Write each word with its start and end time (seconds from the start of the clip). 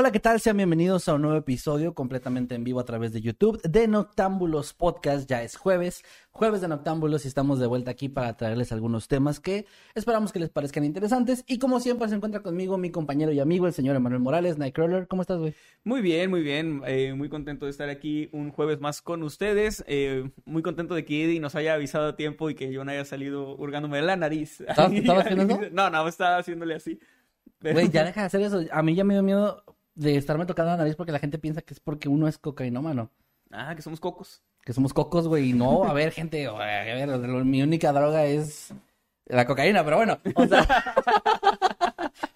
Hola, 0.00 0.12
¿qué 0.12 0.18
tal? 0.18 0.40
Sean 0.40 0.56
bienvenidos 0.56 1.10
a 1.10 1.14
un 1.14 1.20
nuevo 1.20 1.36
episodio 1.36 1.92
completamente 1.92 2.54
en 2.54 2.64
vivo 2.64 2.80
a 2.80 2.86
través 2.86 3.12
de 3.12 3.20
YouTube 3.20 3.60
de 3.60 3.86
Noctámbulos 3.86 4.72
Podcast. 4.72 5.28
Ya 5.28 5.42
es 5.42 5.56
jueves, 5.56 6.04
jueves 6.30 6.62
de 6.62 6.68
Noctámbulos 6.68 7.26
y 7.26 7.28
estamos 7.28 7.58
de 7.58 7.66
vuelta 7.66 7.90
aquí 7.90 8.08
para 8.08 8.34
traerles 8.34 8.72
algunos 8.72 9.08
temas 9.08 9.40
que 9.40 9.66
esperamos 9.94 10.32
que 10.32 10.38
les 10.38 10.48
parezcan 10.48 10.84
interesantes. 10.84 11.44
Y 11.46 11.58
como 11.58 11.80
siempre 11.80 12.08
se 12.08 12.14
encuentra 12.14 12.40
conmigo 12.40 12.78
mi 12.78 12.90
compañero 12.90 13.30
y 13.32 13.40
amigo, 13.40 13.66
el 13.66 13.74
señor 13.74 13.94
Emanuel 13.94 14.22
Morales, 14.22 14.56
Nightcrawler. 14.56 15.06
¿Cómo 15.06 15.20
estás, 15.20 15.38
güey? 15.38 15.52
Muy 15.84 16.00
bien, 16.00 16.30
muy 16.30 16.40
bien. 16.40 16.80
Eh, 16.86 17.12
muy 17.12 17.28
contento 17.28 17.66
de 17.66 17.70
estar 17.70 17.90
aquí 17.90 18.30
un 18.32 18.52
jueves 18.52 18.80
más 18.80 19.02
con 19.02 19.22
ustedes. 19.22 19.84
Eh, 19.86 20.30
muy 20.46 20.62
contento 20.62 20.94
de 20.94 21.04
que 21.04 21.26
Eddie 21.26 21.40
nos 21.40 21.56
haya 21.56 21.74
avisado 21.74 22.08
a 22.08 22.16
tiempo 22.16 22.48
y 22.48 22.54
que 22.54 22.72
yo 22.72 22.86
no 22.86 22.90
haya 22.90 23.04
salido 23.04 23.54
hurgándome 23.54 23.98
de 23.98 24.04
la 24.04 24.16
nariz. 24.16 24.62
¿Estabas, 24.62 24.92
haciendo 25.26 25.44
eso? 25.44 25.60
No, 25.72 25.90
no, 25.90 26.08
estaba 26.08 26.38
haciéndole 26.38 26.74
así. 26.74 26.98
Pero- 27.58 27.74
Güey, 27.74 27.90
ya 27.90 28.02
deja 28.02 28.22
de 28.22 28.26
hacer 28.28 28.40
eso. 28.40 28.62
A 28.72 28.82
mí 28.82 28.94
ya 28.94 29.04
me 29.04 29.12
dio 29.12 29.22
miedo 29.22 29.62
de 29.94 30.16
estarme 30.16 30.46
tocando 30.46 30.70
la 30.72 30.78
nariz 30.78 30.96
porque 30.96 31.12
la 31.12 31.18
gente 31.18 31.38
piensa 31.38 31.62
que 31.62 31.74
es 31.74 31.80
porque 31.80 32.08
uno 32.08 32.28
es 32.28 32.38
cocainómano. 32.38 33.10
Ah, 33.50 33.74
que 33.74 33.82
somos 33.82 34.00
cocos. 34.00 34.42
Que 34.64 34.72
somos 34.72 34.92
cocos, 34.92 35.26
güey. 35.26 35.50
Y 35.50 35.52
no, 35.52 35.84
a 35.84 35.92
ver, 35.92 36.12
gente, 36.12 36.46
a 36.46 36.52
ver, 36.52 37.18
mi 37.44 37.62
única 37.62 37.92
droga 37.92 38.24
es 38.24 38.72
la 39.26 39.46
cocaína, 39.46 39.84
pero 39.84 39.96
bueno, 39.96 40.18
o 40.34 40.46
sea. 40.46 40.66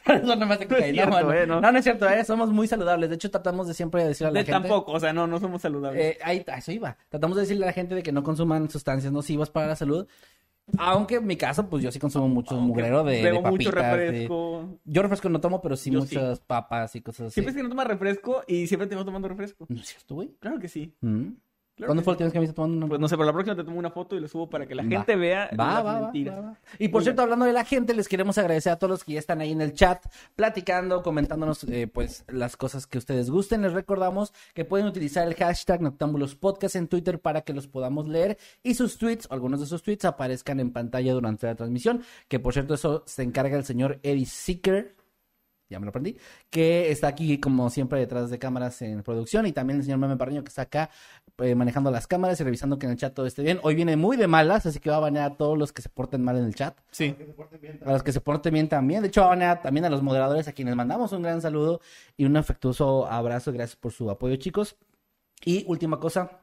Eso 0.06 0.36
no 0.36 0.47
me 0.47 0.55
hace 0.55 0.66
No 0.69 0.77
cocaína, 0.77 1.02
eh, 1.02 1.47
¿no? 1.47 1.60
No, 1.60 1.72
no 1.72 1.78
es 1.78 1.84
cierto, 1.84 2.08
eh. 2.08 2.25
Somos 2.25 2.50
muy 2.50 2.69
saludables. 2.69 3.08
De 3.08 3.16
hecho, 3.16 3.30
tratamos 3.30 3.66
de 3.66 3.75
siempre 3.75 4.05
decirle 4.05 4.28
a 4.28 4.32
la 4.32 4.41
De 4.41 4.44
gente. 4.44 4.69
tampoco, 4.69 4.92
o 4.92 5.00
sea, 5.00 5.12
no, 5.12 5.27
no 5.27 5.41
somos 5.41 5.62
saludables. 5.62 6.02
Eh, 6.05 6.19
ahí, 6.22 6.44
a 6.47 6.58
eso 6.58 6.72
iba. 6.72 6.97
Tratamos 7.08 7.36
de 7.36 7.42
decirle 7.42 7.64
a 7.64 7.69
la 7.69 7.72
gente 7.72 7.94
de 7.94 8.02
que 8.02 8.12
no 8.12 8.22
consuman 8.22 8.69
sustancias 8.70 9.12
nocivas 9.12 9.50
para 9.50 9.69
la 9.69 9.77
salud. 9.77 10.06
Aunque 10.79 11.17
en 11.17 11.27
mi 11.27 11.37
caso, 11.37 11.69
pues 11.69 11.83
yo 11.84 11.93
sí 11.93 11.98
consumo 11.98 12.27
mucho 12.29 12.55
Aunque 12.55 12.69
mugrero 12.69 13.05
de, 13.05 13.23
de 13.23 13.33
mucho 13.33 13.43
papitas. 13.43 13.75
de- 13.75 13.97
refresco. 14.11 14.79
Yo 14.84 15.03
refresco 15.03 15.29
no 15.29 15.41
tomo, 15.41 15.61
pero 15.61 15.77
sí 15.77 15.91
Yo 15.91 16.01
sí. 16.01 16.17
muchas 16.17 16.41
papas 16.41 16.97
y 16.97 17.01
cosas 17.03 17.27
así. 17.29 17.34
Siempre 17.34 17.51
es 17.51 17.56
que 17.56 17.62
no 17.62 17.69
tomas 17.69 17.87
refresco 17.87 18.43
y 18.48 18.67
siempre 18.67 18.87
te 18.89 18.95
vas 18.95 19.05
tomando 19.05 19.29
refresco. 19.29 19.67
¿No 19.69 19.81
es 19.81 19.87
cierto, 19.87 20.15
güey? 20.15 20.34
Claro 20.41 20.59
que 20.59 20.69
sí. 20.69 20.95
Mm. 21.01 21.29
Claro 21.77 21.89
¿Cuándo 21.89 22.05
fue 22.05 22.12
la 22.12 22.14
última 22.14 22.27
vez 22.27 22.33
que 22.33 22.39
me 22.39 22.42
viste 22.42 22.55
tomando 22.55 22.77
una 22.77 22.86
Pues 22.89 23.00
no 23.00 23.09
sé, 23.09 23.16
pero 23.16 23.26
la 23.26 23.32
próxima 23.32 23.56
te 23.56 23.65
tomo 23.65 23.78
una 23.81 23.91
foto 23.91 24.15
y 24.15 24.21
la 24.21 24.28
subo 24.28 24.49
para 24.49 24.65
que 24.66 24.76
la 24.76 24.84
Va. 24.84 24.88
gente 24.88 25.16
vea 25.16 25.50
Va, 25.59 25.66
las 25.66 25.76
va, 25.76 25.82
va, 25.82 26.00
mentiras. 26.03 26.41
va. 26.44 26.59
Y 26.78 26.87
por 26.88 27.03
cierto, 27.03 27.22
hablando 27.22 27.44
de 27.47 27.53
la 27.53 27.65
gente, 27.65 27.94
les 27.94 28.06
queremos 28.09 28.38
agradecer 28.38 28.71
a 28.72 28.76
todos 28.78 28.91
los 28.93 29.03
que 29.04 29.15
ya 29.15 29.19
están 29.19 29.41
ahí 29.41 29.50
en 29.50 29.60
el 29.60 29.72
chat, 29.75 30.04
platicando, 30.37 31.03
comentándonos, 31.03 31.65
eh, 31.65 31.88
pues, 31.88 32.25
las 32.28 32.56
cosas 32.56 32.87
que 32.87 32.99
ustedes 32.99 33.28
gusten. 33.28 33.62
Les 33.62 33.72
recordamos 33.72 34.32
que 34.54 34.65
pueden 34.65 34.87
utilizar 34.87 35.26
el 35.26 35.34
hashtag 35.34 35.81
Noctámbulos 35.82 36.37
Podcast 36.37 36.76
en 36.76 36.87
Twitter 36.87 37.19
para 37.21 37.41
que 37.41 37.53
los 37.53 37.66
podamos 37.66 38.06
leer 38.06 38.38
y 38.62 38.75
sus 38.75 38.97
tweets, 38.97 39.26
o 39.28 39.34
algunos 39.34 39.59
de 39.59 39.66
sus 39.66 39.82
tweets, 39.82 40.04
aparezcan 40.04 40.60
en 40.60 40.70
pantalla 40.72 41.12
durante 41.12 41.47
la 41.49 41.56
transmisión. 41.56 42.03
Que 42.28 42.38
por 42.38 42.53
cierto, 42.53 42.75
eso 42.75 43.03
se 43.06 43.25
encarga 43.25 43.56
el 43.56 43.65
señor 43.65 43.99
Eddie 44.04 44.26
Seeker. 44.26 44.94
Ya 45.75 45.81
me 45.81 45.87
lo 45.87 45.91
aprendí. 45.91 46.17
Que 46.51 46.91
está 46.91 47.09
aquí, 47.09 47.39
como 47.39 47.69
siempre, 47.69 47.99
detrás 47.99 48.31
de 48.31 48.39
cámaras 48.39 48.81
en 48.83 49.03
producción. 49.03 49.47
Y 49.47 49.53
también 49.53 49.79
el 49.81 49.85
señor 49.85 49.99
Meme 49.99 50.17
Parreño, 50.17 50.45
que 50.45 50.49
está 50.49 50.62
acá 50.62 50.91
eh, 51.39 51.57
manejando 51.57 51.91
las 51.91 52.07
cámaras 52.07 52.41
y 52.41 52.45
revisando 52.45 52.79
que 52.79 52.87
en 52.87 52.93
el 52.93 52.99
chat 52.99 53.12
todo 53.12 53.27
esté 53.27 53.43
bien. 53.43 53.59
Hoy 53.62 53.75
viene 53.75 53.97
muy 53.97 54.17
de 54.17 54.29
malas, 54.29 54.67
así 54.67 54.79
que 54.79 54.89
va 54.89 54.97
a 54.97 55.01
banear 55.01 55.33
a 55.33 55.37
todos 55.37 55.59
los 55.59 55.73
que 55.73 55.83
se 55.83 55.89
porten 55.89 56.23
mal 56.23 56.37
en 56.37 56.45
el 56.45 56.55
chat. 56.55 56.79
Sí. 56.93 57.17
A 57.85 57.93
los 57.93 58.03
que 58.05 58.12
se 58.12 58.21
porten 58.21 58.55
bien 58.55 58.69
también. 58.69 59.03
De 59.03 59.09
hecho, 59.09 59.23
va 59.23 59.27
a 59.27 59.31
banear 59.31 59.62
también 59.62 59.85
a 59.85 59.91
los 59.91 60.03
moderadores 60.03 60.47
a 60.47 60.53
quienes 60.53 60.77
mandamos 60.77 61.12
un 61.12 61.23
gran 61.23 61.43
saludo 61.43 61.81
y 62.17 62.25
un 62.25 62.37
afectuoso 62.37 63.06
abrazo. 63.06 63.53
Gracias 63.53 63.77
por 63.77 63.91
su 63.91 64.09
apoyo, 64.11 64.37
chicos. 64.37 64.77
Y 65.45 65.65
última 65.67 65.99
cosa. 65.99 66.41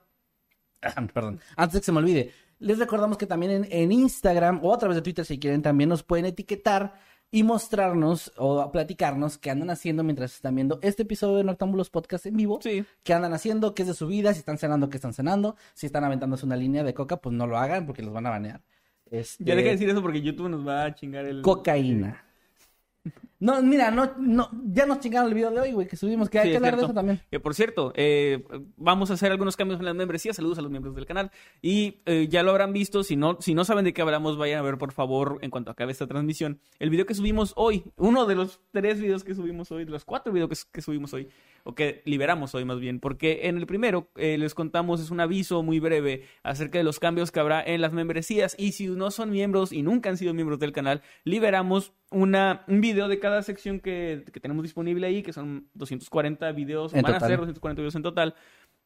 Perdón. 1.13 1.39
Antes 1.55 1.75
de 1.75 1.79
que 1.79 1.85
se 1.85 1.91
me 1.91 1.99
olvide, 1.99 2.31
les 2.59 2.77
recordamos 2.77 3.17
que 3.17 3.25
también 3.25 3.51
en, 3.51 3.67
en 3.71 3.91
Instagram 3.91 4.59
o 4.63 4.73
a 4.73 4.77
través 4.77 4.95
de 4.95 5.01
Twitter, 5.01 5.25
si 5.25 5.39
quieren, 5.39 5.61
también 5.61 5.89
nos 5.89 6.03
pueden 6.03 6.25
etiquetar 6.25 6.93
y 7.31 7.43
mostrarnos 7.43 8.33
o 8.37 8.71
platicarnos 8.71 9.37
qué 9.37 9.49
andan 9.49 9.69
haciendo 9.69 10.03
mientras 10.03 10.35
están 10.35 10.53
viendo 10.55 10.79
este 10.81 11.03
episodio 11.03 11.37
de 11.37 11.45
Noctámbulos 11.45 11.89
Podcast 11.89 12.25
en 12.25 12.35
vivo. 12.35 12.59
Sí. 12.61 12.83
¿Qué 13.03 13.13
andan 13.13 13.33
haciendo? 13.33 13.73
¿Qué 13.73 13.83
es 13.83 13.87
de 13.87 13.93
su 13.93 14.07
vida? 14.07 14.33
Si 14.33 14.39
están 14.39 14.57
cenando, 14.57 14.89
¿qué 14.89 14.97
están 14.97 15.13
cenando? 15.13 15.55
Si 15.73 15.85
están 15.85 16.03
aventándose 16.03 16.45
una 16.45 16.57
línea 16.57 16.83
de 16.83 16.93
coca, 16.93 17.17
pues 17.17 17.33
no 17.33 17.47
lo 17.47 17.57
hagan 17.57 17.85
porque 17.85 18.03
los 18.03 18.13
van 18.13 18.25
a 18.25 18.31
banear. 18.31 18.61
Este, 19.09 19.43
Ya 19.43 19.55
deja 19.55 19.67
de 19.67 19.71
decir 19.71 19.89
eso 19.89 20.01
porque 20.01 20.21
YouTube 20.21 20.49
nos 20.49 20.67
va 20.67 20.85
a 20.85 20.95
chingar 20.95 21.25
el... 21.25 21.41
Cocaína. 21.41 22.23
No, 23.41 23.59
mira, 23.63 23.89
no, 23.89 24.13
no, 24.19 24.51
ya 24.65 24.85
nos 24.85 24.99
chingaron 24.99 25.27
el 25.27 25.33
video 25.33 25.49
de 25.49 25.59
hoy, 25.59 25.71
güey, 25.71 25.87
que 25.87 25.95
subimos, 25.95 26.29
que 26.29 26.37
hay 26.37 26.45
Sí, 26.45 26.51
que 26.51 26.57
hablar 26.57 26.77
de 26.77 26.83
eso 26.83 26.93
también. 26.93 27.21
Que 27.31 27.39
por 27.39 27.55
cierto, 27.55 27.91
eh, 27.95 28.45
vamos 28.77 29.09
a 29.09 29.15
hacer 29.15 29.31
algunos 29.31 29.57
cambios 29.57 29.79
en 29.79 29.87
las 29.87 29.95
membresías. 29.95 30.35
Saludos 30.35 30.59
a 30.59 30.61
los 30.61 30.69
miembros 30.69 30.93
del 30.93 31.07
canal. 31.07 31.31
Y 31.59 32.01
eh, 32.05 32.27
ya 32.29 32.43
lo 32.43 32.51
habrán 32.51 32.71
visto. 32.71 33.03
Si 33.03 33.15
no, 33.15 33.37
si 33.41 33.55
no 33.55 33.65
saben 33.65 33.83
de 33.83 33.93
qué 33.93 34.03
hablamos, 34.03 34.37
vayan 34.37 34.59
a 34.59 34.61
ver, 34.61 34.77
por 34.77 34.91
favor, 34.91 35.39
en 35.41 35.49
cuanto 35.49 35.71
acabe 35.71 35.91
esta 35.91 36.05
transmisión, 36.05 36.59
el 36.77 36.91
video 36.91 37.07
que 37.07 37.15
subimos 37.15 37.53
hoy. 37.55 37.83
Uno 37.97 38.27
de 38.27 38.35
los 38.35 38.61
tres 38.69 39.01
videos 39.01 39.23
que 39.23 39.33
subimos 39.33 39.71
hoy, 39.71 39.85
de 39.85 39.91
los 39.91 40.05
cuatro 40.05 40.31
videos 40.31 40.49
que, 40.49 40.71
que 40.71 40.81
subimos 40.83 41.11
hoy, 41.15 41.27
o 41.63 41.75
que 41.75 42.01
liberamos 42.05 42.53
hoy 42.55 42.65
más 42.65 42.79
bien. 42.79 42.99
Porque 42.99 43.41
en 43.43 43.57
el 43.57 43.67
primero 43.67 44.09
eh, 44.15 44.37
les 44.37 44.53
contamos, 44.53 45.01
es 45.01 45.11
un 45.11 45.19
aviso 45.19 45.63
muy 45.63 45.79
breve 45.79 46.23
acerca 46.43 46.77
de 46.77 46.83
los 46.83 46.99
cambios 46.99 47.31
que 47.31 47.39
habrá 47.39 47.63
en 47.63 47.81
las 47.81 47.93
membresías. 47.93 48.55
Y 48.57 48.73
si 48.73 48.87
no 48.87 49.11
son 49.11 49.31
miembros 49.31 49.71
y 49.71 49.81
nunca 49.83 50.09
han 50.09 50.17
sido 50.17 50.33
miembros 50.33 50.59
del 50.59 50.71
canal, 50.71 51.01
liberamos 51.23 51.93
una, 52.11 52.63
un 52.67 52.81
video 52.81 53.07
de 53.07 53.19
cada 53.19 53.41
sección 53.43 53.79
que, 53.79 54.25
que 54.31 54.39
tenemos 54.39 54.63
disponible 54.63 55.07
ahí, 55.07 55.23
que 55.23 55.33
son 55.33 55.69
240 55.73 56.51
videos, 56.51 56.93
En 56.93 57.01
van 57.01 57.13
total. 57.13 57.23
a 57.23 57.27
ser 57.27 57.39
240 57.39 57.81
videos 57.81 57.95
en 57.95 58.03
total. 58.03 58.35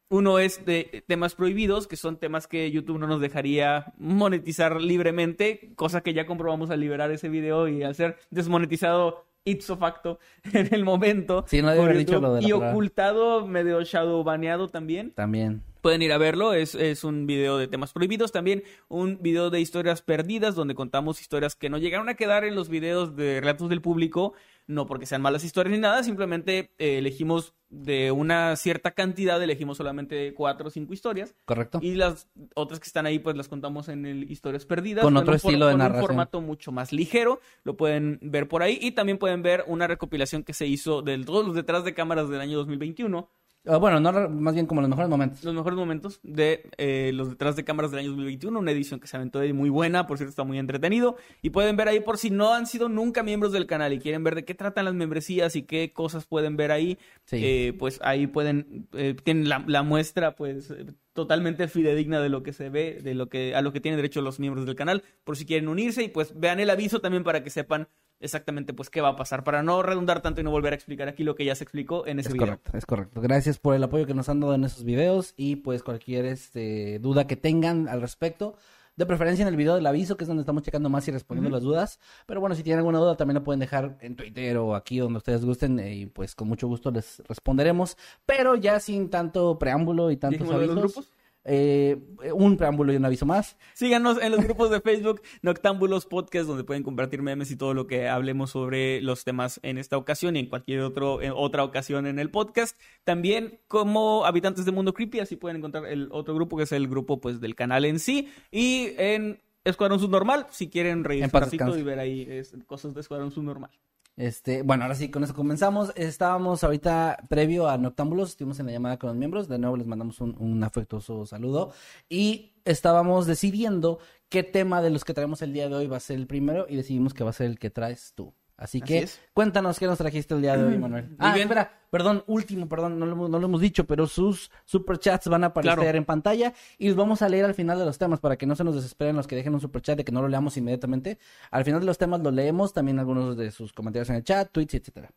Uno 0.08 0.38
es 0.38 0.64
de 0.64 1.02
temas 1.08 1.34
prohibidos, 1.34 1.88
que 1.88 1.96
son 1.96 2.16
temas 2.16 2.46
que 2.46 2.70
YouTube 2.70 2.98
no 2.98 3.08
nos 3.08 3.20
dejaría 3.20 3.92
monetizar 3.98 4.80
libremente, 4.80 5.72
cosa 5.74 6.00
que 6.02 6.14
ya 6.14 6.26
comprobamos 6.26 6.70
al 6.70 6.78
liberar 6.78 7.10
ese 7.10 7.28
video 7.28 7.66
y 7.66 7.82
al 7.82 7.96
ser 7.96 8.16
desmonetizado 8.30 9.26
ipso 9.46 9.78
facto 9.78 10.18
en 10.52 10.74
el 10.74 10.84
momento. 10.84 11.46
Sí, 11.48 11.62
no 11.62 11.68
debe 11.68 11.80
por 11.80 11.88
haber 11.90 11.98
dicho 11.98 12.20
lo 12.20 12.34
de 12.34 12.42
la 12.42 12.46
Y 12.46 12.50
palabra. 12.50 12.70
ocultado, 12.72 13.46
medio 13.46 13.82
shadow 13.82 14.22
baneado 14.22 14.68
también. 14.68 15.12
También. 15.12 15.62
Pueden 15.80 16.02
ir 16.02 16.12
a 16.12 16.18
verlo, 16.18 16.52
es, 16.52 16.74
es 16.74 17.04
un 17.04 17.26
video 17.26 17.58
de 17.58 17.68
temas 17.68 17.92
prohibidos, 17.92 18.32
también 18.32 18.64
un 18.88 19.22
video 19.22 19.50
de 19.50 19.60
historias 19.60 20.02
perdidas, 20.02 20.56
donde 20.56 20.74
contamos 20.74 21.20
historias 21.20 21.54
que 21.54 21.70
no 21.70 21.78
llegaron 21.78 22.08
a 22.08 22.14
quedar 22.14 22.44
en 22.44 22.56
los 22.56 22.68
videos 22.68 23.14
de 23.14 23.40
relatos 23.40 23.68
del 23.68 23.80
público, 23.80 24.34
no 24.66 24.86
porque 24.86 25.06
sean 25.06 25.22
malas 25.22 25.44
historias 25.44 25.72
ni 25.72 25.78
nada, 25.80 26.02
simplemente 26.02 26.72
eh, 26.78 26.98
elegimos 26.98 27.54
de 27.68 28.10
una 28.12 28.54
cierta 28.56 28.92
cantidad, 28.92 29.42
elegimos 29.42 29.76
solamente 29.76 30.34
cuatro 30.34 30.68
o 30.68 30.70
cinco 30.70 30.92
historias, 30.92 31.34
¿Correcto? 31.44 31.78
y 31.82 31.94
las 31.94 32.28
otras 32.54 32.80
que 32.80 32.86
están 32.86 33.06
ahí, 33.06 33.18
pues 33.18 33.36
las 33.36 33.48
contamos 33.48 33.88
en 33.88 34.06
el 34.06 34.30
Historias 34.30 34.64
Perdidas. 34.64 35.04
Con 35.04 35.16
otro 35.16 35.34
estilo 35.34 35.66
de 35.66 35.72
con 35.72 35.78
narración. 35.78 36.02
un 36.02 36.06
formato 36.08 36.40
mucho 36.40 36.72
más 36.72 36.92
ligero, 36.92 37.40
lo 37.64 37.76
pueden 37.76 38.18
ver 38.22 38.48
por 38.48 38.62
ahí, 38.62 38.78
y 38.80 38.92
también 38.92 39.18
pueden 39.18 39.42
ver 39.42 39.64
una 39.66 39.86
recopilación 39.86 40.42
que 40.42 40.52
se 40.52 40.66
hizo 40.66 41.02
de 41.02 41.18
todos 41.24 41.46
los 41.46 41.54
detrás 41.54 41.84
de 41.84 41.94
cámaras 41.94 42.28
del 42.28 42.40
año 42.40 42.58
2021, 42.58 43.28
Ah, 43.28 43.45
bueno, 43.66 44.00
no, 44.00 44.28
más 44.30 44.54
bien 44.54 44.66
como 44.66 44.80
los 44.80 44.88
mejores 44.88 45.10
momentos. 45.10 45.42
los 45.44 45.54
mejores 45.54 45.76
momentos 45.76 46.20
de 46.22 46.68
eh, 46.78 47.10
los 47.14 47.30
detrás 47.30 47.56
de 47.56 47.64
cámaras 47.64 47.90
del 47.90 48.00
año 48.00 48.08
2021, 48.10 48.58
una 48.58 48.70
edición 48.70 49.00
que 49.00 49.06
se 49.06 49.16
aventó 49.16 49.40
ahí 49.40 49.52
muy 49.52 49.70
buena, 49.70 50.06
por 50.06 50.18
cierto 50.18 50.30
está 50.30 50.44
muy 50.44 50.58
entretenido, 50.58 51.16
y 51.42 51.50
pueden 51.50 51.76
ver 51.76 51.88
ahí 51.88 52.00
por 52.00 52.16
si 52.18 52.30
no 52.30 52.54
han 52.54 52.66
sido 52.66 52.88
nunca 52.88 53.22
miembros 53.22 53.52
del 53.52 53.66
canal 53.66 53.92
y 53.92 53.98
quieren 53.98 54.22
ver 54.24 54.34
de 54.36 54.44
qué 54.44 54.54
tratan 54.54 54.84
las 54.84 54.94
membresías 54.94 55.56
y 55.56 55.62
qué 55.62 55.92
cosas 55.92 56.26
pueden 56.26 56.56
ver 56.56 56.70
ahí, 56.70 56.98
Sí. 57.24 57.40
eh, 57.42 57.72
pues 57.78 57.98
ahí 58.02 58.26
pueden, 58.26 58.88
eh, 58.92 59.14
tienen 59.22 59.48
la, 59.48 59.64
la 59.66 59.82
muestra 59.82 60.36
pues 60.36 60.72
totalmente 61.12 61.66
fidedigna 61.66 62.20
de 62.20 62.28
lo 62.28 62.42
que 62.42 62.52
se 62.52 62.68
ve, 62.68 63.00
de 63.02 63.14
lo 63.14 63.28
que 63.28 63.54
a 63.54 63.62
lo 63.62 63.72
que 63.72 63.80
tienen 63.80 63.96
derecho 63.96 64.20
los 64.20 64.38
miembros 64.38 64.66
del 64.66 64.76
canal, 64.76 65.02
por 65.24 65.36
si 65.36 65.46
quieren 65.46 65.68
unirse 65.68 66.02
y 66.04 66.08
pues 66.08 66.38
vean 66.38 66.60
el 66.60 66.70
aviso 66.70 67.00
también 67.00 67.24
para 67.24 67.42
que 67.42 67.50
sepan 67.50 67.88
exactamente 68.20 68.72
pues 68.72 68.90
qué 68.90 69.00
va 69.00 69.10
a 69.10 69.16
pasar, 69.16 69.44
para 69.44 69.62
no 69.62 69.82
redundar 69.82 70.22
tanto 70.22 70.40
y 70.40 70.44
no 70.44 70.50
volver 70.50 70.72
a 70.72 70.76
explicar 70.76 71.08
aquí 71.08 71.24
lo 71.24 71.34
que 71.34 71.44
ya 71.44 71.54
se 71.54 71.64
explicó 71.64 72.06
en 72.06 72.18
ese 72.18 72.28
Es 72.28 72.32
video. 72.34 72.46
correcto, 72.46 72.76
es 72.76 72.86
correcto. 72.86 73.20
Gracias 73.20 73.58
por 73.58 73.74
el 73.74 73.82
apoyo 73.84 74.06
que 74.06 74.14
nos 74.14 74.28
han 74.28 74.40
dado 74.40 74.54
en 74.54 74.64
esos 74.64 74.84
videos 74.84 75.34
y 75.36 75.56
pues 75.56 75.82
cualquier 75.82 76.24
este, 76.26 76.98
duda 76.98 77.26
que 77.26 77.36
tengan 77.36 77.88
al 77.88 78.00
respecto. 78.00 78.56
De 78.96 79.04
preferencia 79.04 79.42
en 79.42 79.48
el 79.48 79.56
video 79.56 79.74
del 79.74 79.86
aviso, 79.86 80.16
que 80.16 80.24
es 80.24 80.28
donde 80.28 80.40
estamos 80.40 80.62
checando 80.62 80.88
más 80.88 81.06
y 81.06 81.10
respondiendo 81.10 81.50
las 81.54 81.62
dudas. 81.62 82.00
Pero 82.24 82.40
bueno, 82.40 82.54
si 82.54 82.62
tienen 82.62 82.78
alguna 82.78 82.98
duda 82.98 83.14
también 83.14 83.34
la 83.34 83.44
pueden 83.44 83.60
dejar 83.60 83.98
en 84.00 84.16
Twitter 84.16 84.56
o 84.56 84.74
aquí 84.74 84.96
donde 84.96 85.18
ustedes 85.18 85.44
gusten 85.44 85.78
eh, 85.80 85.94
y 85.94 86.06
pues 86.06 86.34
con 86.34 86.48
mucho 86.48 86.66
gusto 86.66 86.90
les 86.90 87.22
responderemos. 87.28 87.98
Pero 88.24 88.54
ya 88.54 88.80
sin 88.80 89.10
tanto 89.10 89.58
preámbulo 89.58 90.10
y 90.10 90.16
tantos 90.16 90.48
de 90.48 90.54
los 90.54 90.54
avisos. 90.54 90.76
grupos. 90.94 91.12
Eh, 91.48 91.96
un 92.34 92.56
preámbulo 92.56 92.92
y 92.92 92.96
un 92.96 93.04
aviso 93.04 93.24
más. 93.24 93.56
Síganos 93.74 94.20
en 94.20 94.32
los 94.32 94.42
grupos 94.42 94.70
de 94.70 94.80
Facebook, 94.80 95.22
Noctámbulos 95.42 96.06
Podcast, 96.06 96.46
donde 96.46 96.64
pueden 96.64 96.82
compartir 96.82 97.22
memes 97.22 97.50
y 97.50 97.56
todo 97.56 97.72
lo 97.72 97.86
que 97.86 98.08
hablemos 98.08 98.50
sobre 98.50 99.00
los 99.00 99.24
temas 99.24 99.60
en 99.62 99.78
esta 99.78 99.96
ocasión 99.96 100.36
y 100.36 100.40
en 100.40 100.46
cualquier 100.46 100.80
otro, 100.80 101.22
en 101.22 101.32
otra 101.34 101.64
ocasión 101.64 102.06
en 102.06 102.18
el 102.18 102.30
podcast. 102.30 102.78
También 103.04 103.60
como 103.68 104.26
habitantes 104.26 104.64
de 104.64 104.72
Mundo 104.72 104.92
Creepy, 104.92 105.20
así 105.20 105.36
pueden 105.36 105.58
encontrar 105.58 105.86
el 105.86 106.08
otro 106.10 106.34
grupo 106.34 106.56
que 106.56 106.64
es 106.64 106.72
el 106.72 106.88
grupo 106.88 107.20
pues 107.20 107.40
del 107.40 107.54
canal 107.54 107.84
en 107.84 107.98
sí. 107.98 108.28
Y 108.50 108.90
en 108.98 109.40
Escuadrón 109.64 110.00
Subnormal, 110.00 110.46
si 110.50 110.68
quieren 110.68 111.04
reírse 111.04 111.30
En 111.30 111.36
un 111.36 111.42
ratito 111.42 111.78
y 111.78 111.82
ver 111.82 111.98
ahí 111.98 112.26
es, 112.28 112.54
cosas 112.66 112.94
de 112.94 113.00
Escuadrón 113.00 113.32
Subnormal. 113.32 113.70
Este, 114.16 114.62
bueno, 114.62 114.84
ahora 114.84 114.94
sí, 114.94 115.10
con 115.10 115.24
eso 115.24 115.34
comenzamos. 115.34 115.92
Estábamos 115.94 116.64
ahorita 116.64 117.18
previo 117.28 117.68
a 117.68 117.76
Noctámbulos, 117.76 118.30
estuvimos 118.30 118.58
en 118.60 118.66
la 118.66 118.72
llamada 118.72 118.98
con 118.98 119.08
los 119.08 119.16
miembros. 119.16 119.48
De 119.48 119.58
nuevo 119.58 119.76
les 119.76 119.86
mandamos 119.86 120.20
un, 120.20 120.34
un 120.38 120.64
afectuoso 120.64 121.26
saludo. 121.26 121.72
Y 122.08 122.54
estábamos 122.64 123.26
decidiendo 123.26 123.98
qué 124.28 124.42
tema 124.42 124.80
de 124.80 124.90
los 124.90 125.04
que 125.04 125.14
traemos 125.14 125.42
el 125.42 125.52
día 125.52 125.68
de 125.68 125.74
hoy 125.74 125.86
va 125.86 125.98
a 125.98 126.00
ser 126.00 126.16
el 126.16 126.26
primero 126.26 126.66
y 126.68 126.76
decidimos 126.76 127.14
que 127.14 127.24
va 127.24 127.30
a 127.30 127.34
ser 127.34 127.46
el 127.46 127.58
que 127.58 127.70
traes 127.70 128.12
tú. 128.14 128.34
Así, 128.58 128.78
Así 128.78 128.80
que 128.80 128.98
es. 129.00 129.20
cuéntanos 129.34 129.78
qué 129.78 129.86
nos 129.86 129.98
trajiste 129.98 130.34
el 130.34 130.40
día 130.40 130.56
de 130.56 130.64
hoy, 130.64 130.78
Manuel. 130.78 131.14
ah, 131.18 131.34
bien. 131.34 131.42
espera, 131.46 131.78
perdón, 131.90 132.24
último, 132.26 132.66
perdón, 132.70 132.98
no 132.98 133.04
lo, 133.04 133.12
hemos- 133.12 133.28
no 133.28 133.38
lo 133.38 133.46
hemos 133.46 133.60
dicho, 133.60 133.86
pero 133.86 134.06
sus 134.06 134.50
superchats 134.64 135.28
van 135.28 135.44
a 135.44 135.48
aparecer 135.48 135.78
Claro. 135.78 135.98
en 135.98 136.04
pantalla 136.06 136.54
y 136.78 136.86
los 136.88 136.96
vamos 136.96 137.20
a 137.20 137.28
leer 137.28 137.44
al 137.44 137.52
final 137.54 137.78
de 137.78 137.84
los 137.84 137.98
temas 137.98 138.18
para 138.20 138.36
que 138.36 138.46
no 138.46 138.56
se 138.56 138.64
nos 138.64 138.74
desesperen 138.74 139.14
los 139.14 139.26
que 139.26 139.36
dejen 139.36 139.52
un 139.52 139.60
superchat 139.60 139.98
de 139.98 140.04
que 140.04 140.12
no 140.12 140.22
lo 140.22 140.28
leamos 140.28 140.56
inmediatamente. 140.56 141.18
Al 141.50 141.64
final 141.66 141.80
de 141.80 141.86
los 141.86 141.98
temas 141.98 142.20
lo 142.22 142.30
leemos, 142.30 142.72
también 142.72 142.98
algunos 142.98 143.36
de 143.36 143.50
sus 143.50 143.74
comentarios 143.74 144.08
en 144.08 144.16
el 144.16 144.24
chat, 144.24 144.50
tweets, 144.50 144.72
etcétera. 144.74 145.10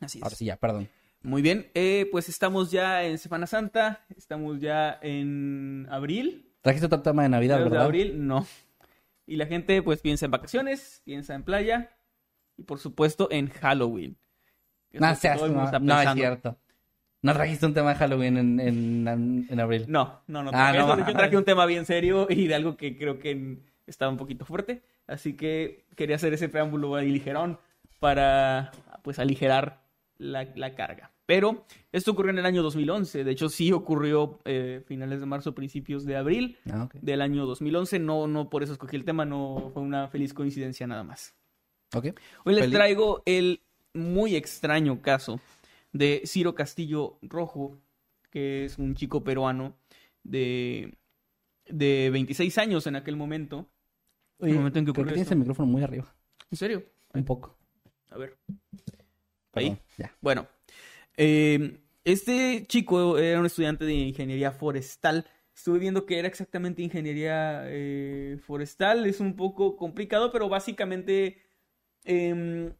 Así 0.00 0.18
Ahora 0.22 0.34
sí, 0.34 0.46
ya, 0.46 0.56
perdón. 0.56 0.88
Muy 1.22 1.42
bien, 1.42 1.70
eh, 1.74 2.08
pues 2.10 2.30
estamos 2.30 2.70
ya 2.70 3.02
en 3.04 3.18
Semana 3.18 3.46
Santa, 3.46 4.06
estamos 4.16 4.58
ya 4.60 4.98
en 5.02 5.86
abril. 5.90 6.50
Trajiste 6.62 6.86
otro 6.86 7.02
tema 7.02 7.24
de 7.24 7.28
Navidad, 7.28 7.56
Mediados 7.56 7.64
de 7.72 7.76
¿verdad? 7.76 7.86
abril, 7.86 8.26
no. 8.26 8.46
Y 9.26 9.36
la 9.36 9.44
gente 9.46 9.82
pues 9.82 10.00
piensa 10.00 10.24
en 10.24 10.30
vacaciones, 10.30 11.02
piensa 11.04 11.34
en 11.34 11.42
playa 11.42 11.90
y 12.56 12.62
por 12.62 12.78
supuesto 12.78 13.28
en 13.30 13.48
Halloween. 13.50 14.16
No, 14.92 15.14
seas- 15.14 15.40
no, 15.80 16.00
es 16.00 16.12
cierto. 16.14 16.56
No 17.22 17.32
trajiste 17.32 17.66
un 17.66 17.74
tema 17.74 17.90
de 17.90 17.96
Halloween 17.96 18.36
en, 18.36 18.60
en, 18.60 19.46
en 19.50 19.60
abril. 19.60 19.84
No, 19.88 20.20
no, 20.28 20.42
no. 20.44 20.50
Ah, 20.50 20.70
traje 20.72 20.78
no, 20.78 20.86
mames. 20.86 21.12
traje 21.14 21.36
un 21.36 21.44
tema 21.44 21.66
bien 21.66 21.84
serio 21.84 22.26
y 22.30 22.46
de 22.46 22.54
algo 22.54 22.76
que 22.76 22.96
creo 22.96 23.18
que 23.18 23.58
estaba 23.86 24.10
un 24.12 24.16
poquito 24.18 24.44
fuerte. 24.44 24.82
Así 25.06 25.34
que 25.34 25.86
quería 25.96 26.16
hacer 26.16 26.32
ese 26.34 26.48
preámbulo 26.48 26.94
ahí 26.94 27.10
ligerón 27.10 27.58
para 27.98 28.70
pues 29.02 29.18
aligerar 29.18 29.82
la, 30.18 30.44
la 30.54 30.74
carga. 30.74 31.10
Pero 31.26 31.64
esto 31.90 32.12
ocurrió 32.12 32.30
en 32.30 32.38
el 32.38 32.46
año 32.46 32.62
2011. 32.62 33.24
De 33.24 33.30
hecho, 33.32 33.48
sí 33.48 33.72
ocurrió 33.72 34.38
eh, 34.44 34.82
finales 34.86 35.18
de 35.18 35.26
marzo, 35.26 35.54
principios 35.54 36.04
de 36.04 36.16
abril 36.16 36.56
Ah, 36.70 36.84
ok. 36.84 36.94
del 37.00 37.20
año 37.22 37.44
2011. 37.46 37.98
No, 37.98 38.28
no 38.28 38.48
por 38.48 38.62
eso 38.62 38.72
escogí 38.72 38.94
el 38.94 39.04
tema, 39.04 39.24
no 39.24 39.70
fue 39.74 39.82
una 39.82 40.06
feliz 40.08 40.32
coincidencia 40.32 40.86
nada 40.86 41.02
más. 41.02 41.34
Hoy 42.44 42.54
les 42.54 42.70
traigo 42.70 43.22
el 43.26 43.62
muy 43.94 44.36
extraño 44.36 45.00
caso 45.00 45.40
de 45.92 46.22
Ciro 46.26 46.54
Castillo 46.54 47.18
Rojo, 47.22 47.78
que 48.30 48.64
es 48.64 48.78
un 48.78 48.94
chico 48.94 49.24
peruano 49.24 49.76
de, 50.22 50.94
de 51.68 52.10
26 52.10 52.58
años 52.58 52.86
en 52.86 52.96
aquel 52.96 53.16
momento. 53.16 53.70
Oye, 54.38 54.52
el 54.52 54.58
momento 54.58 54.78
en 54.78 54.86
que 54.86 54.92
creo 54.92 55.06
que 55.06 55.12
tienes 55.12 55.26
esto. 55.26 55.34
el 55.34 55.40
micrófono 55.40 55.68
muy 55.70 55.82
arriba. 55.82 56.14
¿En 56.50 56.58
serio? 56.58 56.84
Un 57.14 57.24
poco. 57.24 57.56
A 58.10 58.18
ver. 58.18 58.36
Ahí. 59.52 59.70
Perdón, 59.70 59.80
Ya. 59.96 60.14
Bueno, 60.20 60.46
eh, 61.16 61.80
este 62.04 62.64
chico 62.66 63.18
era 63.18 63.40
un 63.40 63.46
estudiante 63.46 63.84
de 63.84 63.94
ingeniería 63.94 64.52
forestal. 64.52 65.26
Estuve 65.54 65.78
viendo 65.78 66.04
que 66.04 66.18
era 66.18 66.28
exactamente 66.28 66.82
ingeniería 66.82 67.62
eh, 67.66 68.38
forestal. 68.42 69.06
Es 69.06 69.20
un 69.20 69.34
poco 69.34 69.76
complicado, 69.76 70.30
pero 70.30 70.48
básicamente, 70.48 71.38
em, 72.06 72.72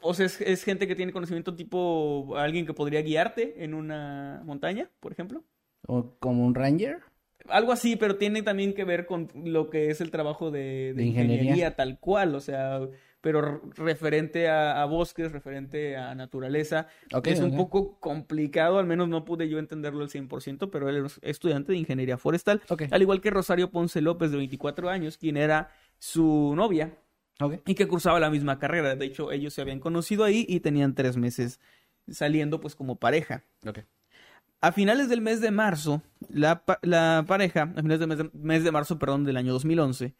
o 0.00 0.14
sea, 0.14 0.26
es, 0.26 0.40
es 0.40 0.64
gente 0.64 0.86
que 0.86 0.94
tiene 0.94 1.12
conocimiento 1.12 1.54
tipo 1.54 2.36
alguien 2.36 2.66
que 2.66 2.74
podría 2.74 3.02
guiarte 3.02 3.64
en 3.64 3.74
una 3.74 4.42
montaña, 4.44 4.90
por 5.00 5.12
ejemplo. 5.12 5.44
O 5.86 6.16
como 6.18 6.46
un 6.46 6.54
ranger. 6.54 7.00
Algo 7.48 7.72
así, 7.72 7.96
pero 7.96 8.16
tiene 8.16 8.42
también 8.42 8.74
que 8.74 8.84
ver 8.84 9.06
con 9.06 9.28
lo 9.44 9.70
que 9.70 9.90
es 9.90 10.00
el 10.00 10.10
trabajo 10.10 10.50
de, 10.50 10.92
de 10.94 10.94
De 10.94 11.04
ingeniería. 11.04 11.34
ingeniería. 11.36 11.76
tal 11.76 11.98
cual, 11.98 12.34
o 12.34 12.40
sea, 12.40 12.80
pero 13.20 13.62
referente 13.76 14.48
a, 14.48 14.82
a 14.82 14.84
bosques, 14.86 15.32
referente 15.32 15.96
a 15.96 16.14
naturaleza. 16.14 16.88
Es 17.24 17.40
un 17.40 17.56
poco 17.56 17.98
complicado, 18.00 18.78
al 18.78 18.86
menos 18.86 19.08
no 19.08 19.24
pude 19.24 19.48
yo 19.48 19.58
entenderlo 19.58 20.02
al 20.02 20.10
100%, 20.10 20.68
pero 20.70 20.88
él 20.88 21.06
es 21.06 21.18
estudiante 21.22 21.72
de 21.72 21.78
ingeniería 21.78 22.18
forestal, 22.18 22.62
al 22.90 23.02
igual 23.02 23.20
que 23.20 23.30
Rosario 23.30 23.70
Ponce 23.70 24.00
López, 24.00 24.30
de 24.30 24.36
24 24.36 24.88
años, 24.88 25.16
quien 25.16 25.36
era 25.36 25.70
su 25.98 26.52
novia 26.54 26.98
Y 27.66 27.74
que 27.74 27.86
cursaba 27.86 28.18
la 28.20 28.30
misma 28.30 28.58
carrera. 28.58 28.96
De 28.96 29.06
hecho, 29.06 29.30
ellos 29.30 29.54
se 29.54 29.60
habían 29.60 29.80
conocido 29.80 30.24
ahí 30.24 30.44
y 30.48 30.60
tenían 30.60 30.94
tres 30.94 31.16
meses 31.16 31.60
saliendo 32.10 32.60
pues 32.60 32.74
como 32.74 32.96
pareja. 32.96 33.44
A 34.60 34.72
finales 34.72 35.08
del 35.08 35.20
mes 35.20 35.40
de 35.40 35.50
marzo, 35.50 36.02
la 36.30 36.64
pareja, 36.64 37.62
a 37.62 37.82
finales 37.82 38.00
del 38.00 38.08
mes 38.08 38.18
de, 38.18 38.30
mes 38.32 38.64
de 38.64 38.72
marzo, 38.72 38.98
perdón, 38.98 39.24
del 39.24 39.36
año 39.36 39.52
2011, 39.52 40.14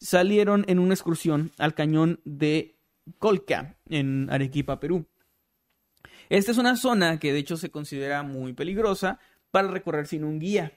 salieron 0.00 0.64
en 0.66 0.80
una 0.80 0.94
excursión 0.94 1.52
al 1.58 1.74
cañón 1.74 2.20
de 2.24 2.76
Colca, 3.18 3.76
en 3.88 4.28
Arequipa, 4.30 4.80
Perú. 4.80 5.06
Esta 6.28 6.50
es 6.50 6.58
una 6.58 6.76
zona 6.76 7.20
que 7.20 7.32
de 7.32 7.38
hecho 7.38 7.56
se 7.56 7.70
considera 7.70 8.22
muy 8.22 8.52
peligrosa 8.52 9.20
para 9.50 9.68
recorrer 9.68 10.06
sin 10.06 10.24
un 10.24 10.40
guía. 10.40 10.72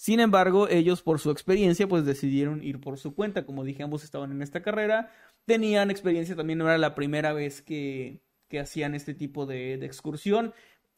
Sin 0.00 0.18
embargo, 0.18 0.66
ellos 0.66 1.02
por 1.02 1.18
su 1.18 1.30
experiencia 1.30 1.86
pues 1.86 2.06
decidieron 2.06 2.64
ir 2.64 2.80
por 2.80 2.96
su 2.96 3.14
cuenta. 3.14 3.44
Como 3.44 3.64
dije, 3.64 3.82
ambos 3.82 4.02
estaban 4.02 4.32
en 4.32 4.40
esta 4.40 4.62
carrera, 4.62 5.10
tenían 5.44 5.90
experiencia 5.90 6.34
también, 6.34 6.58
no 6.58 6.64
era 6.64 6.78
la 6.78 6.94
primera 6.94 7.34
vez 7.34 7.60
que, 7.60 8.22
que 8.48 8.60
hacían 8.60 8.94
este 8.94 9.12
tipo 9.12 9.44
de, 9.44 9.76
de 9.76 9.84
excursión. 9.84 10.54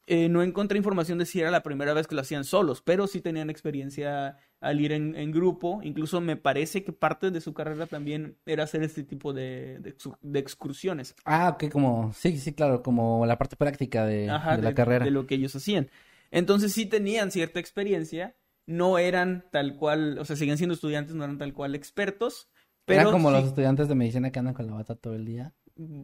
Eh, 0.07 0.29
no 0.29 0.45
encontré 0.45 0.79
información 0.79 1.19
de 1.19 1.27
si 1.27 1.41
era 1.41 1.51
la 1.51 1.65
primera 1.65 1.93
vez 1.95 2.07
que 2.07 2.15
lo 2.15 2.21
hacían 2.21 2.45
solos, 2.45 2.81
pero 2.81 3.09
sí 3.09 3.21
tenían 3.21 3.51
experiencia 3.51 4.37
al 4.61 4.81
ir 4.81 4.93
en, 4.93 5.17
en 5.17 5.33
grupo. 5.33 5.81
Incluso 5.83 6.21
me 6.21 6.37
parece 6.37 6.85
que 6.85 6.93
parte 6.93 7.33
de 7.33 7.41
su 7.41 7.55
carrera 7.55 7.87
también 7.87 8.37
era 8.47 8.63
hacer 8.63 8.85
este 8.85 9.03
tipo 9.03 9.33
de, 9.33 9.81
de 9.81 9.97
excu- 9.97 10.17
de 10.23 10.39
excursiones. 10.39 11.17
Ah, 11.25 11.49
ok, 11.55 11.73
como, 11.73 12.13
sí, 12.13 12.39
sí, 12.39 12.53
claro, 12.53 12.85
como 12.85 13.27
la 13.27 13.37
parte 13.37 13.57
práctica 13.57 14.07
de, 14.07 14.31
Ajá, 14.31 14.57
de 14.57 14.63
la 14.63 14.75
carrera. 14.75 15.05
de 15.05 15.11
lo 15.11 15.27
que 15.27 15.35
ellos 15.35 15.57
hacían. 15.57 15.89
Entonces 16.31 16.73
sí 16.73 16.87
tenían 16.87 17.33
cierta 17.33 17.59
experiencia, 17.59 18.37
no 18.67 18.99
eran 18.99 19.45
tal 19.51 19.77
cual, 19.77 20.19
o 20.19 20.25
sea, 20.25 20.37
siguen 20.37 20.57
siendo 20.59 20.75
estudiantes, 20.75 21.15
no 21.15 21.25
eran 21.25 21.39
tal 21.39 21.53
cual 21.53 21.75
expertos, 21.75 22.49
pero 22.85 23.01
Eran 23.03 23.13
como 23.13 23.31
sí- 23.31 23.37
los 23.37 23.45
estudiantes 23.47 23.89
de 23.89 23.95
medicina 23.95 24.31
que 24.33 24.39
andan 24.39 24.55
con 24.55 24.67
la 24.67 24.75
bata 24.75 24.95
todo 24.97 25.15
el 25.15 25.25
día. 25.25 25.55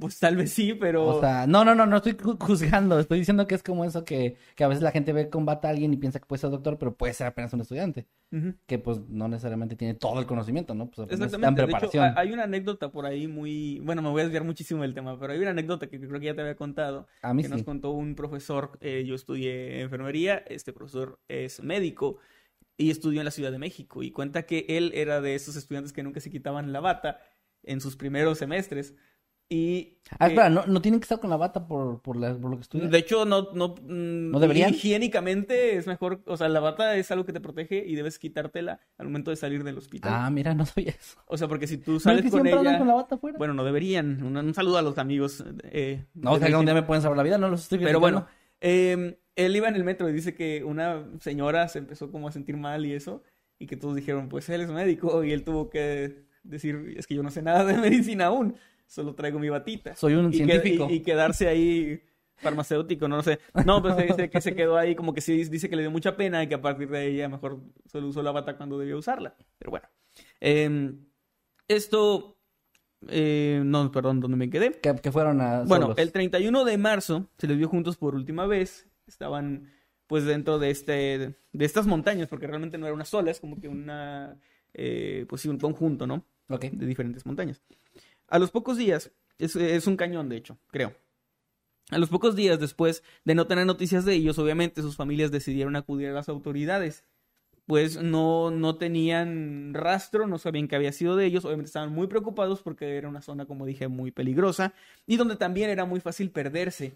pues 0.01 0.19
tal 0.19 0.37
vez 0.37 0.51
sí, 0.53 0.73
pero 0.75 1.05
O 1.07 1.21
sea, 1.21 1.47
no, 1.47 1.63
no, 1.65 1.75
no, 1.75 1.85
no 1.87 1.97
estoy 1.99 2.15
ju- 2.15 2.39
juzgando, 2.43 2.99
estoy 2.99 3.19
diciendo 3.19 3.47
que 3.47 3.55
es 3.55 3.63
como 3.63 3.85
eso 3.85 4.05
que, 4.05 4.37
que 4.57 4.65
a 4.65 4.69
veces 4.69 4.83
la 4.83 4.91
gente 4.93 5.13
ve 5.13 5.29
con 5.29 5.45
bata 5.45 5.69
a 5.69 5.73
alguien 5.73 5.93
y 5.93 5.97
piensa 5.99 6.19
que 6.21 6.27
puede 6.27 6.41
ser 6.41 6.51
doctor, 6.51 6.79
pero 6.79 6.97
puede 6.97 7.13
ser 7.13 7.27
apenas 7.27 7.53
un 7.53 7.61
estudiante, 7.61 8.07
que 8.67 8.79
pues 8.79 9.01
no 9.09 9.29
necesariamente 9.29 9.77
tiene 9.77 9.93
todo 9.95 10.21
el 10.21 10.27
conocimiento, 10.27 10.75
¿no? 10.75 10.91
Pues 10.91 11.11
Exactamente. 11.11 11.67
De 11.67 11.73
hecho, 11.73 12.01
hay 12.17 12.33
una 12.33 12.45
anécdota 12.45 12.91
por 12.91 13.05
ahí 13.07 13.29
muy, 13.29 13.79
bueno, 13.81 14.01
me 14.03 14.09
voy 14.09 14.21
a 14.23 14.25
desviar 14.25 14.45
muchísimo 14.45 14.83
del 14.83 14.95
tema, 14.95 15.19
pero 15.21 15.35
hay 15.35 15.39
una 15.41 15.51
anécdota 15.51 15.87
que 15.89 16.01
creo 16.01 16.19
que 16.19 16.27
ya 16.27 16.35
te 16.35 16.41
había 16.41 16.57
contado, 16.57 17.07
A 17.23 17.35
mí 17.35 17.43
que 17.43 17.49
nos 17.51 17.63
contó 17.63 17.91
un 17.91 18.15
profesor, 18.15 18.79
eh, 18.81 19.05
yo 19.07 19.15
estudié 19.15 19.83
enfermería, 19.83 20.39
este 20.49 20.73
profesor 20.73 21.21
es 21.29 21.63
médico 21.63 22.19
y 22.79 22.91
estudió 22.91 23.21
en 23.21 23.27
la 23.27 23.31
Ciudad 23.33 23.53
de 23.53 23.59
México 23.59 24.03
y 24.03 24.11
cuenta 24.13 24.45
que 24.47 24.65
él 24.69 24.93
era 24.95 25.21
de 25.21 25.35
esos 25.35 25.57
estudiantes 25.57 25.93
que 25.93 26.03
nunca 26.03 26.21
se 26.21 26.31
quitaban 26.31 26.73
la 26.73 26.81
bata 26.81 27.19
en 27.65 27.81
sus 27.83 27.97
primeros 27.97 28.39
semestres 28.39 28.95
y 29.51 29.99
Ah, 30.19 30.27
que- 30.29 30.35
espera, 30.35 30.51
¿no, 30.51 30.67
no 30.67 30.81
tienen 30.83 31.01
que 31.01 31.05
estar 31.05 31.21
con 31.21 31.31
la 31.31 31.37
bata 31.39 31.67
por, 31.67 32.03
por, 32.03 32.17
la- 32.17 32.37
por 32.37 32.51
lo 32.51 32.57
que 32.57 32.63
estudian? 32.63 32.91
de 32.91 32.99
hecho, 32.99 33.25
no, 33.25 33.49
no, 33.55 33.75
¿No 33.83 34.39
deberían? 34.41 34.71
Higiénicamente 34.71 35.77
es 35.77 35.87
mejor, 35.87 36.23
o 36.27 36.37
sea, 36.37 36.49
la 36.51 36.61
bata 36.61 36.97
es 36.97 37.11
algo 37.11 37.25
que 37.25 37.33
te 37.33 37.41
protege 37.41 37.83
y 37.87 37.95
debes 37.95 38.19
quitártela 38.19 38.81
al 38.99 39.07
momento 39.07 39.31
de 39.31 39.37
salir 39.37 39.65
del 39.65 39.79
hospital. 39.79 40.13
Ah, 40.15 40.29
mira, 40.31 40.55
no 40.55 40.67
sabía 40.67 40.91
eso. 40.91 41.19
O 41.27 41.37
sea, 41.39 41.49
porque 41.49 41.67
si 41.67 41.79
tú 41.79 41.93
¿No 41.93 41.97
es 41.97 42.03
sales 42.03 42.23
que 42.23 42.31
con 42.31 42.47
ella... 42.47 42.79
con 42.79 42.87
la 42.89 42.95
bata 42.95 43.15
afuera? 43.15 43.39
Bueno, 43.39 43.55
no 43.55 43.65
deberían. 43.65 44.23
Un, 44.23 44.37
un 44.37 44.55
saludo 44.55 44.77
a 44.79 44.83
los 44.83 44.99
amigos. 44.99 45.43
eh, 45.65 46.05
no, 46.15 46.33
o 46.33 46.35
de 46.35 46.41
sea, 46.41 46.49
que 46.49 46.55
un 46.57 46.65
día 46.67 46.75
me 46.75 46.83
pueden 46.83 47.03
saber 47.03 47.17
la 47.17 47.23
vida, 47.23 47.39
no 47.39 47.49
los 47.49 47.63
estoy 47.63 47.79
Pero 47.79 48.01
criticando. 48.01 48.27
bueno, 48.27 48.38
eh, 48.61 49.19
él 49.37 49.57
iba 49.57 49.69
en 49.69 49.77
el 49.77 49.85
metro 49.85 50.09
y 50.09 50.13
dice 50.13 50.35
que 50.35 50.65
una 50.65 51.07
señora 51.21 51.69
se 51.69 51.79
empezó 51.79 52.11
como 52.11 52.29
a 52.29 52.33
sentir 52.33 52.57
mal 52.57 52.85
y 52.87 52.93
eso. 52.93 53.23
Y 53.61 53.67
que 53.67 53.77
todos 53.77 53.97
dijeron, 53.97 54.29
pues 54.29 54.49
él 54.51 54.61
es 54.61 54.69
médico. 54.71 55.25
Y 55.25 55.33
él 55.33 55.45
tuvo 55.45 55.69
que 55.71 56.25
decir, 56.43 56.95
es 56.97 57.07
que 57.07 57.15
yo 57.17 57.23
no 57.23 57.31
sé 57.31 57.43
nada 57.43 57.65
de 57.65 57.75
medicina 57.79 58.27
aún. 58.27 58.57
solo 58.87 59.15
traigo 59.15 59.39
mi 59.39 59.49
batita. 59.49 59.95
Soy 59.97 60.15
un 60.15 60.29
y 60.29 60.31
que- 60.31 60.37
científico. 60.45 60.87
y, 60.91 60.95
y 60.95 61.01
quedarse 61.01 61.47
ahí 61.49 62.03
farmacéutico, 62.37 63.09
no 63.09 63.17
lo 63.17 63.23
sé. 63.23 63.41
No, 63.67 63.83
pues 63.83 63.97
se 63.97 64.03
dice 64.05 64.31
que 64.31 64.41
se 64.41 64.55
quedó 64.55 64.77
ahí 64.77 64.95
como 64.95 65.13
que 65.13 65.21
sí 65.21 65.43
dice 65.45 65.69
que 65.69 65.75
le 65.75 65.83
dio 65.83 65.91
mucha 65.91 66.17
pena 66.17 66.41
y 66.43 66.47
que 66.49 66.55
a 66.55 66.63
partir 66.63 66.89
de 66.89 67.15
ya 67.17 67.29
mejor 67.29 67.61
solo 67.87 68.07
usó 68.09 68.23
la 68.23 68.31
bata 68.31 68.57
cuando 68.57 68.79
debía 68.79 68.97
usarla. 68.97 69.37
Pero 69.59 69.71
bueno. 69.73 69.89
Em, 70.41 71.05
esto... 71.67 72.38
eh, 73.07 73.63
no, 73.65 73.91
perdón, 73.93 74.21
¿dónde 74.21 74.37
me 74.37 74.51
quedé? 74.51 74.73
Que, 74.73 74.95
que 74.97 75.13
fueron 75.13 75.41
a. 75.41 75.63
Bueno, 75.65 75.95
el 75.97 76.13
31 76.13 76.65
de 76.65 76.79
marzo 76.79 77.29
se 77.39 77.47
les 77.47 77.57
vio 77.57 77.69
juntos 77.69 77.97
por 77.97 78.15
última 78.15 78.47
vez. 78.47 78.89
Estaban 79.07 79.71
pues 80.07 80.25
dentro 80.25 80.59
de 80.59 80.71
este 80.71 81.35
de 81.53 81.65
estas 81.65 81.87
montañas, 81.87 82.29
porque 82.29 82.47
realmente 82.47 82.79
no 82.79 82.87
era 82.87 82.95
una 82.95 83.05
sola, 83.05 83.31
es 83.31 83.41
como 83.41 83.61
que 83.61 83.69
una 83.69 84.39
eh, 84.75 85.27
pues 85.29 85.43
sí, 85.43 85.49
un 85.49 85.59
conjunto, 85.59 86.07
¿no? 86.07 86.25
Ok. 86.49 86.67
De 86.73 86.87
diferentes 86.87 87.27
montañas. 87.27 87.63
A 88.29 88.39
los 88.39 88.51
pocos 88.51 88.77
días, 88.77 89.13
es, 89.39 89.57
es 89.57 89.87
un 89.87 89.97
cañón 89.97 90.29
de 90.29 90.37
hecho, 90.37 90.59
creo. 90.69 90.95
A 91.91 91.99
los 91.99 92.11
pocos 92.11 92.37
días 92.37 92.61
después 92.61 93.03
de 93.25 93.35
no 93.35 93.47
tener 93.47 93.65
noticias 93.65 94.05
de 94.05 94.15
ellos, 94.15 94.39
obviamente 94.39 94.83
sus 94.83 94.97
familias 94.97 95.31
decidieron 95.31 95.77
acudir 95.77 96.09
a 96.09 96.13
las 96.13 96.29
autoridades. 96.29 97.05
Pues 97.69 98.03
no, 98.03 98.51
no 98.51 98.77
tenían 98.77 99.75
rastro, 99.75 100.27
no 100.27 100.39
sabían 100.39 100.69
qué 100.69 100.77
había 100.77 100.91
sido 100.91 101.17
de 101.17 101.27
ellos, 101.27 101.45
obviamente 101.45 101.69
estaban 101.69 101.93
muy 101.93 102.07
preocupados 102.07 102.63
porque 102.63 102.97
era 102.97 103.11
una 103.11 103.21
zona, 103.21 103.45
como 103.45 103.67
dije, 103.67 103.89
muy 103.89 104.11
peligrosa 104.11 104.73
y 105.07 105.19
donde 105.19 105.37
también 105.37 105.69
era 105.69 105.85
muy 105.85 106.01
fácil 106.01 106.31
perderse. 106.31 106.95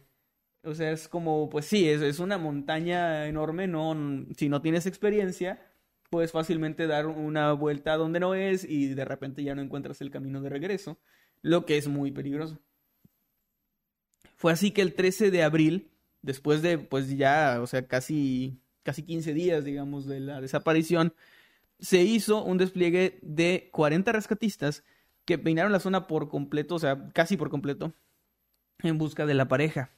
O 0.63 0.75
sea, 0.75 0.93
es 0.93 1.09
como, 1.09 1.51
pues 1.51 1.67
sí, 1.67 1.87
es, 1.91 2.01
es 2.01 2.21
una 2.21 2.39
montaña 2.39 3.27
enorme, 3.27 3.67
no, 3.69 3.95
si 4.35 4.49
no 4.49 4.63
tienes 4.63 4.87
experiencia, 4.87 5.61
puedes 6.09 6.33
fácilmente 6.33 6.87
dar 6.87 7.07
una 7.07 7.53
vuelta 7.53 7.99
donde 7.99 8.21
no 8.21 8.35
es 8.35 8.65
y 8.65 8.95
de 8.95 9.05
repente 9.05 9.43
ya 9.43 9.55
no 9.55 9.61
encuentras 9.61 10.01
el 10.01 10.11
camino 10.11 10.41
de 10.41 10.49
regreso, 10.49 10.99
lo 11.43 11.67
que 11.67 11.77
es 11.77 11.87
muy 11.87 12.13
peligroso. 12.13 12.59
Fue 14.37 14.53
así 14.53 14.71
que 14.71 14.81
el 14.81 14.95
13 14.95 15.31
de 15.31 15.43
abril, 15.43 15.91
después 16.23 16.63
de, 16.63 16.79
pues 16.79 17.11
ya, 17.15 17.61
o 17.61 17.67
sea, 17.67 17.87
casi, 17.87 18.62
casi 18.83 19.03
15 19.03 19.35
días, 19.35 19.65
digamos, 19.65 20.07
de 20.07 20.21
la 20.21 20.41
desaparición, 20.41 21.15
se 21.79 22.03
hizo 22.03 22.43
un 22.45 22.59
despliegue 22.59 23.19
de 23.23 23.69
40 23.73 24.13
rescatistas 24.13 24.85
que 25.25 25.39
peinaron 25.39 25.73
la 25.73 25.81
zona 25.81 26.07
por 26.07 26.29
completo, 26.29 26.75
o 26.77 26.79
sea, 26.79 27.09
casi 27.13 27.37
por 27.37 27.51
completo, 27.51 27.93
en 28.83 28.99
busca 28.99 29.27
de 29.27 29.35
la 29.35 29.49
pareja. 29.49 29.91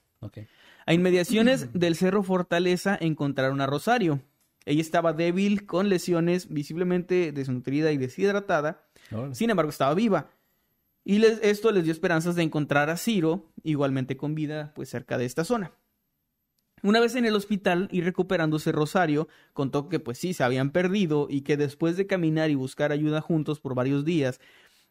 A 0.87 0.93
inmediaciones 0.95 1.73
del 1.73 1.97
Cerro 1.97 2.23
Fortaleza 2.23 2.97
encontraron 3.01 3.61
a 3.61 3.67
Rosario. 3.67 4.21
Ella 4.67 4.81
estaba 4.81 5.13
débil, 5.13 5.67
con 5.67 5.89
lesiones, 5.89 6.49
visiblemente 6.49 7.33
desnutrida 7.33 7.93
y 7.93 7.99
deshidratada. 7.99 8.87
Sin 9.35 9.51
embargo, 9.51 9.71
estaba 9.71 9.95
viva. 9.95 10.31
Y 11.05 11.19
les- 11.19 11.39
esto 11.43 11.71
les 11.71 11.85
dio 11.85 11.93
esperanzas 11.93 12.35
de 12.35 12.43
encontrar 12.43 12.89
a 12.89 12.97
Ciro, 12.97 13.51
igualmente 13.63 14.17
con 14.17 14.35
vida, 14.35 14.73
pues 14.75 14.89
cerca 14.89 15.19
de 15.19 15.27
esta 15.27 15.45
zona. 15.45 15.73
Una 16.85 17.01
vez 17.01 17.15
en 17.15 17.25
el 17.25 17.35
hospital 17.35 17.89
y 17.91 18.03
recuperándose 18.03 18.71
Rosario, 18.71 19.27
contó 19.55 19.89
que 19.89 20.01
pues 20.01 20.19
sí, 20.19 20.35
se 20.35 20.45
habían 20.45 20.71
perdido 20.71 21.29
y 21.31 21.41
que 21.41 21.57
después 21.57 21.97
de 21.97 22.07
caminar 22.07 22.51
y 22.51 22.57
buscar 22.57 22.93
ayuda 22.93 23.23
juntos 23.23 23.59
por 23.59 23.75
varios 23.75 24.05
días, 24.05 24.39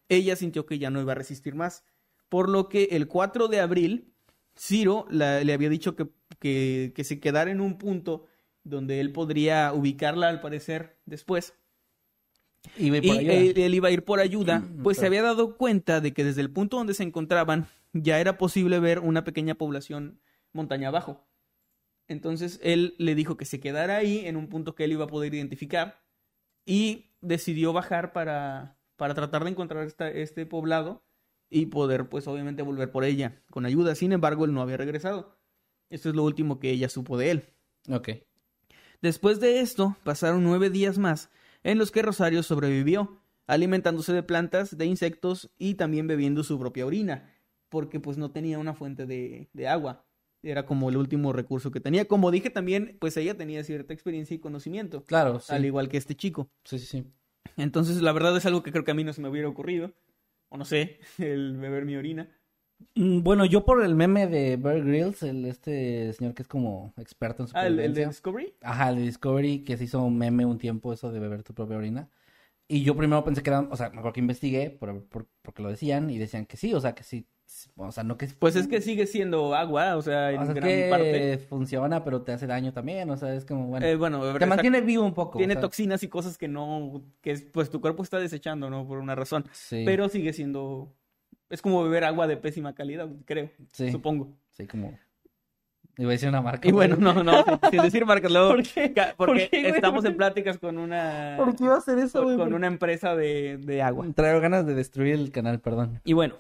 ella 0.10 0.36
sintió 0.36 0.66
que 0.66 0.80
ya 0.80 0.90
no 0.90 1.00
iba 1.00 1.12
a 1.12 1.16
resistir 1.16 1.54
más. 1.54 1.84
Por 2.30 2.50
lo 2.50 2.68
que 2.68 2.86
el 2.92 3.08
4 3.08 3.48
de 3.48 3.60
abril, 3.60 4.12
Ciro 4.58 5.06
la- 5.12 5.44
le 5.44 5.54
había 5.54 5.70
dicho 5.70 5.96
que, 5.96 6.08
que, 6.40 6.94
que 6.96 7.04
se 7.04 7.20
quedara 7.20 7.52
en 7.52 7.62
un 7.62 7.78
punto 7.78 8.26
donde 8.64 9.00
él 9.00 9.12
podría 9.12 9.72
ubicarla 9.72 10.30
al 10.30 10.42
parecer 10.42 10.98
después. 11.06 11.54
Y, 12.76 12.90
él, 13.30 13.54
él 13.56 13.76
iba 13.76 13.90
a 13.90 13.92
ir 13.92 14.04
por 14.04 14.20
ayuda, 14.20 14.60
Mm, 14.62 14.82
pues 14.82 14.98
se 14.98 15.06
había 15.06 15.22
dado 15.22 15.58
cuenta 15.58 16.02
de 16.02 16.12
que 16.12 16.24
desde 16.24 16.42
el 16.42 16.50
punto 16.50 16.78
donde 16.78 16.96
se 16.96 17.04
encontraban 17.04 17.68
ya 17.94 18.20
era 18.20 18.40
posible 18.40 18.80
ver 18.80 18.98
una 18.98 19.24
pequeña 19.24 19.54
población 19.54 20.20
montaña 20.54 20.88
abajo. 20.88 21.24
Entonces 22.14 22.60
él 22.64 22.96
le 22.98 23.16
dijo 23.16 23.36
que 23.36 23.46
se 23.46 23.60
quedara 23.60 23.98
ahí 23.98 24.26
en 24.26 24.38
un 24.38 24.48
punto 24.48 24.74
que 24.76 24.86
él 24.86 24.94
iba 24.94 25.04
a 25.06 25.08
poder 25.08 25.34
identificar 25.34 26.02
y 26.66 27.12
decidió 27.22 27.74
bajar 27.74 28.14
para, 28.14 28.78
para 28.96 29.14
tratar 29.14 29.44
de 29.44 29.50
encontrar 29.50 29.86
esta- 29.86 30.10
este 30.10 30.46
poblado 30.46 31.04
y 31.50 31.66
poder 31.66 32.08
pues 32.10 32.28
obviamente 32.28 32.64
volver 32.64 32.90
por 32.92 33.04
ella 33.04 33.42
con 33.50 33.66
ayuda. 33.66 33.96
Sin 33.96 34.14
embargo, 34.14 34.46
él 34.46 34.54
no 34.54 34.62
había 34.62 34.78
regresado. 34.78 35.38
Esto 35.90 36.10
es 36.10 36.16
lo 36.16 36.24
último 36.24 36.60
que 36.60 36.72
ella 36.72 36.90
supo 36.90 37.18
de 37.18 37.32
él. 37.32 37.44
Ok. 37.90 38.10
Después 39.02 39.40
de 39.40 39.60
esto, 39.60 39.98
pasaron 40.04 40.44
nueve 40.44 40.70
días 40.70 40.98
más 40.98 41.30
en 41.64 41.78
los 41.78 41.92
que 41.92 42.02
Rosario 42.02 42.42
sobrevivió, 42.44 43.22
alimentándose 43.48 44.14
de 44.14 44.24
plantas, 44.24 44.78
de 44.78 44.86
insectos 44.86 45.52
y 45.58 45.76
también 45.76 46.08
bebiendo 46.08 46.44
su 46.44 46.58
propia 46.58 46.86
orina, 46.86 47.30
porque 47.70 48.00
pues 48.00 48.18
no 48.18 48.32
tenía 48.32 48.60
una 48.60 48.74
fuente 48.74 49.06
de, 49.06 49.50
de 49.54 49.68
agua. 49.68 50.06
Era 50.44 50.66
como 50.66 50.90
el 50.90 50.98
último 50.98 51.34
recurso 51.34 51.72
que 51.72 51.80
tenía. 51.80 52.06
Como 52.06 52.30
dije 52.32 52.50
también, 52.50 52.98
pues 53.00 53.16
ella 53.18 53.36
tenía 53.38 53.64
cierta 53.64 53.94
experiencia 53.94 54.36
y 54.36 54.40
conocimiento, 54.40 55.04
Claro, 55.06 55.40
sí. 55.40 55.54
al 55.54 55.66
igual 55.66 55.90
que 55.90 55.98
este 55.98 56.16
chico. 56.16 56.50
Sí, 56.66 56.80
sí, 56.80 56.86
sí. 56.86 57.06
Entonces, 57.58 58.02
la 58.02 58.12
verdad 58.12 58.36
es 58.36 58.46
algo 58.46 58.64
que 58.64 58.72
creo 58.72 58.84
que 58.84 58.92
a 58.92 58.96
mí 58.96 59.04
no 59.04 59.14
se 59.14 59.22
me 59.22 59.30
hubiera 59.30 59.48
ocurrido. 59.48 59.94
O 60.50 60.58
no 60.58 60.66
sé, 60.66 61.00
el 61.18 61.58
beber 61.58 61.86
mi 61.86 61.96
orina. 61.96 62.30
Mm, 62.96 63.22
Bueno, 63.24 63.46
yo 63.46 63.66
por 63.66 63.84
el 63.84 63.96
meme 63.96 64.28
de 64.28 64.58
Bear 64.58 64.84
Grylls, 64.84 65.24
el, 65.24 65.46
este 65.46 66.12
señor 66.14 66.34
que 66.34 66.42
es 66.44 66.48
como 66.48 66.94
experto 66.98 67.44
en 67.44 67.50
Ah, 67.54 67.68
el, 67.68 67.80
el 67.80 67.94
de. 67.94 68.08
Discovery. 68.08 68.54
Ajá, 68.62 68.90
el 68.90 68.98
de 68.98 69.02
Discovery, 69.04 69.64
que 69.64 69.78
se 69.78 69.86
hizo 69.86 70.02
un 70.04 70.18
meme 70.18 70.46
un 70.46 70.58
tiempo 70.58 70.94
eso 70.94 71.12
de 71.12 71.20
beber 71.20 71.44
tu 71.44 71.54
propia 71.54 71.78
orina. 71.78 72.10
Y 72.68 72.84
yo 72.84 72.96
primero 72.98 73.24
pensé 73.24 73.44
que 73.44 73.50
era, 73.52 73.62
o 73.62 73.76
sea, 73.78 73.90
mejor 73.92 74.14
que 74.14 74.22
investigué, 74.22 74.70
por, 74.72 75.04
por- 75.08 75.28
porque 75.42 75.64
lo 75.64 75.70
decían, 75.70 76.10
y 76.10 76.18
decían 76.20 76.46
que 76.46 76.58
sí, 76.58 76.74
o 76.74 76.82
sea, 76.82 76.96
que 76.96 77.04
sí, 77.04 77.28
o 77.76 77.92
sea, 77.92 78.04
no 78.04 78.18
que... 78.18 78.28
Pues 78.40 78.56
es 78.56 78.68
que 78.68 78.82
sigue 78.82 79.06
siendo 79.08 79.54
agua, 79.56 79.96
o 79.96 80.02
sea, 80.02 80.32
en 80.32 80.40
o 80.42 80.46
sea, 80.46 80.54
gran 80.54 80.68
que 80.70 80.88
parte. 80.90 81.38
funciona, 81.50 82.04
pero 82.04 82.22
te 82.22 82.32
hace 82.32 82.48
daño 82.48 82.74
también, 82.74 83.10
o 83.10 83.18
sea, 83.18 83.34
es 83.34 83.46
como, 83.46 83.68
bueno, 83.68 83.86
Eh, 83.86 83.96
bueno, 83.96 84.38
te 84.38 84.46
mantiene 84.46 84.82
vivo 84.82 85.04
un 85.04 85.14
poco. 85.14 85.38
tiene 85.38 85.54
o 85.54 85.56
sea, 85.56 85.62
toxinas 85.62 86.02
y 86.04 86.08
cosas 86.08 86.38
que 86.38 86.48
no, 86.48 87.02
que 87.22 87.32
es- 87.32 87.42
pues 87.44 87.70
tu 87.70 87.82
cuerpo 87.82 88.04
está 88.04 88.20
desechando, 88.20 88.70
¿no? 88.70 88.88
Por 88.88 88.98
una 89.00 89.16
razón. 89.16 89.46
Sí, 89.52 89.84
Pero 89.86 90.10
sigue 90.10 90.34
siendo, 90.34 90.94
es 91.50 91.62
como 91.62 91.84
beber 91.84 92.04
agua 92.06 92.28
de 92.28 92.38
pésima 92.38 92.74
calidad, 92.76 93.10
creo, 93.26 93.50
sí, 93.72 93.92
supongo. 93.92 94.30
sí, 94.52 94.68
como... 94.68 94.98
Iba 95.96 96.10
a 96.10 96.14
decir 96.14 96.28
una 96.28 96.42
marca. 96.42 96.68
Y 96.68 96.72
bueno, 96.72 96.96
no, 96.96 97.22
no, 97.24 97.44
sin 97.70 97.80
decir 97.84 98.04
marcas, 98.08 98.32
luego, 98.32 98.50
¿Por 98.50 98.64
qué? 98.64 98.94
ca- 98.94 99.14
¿Por 99.16 99.28
porque 99.28 99.48
qué, 99.52 99.70
estamos 99.70 100.04
en 100.06 100.18
pláticas 100.18 100.58
con 100.58 100.80
una, 100.80 101.36
¿Por 101.38 101.56
qué 101.56 101.66
iba 101.66 101.76
a 101.76 101.78
hacer 101.78 102.00
eso, 102.00 102.24
güey? 102.24 102.36
con 102.36 102.48
¿Por- 102.48 102.56
una 102.56 102.66
empresa 102.66 103.16
de, 103.16 103.58
de 103.58 103.84
agua. 103.84 104.08
Traigo 104.16 104.40
ganas 104.40 104.66
de 104.66 104.74
destruir 104.74 105.14
el 105.14 105.32
canal, 105.32 105.60
perdón. 105.60 106.02
Y 106.04 106.14
bueno, 106.14 106.34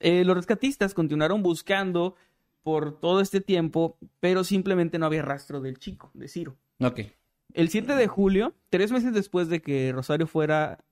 eh, 0.00 0.24
los 0.24 0.36
rescatistas 0.36 0.94
continuaron 0.94 1.42
buscando 1.42 2.16
por 2.62 2.98
todo 2.98 3.20
este 3.20 3.40
tiempo, 3.40 3.96
pero 4.20 4.44
simplemente 4.44 4.98
no 4.98 5.06
había 5.06 5.22
rastro 5.22 5.60
del 5.60 5.78
chico, 5.78 6.10
de 6.14 6.28
Ciro. 6.28 6.56
Ok. 6.80 7.00
El 7.54 7.68
7 7.68 7.94
de 7.94 8.06
julio, 8.08 8.54
tres 8.70 8.90
meses 8.90 9.14
después 9.14 9.48
de 9.48 9.62
que 9.62 9.92
Rosario 9.92 10.26
fuera 10.26 10.84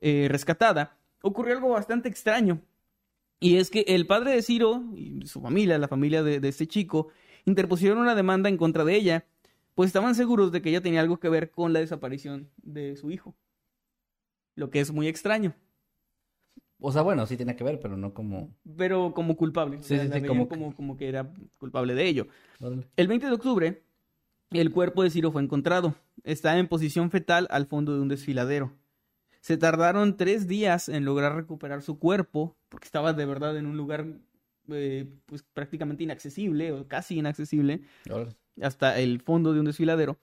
eh, 0.00 0.28
rescatada, 0.30 0.96
ocurrió 1.22 1.56
algo 1.56 1.70
bastante 1.70 2.08
extraño. 2.08 2.60
Y 3.40 3.56
es 3.56 3.70
que 3.70 3.84
el 3.88 4.06
padre 4.06 4.32
de 4.32 4.42
Ciro 4.42 4.84
y 4.96 5.26
su 5.26 5.40
familia, 5.40 5.78
la 5.78 5.88
familia 5.88 6.22
de, 6.22 6.40
de 6.40 6.48
este 6.48 6.66
chico, 6.66 7.08
interpusieron 7.44 7.98
una 7.98 8.14
demanda 8.14 8.48
en 8.48 8.56
contra 8.56 8.84
de 8.84 8.94
ella, 8.94 9.26
pues 9.74 9.88
estaban 9.88 10.14
seguros 10.14 10.50
de 10.50 10.62
que 10.62 10.70
ella 10.70 10.82
tenía 10.82 11.00
algo 11.00 11.20
que 11.20 11.28
ver 11.28 11.50
con 11.50 11.72
la 11.72 11.80
desaparición 11.80 12.50
de 12.56 12.96
su 12.96 13.10
hijo. 13.10 13.36
Lo 14.54 14.70
que 14.70 14.80
es 14.80 14.92
muy 14.92 15.06
extraño, 15.08 15.54
O 16.80 16.92
sea, 16.92 17.02
bueno, 17.02 17.26
sí 17.26 17.36
tiene 17.36 17.56
que 17.56 17.64
ver, 17.64 17.80
pero 17.80 17.96
no 17.96 18.14
como... 18.14 18.54
pero 18.76 19.12
como 19.12 19.36
culpable. 19.36 19.78
O 19.78 19.82
Sí, 19.82 19.96
sea, 19.96 20.12
sí, 20.12 20.26
como 20.26 20.48
como, 20.48 20.74
como 20.74 20.96
que 20.96 21.08
era 21.08 21.32
culpable 21.58 21.94
de 21.94 22.06
ello. 22.06 22.28
El 22.96 23.08
20 23.08 23.26
de 23.26 23.32
octubre, 23.32 23.82
el 24.52 24.70
cuerpo 24.70 25.02
de 25.02 25.10
Ciro 25.10 25.32
fue 25.32 25.42
encontrado. 25.42 25.94
Está 26.22 26.56
en 26.58 26.68
posición 26.68 27.10
fetal 27.10 27.48
al 27.50 27.66
fondo 27.66 27.94
de 27.94 28.00
un 28.00 28.08
desfiladero. 28.08 28.72
Se 29.40 29.56
tardaron 29.56 30.16
tres 30.16 30.46
días 30.46 30.88
en 30.88 31.04
lograr 31.04 31.34
recuperar 31.34 31.82
su 31.82 31.98
cuerpo, 31.98 32.56
porque 32.68 32.86
estaba 32.86 33.12
de 33.12 33.24
verdad 33.26 33.56
en 33.56 33.66
un 33.66 33.76
lugar 33.76 34.06
eh, 34.68 35.06
pues, 35.26 35.42
prácticamente 35.42 36.04
inaccesible, 36.04 36.72
o 36.72 36.86
casi 36.86 37.18
inaccesible, 37.18 37.82
hasta 38.60 38.98
el 38.98 39.20
fondo 39.20 39.52
de 39.52 39.60
un 39.60 39.66
desfiladero. 39.66 40.16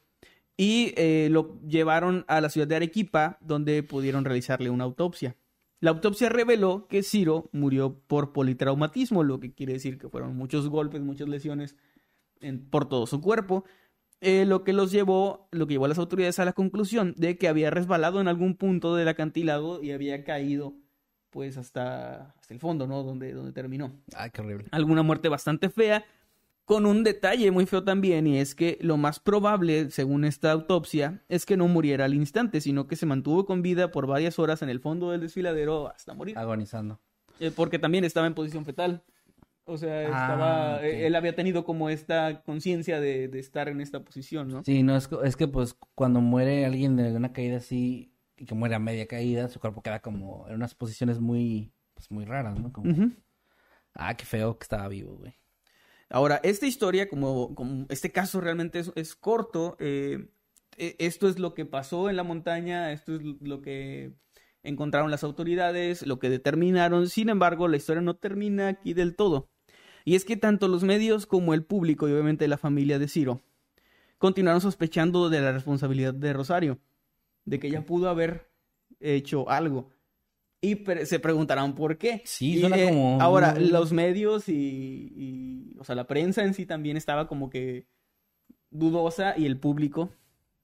Y 0.57 0.93
eh, 0.95 1.27
lo 1.31 1.59
llevaron 1.67 2.23
a 2.27 2.39
la 2.39 2.49
ciudad 2.49 2.67
de 2.67 2.75
Arequipa, 2.77 3.37
donde 3.41 3.83
pudieron 3.83 4.23
realizarle 4.23 4.69
una 4.69 4.85
autopsia. 4.85 5.35
La 5.81 5.91
autopsia 5.91 6.29
reveló 6.29 6.87
que 6.87 7.03
Ciro 7.03 7.49
murió 7.51 7.99
por 8.07 8.33
politraumatismo, 8.33 9.23
lo 9.23 9.39
que 9.39 9.53
quiere 9.53 9.73
decir 9.73 9.97
que 9.97 10.09
fueron 10.09 10.35
muchos 10.35 10.69
golpes, 10.69 11.01
muchas 11.01 11.27
lesiones 11.27 11.75
en- 12.39 12.65
por 12.69 12.87
todo 12.87 13.05
su 13.07 13.21
cuerpo, 13.21 13.65
eh, 14.21 14.45
lo 14.45 14.63
que 14.63 14.73
los 14.73 14.91
llevó, 14.91 15.47
lo 15.51 15.67
que 15.67 15.73
llevó 15.73 15.85
a 15.85 15.89
las 15.89 15.99
autoridades 15.99 16.39
a 16.39 16.45
la 16.45 16.53
conclusión 16.53 17.13
de 17.17 17.37
que 17.37 17.47
había 17.47 17.69
resbalado 17.69 18.21
en 18.21 18.27
algún 18.27 18.55
punto 18.55 18.95
del 18.95 19.07
acantilado 19.09 19.83
y 19.83 19.91
había 19.91 20.23
caído 20.23 20.73
pues 21.29 21.57
hasta, 21.57 22.29
hasta 22.39 22.53
el 22.53 22.61
fondo, 22.61 22.87
¿no? 22.87 23.03
Donde, 23.03 23.33
donde 23.33 23.51
terminó 23.51 23.91
Ay, 24.15 24.31
qué 24.31 24.41
horrible. 24.41 24.67
alguna 24.71 25.03
muerte 25.03 25.27
bastante 25.27 25.69
fea, 25.69 26.05
con 26.65 26.85
un 26.87 27.03
detalle 27.03 27.51
muy 27.51 27.65
feo 27.67 27.83
también, 27.83 28.25
y 28.27 28.39
es 28.39 28.55
que 28.55 28.77
lo 28.81 28.97
más 28.97 29.19
probable, 29.19 29.91
según 29.91 30.25
esta 30.25 30.51
autopsia, 30.51 31.23
es 31.29 31.45
que 31.45 31.57
no 31.57 31.67
muriera 31.67 32.05
al 32.05 32.13
instante, 32.15 32.59
sino 32.59 32.87
que 32.87 32.95
se 32.95 33.05
mantuvo 33.05 33.45
con 33.45 33.61
vida 33.61 33.91
por 33.91 34.07
varias 34.07 34.39
horas 34.39 34.61
en 34.63 34.69
el 34.69 34.79
fondo 34.79 35.11
del 35.11 35.21
desfiladero 35.21 35.87
hasta 35.89 36.13
morir. 36.13 36.37
Agonizando. 36.37 36.99
Eh, 37.39 37.51
porque 37.55 37.77
también 37.79 38.03
estaba 38.03 38.27
en 38.27 38.33
posición 38.33 38.65
fetal. 38.65 39.03
O 39.67 39.77
sea, 39.77 40.03
estaba, 40.03 40.75
Ah, 40.75 40.77
ok. 40.77 40.83
eh, 40.83 41.07
él 41.07 41.15
había 41.15 41.35
tenido 41.35 41.65
como 41.65 41.89
esta 41.89 42.43
conciencia 42.43 42.99
de, 42.99 43.27
de 43.27 43.39
estar 43.39 43.67
en 43.67 43.81
esta 43.81 43.99
posición, 44.03 44.47
¿no? 44.49 44.63
Sí, 44.63 44.83
no, 44.83 44.95
es, 44.95 45.35
que 45.35 45.47
pues 45.47 45.75
cuando 45.95 46.21
muere 46.21 46.65
alguien 46.65 46.95
de 46.95 47.11
una 47.15 47.33
caída 47.33 47.57
así 47.57 48.11
y 48.37 48.45
que 48.45 48.53
muere 48.53 48.75
a 48.75 48.79
media 48.79 49.07
caída, 49.07 49.49
su 49.49 49.59
cuerpo 49.59 49.81
queda 49.81 50.01
como 50.01 50.45
en 50.47 50.55
unas 50.55 50.75
posiciones 50.75 51.19
muy, 51.19 51.71
pues 51.95 52.11
muy 52.11 52.25
raras, 52.25 52.59
¿no? 52.59 52.71
Como, 52.71 52.93
ah, 53.95 54.15
qué 54.15 54.25
feo 54.25 54.57
que 54.59 54.63
estaba 54.63 54.87
vivo, 54.87 55.15
güey. 55.17 55.33
Ahora, 56.09 56.39
esta 56.43 56.67
historia, 56.67 57.09
como, 57.09 57.55
como 57.55 57.85
este 57.89 58.11
caso 58.11 58.39
realmente 58.41 58.79
es, 58.79 58.91
es 58.95 59.15
corto, 59.15 59.75
eh, 59.79 60.29
e- 60.77 60.95
esto 60.99 61.27
es 61.27 61.39
lo 61.39 61.53
que 61.53 61.65
pasó 61.65 62.09
en 62.09 62.15
la 62.15 62.23
montaña, 62.23 62.91
esto 62.91 63.15
es 63.15 63.21
lo 63.41 63.61
que 63.61 64.13
encontraron 64.63 65.11
las 65.11 65.23
autoridades, 65.23 66.05
lo 66.05 66.19
que 66.19 66.29
determinaron. 66.29 67.09
Sin 67.09 67.29
embargo, 67.29 67.67
la 67.67 67.77
historia 67.77 68.01
no 68.01 68.15
termina 68.15 68.67
aquí 68.67 68.93
del 68.93 69.15
todo. 69.15 69.49
Y 70.03 70.15
es 70.15 70.25
que 70.25 70.37
tanto 70.37 70.67
los 70.67 70.83
medios 70.83 71.25
como 71.25 71.53
el 71.53 71.63
público 71.63 72.07
y 72.07 72.11
obviamente 72.11 72.47
la 72.47 72.57
familia 72.57 72.99
de 72.99 73.07
Ciro 73.07 73.41
continuaron 74.17 74.61
sospechando 74.61 75.29
de 75.29 75.41
la 75.41 75.51
responsabilidad 75.51 76.13
de 76.13 76.33
Rosario, 76.33 76.79
de 77.45 77.59
que 77.59 77.67
ella 77.67 77.85
pudo 77.85 78.09
haber 78.09 78.49
hecho 78.99 79.49
algo. 79.49 79.89
Y 80.65 80.75
pre- 80.75 81.05
se 81.05 81.19
preguntarán 81.19 81.75
por 81.75 81.97
qué. 81.97 82.21
Sí, 82.25 82.59
suena 82.59 82.77
eh, 82.77 82.85
como 82.85 83.21
Ahora, 83.21 83.59
los 83.59 83.91
medios 83.93 84.49
y, 84.49 84.53
y, 85.15 85.75
o 85.79 85.83
sea, 85.83 85.95
la 85.95 86.07
prensa 86.07 86.43
en 86.43 86.53
sí 86.53 86.65
también 86.65 86.97
estaba 86.97 87.27
como 87.27 87.49
que 87.49 87.85
dudosa 88.71 89.37
y 89.37 89.45
el 89.45 89.57
público 89.59 90.09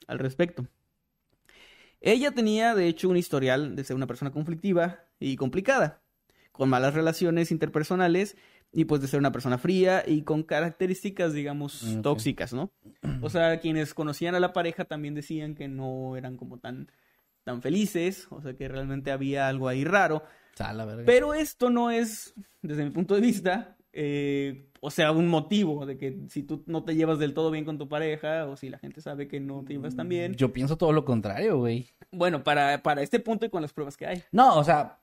al 0.08 0.20
respecto. 0.20 0.66
Ella 2.00 2.32
tenía, 2.32 2.74
de 2.74 2.88
hecho, 2.88 3.10
un 3.10 3.18
historial 3.18 3.76
de 3.76 3.84
ser 3.84 3.96
una 3.96 4.08
persona 4.08 4.32
conflictiva 4.32 5.06
y 5.20 5.36
complicada, 5.36 6.02
con 6.52 6.68
malas 6.68 6.96
relaciones 6.96 7.52
interpersonales 7.52 8.38
y 8.74 8.86
pues 8.86 9.02
de 9.02 9.08
ser 9.08 9.20
una 9.20 9.32
persona 9.32 9.58
fría 9.58 10.04
y 10.08 10.24
con 10.24 10.44
características, 10.44 11.34
digamos, 11.34 11.84
Ok. 11.98 12.02
tóxicas, 12.02 12.54
¿no? 12.54 12.72
O 13.22 13.30
sea, 13.30 13.60
quienes 13.60 13.94
conocían 13.94 14.34
a 14.34 14.40
la 14.40 14.52
pareja 14.54 14.86
también 14.86 15.14
decían 15.14 15.54
que 15.54 15.68
no 15.68 16.16
eran 16.18 16.38
como 16.38 16.58
tan, 16.58 16.92
tan 17.44 17.62
felices, 17.62 18.28
o 18.30 18.42
sea, 18.42 18.54
que 18.54 18.68
realmente 18.68 19.12
había 19.12 19.48
algo 19.48 19.68
ahí 19.68 19.84
raro. 19.84 20.24
La 20.60 20.86
verga. 20.86 21.04
Pero 21.06 21.34
esto 21.34 21.72
no 21.72 21.90
es, 21.90 22.36
desde 22.62 22.84
mi 22.84 22.92
punto 22.92 23.16
de 23.16 23.22
vista, 23.22 23.78
eh, 23.94 24.70
o 24.80 24.92
sea, 24.92 25.12
un 25.12 25.28
motivo 25.28 25.86
de 25.88 25.98
que 25.98 26.20
si 26.30 26.44
tú 26.44 26.64
no 26.68 26.84
te 26.84 26.96
llevas 26.96 27.18
del 27.18 27.34
todo 27.34 27.50
bien 27.50 27.66
con 27.66 27.80
tu 27.80 27.90
pareja 27.90 28.46
o 28.46 28.56
si 28.56 28.70
la 28.70 28.78
gente 28.78 29.02
sabe 29.02 29.28
que 29.28 29.40
no 29.40 29.64
te 29.66 29.74
llevas 29.74 29.96
tan 29.96 30.08
bien. 30.08 30.36
Yo 30.36 30.54
pienso 30.54 30.78
todo 30.78 30.92
lo 30.92 31.04
contrario, 31.04 31.58
güey. 31.58 31.90
Bueno, 32.12 32.44
para, 32.44 32.84
para 32.84 33.02
este 33.02 33.20
punto 33.20 33.46
y 33.46 33.50
con 33.50 33.64
las 33.64 33.74
pruebas 33.74 33.98
que 33.98 34.06
hay. 34.06 34.24
No, 34.32 34.58
o 34.60 34.64
sea, 34.64 35.00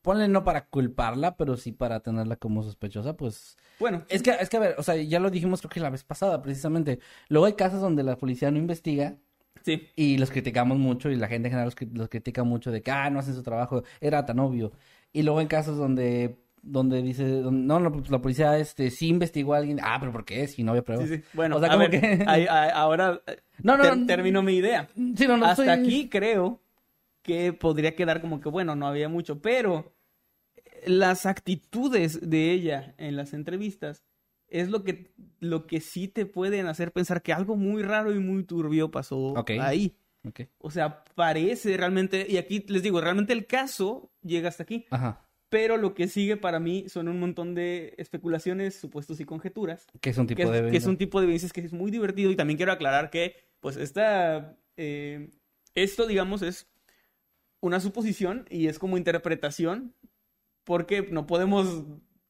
ponle 0.00 0.28
no 0.28 0.44
para 0.44 0.66
culparla, 0.66 1.36
pero 1.36 1.56
sí 1.56 1.72
para 1.72 2.00
tenerla 2.00 2.36
como 2.36 2.62
sospechosa, 2.62 3.16
pues... 3.16 3.56
Bueno, 3.80 4.04
Es 4.08 4.22
que, 4.22 4.30
es 4.30 4.48
que 4.48 4.58
a 4.58 4.60
ver, 4.60 4.74
o 4.78 4.82
sea, 4.84 4.94
ya 4.94 5.18
lo 5.18 5.30
dijimos 5.30 5.60
creo 5.60 5.70
que 5.70 5.80
la 5.80 5.90
vez 5.90 6.04
pasada, 6.04 6.40
precisamente. 6.40 7.00
Luego 7.28 7.46
hay 7.46 7.54
casos 7.54 7.80
donde 7.80 8.04
la 8.04 8.16
policía 8.16 8.50
no 8.52 8.58
investiga 8.58 9.16
sí. 9.64 9.88
y 9.96 10.18
los 10.18 10.30
criticamos 10.30 10.78
mucho 10.78 11.10
y 11.10 11.16
la 11.16 11.28
gente 11.28 11.48
en 11.48 11.52
general 11.52 11.66
los, 11.66 11.76
cri- 11.76 11.92
los 11.92 12.08
critica 12.08 12.44
mucho 12.44 12.70
de 12.70 12.82
que, 12.82 12.90
ah, 12.90 13.10
no 13.10 13.18
hacen 13.18 13.34
su 13.34 13.42
trabajo, 13.42 13.82
era 14.00 14.24
tan 14.26 14.38
obvio. 14.38 14.72
Y 15.12 15.22
luego 15.22 15.40
hay 15.40 15.46
casos 15.46 15.76
donde, 15.76 16.38
donde 16.62 17.02
dice, 17.02 17.24
no, 17.24 17.80
no, 17.80 17.92
pues 17.92 18.10
la 18.10 18.20
policía 18.20 18.56
este, 18.58 18.90
sí 18.90 19.08
investigó 19.08 19.54
a 19.54 19.58
alguien, 19.58 19.80
ah, 19.82 19.96
pero 20.00 20.12
¿por 20.12 20.24
qué? 20.24 20.46
Si 20.46 20.62
no 20.62 20.70
había 20.72 20.82
pruebas. 20.84 21.08
Sí, 21.08 21.16
sí. 21.16 21.22
Bueno, 21.32 21.56
O 21.56 21.60
sea, 21.60 21.68
a 21.68 21.72
como 21.72 21.88
ver, 21.88 22.00
que- 22.00 22.24
ahora 22.74 23.20
eh, 23.26 23.36
No, 23.62 23.76
no, 23.76 23.82
ter- 23.82 23.96
no. 23.98 24.06
termino 24.06 24.42
mi 24.42 24.54
idea. 24.54 24.88
Sí, 24.94 25.26
no, 25.26 25.36
no 25.36 25.46
Hasta 25.46 25.72
aquí 25.72 26.08
creo 26.08 26.60
que 27.22 27.52
podría 27.52 27.94
quedar 27.96 28.20
como 28.20 28.40
que, 28.40 28.48
bueno, 28.48 28.76
no 28.76 28.86
había 28.86 29.08
mucho, 29.08 29.42
pero 29.42 29.92
las 30.86 31.26
actitudes 31.26 32.30
de 32.30 32.52
ella 32.52 32.94
en 32.98 33.16
las 33.16 33.34
entrevistas 33.34 34.02
es 34.50 34.68
lo 34.68 34.84
que, 34.84 35.12
lo 35.38 35.66
que 35.66 35.80
sí 35.80 36.08
te 36.08 36.26
pueden 36.26 36.66
hacer 36.66 36.92
pensar 36.92 37.22
que 37.22 37.32
algo 37.32 37.56
muy 37.56 37.82
raro 37.82 38.12
y 38.12 38.18
muy 38.18 38.44
turbio 38.44 38.90
pasó 38.90 39.34
ahí. 39.60 39.96
O 40.58 40.70
sea, 40.70 41.02
parece 41.14 41.76
realmente, 41.76 42.26
y 42.28 42.36
aquí 42.36 42.64
les 42.68 42.82
digo, 42.82 43.00
realmente 43.00 43.32
el 43.32 43.46
caso 43.46 44.10
llega 44.22 44.50
hasta 44.50 44.64
aquí, 44.64 44.84
Ajá. 44.90 45.26
pero 45.48 45.78
lo 45.78 45.94
que 45.94 46.08
sigue 46.08 46.36
para 46.36 46.60
mí 46.60 46.88
son 46.88 47.08
un 47.08 47.18
montón 47.18 47.54
de 47.54 47.94
especulaciones, 47.96 48.74
supuestos 48.74 49.18
y 49.20 49.24
conjeturas 49.24 49.86
Que 50.00 50.10
es 50.10 50.18
un 50.18 50.26
tipo 50.26 50.36
que 50.36 50.42
es, 50.42 50.50
de... 50.50 50.70
que 50.70 50.76
es 50.76 50.86
un 50.86 50.98
tipo 50.98 51.20
de 51.20 51.24
evidencias 51.24 51.52
que 51.52 51.62
es 51.62 51.72
muy 51.72 51.90
divertido 51.90 52.30
y 52.30 52.36
también 52.36 52.58
quiero 52.58 52.72
aclarar 52.72 53.08
que 53.08 53.36
pues 53.60 53.76
esta 53.76 54.58
eh, 54.76 55.30
esto 55.74 56.06
digamos 56.06 56.42
es 56.42 56.68
una 57.60 57.80
suposición 57.80 58.46
y 58.50 58.66
es 58.66 58.78
como 58.78 58.98
interpretación 58.98 59.94
porque 60.64 61.02
no 61.10 61.26
podemos 61.26 61.84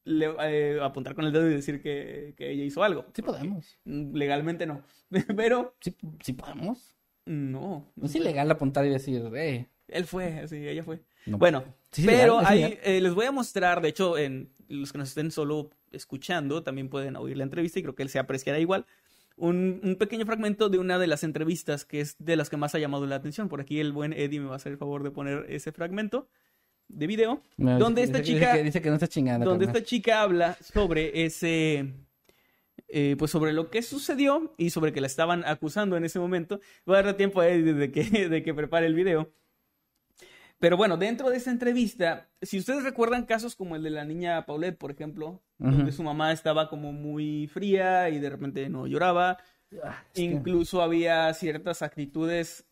le- 0.04 0.34
eh, 0.42 0.78
apuntar 0.82 1.14
con 1.14 1.24
el 1.24 1.32
dedo 1.32 1.48
y 1.50 1.54
decir 1.54 1.80
que, 1.82 2.34
que 2.36 2.50
ella 2.50 2.64
hizo 2.64 2.82
algo 2.82 3.06
Sí 3.14 3.22
podemos. 3.22 3.78
legalmente 3.84 4.66
no 4.66 4.82
pero 5.36 5.74
Sí, 5.80 5.96
sí 6.22 6.32
podemos. 6.32 6.94
no 7.26 7.90
No 7.96 8.06
es 8.06 8.14
ilegal 8.14 8.50
apuntar 8.50 8.84
y 8.86 8.90
decir, 8.90 9.22
eh... 9.34 9.66
él 9.88 10.04
fue 10.06 10.46
sí 10.48 10.66
ella 10.68 10.82
fue 10.84 11.00
no. 11.26 11.38
bueno 11.38 11.64
Sí, 11.92 12.04
pero 12.06 12.40
ilegal. 12.40 12.78
eh, 12.84 13.00
les 13.00 13.14
voy 13.14 13.26
a 13.26 13.32
mostrar, 13.32 13.80
de 13.82 13.88
hecho, 13.88 14.16
en 14.16 14.52
los 14.68 14.92
que 14.92 14.98
nos 14.98 15.08
estén 15.08 15.32
solo 15.32 15.70
escuchando, 15.90 16.62
también 16.62 16.88
pueden 16.88 17.16
oír 17.16 17.36
la 17.36 17.42
entrevista 17.42 17.80
y 17.80 17.82
creo 17.82 17.96
que 17.96 18.04
él 18.04 18.08
se 18.08 18.20
apreciará 18.20 18.60
igual. 18.60 18.86
Un, 19.36 19.80
un 19.82 19.96
pequeño 19.96 20.24
fragmento 20.24 20.68
de 20.68 20.78
una 20.78 21.00
de 21.00 21.08
las 21.08 21.24
entrevistas 21.24 21.84
que 21.84 22.00
es 22.00 22.14
de 22.20 22.36
las 22.36 22.48
que 22.48 22.56
más 22.56 22.76
ha 22.76 22.78
llamado 22.78 23.06
la 23.06 23.16
atención. 23.16 23.48
Por 23.48 23.60
aquí 23.60 23.80
el 23.80 23.90
buen 23.92 24.12
Eddie 24.12 24.38
me 24.38 24.46
va 24.46 24.52
a 24.52 24.56
hacer 24.56 24.70
el 24.70 24.78
favor 24.78 25.02
de 25.02 25.10
poner 25.10 25.46
ese 25.48 25.72
fragmento 25.72 26.28
de 26.92 27.07
video, 27.07 27.42
No, 27.57 27.79
donde 27.79 28.03
dice- 28.03 28.12
esta 28.12 28.18
dice 28.22 28.33
chica, 28.35 28.53
que, 28.55 28.62
dice 28.62 28.83
que 28.83 28.88
no 28.88 28.94
está 28.94 29.09
chingando. 29.09 29.44
donde 29.48 29.66
carnal. 29.66 29.83
esta 29.83 29.88
chica 29.88 30.22
habla 30.22 30.55
sobre 30.61 31.24
ese, 31.24 31.94
eh, 32.88 33.16
pues 33.18 33.31
sobre 33.31 33.53
lo 33.53 33.70
que 33.70 33.83
sucedió 33.83 34.55
y 34.59 34.70
sobre 34.70 34.92
que 34.92 35.00
la 35.00 35.07
estaban 35.07 35.44
acusando 35.44 35.96
en 35.96 36.05
ese 36.05 36.18
momento. 36.18 36.61
Voy 36.87 36.94
a 36.94 36.98
darle 36.98 37.14
tiempo 37.14 37.40
a 37.40 37.48
Eddie 37.48 37.72
de 37.74 37.92
que, 37.92 38.03
de 38.29 38.42
que 38.42 38.55
prepare 38.55 38.87
el 38.87 38.94
video. 38.94 39.33
Pero 40.59 40.76
bueno, 40.76 40.98
dentro 40.98 41.31
de 41.31 41.38
esta 41.38 41.50
entrevista, 41.50 42.29
si 42.42 42.59
ustedes 42.59 42.83
recuerdan 42.85 43.24
casos 43.24 43.57
como 43.57 43.76
el 43.76 43.83
de 43.83 43.90
la 43.90 44.05
niña 44.05 44.44
Paulette, 44.44 44.76
por 44.76 44.90
ejemplo, 44.90 45.42
donde 45.57 45.85
Ujú. 45.85 45.92
su 45.92 46.03
mamá 46.03 46.33
estaba 46.33 46.68
como 46.68 46.92
muy 46.92 47.46
fría 47.46 48.11
y 48.11 48.18
de 48.18 48.29
repente 48.31 48.68
no 48.68 48.87
lloraba, 48.87 49.38
Ah, 49.85 50.03
incluso 50.16 50.83
había 50.83 51.33
ciertas 51.33 51.81
actitudes 51.83 52.66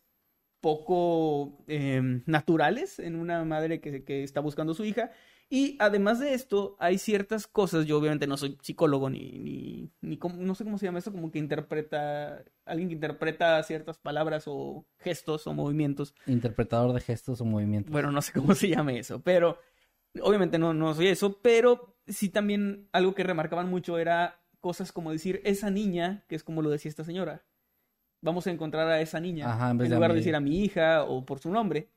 poco 0.61 1.65
eh, 1.67 2.23
naturales 2.27 2.99
en 2.99 3.17
una 3.17 3.45
madre 3.45 3.81
que, 3.81 4.05
que 4.05 4.23
está 4.23 4.41
buscando 4.41 4.73
a 4.73 4.77
su 4.77 4.85
hija. 4.85 5.11
Y 5.51 5.77
además 5.79 6.21
de 6.21 6.35
esto, 6.35 6.77
hay 6.79 6.99
ciertas 6.99 7.47
cosas, 7.47 7.87
yo 7.87 7.97
obviamente 7.99 8.27
no 8.27 8.37
soy 8.37 8.59
psicólogo 8.61 9.09
ni, 9.09 9.39
ni, 9.39 9.91
ni 10.03 10.19
cómo- 10.19 10.37
no 10.37 10.55
sé 10.55 10.65
cómo 10.65 10.77
se 10.77 10.85
llama 10.85 10.99
eso, 10.99 11.11
como 11.11 11.31
que 11.31 11.39
interpreta, 11.39 12.45
alguien 12.67 12.89
que 12.89 12.95
interpreta 12.95 13.63
ciertas 13.63 13.97
palabras 13.99 14.45
o 14.47 14.85
gestos 14.99 15.47
o 15.47 15.55
movimientos. 15.55 16.15
Interpretador 16.27 16.93
de 16.93 17.01
gestos 17.01 17.41
o 17.41 17.47
movimientos. 17.47 17.91
Bueno, 17.91 18.13
no 18.13 18.21
sé 18.21 18.33
cómo 18.35 18.55
se 18.55 18.69
llame 18.69 18.99
eso, 18.99 19.23
pero 19.23 19.59
obviamente 20.21 20.59
no, 20.59 20.75
no 20.75 20.95
soy 20.95 21.07
eso, 21.07 21.41
pero 21.41 21.97
sí 22.07 22.29
también 22.29 22.87
algo 22.93 23.15
que 23.15 23.23
remarcaban 23.25 23.71
mucho 23.71 23.97
era 23.97 24.43
cosas 24.61 24.93
como 24.93 25.13
decir 25.13 25.41
esa 25.45 25.71
niña, 25.71 26.25
que 26.29 26.35
es 26.37 26.43
como 26.43 26.61
lo 26.61 26.69
decía 26.69 26.91
esta 26.91 27.05
señora. 27.05 27.43
Vamos 28.21 28.47
a 28.47 28.51
encontrar 28.51 28.89
a 28.89 29.01
esa 29.01 29.21
niña, 29.21 29.53
Ajá, 29.53 29.71
en 29.71 29.79
de 29.79 29.89
lugar 29.89 30.11
de 30.13 30.19
decir 30.19 30.35
a 30.35 30.41
mi 30.41 30.63
hija 30.65 31.05
o 31.05 31.25
por 31.25 31.39
su 31.39 31.51
nombre, 31.51 31.89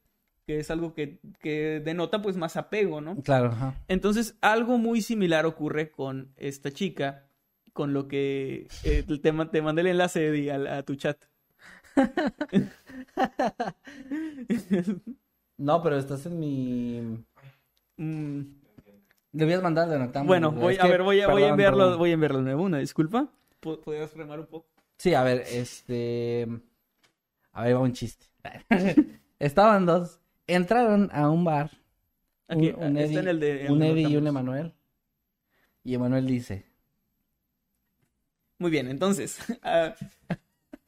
que 0.46 0.60
es 0.60 0.70
algo 0.72 0.94
que, 0.94 1.20
que 1.40 1.82
denota 1.84 2.22
pues 2.22 2.38
más 2.38 2.58
apego, 2.58 3.02
¿no? 3.02 3.16
Claro, 3.24 3.48
ajá. 3.48 3.76
Entonces, 3.88 4.36
algo 4.42 4.78
muy 4.78 5.02
similar 5.02 5.46
ocurre 5.46 5.92
con 5.92 6.32
esta 6.38 6.72
chica, 6.72 7.28
con 7.74 7.94
lo 7.94 8.08
que 8.08 8.68
eh, 8.84 9.04
te, 9.08 9.18
te 9.18 9.32
mandé 9.62 9.82
el 9.82 9.88
enlace, 9.88 10.28
Eddie, 10.28 10.52
a, 10.52 10.78
a 10.78 10.84
tu 10.84 10.96
chat. 10.96 11.18
No, 15.58 15.84
pero 15.84 15.98
estás 15.98 16.26
en 16.26 16.40
mi... 16.40 17.24
Mm, 17.98 18.42
Debías 19.32 19.62
mandar 19.62 19.88
de 19.90 20.00
Noctámbulo. 20.00 20.28
Bueno, 20.28 20.52
voy, 20.52 20.76
a 20.76 20.82
que- 20.82 20.90
ver, 20.90 21.04
voy 21.04 21.22
a, 21.22 21.28
voy 21.28 21.34
a 21.34 21.36
perdón, 21.46 21.50
enviarlo, 21.52 21.78
perdón. 21.84 21.98
voy 22.00 22.10
a 22.10 22.14
enviarlo 22.14 22.38
de 22.40 22.44
nuevo, 22.46 22.64
una 22.64 22.78
disculpa. 22.80 23.28
¿Po- 23.60 23.80
¿Podrías 23.80 24.12
remar 24.16 24.40
un 24.40 24.48
poco? 24.48 24.68
Sí, 25.02 25.16
a 25.16 25.24
ver, 25.24 25.46
este... 25.50 26.48
A 27.54 27.64
ver, 27.64 27.76
va 27.76 27.80
un 27.80 27.92
chiste. 27.92 28.28
Estaban 29.40 29.88
dos. 29.88 30.20
Entraron 30.46 31.10
a 31.12 31.28
un 31.32 31.44
bar. 31.44 31.72
Aquí, 32.48 32.70
un, 32.70 32.84
un 32.84 32.98
Eddie, 32.98 33.18
en 33.18 33.28
el 33.28 33.40
de... 33.40 33.66
en 33.66 33.72
un 33.72 33.82
el 33.82 33.96
de 33.96 34.02
Eddie 34.02 34.14
y 34.14 34.18
un. 34.18 34.28
Emanuel. 34.28 34.76
Y 35.84 35.96
Emanuel 35.96 36.28
dice... 36.28 36.68
Muy 38.60 38.70
bien, 38.70 38.90
entonces, 38.90 39.40
ah, 39.64 39.96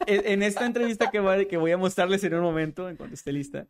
en 0.06 0.28
en 0.28 0.44
esta 0.44 0.68
entrevista 0.68 1.10
que 1.10 1.20
voy, 1.20 1.48
que 1.48 1.58
voy 1.58 1.72
a 1.72 1.78
mostrarles 1.78 2.24
en 2.24 2.36
un 2.36 2.42
momento, 2.42 2.88
en 2.88 2.98
cuanto 2.98 3.16
esté 3.16 3.32
lista, 3.34 3.66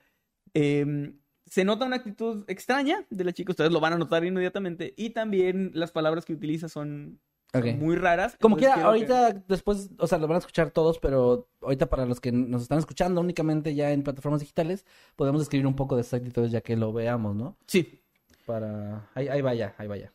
em, 0.54 1.22
se 1.46 1.64
nota 1.64 1.86
una 1.86 1.96
actitud 1.96 2.44
extraña 2.50 3.06
de 3.10 3.24
la 3.24 3.32
chica, 3.32 3.54
ustedes 3.54 3.72
lo 3.72 3.80
van 3.80 3.94
a 3.94 3.98
notar 3.98 4.26
inmediatamente, 4.26 4.94
y 4.98 5.12
también 5.12 5.72
las 5.74 5.94
palabras 5.94 6.26
que 6.26 6.34
utiliza 6.34 6.68
son, 6.68 7.22
muy 7.62 7.96
raras. 7.96 8.36
Como 8.42 8.58
quiera, 8.58 8.76
que- 8.76 8.82
ahorita 8.82 9.34
después, 9.48 9.92
o 10.00 10.08
sea, 10.08 10.18
lo 10.18 10.28
van 10.28 10.36
a 10.36 10.40
escuchar 10.40 10.72
todos, 10.72 11.00
pero 11.00 11.48
ahorita 11.62 11.88
para 11.88 12.06
los 12.06 12.20
que 12.20 12.32
nos 12.32 12.64
están 12.64 12.80
escuchando 12.80 13.22
únicamente 13.22 13.76
ya 13.76 13.92
en 13.92 14.04
plataformas 14.04 14.42
digitales, 14.42 14.86
podemos 15.16 15.42
escribir 15.42 15.68
un 15.68 15.76
poco 15.76 15.96
de 15.96 16.02
esas 16.02 16.20
actitudes 16.20 16.52
ya 16.52 16.62
que 16.62 16.76
lo 16.76 16.92
veamos, 16.94 17.36
¿no? 17.36 17.58
Sí. 17.68 18.02
para... 18.46 19.10
Ahí, 19.14 19.28
ahí 19.28 19.42
vaya, 19.42 19.76
ahí 19.78 19.88
vaya. 19.88 20.12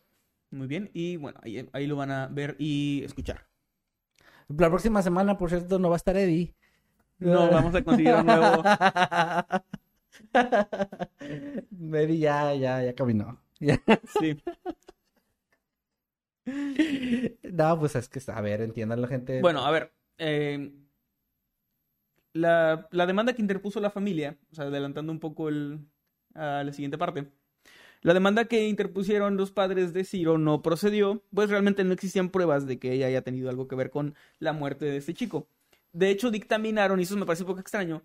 Muy 0.51 0.67
bien, 0.67 0.89
y 0.93 1.15
bueno, 1.17 1.39
ahí, 1.43 1.67
ahí 1.73 1.87
lo 1.87 1.95
van 1.95 2.11
a 2.11 2.27
ver 2.27 2.55
y 2.59 3.03
escuchar. 3.05 3.47
La 4.49 4.67
próxima 4.69 5.01
semana, 5.01 5.37
por 5.37 5.49
cierto, 5.49 5.77
no 5.79 5.89
va 5.89 5.95
a 5.95 5.97
estar 5.97 6.17
Eddie. 6.17 6.53
No, 7.19 7.49
vamos 7.51 7.73
a 7.75 7.83
conseguir 7.83 8.15
un 8.15 8.25
nuevo. 8.25 8.63
Eddie 11.93 12.17
ya, 12.19 12.53
ya, 12.55 12.83
ya 12.83 12.93
caminó. 12.95 13.39
Ya. 13.59 13.79
Sí. 14.19 14.41
No, 17.51 17.79
pues 17.79 17.95
es 17.95 18.07
que, 18.07 18.19
a 18.31 18.41
ver, 18.41 18.61
entiendan 18.61 19.01
la 19.01 19.07
gente. 19.07 19.41
Bueno, 19.41 19.65
a 19.65 19.71
ver. 19.71 19.91
eh, 20.17 20.71
la, 22.33 22.87
demanda 22.91 23.33
que 23.33 23.41
interpuso 23.41 23.79
la 23.79 23.89
familia, 23.89 24.37
o 24.51 24.55
sea, 24.55 24.65
adelantando 24.65 25.11
un 25.11 25.19
poco 25.19 25.49
el, 25.49 25.79
a 26.35 26.63
la 26.63 26.73
siguiente 26.73 26.97
parte. 26.97 27.27
La 28.01 28.13
demanda 28.13 28.45
que 28.45 28.67
interpusieron 28.67 29.35
los 29.35 29.51
padres 29.51 29.93
de 29.93 30.05
Ciro 30.05 30.37
no 30.37 30.61
procedió, 30.61 31.21
pues 31.33 31.49
realmente 31.49 31.83
no 31.83 31.93
existían 31.93 32.29
pruebas 32.29 32.65
de 32.65 32.79
que 32.79 32.93
ella 32.93 33.07
haya 33.07 33.23
tenido 33.23 33.49
algo 33.49 33.67
que 33.67 33.75
ver 33.75 33.89
con 33.89 34.15
la 34.39 34.53
muerte 34.53 34.85
de 34.85 34.97
este 34.97 35.13
chico. 35.13 35.49
De 35.91 36.09
hecho, 36.09 36.31
dictaminaron, 36.31 36.99
y 36.99 37.03
eso 37.03 37.17
me 37.17 37.25
parece 37.25 37.43
un 37.43 37.47
poco 37.47 37.59
extraño, 37.59 38.03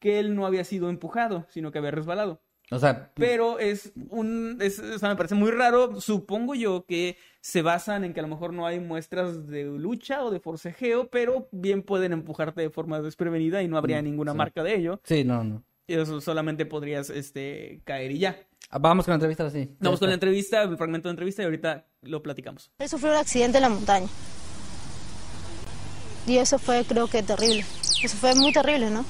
que 0.00 0.18
él 0.18 0.34
no 0.34 0.46
había 0.46 0.64
sido 0.64 0.90
empujado, 0.90 1.46
sino 1.50 1.70
que 1.70 1.78
había 1.78 1.92
resbalado. 1.92 2.42
O 2.70 2.78
sea, 2.80 3.12
Pero 3.14 3.58
es 3.60 3.92
un. 4.10 4.58
es- 4.60 4.80
o 4.80 4.98
sea, 4.98 5.08
me 5.10 5.16
parece 5.16 5.36
muy 5.36 5.50
raro. 5.52 6.00
Supongo 6.00 6.54
yo 6.56 6.84
que 6.84 7.16
se 7.40 7.62
basan 7.62 8.02
en 8.04 8.12
que 8.12 8.18
a 8.18 8.22
lo 8.24 8.28
mejor 8.28 8.52
no 8.52 8.66
hay 8.66 8.80
muestras 8.80 9.46
de 9.46 9.64
lucha 9.64 10.24
o 10.24 10.32
de 10.32 10.40
forcejeo, 10.40 11.08
pero 11.08 11.48
bien 11.52 11.82
pueden 11.82 12.12
empujarte 12.12 12.60
de 12.62 12.70
forma 12.70 13.00
desprevenida 13.00 13.62
y 13.62 13.68
no 13.68 13.78
habría 13.78 14.00
Mm, 14.02 14.04
ninguna 14.04 14.32
sí. 14.32 14.38
marca 14.38 14.62
de 14.64 14.74
ello. 14.74 15.00
sí, 15.04 15.22
no, 15.22 15.44
no. 15.44 15.62
Y 15.88 15.94
eso 15.94 16.20
solamente 16.20 16.66
podrías 16.66 17.08
este, 17.10 17.80
caer 17.84 18.10
y 18.10 18.18
ya. 18.18 18.36
Ah, 18.70 18.78
Vamos 18.80 19.04
con 19.04 19.12
la 19.12 19.14
entrevista. 19.24 19.48
Ya 19.48 19.68
Vamos 19.78 20.00
con 20.00 20.08
la 20.08 20.14
entrevista, 20.14 20.62
el 20.64 20.76
fragmento 20.76 21.08
de 21.08 21.12
entrevista 21.12 21.42
y 21.42 21.44
ahorita 21.44 21.86
lo 22.02 22.20
platicamos. 22.24 22.72
Él 22.80 22.88
sufrió 22.88 23.12
un 23.12 23.18
accidente 23.18 23.58
en 23.58 23.62
la 23.62 23.68
montaña. 23.68 24.08
Y 26.26 26.38
eso 26.38 26.58
fue, 26.58 26.84
creo 26.84 27.06
que, 27.06 27.22
terrible. 27.22 27.64
Eso 28.02 28.16
fue 28.16 28.34
muy 28.34 28.52
terrible, 28.52 28.90
¿no? 28.90 29.04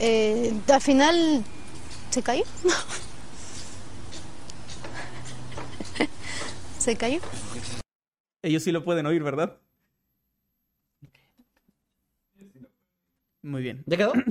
Eh, 0.00 0.52
al 0.72 0.80
final, 0.80 1.44
¿se 2.14 2.22
cayó? 2.22 2.44
¿Se 6.78 6.94
cayó? 6.96 7.18
Ellos 8.40 8.62
sí 8.62 8.70
lo 8.70 8.84
pueden 8.84 9.06
oír, 9.06 9.20
¿verdad? 9.24 9.58
Muy 13.42 13.62
bien. 13.62 13.82
¿Ya 13.86 13.96
quedó? 13.96 14.12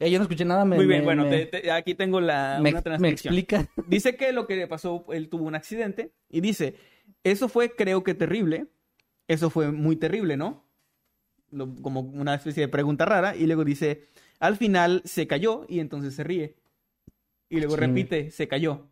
Eh, 0.00 0.12
yo 0.12 0.20
no 0.20 0.22
escuché 0.22 0.44
nada. 0.44 0.64
Me, 0.64 0.76
Muy 0.76 0.86
bien, 0.86 1.00
me- 1.00 1.04
bueno, 1.06 1.24
me, 1.24 1.44
te- 1.46 1.60
te- 1.60 1.72
aquí 1.72 1.92
tengo 1.96 2.20
la, 2.20 2.60
me- 2.62 2.70
una 2.70 2.98
me 3.00 3.08
explica. 3.08 3.68
Dice 3.88 4.14
que 4.16 4.30
lo 4.32 4.46
que 4.46 4.54
le 4.54 4.68
pasó, 4.68 5.04
él 5.12 5.28
tuvo 5.28 5.42
un 5.42 5.56
accidente 5.56 6.12
y 6.28 6.40
dice, 6.40 6.76
eso 7.24 7.48
fue 7.48 7.74
creo 7.74 8.04
que 8.04 8.14
terrible, 8.14 8.68
eso 9.26 9.50
fue 9.50 9.72
muy 9.72 9.96
terrible, 9.96 10.36
¿no? 10.36 10.64
Lo- 11.50 11.74
como 11.82 11.98
una 12.02 12.36
especie 12.36 12.60
de 12.60 12.68
pregunta 12.68 13.06
rara 13.06 13.34
y 13.34 13.46
luego 13.48 13.64
dice, 13.64 14.06
al 14.38 14.56
final 14.56 15.02
se 15.04 15.26
cayó 15.26 15.66
y 15.68 15.80
entonces 15.80 16.14
se 16.14 16.22
ríe. 16.22 16.54
Y 17.48 17.58
luego 17.58 17.74
Sí. 17.76 17.80
repite, 17.80 18.30
se 18.30 18.48
cayó. 18.48 18.86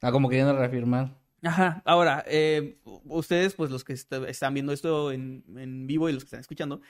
Ah, 0.00 0.12
como 0.12 0.28
queriendo 0.28 0.56
reafirmar. 0.56 1.16
Ajá, 1.42 1.82
ahora, 1.84 2.24
eh, 2.28 2.78
ustedes, 3.04 3.54
pues 3.54 3.70
los 3.70 3.82
que 3.84 3.94
est- 3.94 4.12
están 4.12 4.54
viendo 4.54 4.72
esto 4.72 5.10
en, 5.12 5.44
en 5.56 5.86
vivo 5.86 6.08
y 6.08 6.12
los 6.12 6.22
que 6.22 6.26
están 6.26 6.40
escuchando, 6.40 6.80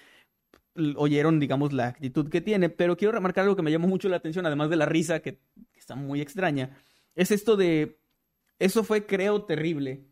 oyeron, 0.96 1.38
digamos, 1.40 1.72
la 1.72 1.88
actitud 1.88 2.28
que 2.28 2.40
tiene, 2.40 2.68
pero 2.70 2.96
quiero 2.96 3.12
remarcar 3.12 3.42
algo 3.44 3.56
que 3.56 3.62
me 3.62 3.70
llamó 3.70 3.88
mucho 3.88 4.08
la 4.08 4.16
atención, 4.16 4.46
además 4.46 4.70
de 4.70 4.76
la 4.76 4.86
risa, 4.86 5.20
que, 5.20 5.38
que 5.72 5.78
está 5.80 5.94
muy 5.94 6.20
extraña, 6.20 6.76
es 7.14 7.30
esto 7.30 7.56
de, 7.56 7.98
eso 8.58 8.84
fue, 8.84 9.06
creo, 9.06 9.42
terrible. 9.44 10.04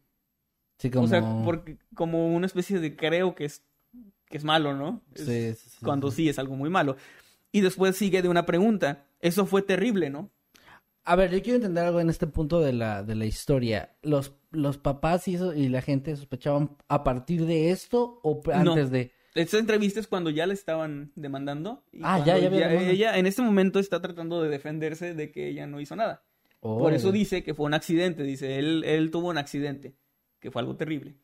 Sí, 0.79 0.91
como... 0.91 1.05
O 1.05 1.09
sea, 1.09 1.43
porque, 1.45 1.79
como 1.95 2.35
una 2.35 2.47
especie 2.47 2.79
de 2.79 2.97
creo 2.97 3.35
que 3.35 3.45
es, 3.47 3.63
que 4.27 4.37
es 4.39 4.45
malo, 4.45 4.75
¿no? 4.75 5.03
Es 5.15 5.25
Sí, 5.27 5.55
sí, 5.55 5.71
sí, 5.71 5.85
cuando 5.85 6.11
sí 6.11 6.29
es 6.29 6.39
algo 6.39 6.57
muy 6.57 6.71
malo. 6.71 6.97
Y 7.53 7.61
después 7.63 7.97
sigue 7.97 8.23
de 8.23 8.29
una 8.29 8.47
pregunta, 8.47 9.07
eso 9.21 9.45
fue 9.45 9.63
terrible, 9.63 10.09
¿no? 10.09 10.31
A 11.11 11.17
ver, 11.17 11.33
yo 11.33 11.43
quiero 11.43 11.57
entender 11.57 11.85
algo 11.85 11.99
en 12.01 12.09
este 12.09 12.29
punto 12.29 12.61
de 12.61 12.73
la, 12.73 13.03
de 13.03 13.17
la 13.17 13.25
historia. 13.25 13.97
¿Los, 14.03 14.33
los 14.53 14.79
papás 14.79 15.27
y, 15.27 15.35
eso, 15.35 15.53
y 15.53 15.69
la 15.69 15.83
gente 15.83 16.15
sospechaban 16.15 16.77
a 16.87 17.03
partir 17.03 17.47
de 17.47 17.71
esto 17.71 18.21
o 18.23 18.41
No. 18.47 18.55
antes 18.55 18.91
de...? 18.93 19.11
Esta 19.35 19.59
entrevista 19.59 19.99
es 19.99 20.07
cuando 20.07 20.31
ya 20.31 20.47
le 20.47 20.55
estaban 20.55 21.11
demandando. 21.17 21.83
y 21.93 21.99
Ah, 22.05 22.19
ya, 22.25 22.39
ya 22.39 22.47
había 22.47 22.69
demanda. 22.69 22.91
Ella 22.93 23.19
en 23.19 23.27
este 23.27 23.43
momento 23.43 23.81
está 23.81 24.01
tratando 24.01 24.41
de 24.41 24.51
defenderse 24.51 25.15
de 25.15 25.33
que 25.33 25.49
ella 25.49 25.67
no 25.67 25.81
hizo 25.81 25.97
nada. 25.97 26.23
Por 26.61 26.93
eso 26.95 27.11
dice 27.11 27.43
que 27.43 27.55
fue 27.55 27.67
un 27.67 27.75
accidente. 27.75 28.23
Dice, 28.23 28.59
él, 28.61 28.85
él 28.85 29.11
tuvo 29.11 29.31
un 29.31 29.39
accidente, 29.39 29.97
que 30.39 30.51
fue 30.53 30.61
algo 30.63 30.77
terrible. 30.77 31.17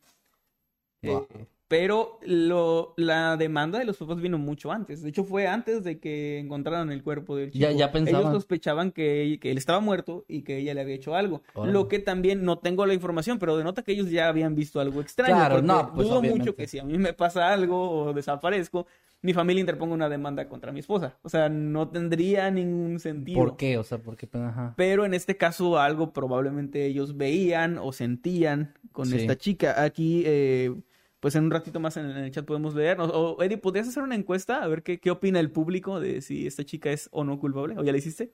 Eh, 1.01 1.11
Wow. 1.11 1.27
Pero 1.67 2.19
lo, 2.21 2.93
la 2.97 3.35
demanda 3.37 3.77
de 3.79 3.85
los 3.85 3.97
papás 3.97 4.21
vino 4.21 4.37
mucho 4.37 4.71
antes. 4.71 5.01
De 5.01 5.09
hecho, 5.09 5.23
fue 5.25 5.47
antes 5.47 5.83
de 5.83 5.99
que 5.99 6.39
encontraran 6.39 6.91
el 6.91 7.03
cuerpo 7.03 7.35
del 7.35 7.51
chico. 7.51 7.61
Ya- 7.61 7.71
ya 7.71 7.91
pensaban. 7.91 8.21
Ellos 8.21 8.33
sospechaban 8.33 8.91
que, 8.91 9.37
que 9.41 9.51
él 9.51 9.57
estaba 9.57 9.79
muerto 9.79 10.23
y 10.27 10.43
que 10.43 10.57
ella 10.57 10.73
le 10.73 10.81
había 10.81 10.95
hecho 10.95 11.15
algo. 11.15 11.41
Lo 11.65 11.87
que 11.87 11.99
también 11.99 12.43
no 12.45 12.59
tengo 12.59 12.85
la 12.85 12.93
información, 12.93 13.37
pero 13.39 13.57
denota 13.57 13.81
que 13.83 13.91
ellos 13.91 14.09
ya 14.09 14.27
habían 14.29 14.55
visto 14.55 14.79
algo 14.79 15.01
extraño. 15.01 15.35
Claro, 15.35 15.61
no, 15.61 15.91
pues, 15.93 16.07
dudo 16.07 16.19
obviamente. 16.19 16.39
mucho 16.45 16.55
que 16.55 16.67
si 16.67 16.79
a 16.79 16.83
mí 16.83 16.97
me 16.97 17.13
pasa 17.13 17.51
algo 17.51 17.89
o 17.91 18.13
desaparezco, 18.13 18.87
mi 19.21 19.33
familia 19.33 19.59
interponga 19.61 19.95
una 19.95 20.09
demanda 20.09 20.47
contra 20.47 20.71
mi 20.71 20.79
esposa. 20.79 21.17
O 21.23 21.29
sea, 21.29 21.49
no 21.49 21.89
tendría 21.89 22.49
ningún 22.51 22.99
sentido. 22.99 23.39
¿Por 23.39 23.57
qué? 23.57 23.77
O 23.77 23.83
sea, 23.83 23.97
¿por 23.97 24.15
qué? 24.15 24.27
Pues, 24.27 24.43
Ajá. 24.43 24.73
Pero 24.77 25.05
en 25.05 25.13
este 25.15 25.35
caso 25.35 25.79
algo 25.79 26.13
probablemente 26.13 26.85
ellos 26.85 27.17
veían 27.17 27.77
o 27.79 27.91
sentían 27.91 28.73
con 28.91 29.07
Sí. 29.07 29.17
esta 29.17 29.35
chica. 29.35 29.83
Aquí, 29.83 30.21
eh, 30.25 30.71
pues 31.19 31.35
en 31.35 31.45
un 31.45 31.51
ratito 31.51 31.79
más 31.79 31.97
en, 31.97 32.05
el 32.05 32.31
chat 32.31 32.45
podemos 32.45 32.75
leer. 32.75 32.97
O, 32.99 33.41
Eddie, 33.41 33.57
¿podrías 33.57 33.87
hacer 33.87 34.03
una 34.03 34.15
encuesta 34.15 34.63
a 34.63 34.67
ver 34.67 34.83
qué, 34.83 34.99
qué 34.99 35.11
opina 35.11 35.39
el 35.39 35.51
público 35.51 35.99
de 35.99 36.21
si 36.21 36.47
esta 36.47 36.63
chica 36.63 36.91
es 36.91 37.09
o 37.11 37.23
no 37.23 37.39
culpable? 37.39 37.77
¿O 37.77 37.83
ya 37.83 37.91
la 37.91 37.97
hiciste? 37.97 38.31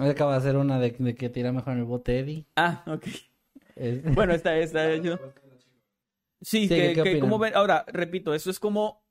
Hoy 0.00 0.08
acaba 0.08 0.32
de 0.32 0.38
hacer 0.38 0.56
una 0.56 0.78
de, 0.78 0.90
de 0.98 1.14
que 1.14 1.28
tira 1.28 1.52
mejor 1.52 1.72
en 1.74 1.80
el 1.80 1.84
bote 1.84 2.18
Eddie. 2.18 2.46
Ah, 2.56 2.84
ok. 2.86 3.06
Es- 3.76 4.02
Bueno, 4.14 4.34
esta, 4.34 4.56
esta, 4.58 4.94
yo. 4.96 5.18
Sí, 6.40 6.62
Sí, 6.62 6.68
que, 6.68 6.92
¿qué 6.92 7.02
que 7.02 7.18
como 7.20 7.38
ven, 7.38 7.54
ahora, 7.54 7.84
repito, 7.88 8.34
eso 8.34 8.50
es 8.50 8.58
como 8.58 9.02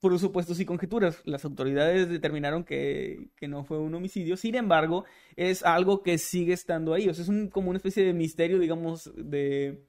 por 0.00 0.18
supuestos 0.18 0.60
y 0.60 0.66
conjeturas. 0.66 1.22
Las 1.24 1.46
autoridades 1.46 2.10
determinaron 2.10 2.62
que, 2.64 3.30
que 3.36 3.48
no 3.48 3.64
fue 3.64 3.78
un 3.78 3.94
homicidio. 3.94 4.36
Sin 4.36 4.54
embargo, 4.54 5.04
es 5.34 5.62
algo 5.64 6.02
que 6.02 6.18
sigue 6.18 6.52
estando 6.52 6.92
ahí. 6.92 7.08
O 7.08 7.14
sea, 7.14 7.22
es 7.22 7.28
un, 7.30 7.48
como 7.48 7.70
una 7.70 7.78
especie 7.78 8.04
de 8.04 8.12
misterio, 8.12 8.58
digamos, 8.58 9.10
de, 9.16 9.82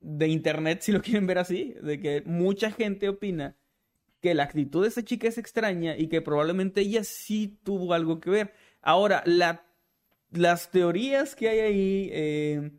de 0.00 0.28
internet, 0.28 0.80
si 0.82 0.92
lo 0.92 1.02
quieren 1.02 1.26
ver 1.26 1.38
así, 1.38 1.74
de 1.82 2.00
que 2.00 2.22
mucha 2.26 2.70
gente 2.70 3.08
opina 3.08 3.56
que 4.20 4.34
la 4.34 4.44
actitud 4.44 4.82
de 4.82 4.88
esta 4.88 5.04
chica 5.04 5.28
es 5.28 5.38
extraña 5.38 5.96
y 5.96 6.08
que 6.08 6.20
probablemente 6.20 6.80
ella 6.80 7.04
sí 7.04 7.58
tuvo 7.62 7.94
algo 7.94 8.20
que 8.20 8.30
ver. 8.30 8.52
Ahora, 8.82 9.22
la, 9.26 9.64
las 10.32 10.70
teorías 10.70 11.36
que 11.36 11.48
hay 11.48 11.58
ahí 11.60 12.10
eh, 12.12 12.70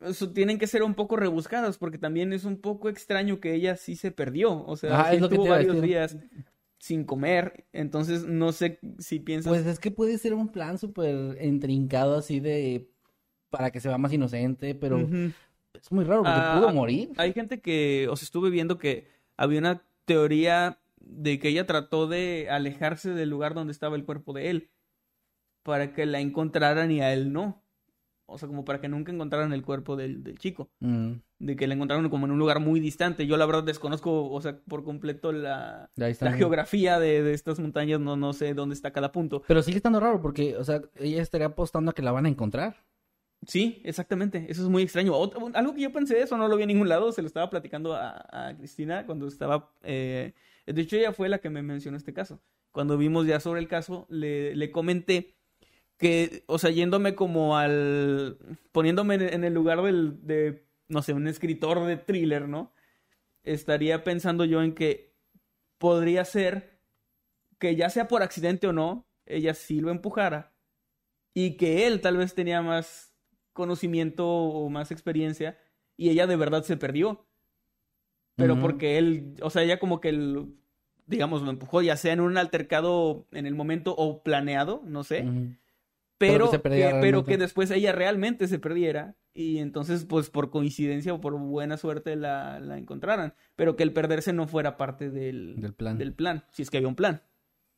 eso 0.00 0.30
tienen 0.30 0.58
que 0.58 0.66
ser 0.66 0.82
un 0.82 0.94
poco 0.94 1.16
rebuscadas 1.16 1.78
porque 1.78 1.98
también 1.98 2.32
es 2.32 2.44
un 2.44 2.58
poco 2.58 2.88
extraño 2.88 3.40
que 3.40 3.54
ella 3.54 3.76
sí 3.76 3.96
se 3.96 4.10
perdió. 4.10 4.64
O 4.64 4.76
sea, 4.76 5.00
Ajá, 5.00 5.10
sí 5.10 5.16
es 5.16 5.22
lo 5.22 5.28
que 5.28 5.34
estuvo 5.36 5.44
te 5.44 5.48
iba 5.48 5.54
a 5.54 5.58
varios 5.58 5.82
días 5.82 6.18
sin 6.78 7.04
comer. 7.04 7.66
Entonces, 7.72 8.24
no 8.24 8.52
sé 8.52 8.78
si 8.98 9.20
piensas... 9.20 9.50
Pues 9.50 9.66
es 9.66 9.78
que 9.78 9.90
puede 9.90 10.18
ser 10.18 10.34
un 10.34 10.48
plan 10.48 10.78
súper 10.78 11.42
intrincado 11.42 12.16
así 12.16 12.40
de... 12.40 12.90
Para 13.48 13.70
que 13.70 13.80
se 13.80 13.88
vea 13.88 13.96
más 13.96 14.12
inocente, 14.12 14.74
pero. 14.74 15.08
Es 15.80 15.92
muy 15.92 16.04
raro 16.04 16.22
porque 16.22 16.38
Ah, 16.40 16.56
pudo 16.58 16.68
ah, 16.68 16.72
morir. 16.72 17.10
Hay 17.16 17.32
gente 17.32 17.60
que, 17.60 18.08
o 18.10 18.16
sea, 18.16 18.24
estuve 18.24 18.50
viendo 18.50 18.78
que 18.78 19.08
había 19.36 19.58
una 19.58 19.82
teoría 20.04 20.78
de 21.00 21.38
que 21.38 21.48
ella 21.48 21.66
trató 21.66 22.06
de 22.08 22.48
alejarse 22.50 23.10
del 23.10 23.30
lugar 23.30 23.54
donde 23.54 23.72
estaba 23.72 23.96
el 23.96 24.04
cuerpo 24.04 24.32
de 24.32 24.50
él 24.50 24.70
para 25.62 25.92
que 25.92 26.06
la 26.06 26.20
encontraran 26.20 26.90
y 26.90 27.00
a 27.00 27.12
él 27.12 27.32
no. 27.32 27.62
O 28.28 28.38
sea, 28.38 28.48
como 28.48 28.64
para 28.64 28.80
que 28.80 28.88
nunca 28.88 29.12
encontraran 29.12 29.52
el 29.52 29.62
cuerpo 29.62 29.94
del, 29.94 30.24
del 30.24 30.36
chico. 30.38 30.68
Mm, 30.80 31.12
De 31.38 31.54
que 31.54 31.68
la 31.68 31.74
encontraron 31.74 32.08
como 32.10 32.26
en 32.26 32.32
un 32.32 32.40
lugar 32.40 32.58
muy 32.58 32.80
distante. 32.80 33.24
Yo 33.28 33.36
la 33.36 33.46
verdad 33.46 33.62
desconozco, 33.62 34.28
o 34.32 34.40
sea, 34.40 34.58
por 34.66 34.82
completo 34.82 35.30
la, 35.30 35.90
la 35.94 36.32
geografía 36.32 36.98
de, 36.98 37.22
de 37.22 37.34
estas 37.34 37.60
montañas. 37.60 38.00
No, 38.00 38.16
no 38.16 38.32
sé 38.32 38.52
dónde 38.54 38.74
está 38.74 38.90
cada 38.92 39.12
punto. 39.12 39.42
Pero 39.46 39.62
sigue 39.62 39.76
estando 39.76 40.00
raro 40.00 40.20
porque, 40.20 40.56
o 40.56 40.64
sea, 40.64 40.82
ella 40.96 41.22
estaría 41.22 41.46
apostando 41.46 41.92
a 41.92 41.94
que 41.94 42.02
la 42.02 42.10
van 42.10 42.26
a 42.26 42.28
encontrar. 42.28 42.74
Sí, 43.46 43.80
exactamente. 43.84 44.46
Eso 44.48 44.62
es 44.62 44.68
muy 44.68 44.82
extraño. 44.82 45.14
Algo 45.54 45.74
que 45.74 45.80
yo 45.80 45.92
pensé, 45.92 46.20
eso 46.20 46.36
no 46.36 46.48
lo 46.48 46.56
vi 46.56 46.64
en 46.64 46.68
ningún 46.68 46.88
lado. 46.88 47.12
Se 47.12 47.22
lo 47.22 47.28
estaba 47.28 47.48
platicando 47.48 47.94
a, 47.94 48.54
Cristina 48.58 49.06
cuando 49.06 49.28
estaba... 49.28 49.72
eh, 49.82 50.32
De 50.66 50.82
hecho, 50.82 50.96
ella 50.96 51.12
fue 51.12 51.28
la 51.28 51.38
que 51.38 51.50
me 51.50 51.62
mencionó 51.62 51.96
este 51.96 52.12
caso. 52.12 52.40
Cuando 52.72 52.98
vimos 52.98 53.26
ya 53.26 53.40
sobre 53.40 53.60
el 53.60 53.68
caso, 53.68 54.06
le, 54.10 54.70
comenté 54.72 55.36
que, 55.96 56.44
o 56.46 56.58
sea, 56.58 56.70
yéndome 56.70 57.14
como 57.14 57.56
al... 57.56 58.38
poniéndome 58.72 59.14
en 59.14 59.44
el 59.44 59.54
lugar 59.54 59.80
del, 59.82 60.26
de, 60.26 60.66
no 60.88 61.02
sé, 61.02 61.12
un 61.12 61.28
escritor 61.28 61.84
de 61.86 61.96
thriller, 61.96 62.48
¿no? 62.48 62.72
Estaría 63.44 64.02
pensando 64.04 64.44
yo 64.44 64.62
en 64.62 64.74
que 64.74 65.14
podría 65.78 66.24
ser 66.24 66.80
que 67.58 67.76
ya 67.76 67.90
sea 67.90 68.08
por 68.08 68.22
accidente 68.22 68.66
o 68.66 68.72
no, 68.72 69.06
ella 69.24 69.54
sí 69.54 69.80
lo 69.80 69.90
empujara 69.90 70.52
y 71.34 71.56
que 71.56 71.86
él 71.86 72.00
tal 72.00 72.16
vez 72.16 72.34
tenía 72.34 72.62
más 72.62 73.05
conocimiento 73.56 74.28
o 74.28 74.68
más 74.70 74.92
experiencia 74.92 75.58
y 75.96 76.10
ella 76.10 76.28
de 76.28 76.36
verdad 76.36 76.62
se 76.62 76.76
perdió. 76.76 77.26
Pero 78.36 78.60
porque 78.60 78.98
él, 78.98 79.34
o 79.40 79.48
sea, 79.48 79.62
ella 79.62 79.78
como 79.78 79.98
que, 79.98 80.10
el, 80.10 80.54
digamos, 81.06 81.40
lo 81.40 81.50
empujó 81.50 81.80
ya 81.80 81.96
sea 81.96 82.12
en 82.12 82.20
un 82.20 82.36
altercado 82.36 83.26
en 83.32 83.46
el 83.46 83.54
momento 83.54 83.94
o 83.96 84.22
planeado, 84.22 84.82
no 84.84 85.04
sé. 85.04 85.24
Pero 86.18 86.50
pero, 86.50 86.50
que 86.50 86.98
pero 87.00 87.24
que 87.24 87.38
después 87.38 87.70
ella 87.70 87.92
realmente 87.92 88.46
se 88.46 88.58
perdiera 88.58 89.16
y 89.34 89.58
entonces 89.58 90.04
pues 90.06 90.30
por 90.30 90.50
coincidencia 90.50 91.12
o 91.12 91.20
por 91.20 91.38
buena 91.38 91.76
suerte 91.76 92.14
la, 92.16 92.58
la 92.60 92.78
encontraran, 92.78 93.34
pero 93.54 93.76
que 93.76 93.82
el 93.82 93.92
perderse 93.92 94.32
no 94.32 94.46
fuera 94.46 94.76
parte 94.76 95.10
del, 95.10 95.60
Del 95.60 95.74
plan. 95.74 95.98
del 95.98 96.14
plan, 96.14 96.44
si 96.52 96.62
es 96.62 96.70
que 96.70 96.78
había 96.78 96.88
un 96.88 96.94
plan. 96.94 97.22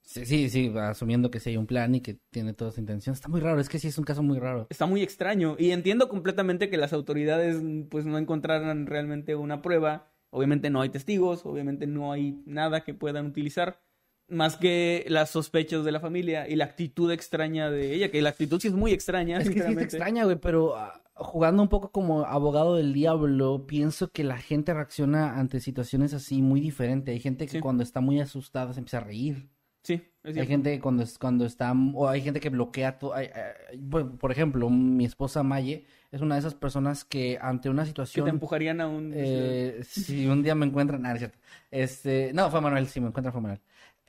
Sí, 0.08 0.24
sí, 0.24 0.48
sí, 0.48 0.72
asumiendo 0.74 1.30
que 1.30 1.38
sí 1.38 1.50
hay 1.50 1.58
un 1.58 1.66
plan 1.66 1.94
y 1.94 2.00
que 2.00 2.18
tiene 2.30 2.54
toda 2.54 2.70
esa 2.70 2.80
intención. 2.80 3.12
Está 3.12 3.28
muy 3.28 3.40
raro, 3.42 3.60
es 3.60 3.68
que 3.68 3.78
sí 3.78 3.88
es 3.88 3.98
un 3.98 4.04
caso 4.04 4.22
muy 4.22 4.38
raro. 4.38 4.66
Está 4.70 4.86
muy 4.86 5.02
extraño 5.02 5.54
y 5.58 5.72
entiendo 5.72 6.08
completamente 6.08 6.70
que 6.70 6.78
las 6.78 6.94
autoridades 6.94 7.62
pues 7.90 8.06
no 8.06 8.16
encontraran 8.16 8.86
realmente 8.86 9.34
una 9.34 9.60
prueba. 9.60 10.10
Obviamente 10.30 10.70
no 10.70 10.80
hay 10.80 10.88
testigos, 10.88 11.44
obviamente 11.44 11.86
no 11.86 12.10
hay 12.10 12.42
nada 12.46 12.84
que 12.84 12.94
puedan 12.94 13.26
utilizar 13.26 13.82
más 14.28 14.56
que 14.56 15.04
las 15.08 15.28
sospechas 15.28 15.84
de 15.84 15.92
la 15.92 16.00
familia 16.00 16.48
y 16.48 16.56
la 16.56 16.64
actitud 16.64 17.12
extraña 17.12 17.70
de 17.70 17.94
ella, 17.94 18.10
que 18.10 18.22
la 18.22 18.30
actitud 18.30 18.58
sí 18.60 18.68
es 18.68 18.74
muy 18.74 18.92
extraña. 18.92 19.36
Es 19.36 19.44
que 19.44 19.48
sí 19.48 19.52
sinceramente. 19.56 19.84
extraña, 19.84 20.24
güey, 20.24 20.36
pero 20.36 20.74
ah, 20.74 21.02
jugando 21.16 21.62
un 21.62 21.68
poco 21.68 21.90
como 21.92 22.24
abogado 22.24 22.76
del 22.76 22.94
diablo, 22.94 23.66
pienso 23.66 24.10
que 24.10 24.24
la 24.24 24.38
gente 24.38 24.72
reacciona 24.72 25.38
ante 25.38 25.60
situaciones 25.60 26.14
así 26.14 26.40
muy 26.40 26.60
diferente. 26.62 27.12
Hay 27.12 27.20
gente 27.20 27.44
que 27.44 27.52
Sí. 27.52 27.60
cuando 27.60 27.82
está 27.82 28.00
muy 28.00 28.20
asustada 28.20 28.72
se 28.72 28.78
empieza 28.80 28.98
a 28.98 29.04
reír. 29.04 29.50
Sí, 29.82 30.02
es 30.24 30.36
Hay 30.36 30.46
gente 30.46 30.72
que 30.72 30.80
cuando, 30.80 31.02
es- 31.02 31.18
cuando 31.18 31.46
está, 31.46 31.72
o 31.94 32.08
hay 32.08 32.20
gente 32.20 32.40
que 32.40 32.50
bloquea 32.50 32.98
todo. 32.98 33.14
hay- 33.14 33.28
hay- 33.28 33.78
por, 34.18 34.30
ejemplo, 34.32 34.68
mi 34.68 35.04
esposa 35.04 35.42
Maye 35.42 35.86
es 36.10 36.20
una 36.20 36.34
de 36.34 36.40
esas 36.40 36.54
personas 36.54 37.04
que 37.04 37.38
ante 37.40 37.70
una 37.70 37.82
que 37.82 37.88
situación... 37.88 38.24
te 38.24 38.30
empujarían 38.30 38.80
a 38.80 38.88
un... 38.88 39.12
Eh, 39.14 39.80
si 39.84 40.26
un 40.26 40.42
día 40.42 40.54
me 40.54 40.66
encuentran, 40.66 41.02
nada, 41.02 41.14
es 41.14 41.20
cierto. 41.20 41.38
Este, 41.70 42.32
no, 42.34 42.50
fue 42.50 42.60
Manuel, 42.60 42.86
sí, 42.88 43.00
me 43.00 43.08
encuentra 43.08 43.32
fue 43.32 43.40
Manuel. 43.40 43.60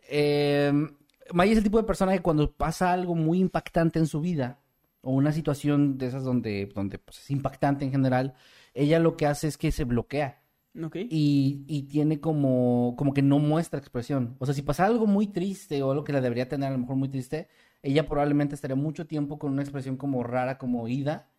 Eh, 0.10 0.74
Maya 1.34 1.52
es 1.52 1.58
el 1.60 1.64
tipo 1.64 1.78
de 1.78 1.84
persona 1.84 2.14
que 2.14 2.22
cuando 2.22 2.52
pasa 2.52 2.92
algo 2.92 3.16
muy 3.16 3.40
impactante 3.40 4.00
en 4.00 4.08
su 4.08 4.20
vida, 4.20 4.60
o 5.02 5.12
una 5.12 5.32
situación 5.32 5.98
de 5.98 6.08
esas 6.08 6.24
donde, 6.24 6.66
donde 6.74 6.98
pues, 7.00 7.20
es 7.20 7.30
impactante 7.32 7.86
en 7.86 7.92
general, 7.92 8.34
ella 8.74 9.00
lo 9.00 9.16
que 9.16 9.28
hace 9.28 9.48
es 9.48 9.58
que 9.58 9.72
se 9.72 9.84
bloquea 9.86 10.39
Y, 11.10 11.64
y 11.68 11.84
tiene 11.84 12.20
como, 12.20 12.96
como 12.98 13.14
que 13.14 13.22
no 13.22 13.40
muestra 13.40 13.80
expresión. 13.80 14.36
O 14.40 14.46
sea, 14.46 14.54
si 14.54 14.62
pasa 14.62 14.86
algo 14.86 15.08
muy 15.08 15.28
triste 15.28 15.82
o 15.84 15.92
algo 15.92 16.04
que 16.04 16.14
la 16.14 16.22
debería 16.22 16.48
tener 16.48 16.70
a 16.70 16.72
lo 16.74 16.78
mejor 16.80 16.96
muy 16.96 17.10
triste, 17.10 17.48
ella 17.82 18.08
probablemente 18.08 18.56
estaría 18.56 18.76
mucho 18.76 19.08
tiempo 19.08 19.40
con 19.40 19.52
una 19.52 19.62
expresión 19.64 19.98
como 19.98 20.24
rara, 20.24 20.58
como 20.58 20.88
ida. 20.88 21.30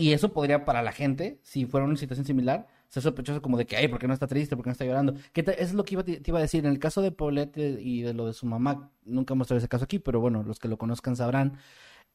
Y 0.00 0.12
eso 0.12 0.32
podría 0.32 0.64
para 0.64 0.82
la 0.82 0.90
gente, 0.92 1.38
si 1.42 1.64
fuera 1.66 1.86
una 1.86 1.94
situación 1.96 2.26
similar, 2.26 2.66
ser 2.88 3.02
sospechoso 3.04 3.40
como 3.40 3.56
de 3.56 3.66
que, 3.66 3.76
ay, 3.76 3.86
¿por 3.86 4.00
qué 4.00 4.08
no 4.08 4.14
está 4.14 4.26
triste? 4.26 4.56
¿Por 4.56 4.64
qué 4.64 4.70
no 4.70 4.72
está 4.72 4.84
llorando? 4.84 5.14
Que 5.32 5.44
te- 5.44 5.52
eso 5.52 5.62
es 5.70 5.74
lo 5.74 5.84
que 5.84 5.94
iba, 5.94 6.02
te 6.02 6.20
iba 6.26 6.38
a 6.38 6.42
decir. 6.42 6.64
En 6.64 6.72
el 6.72 6.78
caso 6.80 7.02
de 7.02 7.12
Paulette 7.12 7.56
y 7.80 8.02
de 8.02 8.12
lo 8.14 8.26
de 8.26 8.32
su 8.32 8.46
mamá, 8.46 8.90
nunca 9.04 9.34
mostré 9.34 9.58
ese 9.58 9.68
caso 9.68 9.84
aquí, 9.84 9.98
pero 10.00 10.18
bueno, 10.20 10.42
los 10.42 10.58
que 10.58 10.66
lo 10.66 10.76
conozcan 10.78 11.14
sabrán. 11.14 11.58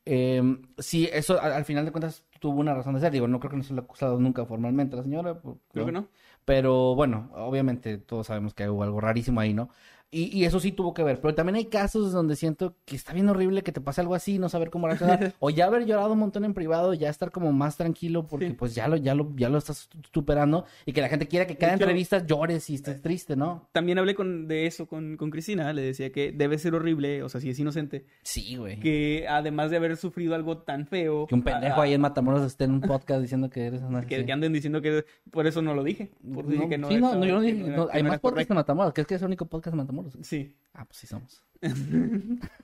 Eh, 0.07 0.41
sí, 0.77 1.09
eso 1.11 1.41
al, 1.41 1.53
al 1.53 1.65
final 1.65 1.83
de 1.85 1.91
cuentas 1.91 2.23
tuvo 2.39 2.59
una 2.59 2.73
razón 2.75 2.93
de 2.93 2.99
ser. 2.99 3.11
Digo, 3.11 3.27
no 3.27 3.39
creo 3.39 3.51
que 3.51 3.57
no 3.57 3.63
se 3.63 3.73
lo 3.73 3.81
ha 3.81 3.85
acusado 3.85 4.19
nunca 4.19 4.45
formalmente 4.45 4.95
la 4.95 5.03
señora. 5.03 5.39
por- 5.39 5.57
Creo 5.71 5.85
que 5.85 5.91
no. 5.93 6.07
Pero 6.45 6.95
bueno, 6.95 7.29
obviamente 7.33 7.97
todos 7.97 8.27
sabemos 8.27 8.53
que 8.53 8.69
hubo 8.69 8.83
algo 8.83 9.01
rarísimo 9.01 9.39
ahí, 9.41 9.53
¿no? 9.53 9.69
Y, 10.11 10.37
y 10.37 10.45
eso 10.45 10.59
sí 10.61 10.71
tuvo 10.71 10.93
que 10.93 11.03
ver. 11.03 11.19
Pero 11.19 11.35
también 11.35 11.55
hay 11.57 11.65
casos 11.65 12.13
donde 12.13 12.35
siento 12.37 12.75
que 12.85 12.95
está 12.95 13.11
bien 13.11 13.27
horrible 13.27 13.63
que 13.63 13.71
te 13.73 13.81
pase 13.81 13.99
algo 14.01 14.15
así, 14.15 14.39
no 14.39 14.47
saber 14.47 14.69
cómo 14.69 14.87
reaccionar. 14.87 15.33
o 15.39 15.49
ya 15.49 15.65
haber 15.65 15.85
llorado 15.85 16.13
un 16.13 16.19
montón 16.19 16.45
en 16.45 16.53
privado, 16.53 16.93
ya 16.93 17.09
estar 17.09 17.31
como 17.31 17.51
más 17.51 17.75
tranquilo 17.75 18.25
porque 18.27 18.47
Sí. 18.49 18.53
pues 18.53 18.75
ya 18.75 18.87
lo, 18.87 18.95
ya 18.97 19.13
lo, 19.13 19.33
ya 19.35 19.49
lo 19.49 19.57
estás 19.57 19.89
superando. 20.13 20.65
Y 20.85 20.93
que 20.93 21.01
la 21.01 21.09
gente 21.09 21.27
quiera 21.27 21.45
que 21.47 21.57
cada 21.57 21.73
hecho- 21.73 21.83
entrevista 21.83 22.25
llores 22.25 22.69
y 22.69 22.75
estés 22.75 23.01
triste, 23.01 23.35
¿no? 23.35 23.67
También 23.73 23.97
hablé 23.97 24.15
con, 24.15 24.47
de 24.47 24.67
eso 24.67 24.87
con, 24.87 25.17
con 25.17 25.31
Cristina, 25.31 25.73
le 25.73 25.81
decía 25.81 26.11
que 26.11 26.31
debe 26.31 26.57
ser 26.59 26.75
horrible, 26.75 27.21
o 27.23 27.27
sea, 27.29 27.41
si 27.41 27.49
es 27.49 27.59
inocente, 27.59 28.05
Sí, 28.23 28.55
güey. 28.55 28.75
Que, 28.79 28.81
que 29.21 29.27
además 29.27 29.69
de 29.71 29.77
haber 29.77 29.97
sufrido 29.97 30.33
algo 30.35 30.59
tan 30.59 30.85
feo... 30.87 31.27
un 31.29 31.41
pendejo 31.41 31.81
a- 31.81 31.83
ahí 31.85 31.93
en 31.93 32.01
Matamoros 32.01 32.43
esté 32.45 32.63
en 32.65 32.71
un 32.71 32.81
podcast 32.81 33.21
diciendo 33.21 33.49
que 33.49 33.65
eres 33.65 33.81
una... 33.81 34.01
que, 34.07 34.19
sí. 34.19 34.25
que 34.25 34.31
anden 34.31 34.53
diciendo 34.53 34.81
que 34.81 35.03
por 35.31 35.45
eso 35.47 35.61
no 35.61 35.73
lo 35.73 35.83
dije. 35.83 36.11
Por 36.33 36.47
dije 36.47 36.63
No, 36.63 36.69
que 36.69 36.77
no 36.77 36.87
sí, 36.89 36.97
no, 36.97 37.25
yo 37.25 37.35
no 37.35 37.41
que 37.41 37.53
dije- 37.53 37.65
que 37.75 37.85
hay 37.91 38.03
más 38.03 38.19
podcasts 38.19 38.49
en 38.51 38.55
Matamoros, 38.55 38.93
que 38.93 39.01
es 39.01 39.07
que 39.07 39.15
es 39.15 39.21
el 39.21 39.27
único 39.27 39.45
podcast 39.47 39.73
en 39.73 39.77
Matamoros. 39.79 39.94
Sí. 40.21 40.55
Ah, 40.73 40.85
pues 40.85 40.97
sí 40.97 41.07
somos. 41.07 41.41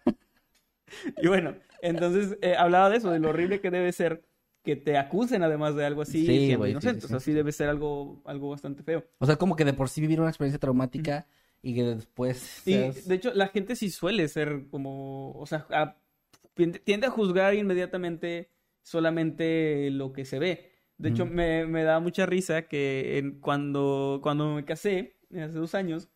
Y 1.22 1.28
bueno, 1.28 1.56
entonces 1.82 2.38
eh, 2.42 2.56
hablaba 2.58 2.90
de 2.90 2.98
eso, 2.98 3.12
de 3.12 3.20
lo 3.20 3.30
horrible 3.30 3.62
que 3.62 3.72
debe 3.72 3.92
ser 3.92 4.24
que 4.64 4.76
te 4.76 4.98
acusen 4.98 5.42
además 5.44 5.76
de 5.76 5.86
algo 5.86 6.02
así 6.04 6.26
Sí, 6.26 6.46
siendo 6.48 6.68
inocente. 6.68 7.00
sí, 7.00 7.06
O 7.06 7.10
sea, 7.10 7.20
sí. 7.20 7.34
debe 7.34 7.52
ser 7.52 7.70
algo, 7.70 8.22
algo 8.26 8.50
bastante 8.50 8.84
feo. 8.84 9.04
O 9.20 9.26
sea, 9.26 9.36
como 9.38 9.56
que 9.56 9.66
de 9.66 9.74
por 9.74 9.90
sí 9.90 10.02
vivir 10.02 10.20
una 10.20 10.30
experiencia 10.30 10.60
traumática 10.60 11.26
y 11.64 11.74
que 11.74 11.84
después... 11.84 12.62
Y 12.66 12.74
seas- 12.74 13.08
de 13.08 13.16
hecho, 13.16 13.34
la 13.34 13.48
gente 13.48 13.76
sí 13.76 13.90
suele 13.90 14.28
ser 14.28 14.68
como, 14.70 15.32
o 15.34 15.46
sea, 15.46 15.66
a- 15.72 15.98
tiende 16.84 17.08
a 17.08 17.10
juzgar 17.12 17.56
inmediatamente 17.56 18.50
solamente 18.84 19.90
lo 19.92 20.14
que 20.14 20.26
se 20.26 20.40
ve. 20.40 20.72
De 20.98 21.10
hecho, 21.10 21.26
me, 21.26 21.66
me 21.66 21.84
da 21.84 22.00
mucha 22.00 22.26
risa 22.28 22.64
que 22.68 23.18
en- 23.18 23.40
cuando, 23.40 24.20
cuando 24.22 24.54
me 24.56 24.66
casé, 24.66 25.16
hace 25.32 25.58
dos 25.58 25.74
años, 25.74 26.10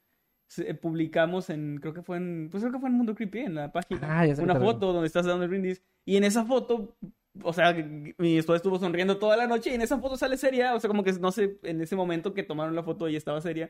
publicamos 0.81 1.49
en, 1.49 1.77
creo 1.81 1.93
que 1.93 2.01
fue 2.01 2.17
en, 2.17 2.49
pues 2.51 2.61
creo 2.63 2.73
que 2.73 2.79
fue 2.79 2.89
en 2.89 2.95
Mundo 2.95 3.15
Creepy, 3.15 3.39
en 3.39 3.55
la 3.55 3.71
página, 3.71 3.99
Ah, 4.03 4.25
una 4.39 4.55
foto 4.59 4.93
donde 4.93 5.07
estás 5.07 5.25
dando 5.25 5.43
el 5.43 5.49
brindis. 5.49 5.81
Y 6.05 6.17
en 6.17 6.23
esa 6.23 6.45
foto, 6.45 6.95
o 7.41 7.51
sea, 7.53 7.73
mi 8.17 8.37
esposa 8.37 8.57
estuvo 8.57 8.77
sonriendo 8.79 9.17
toda 9.17 9.35
la 9.37 9.47
noche 9.47 9.71
y 9.71 9.73
en 9.73 9.81
esa 9.81 9.97
foto 9.99 10.17
sale 10.17 10.37
seria. 10.37 10.75
O 10.75 10.79
sea, 10.79 10.87
como 10.87 11.03
que 11.03 11.13
no 11.13 11.31
sé, 11.31 11.57
en 11.63 11.81
ese 11.81 11.95
momento 11.95 12.33
que 12.33 12.43
tomaron 12.43 12.75
la 12.75 12.83
foto 12.83 13.07
ella 13.07 13.17
estaba 13.17 13.41
seria. 13.41 13.69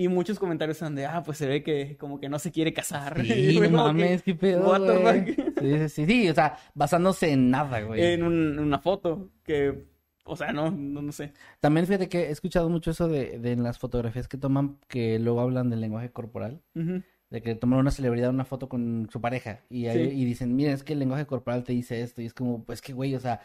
Y 0.00 0.06
muchos 0.06 0.38
comentarios 0.38 0.76
son 0.78 0.94
de, 0.94 1.06
ah, 1.06 1.24
pues 1.24 1.38
se 1.38 1.48
ve 1.48 1.64
que 1.64 1.96
como 1.96 2.20
que 2.20 2.28
no 2.28 2.38
se 2.38 2.52
quiere 2.52 2.72
casar. 2.72 3.20
Sí, 3.20 3.58
no 3.60 3.62
como 3.62 3.70
que, 3.70 3.70
mames, 3.72 4.22
qué 4.22 4.34
pedo, 4.36 4.68
what 4.70 4.86
the 4.86 4.96
güey. 5.02 5.34
fuck? 5.34 5.58
Sí, 5.60 5.78
sí, 5.78 5.88
sí, 5.88 6.06
sí, 6.06 6.28
o 6.30 6.34
sea, 6.34 6.56
basándose 6.74 7.32
en 7.32 7.50
nada, 7.50 7.80
güey. 7.80 8.00
En 8.12 8.22
un- 8.22 8.60
una 8.60 8.78
foto 8.78 9.32
que, 9.42 9.86
o 10.28 10.36
sea, 10.36 10.52
no, 10.52 10.70
no, 10.70 11.02
no 11.02 11.12
sé. 11.12 11.32
También 11.60 11.86
fíjate 11.86 12.08
que 12.08 12.24
he 12.26 12.30
escuchado 12.30 12.68
mucho 12.68 12.90
eso 12.90 13.08
de, 13.08 13.38
de 13.38 13.52
en 13.52 13.62
las 13.62 13.78
fotografías 13.78 14.28
que 14.28 14.36
toman, 14.38 14.78
que 14.88 15.18
luego 15.18 15.40
hablan 15.40 15.70
del 15.70 15.80
lenguaje 15.80 16.10
corporal, 16.10 16.60
Ujú. 16.74 17.02
de 17.30 17.42
que 17.42 17.54
toman 17.54 17.80
una 17.80 17.90
celebridad 17.90 18.30
una 18.30 18.44
foto 18.44 18.68
con 18.68 19.08
su 19.12 19.20
pareja 19.20 19.60
y, 19.68 19.86
ahí- 19.86 20.10
Sí. 20.10 20.16
y 20.20 20.24
dicen, 20.24 20.54
miren, 20.56 20.74
es 20.74 20.82
que 20.84 20.92
el 20.92 20.98
lenguaje 21.00 21.26
corporal 21.26 21.64
te 21.64 21.72
dice 21.72 22.00
esto, 22.02 22.22
y 22.22 22.26
es 22.26 22.34
como, 22.34 22.64
pues 22.64 22.80
que, 22.80 22.92
güey, 22.92 23.14
o 23.14 23.20
sea, 23.20 23.40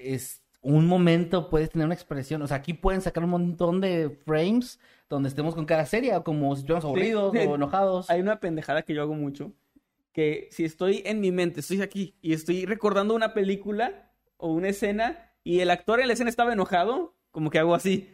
es 0.00 0.42
un 0.60 0.86
momento, 0.86 1.48
puedes 1.50 1.70
tener 1.70 1.86
una 1.86 1.94
expresión, 1.94 2.40
o 2.42 2.46
sea, 2.46 2.58
aquí 2.58 2.72
pueden 2.72 3.00
sacar 3.00 3.24
un 3.24 3.30
montón 3.30 3.80
de 3.80 4.10
frames 4.24 4.78
donde 5.10 5.28
estemos 5.28 5.54
con 5.56 5.66
cara 5.66 5.86
seria, 5.86 6.18
o 6.18 6.24
como 6.24 6.54
si 6.54 6.60
estuviéramos 6.60 6.84
aburridos 6.84 7.32
sí. 7.32 7.38
o 7.48 7.54
enojados. 7.56 8.08
Hay 8.10 8.20
una 8.20 8.38
pendejada 8.38 8.82
que 8.82 8.94
yo 8.94 9.02
hago 9.02 9.14
mucho, 9.14 9.52
que 10.12 10.48
si 10.52 10.64
estoy 10.64 11.02
en 11.04 11.20
mi 11.20 11.32
mente, 11.32 11.60
estoy 11.60 11.82
aquí 11.82 12.14
y 12.22 12.32
estoy 12.32 12.64
recordando 12.66 13.14
una 13.14 13.34
película 13.34 14.12
o 14.36 14.52
una 14.52 14.68
escena 14.68 15.31
y 15.44 15.60
el 15.60 15.70
actor 15.70 16.00
en 16.00 16.06
la 16.08 16.12
escena 16.14 16.30
estaba 16.30 16.52
enojado, 16.52 17.14
como 17.30 17.50
que 17.50 17.58
hago 17.58 17.74
así. 17.74 18.08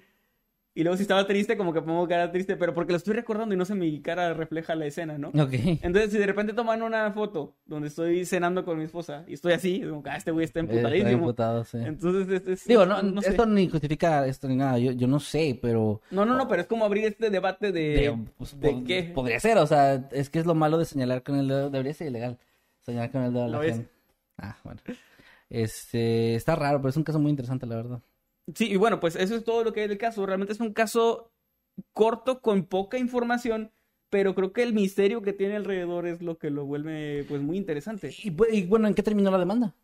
Y 0.74 0.84
luego 0.84 0.96
si 0.96 1.02
estaba 1.02 1.26
triste, 1.26 1.56
como 1.56 1.72
que 1.72 1.82
pongo 1.82 2.06
cara 2.06 2.30
triste, 2.30 2.54
pero 2.56 2.72
porque 2.72 2.92
lo 2.92 2.98
estoy 2.98 3.12
recordando 3.14 3.52
y 3.52 3.58
no 3.58 3.64
sé, 3.64 3.74
mi 3.74 4.00
cara 4.00 4.32
refleja 4.32 4.76
la 4.76 4.86
escena, 4.86 5.18
¿no? 5.18 5.30
Ok. 5.30 5.52
Entonces, 5.82 6.12
si 6.12 6.18
de 6.18 6.26
repente 6.26 6.52
toman 6.52 6.82
una 6.82 7.10
foto 7.10 7.56
donde 7.66 7.88
estoy 7.88 8.24
cenando 8.24 8.64
con 8.64 8.78
mi 8.78 8.84
esposa 8.84 9.24
y 9.26 9.34
estoy 9.34 9.54
así, 9.54 9.80
como 9.80 10.04
que 10.04 10.10
ah, 10.10 10.16
este 10.16 10.30
güey 10.30 10.44
está 10.44 10.60
Eh, 10.60 10.62
está 10.62 10.74
emputadísimo. 10.76 11.10
emputado, 11.10 11.64
sí. 11.64 11.78
Entonces, 11.78 12.28
este 12.32 12.52
es- 12.52 12.64
Digo, 12.68 12.86
no, 12.86 13.02
no 13.02 13.20
sé. 13.22 13.30
esto 13.30 13.44
ni 13.44 13.68
justifica 13.68 14.24
esto 14.28 14.46
ni 14.46 14.54
nada, 14.54 14.78
yo, 14.78 14.92
yo 14.92 15.08
no 15.08 15.18
sé, 15.18 15.58
pero... 15.60 16.00
No, 16.12 16.24
no, 16.24 16.36
no, 16.36 16.46
pero 16.46 16.62
es 16.62 16.68
como 16.68 16.84
abrir 16.84 17.06
este 17.06 17.28
debate 17.28 17.72
de... 17.72 17.80
de- 17.80 18.18
pues, 18.36 18.60
¿de 18.60 18.70
pod- 18.72 18.86
qué? 18.86 19.02
Podría 19.12 19.40
ser, 19.40 19.58
o 19.58 19.66
sea, 19.66 20.08
es 20.12 20.30
que 20.30 20.38
es 20.38 20.46
lo 20.46 20.54
malo 20.54 20.78
de 20.78 20.84
señalar 20.84 21.24
con 21.24 21.34
el 21.40 21.48
dedo, 21.48 21.70
debería 21.70 21.92
ser 21.94 22.06
ilegal, 22.06 22.38
señalar 22.82 23.10
con 23.10 23.24
el 23.24 23.32
dedo 23.32 23.44
a 23.44 23.48
la 23.48 23.56
Lo 23.56 23.62
es. 23.64 23.72
gente. 23.78 23.90
Ah, 24.36 24.56
bueno. 24.62 24.80
Este, 25.50 26.34
está 26.34 26.56
raro, 26.56 26.78
pero 26.80 26.90
es 26.90 26.96
un 26.96 27.04
caso 27.04 27.18
muy 27.18 27.30
interesante, 27.30 27.66
la 27.66 27.76
verdad. 27.76 28.02
Sí, 28.54 28.70
y 28.70 28.76
bueno, 28.76 28.98
pues 29.00 29.14
eso 29.16 29.36
es 29.36 29.44
todo 29.44 29.62
lo 29.62 29.72
que 29.72 29.82
hay 29.82 29.88
del 29.88 29.98
caso. 29.98 30.24
Realmente 30.24 30.52
es 30.54 30.60
un 30.60 30.72
caso 30.72 31.32
corto, 31.92 32.40
con 32.40 32.66
poca 32.66 32.98
información, 32.98 33.72
pero 34.10 34.34
creo 34.34 34.52
que 34.52 34.62
el 34.62 34.72
misterio 34.74 35.22
que 35.22 35.32
tiene 35.34 35.56
alrededor 35.56 36.06
es 36.06 36.22
lo 36.22 36.38
que 36.38 36.50
lo 36.50 36.64
vuelve 36.66 37.24
pues 37.28 37.42
muy 37.42 37.58
interesante. 37.58 38.20
Y, 38.22 38.30
bu- 38.30 38.46
y 38.52 38.66
bueno, 38.66 38.88
¿en 38.88 38.94
qué 38.94 39.02
terminó 39.02 39.30
la 39.30 39.38
demanda? 39.38 39.74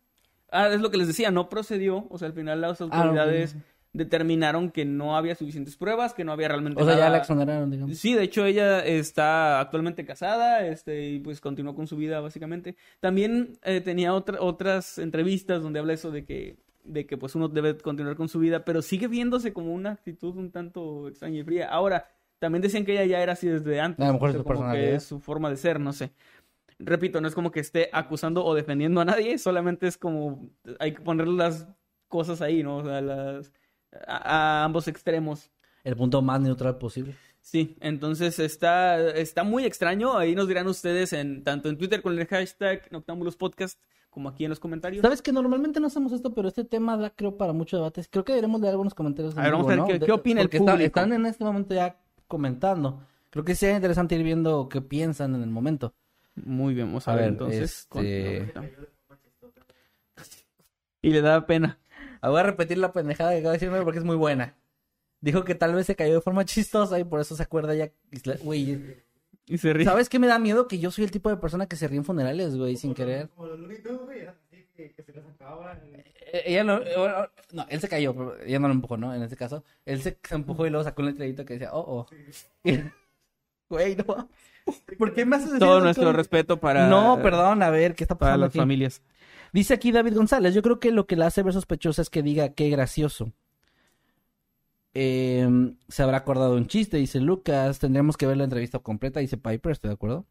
Ah, 0.51 0.69
es 0.69 0.79
lo 0.81 0.89
que 0.91 0.97
les 0.97 1.07
decía, 1.07 1.31
no 1.31 1.49
procedió, 1.49 2.07
o 2.09 2.17
sea, 2.17 2.27
al 2.27 2.33
final 2.33 2.61
las 2.61 2.79
Ah, 2.79 2.83
autoridades. 2.83 3.57
Determinaron 3.95 4.71
que 4.71 4.83
no 4.85 5.15
había 5.15 5.35
suficientes 5.35 5.77
pruebas, 5.77 6.13
que 6.13 6.23
no 6.23 6.31
había 6.31 6.47
realmente 6.49 6.81
O 6.81 6.85
sea, 6.85 6.97
ya 6.97 7.09
la 7.09 7.17
exoneraron, 7.19 7.71
digamos. 7.71 7.97
Sí, 7.97 8.13
de 8.13 8.23
hecho 8.23 8.45
ella 8.45 8.85
está 8.85 9.59
actualmente 9.61 10.05
casada, 10.05 10.65
este, 10.67 11.09
y 11.09 11.19
pues 11.19 11.39
continuó 11.39 11.75
con 11.75 11.87
su 11.87 11.95
vida 11.95 12.19
básicamente. 12.19 12.75
También 12.99 13.57
eh, 13.63 13.81
tenía 13.81 14.13
otra- 14.13 14.41
otras 14.41 14.97
entrevistas 14.97 15.63
donde 15.63 15.79
habla 15.79 15.93
eso 15.93 16.11
de 16.11 16.25
que, 16.25 16.57
de 16.83 17.05
que 17.05 17.17
pues 17.17 17.35
uno 17.35 17.47
debe 17.47 17.77
continuar 17.77 18.15
con 18.15 18.27
su 18.29 18.39
vida, 18.39 18.65
pero 18.65 18.81
sigue 18.81 19.07
viéndose 19.07 19.53
como 19.53 19.73
una 19.73 19.91
actitud 19.91 20.35
un 20.35 20.51
tanto 20.51 21.07
extraña 21.07 21.39
y 21.39 21.43
fría. 21.43 21.69
Ahora, 21.69 22.07
también 22.39 22.61
decían 22.61 22.83
que 22.85 22.91
ella 22.93 23.05
ya 23.05 23.23
era 23.23 23.33
así 23.33 23.47
desde 23.47 23.79
antes. 23.79 24.03
A 24.03 24.07
lo 24.09 24.13
mejor 24.15 24.27
o 24.27 24.31
es 24.31 24.33
sea, 24.35 24.43
su 24.43 24.43
como 24.45 24.71
que 24.71 24.95
es 24.95 25.03
su 25.03 25.19
forma 25.21 25.49
de 25.49 25.55
ser, 25.57 25.79
no 25.79 25.93
sé. 25.93 26.11
repito, 26.79 27.21
no 27.21 27.27
es 27.29 27.33
como 27.33 27.51
que 27.51 27.61
esté 27.61 27.89
acusando 27.93 28.43
o 28.43 28.53
defendiendo 28.53 28.99
a 28.99 29.05
nadie, 29.05 29.37
solamente 29.37 29.87
es 29.87 29.97
como 29.97 30.49
hay 30.79 30.93
que 30.93 31.01
poner 31.01 31.27
las 31.29 31.65
cosas 32.09 32.41
ahí, 32.41 32.61
¿no? 32.63 32.77
O 32.77 32.83
sea, 32.83 32.99
las, 33.01 33.53
a, 34.07 34.61
a 34.61 34.63
ambos 34.65 34.87
extremos. 34.87 35.49
El 35.83 35.95
punto 35.95 36.21
más 36.21 36.41
neutral 36.41 36.77
posible. 36.77 37.15
Sí, 37.41 37.77
entonces 37.79 38.39
está, 38.39 38.99
está 39.11 39.43
muy 39.43 39.65
extraño. 39.65 40.17
Ahí 40.17 40.33
nos 40.33 40.47
dirán 40.47 40.67
ustedes 40.67 41.13
en 41.13 41.43
tanto 41.43 41.69
en 41.69 41.77
Twitter 41.77 42.01
con 42.01 42.17
el 42.17 42.25
hashtag 42.25 42.91
Noctámbulos 42.91 43.35
Podcast 43.35 43.79
como 44.09 44.29
aquí 44.29 44.45
en 44.45 44.49
los 44.49 44.59
comentarios. 44.59 45.01
Sabes 45.03 45.21
que 45.21 45.31
normalmente 45.31 45.79
no 45.79 45.87
hacemos 45.87 46.11
esto, 46.13 46.33
pero 46.33 46.47
este 46.47 46.63
tema 46.63 46.97
da, 46.97 47.09
creo, 47.11 47.37
para 47.37 47.53
muchos 47.53 47.79
debates. 47.79 48.07
Creo 48.09 48.23
que 48.25 48.31
deberíamos 48.31 48.61
leer 48.61 48.71
algunos 48.71 48.93
comentarios. 48.95 49.33
en 49.35 49.39
A 49.41 49.43
ver, 49.43 49.51
vamos 49.51 49.67
vivo, 49.67 49.73
a 49.83 49.85
ver 49.85 49.93
¿no? 49.93 49.99
qué- 49.99 50.05
qué 50.05 50.11
opina 50.11 50.41
el 50.41 50.47
porque 50.47 50.57
público. 50.59 50.81
están 50.85 51.13
en 51.13 51.25
este 51.27 51.43
momento 51.43 51.75
ya 51.75 51.99
comentando. 52.27 53.03
Creo 53.29 53.43
que 53.45 53.53
sería 53.53 53.75
interesante 53.75 54.15
ir 54.15 54.23
viendo 54.23 54.67
qué 54.69 54.81
piensan 54.81 55.35
en 55.35 55.43
el 55.43 55.49
momento. 55.49 55.93
Muy 56.35 56.73
bien, 56.73 56.87
vamos 56.87 57.07
a, 57.07 57.11
A 57.11 57.15
ver, 57.15 57.23
ver, 57.25 57.31
entonces. 57.33 57.85
con- 57.89 58.05
este- 58.05 58.53
Y 61.01 61.11
le 61.11 61.21
da 61.21 61.45
pena. 61.45 61.77
Ah, 62.21 62.29
Voy 62.29 62.39
a 62.39 62.43
repetir 62.43 62.77
la 62.77 62.91
pendejada 62.91 63.31
que 63.31 63.37
acabo 63.37 63.51
de 63.51 63.57
decirme 63.59 63.81
porque 63.81 63.99
es 63.99 64.05
muy 64.05 64.15
buena. 64.15 64.55
Dijo 65.21 65.43
que 65.43 65.55
tal 65.55 65.73
vez 65.73 65.85
se 65.87 65.95
cayó 65.95 66.13
de 66.15 66.21
forma 66.21 66.45
chistosa 66.45 66.99
y 66.99 67.03
por 67.03 67.19
eso 67.19 67.35
se 67.35 67.43
acuerda 67.43 67.73
ya. 67.73 67.91
Güey, 68.43 68.95
Y 69.47 69.57
se 69.57 69.73
ríe. 69.73 69.85
¿sabes 69.85 70.09
qué 70.09 70.19
me 70.19 70.27
da 70.27 70.37
miedo? 70.39 70.67
Que 70.67 70.79
yo 70.79 70.91
soy 70.91 71.03
el 71.03 71.11
tipo 71.11 71.29
de 71.29 71.37
persona 71.37 71.67
que 71.67 71.75
se 71.75 71.87
ríe 71.87 71.97
en 71.97 72.05
funerales, 72.05 72.55
güey, 72.55 72.75
sin 72.77 72.93
querer. 72.93 73.29
Eh, 76.33 76.43
Ella 76.45 76.63
no, 76.63 76.77
eh, 76.81 76.93
bueno, 76.97 77.29
no, 77.53 77.65
él 77.69 77.79
se 77.79 77.87
cayó, 77.87 78.13
pero 78.13 78.39
ella 78.41 78.59
no 78.59 78.67
lo 78.67 78.73
empujó, 78.73 78.97
¿no? 78.97 79.13
En 79.13 79.23
este 79.23 79.37
caso, 79.37 79.63
él 79.85 80.01
se, 80.01 80.17
se 80.21 80.35
empujó 80.35 80.65
y 80.65 80.69
luego 80.69 80.83
sacó 80.83 81.01
un 81.01 81.07
letrerito 81.09 81.45
que 81.45 81.53
decía, 81.53 81.69
oh, 81.73 81.79
oh. 82.05 82.07
Güey, 83.69 83.95
no. 83.95 84.29
¿Por 84.97 85.13
qué 85.13 85.25
me 85.25 85.35
haces 85.35 85.47
decir 85.47 85.59
Todo 85.59 85.79
nuestro 85.81 86.11
respeto 86.13 86.59
para. 86.59 86.87
No, 86.87 87.19
perdón, 87.21 87.63
a 87.63 87.69
ver, 87.69 87.95
¿qué 87.95 88.03
está 88.03 88.15
Para 88.15 88.31
pasando 88.31 88.45
las 88.45 88.51
aquí? 88.51 88.59
familias. 88.59 89.01
Dice 89.55 89.73
aquí 89.73 89.93
David 89.93 90.15
González, 90.15 90.53
yo 90.53 90.61
creo 90.61 90.81
que 90.81 90.91
lo 90.91 91.07
que 91.07 91.15
la 91.15 91.27
hace 91.27 91.41
ver 91.41 91.53
sospechosa 91.53 92.01
es 92.01 92.09
que 92.09 92.21
diga 92.21 92.49
qué 92.49 92.69
gracioso. 92.69 93.31
Eh, 94.93 95.47
se 95.87 96.03
habrá 96.03 96.17
acordado 96.17 96.57
un 96.57 96.67
chiste, 96.67 96.97
dice 96.97 97.21
Lucas. 97.21 97.79
Tendremos 97.79 98.17
que 98.17 98.27
ver 98.27 98.35
la 98.35 98.43
entrevista 98.43 98.79
completa, 98.79 99.21
dice 99.21 99.37
Piper, 99.37 99.71
¿estoy 99.71 99.87
de 99.87 99.93
acuerdo? 99.93 100.25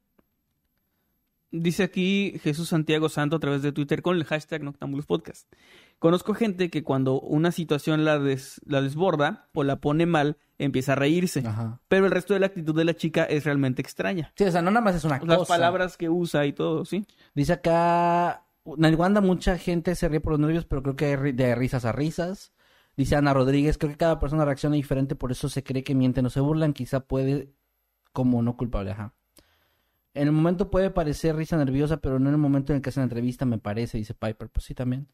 Dice 1.50 1.84
aquí 1.84 2.38
Jesús 2.42 2.68
Santiago 2.68 3.08
Santo 3.08 3.36
a 3.36 3.40
través 3.40 3.62
de 3.62 3.72
Twitter 3.72 4.02
con 4.02 4.14
el 4.18 4.24
hashtag 4.24 4.62
Noctambulos 4.62 5.06
Podcast. 5.06 5.50
Conozco 5.98 6.34
gente 6.34 6.68
que 6.68 6.82
cuando 6.82 7.18
una 7.18 7.50
situación 7.50 8.04
la, 8.04 8.18
des- 8.18 8.60
la 8.66 8.82
desborda 8.82 9.48
o 9.54 9.64
la 9.64 9.76
pone 9.80 10.04
mal, 10.04 10.36
empieza 10.58 10.92
a 10.92 10.96
reírse. 10.96 11.42
Ajá. 11.46 11.80
Pero 11.88 12.04
el 12.04 12.12
resto 12.12 12.34
de 12.34 12.40
la 12.40 12.46
actitud 12.46 12.76
de 12.76 12.84
la 12.84 12.92
chica 12.94 13.24
es 13.24 13.44
realmente 13.44 13.80
extraña. 13.80 14.34
Sí, 14.36 14.44
o 14.44 14.52
sea, 14.52 14.60
no 14.60 14.70
nada 14.70 14.84
más 14.84 14.96
es 14.96 15.04
una 15.04 15.18
Las 15.24 15.38
cosa. 15.38 15.54
palabras 15.54 15.96
que 15.96 16.10
usa 16.10 16.44
y 16.44 16.52
todo, 16.52 16.84
¿sí? 16.84 17.06
Dice 17.34 17.54
acá, 17.54 18.44
en 18.64 19.26
mucha 19.26 19.58
gente 19.58 19.94
se 19.94 20.08
ríe 20.08 20.20
por 20.20 20.32
los 20.32 20.40
nervios, 20.40 20.64
pero 20.64 20.82
creo 20.82 20.96
que 20.96 21.04
hay 21.06 21.32
de 21.32 21.54
risas 21.54 21.84
a 21.84 21.92
risas. 21.92 22.52
Dice 22.96 23.16
Ana 23.16 23.34
Rodríguez, 23.34 23.76
creo 23.76 23.90
que 23.90 23.98
cada 23.98 24.20
persona 24.20 24.44
reacciona 24.44 24.76
diferente, 24.76 25.16
por 25.16 25.32
eso 25.32 25.48
se 25.48 25.64
cree 25.64 25.82
que 25.82 25.94
mienten 25.94 26.26
o 26.26 26.30
se 26.30 26.40
burlan, 26.40 26.72
quizá 26.72 27.00
puede 27.00 27.52
como 28.12 28.40
no 28.42 28.56
culpable, 28.56 28.92
ajá. 28.92 29.12
En 30.14 30.28
el 30.28 30.32
momento 30.32 30.70
puede 30.70 30.90
parecer 30.90 31.34
risa 31.34 31.56
nerviosa, 31.56 31.96
pero 31.96 32.20
no 32.20 32.28
en 32.28 32.36
el 32.36 32.40
momento 32.40 32.72
en 32.72 32.76
el 32.76 32.82
que 32.82 32.90
hacen 32.90 33.00
la 33.00 33.06
entrevista, 33.06 33.44
me 33.44 33.58
parece, 33.58 33.98
dice 33.98 34.14
Piper. 34.14 34.48
Pues 34.48 34.64
sí, 34.64 34.74
también. 34.74 35.08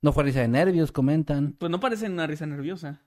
No 0.00 0.12
fue 0.12 0.22
risa 0.22 0.40
de 0.40 0.48
nervios, 0.48 0.92
comentan. 0.92 1.56
Pues 1.58 1.70
no 1.70 1.80
parece 1.80 2.06
una 2.06 2.28
risa 2.28 2.46
nerviosa. 2.46 3.02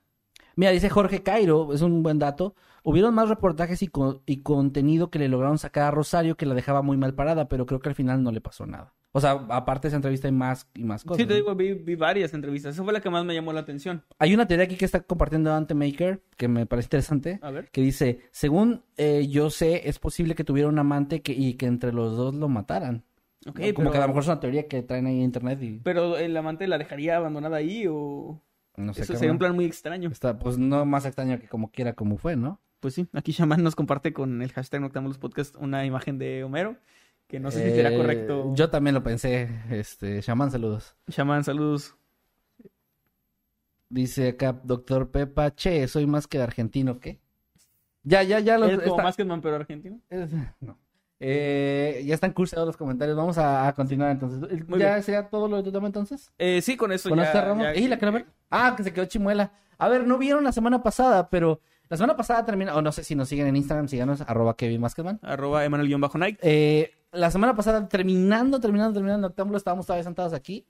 Mira, 0.56 0.72
dice 0.72 0.88
Jorge 0.90 1.22
Cairo, 1.22 1.72
es 1.72 1.82
un 1.82 2.02
buen 2.02 2.18
dato. 2.18 2.54
Hubieron 2.82 3.14
más 3.14 3.28
reportajes 3.28 3.82
y, 3.82 3.88
co- 3.88 4.22
y 4.26 4.38
contenido 4.42 5.10
que 5.10 5.18
le 5.18 5.28
lograron 5.28 5.58
sacar 5.58 5.84
a 5.84 5.90
Rosario 5.90 6.36
que 6.36 6.46
la 6.46 6.54
dejaba 6.54 6.82
muy 6.82 6.96
mal 6.96 7.14
parada, 7.14 7.48
pero 7.48 7.66
creo 7.66 7.80
que 7.80 7.90
al 7.90 7.94
final 7.94 8.22
no 8.22 8.32
le 8.32 8.40
pasó 8.40 8.66
nada. 8.66 8.94
O 9.12 9.20
sea, 9.20 9.32
aparte 9.48 9.82
de 9.82 9.88
esa 9.88 9.96
entrevista 9.96 10.28
hay 10.28 10.32
más 10.32 10.68
y 10.74 10.84
más 10.84 11.02
cosas. 11.02 11.16
Sí, 11.20 11.26
te 11.26 11.34
¿no? 11.34 11.36
digo, 11.40 11.54
vi, 11.56 11.74
vi 11.74 11.96
varias 11.96 12.32
entrevistas. 12.32 12.74
Esa 12.74 12.84
fue 12.84 12.92
la 12.92 13.00
que 13.00 13.10
más 13.10 13.24
me 13.24 13.34
llamó 13.34 13.52
la 13.52 13.60
atención. 13.60 14.04
Hay 14.20 14.32
una 14.32 14.46
teoría 14.46 14.66
aquí 14.66 14.76
que 14.76 14.84
está 14.84 15.00
compartiendo 15.00 15.52
Ante 15.52 15.74
Maker, 15.74 16.22
que 16.36 16.46
me 16.46 16.64
parece 16.64 16.86
interesante, 16.86 17.40
A 17.42 17.50
ver. 17.50 17.68
que 17.72 17.80
dice, 17.80 18.20
según 18.30 18.82
eh, 18.96 19.26
yo 19.28 19.50
sé, 19.50 19.88
es 19.88 19.98
posible 19.98 20.34
que 20.36 20.44
tuviera 20.44 20.68
un 20.68 20.78
amante 20.78 21.22
que, 21.22 21.32
y 21.32 21.54
que 21.54 21.66
entre 21.66 21.92
los 21.92 22.16
dos 22.16 22.34
lo 22.36 22.48
mataran. 22.48 23.02
Ok, 23.48 23.56
Como 23.56 23.72
pero, 23.74 23.90
que 23.90 23.98
a 23.98 24.00
lo 24.02 24.06
mejor 24.08 24.22
es 24.22 24.28
una 24.28 24.40
teoría 24.40 24.68
que 24.68 24.82
traen 24.82 25.06
ahí 25.06 25.16
en 25.16 25.22
internet 25.22 25.60
y 25.62 25.80
pero 25.82 26.16
el 26.16 26.36
amante 26.36 26.66
la 26.68 26.78
dejaría 26.78 27.16
abandonada 27.16 27.56
ahí 27.56 27.86
o... 27.88 28.40
no 28.80 28.94
sé 28.94 29.02
Eso 29.02 29.14
sería 29.14 29.32
un 29.32 29.38
plan 29.38 29.54
muy 29.54 29.64
extraño. 29.64 30.10
Está, 30.10 30.38
pues 30.38 30.58
no 30.58 30.84
más 30.84 31.04
extraño 31.06 31.38
que 31.38 31.48
como 31.48 31.70
quiera 31.70 31.92
como 31.94 32.16
fue, 32.16 32.36
¿no? 32.36 32.60
Pues 32.80 32.94
sí, 32.94 33.06
aquí 33.12 33.32
Shaman 33.32 33.62
nos 33.62 33.76
comparte 33.76 34.12
con 34.12 34.40
el 34.42 34.52
hashtag 34.52 34.80
Noctámbulos 34.80 35.18
Podcast 35.18 35.54
una 35.56 35.84
imagen 35.84 36.18
de 36.18 36.42
Homero, 36.44 36.76
que 37.26 37.38
no 37.38 37.50
sé 37.50 37.68
si 37.68 37.76
será 37.76 37.92
Eh, 37.92 37.96
correcto. 37.96 38.52
Yo 38.54 38.70
también 38.70 38.94
lo 38.94 39.02
pensé, 39.02 39.48
este, 39.70 40.20
Shaman, 40.22 40.50
saludos. 40.50 40.96
Shaman, 41.08 41.44
saludos. 41.44 41.94
Dice 43.88 44.28
acá, 44.28 44.58
doctor 44.62 45.10
Pepa, 45.10 45.54
che, 45.54 45.86
soy 45.88 46.06
más 46.06 46.26
que 46.26 46.38
argentino, 46.40 47.00
¿qué? 47.00 47.18
Ya, 48.04 48.22
ya, 48.22 48.38
ya. 48.40 48.56
Los, 48.56 48.70
¿Es 48.70 48.78
como 48.78 48.90
está- 48.92 49.02
más 49.02 49.16
que 49.16 49.24
man, 49.24 49.40
pero 49.42 49.56
argentino? 49.56 50.00
es- 50.08 50.30
no. 50.60 50.78
Eh, 51.20 52.02
ya 52.06 52.14
están 52.14 52.32
cursados 52.32 52.66
los 52.66 52.76
comentarios. 52.76 53.16
Vamos 53.16 53.36
a, 53.38 53.68
a 53.68 53.74
continuar 53.74 54.10
entonces. 54.10 54.40
Muy 54.66 54.78
¿Ya 54.80 54.92
bien. 54.92 55.02
sería 55.02 55.28
todo 55.28 55.46
lo 55.48 55.58
de 55.58 55.62
tu 55.62 55.70
tema 55.72 55.86
entonces? 55.86 56.32
Eh, 56.38 56.60
sí, 56.62 56.76
con 56.76 56.90
eso 56.92 57.08
¿Con 57.10 57.18
ya... 57.18 57.32
ya- 57.32 57.74
¿Y 57.76 57.86
la 57.88 57.98
calavera? 57.98 58.26
Ah, 58.50 58.74
que 58.76 58.82
se 58.82 58.92
quedó 58.92 59.04
chimuela. 59.04 59.52
A 59.78 59.88
ver, 59.88 60.06
no 60.06 60.18
vieron 60.18 60.42
la 60.44 60.52
semana 60.52 60.82
pasada, 60.82 61.28
pero 61.30 61.60
la 61.88 61.96
semana 61.96 62.16
pasada 62.16 62.44
termina, 62.44 62.74
o 62.74 62.82
no 62.82 62.90
sé 62.92 63.04
si 63.04 63.14
nos 63.14 63.28
siguen 63.28 63.46
en 63.46 63.56
Instagram, 63.56 63.88
síganos, 63.88 64.20
arroba 64.22 64.56
Kevin 64.56 64.80
Maskedman. 64.80 65.20
Arroba 65.22 65.64
Emanuel-Night. 65.64 66.38
Eh, 66.42 66.92
la 67.12 67.30
semana 67.30 67.54
pasada, 67.54 67.88
terminando, 67.88 68.60
terminando, 68.60 68.94
terminando 68.94 69.26
el 69.26 69.30
octámbulo, 69.32 69.58
estábamos 69.58 69.86
todavía 69.86 70.04
sentados 70.04 70.32
aquí. 70.32 70.66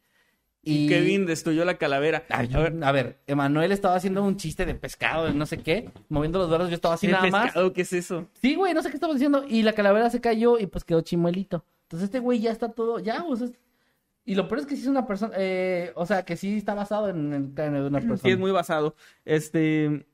Y 0.62 0.88
Kevin 0.88 1.24
destruyó 1.24 1.64
la 1.64 1.78
calavera. 1.78 2.24
Ay, 2.28 2.50
a 2.52 2.58
ver, 2.58 2.84
a 2.84 2.92
ver, 2.92 3.18
Emanuel 3.26 3.72
estaba 3.72 3.94
haciendo 3.94 4.22
un 4.22 4.36
chiste 4.36 4.66
de 4.66 4.74
pescado, 4.74 5.26
de 5.26 5.32
no 5.32 5.46
sé 5.46 5.58
qué, 5.58 5.90
moviendo 6.08 6.38
los 6.38 6.50
brazos, 6.50 6.68
yo 6.68 6.74
estaba 6.74 6.94
así 6.94 7.06
¿qué 7.06 7.12
nada 7.12 7.30
más. 7.30 7.54
¿Qué 7.74 7.80
es 7.80 7.92
eso? 7.92 8.28
Sí, 8.34 8.54
güey, 8.54 8.74
no 8.74 8.82
sé 8.82 8.90
qué 8.90 8.96
estaba 8.96 9.14
diciendo. 9.14 9.44
Y 9.48 9.62
la 9.62 9.72
calavera 9.72 10.10
se 10.10 10.20
cayó 10.20 10.58
y 10.58 10.66
pues 10.66 10.84
quedó 10.84 11.00
chimuelito. 11.00 11.64
Entonces 11.84 12.04
este 12.08 12.18
güey 12.18 12.40
ya 12.40 12.52
está 12.52 12.68
todo, 12.68 12.98
ya, 12.98 13.24
Y 14.24 14.34
lo 14.34 14.48
peor 14.48 14.60
es 14.60 14.66
que 14.66 14.76
sí 14.76 14.82
es 14.82 14.88
una 14.88 15.06
persona, 15.06 15.34
eh, 15.38 15.92
o 15.94 16.04
sea, 16.04 16.24
que 16.24 16.36
sí 16.36 16.58
está 16.58 16.74
basado 16.74 17.08
en 17.08 17.32
el 17.32 17.54
cráneo 17.54 17.82
de 17.82 17.88
una 17.88 17.98
persona. 18.00 18.18
Sí, 18.18 18.30
es 18.30 18.38
muy 18.38 18.52
basado. 18.52 18.94
Este... 19.24 20.06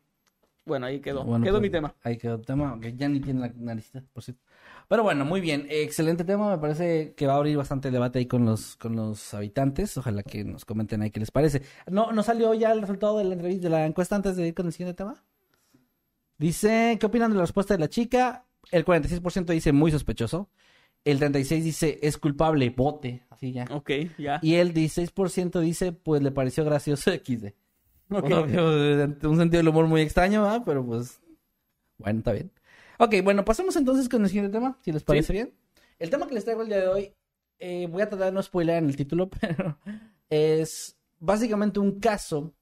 Bueno, 0.65 0.87
ahí 0.87 1.01
quedó. 1.01 1.23
Bueno, 1.23 1.45
quedó 1.45 1.55
pues, 1.55 1.63
mi 1.63 1.71
tema. 1.71 1.95
Ahí 2.03 2.19
quedó 2.19 2.35
el 2.35 2.45
tema, 2.45 2.71
aunque 2.71 2.93
ya 2.97 3.09
ni 3.09 3.21
tiene 3.21 3.41
la 3.41 3.53
naricita, 3.57 4.03
por 4.13 4.25
cierto. 4.25 4.43
Pero 4.89 5.03
bueno, 5.03 5.25
muy 5.25 5.41
bien. 5.41 5.67
Excelente 5.69 6.25
tema. 6.25 6.51
Me 6.51 6.59
parece 6.59 7.15
que 7.15 7.27
va 7.27 7.35
a 7.35 7.37
abrir 7.37 7.57
bastante 7.57 7.91
debate 7.91 8.21
ahí 8.21 8.27
con 8.27 8.45
los, 8.45 8.77
con 8.77 8.95
los 8.95 9.35
habitantes. 9.35 9.97
Ojalá 9.99 10.23
que 10.23 10.45
nos 10.45 10.65
comenten 10.65 11.03
ahí 11.03 11.11
qué 11.11 11.21
les 11.21 11.31
parece. 11.31 11.63
¿No, 11.89 12.13
¿no 12.13 12.23
salió 12.23 12.55
ya 12.55 12.73
el 12.73 12.81
resultado 12.81 13.19
de 13.19 13.25
la 13.25 13.35
entrevista, 13.35 13.65
de 13.65 13.71
la 13.71 13.87
encuesta 13.87 14.15
antes 14.15 14.37
de 14.37 14.49
ir 14.49 14.55
con 14.55 14.67
el 14.67 14.73
siguiente 14.73 14.97
tema? 14.97 15.25
Dice, 16.39 16.97
¿qué 17.01 17.07
opinan 17.07 17.31
de 17.31 17.37
la 17.37 17.43
respuesta 17.43 17.75
de 17.75 17.81
la 17.81 17.89
chica? 17.89 18.47
El 18.71 18.85
46% 18.85 19.47
dice 19.47 19.73
muy 19.73 19.91
sospechoso. 19.91 20.51
El 21.05 21.21
36% 21.21 21.63
dice 21.63 21.99
es 22.03 22.19
culpable, 22.19 22.69
vote. 22.71 23.25
Así 23.31 23.53
ya. 23.53 23.67
Ok, 23.71 23.91
ya. 24.19 24.39
Y 24.43 24.55
el 24.55 24.75
16% 24.75 25.61
dice, 25.61 25.93
pues 25.93 26.23
le 26.23 26.31
pareció 26.31 26.65
gracioso 26.65 27.11
XD. 27.25 27.47
Ok. 28.11 28.25
O 28.25 28.29
sea, 28.29 28.47
que, 28.47 29.27
un 29.27 29.37
sentido 29.37 29.59
del 29.59 29.69
humor 29.69 29.87
muy 29.87 30.01
extraño, 30.01 30.43
¿verdad? 30.43 30.63
Pero 30.65 30.85
pues, 30.85 31.21
bueno, 31.99 32.19
está 32.19 32.33
bien. 32.33 32.53
Ok, 32.99 33.15
bueno, 33.23 33.45
pasemos 33.45 33.77
entonces 33.77 34.09
con 34.09 34.23
el 34.23 34.29
siguiente 34.29 34.53
tema, 34.53 34.79
si 34.83 34.93
les 34.93 35.05
parece 35.05 35.33
bien. 35.33 35.55
El 35.99 36.11
tema 36.11 36.27
que 36.27 36.35
les 36.35 36.45
traigo 36.45 36.63
el 36.63 36.69
día 36.69 36.81
de 36.81 36.89
hoy, 36.89 37.13
eh, 37.59 37.87
voy 37.91 38.03
a 38.03 38.09
tratar 38.09 38.27
de 38.27 38.33
no 38.33 38.43
spoiler 38.43 38.79
en 38.79 38.89
el 38.89 38.97
título, 38.97 39.29
pero 39.41 39.79
es 40.29 40.97
básicamente 41.19 41.81
un 41.81 42.01
caso 42.01 42.55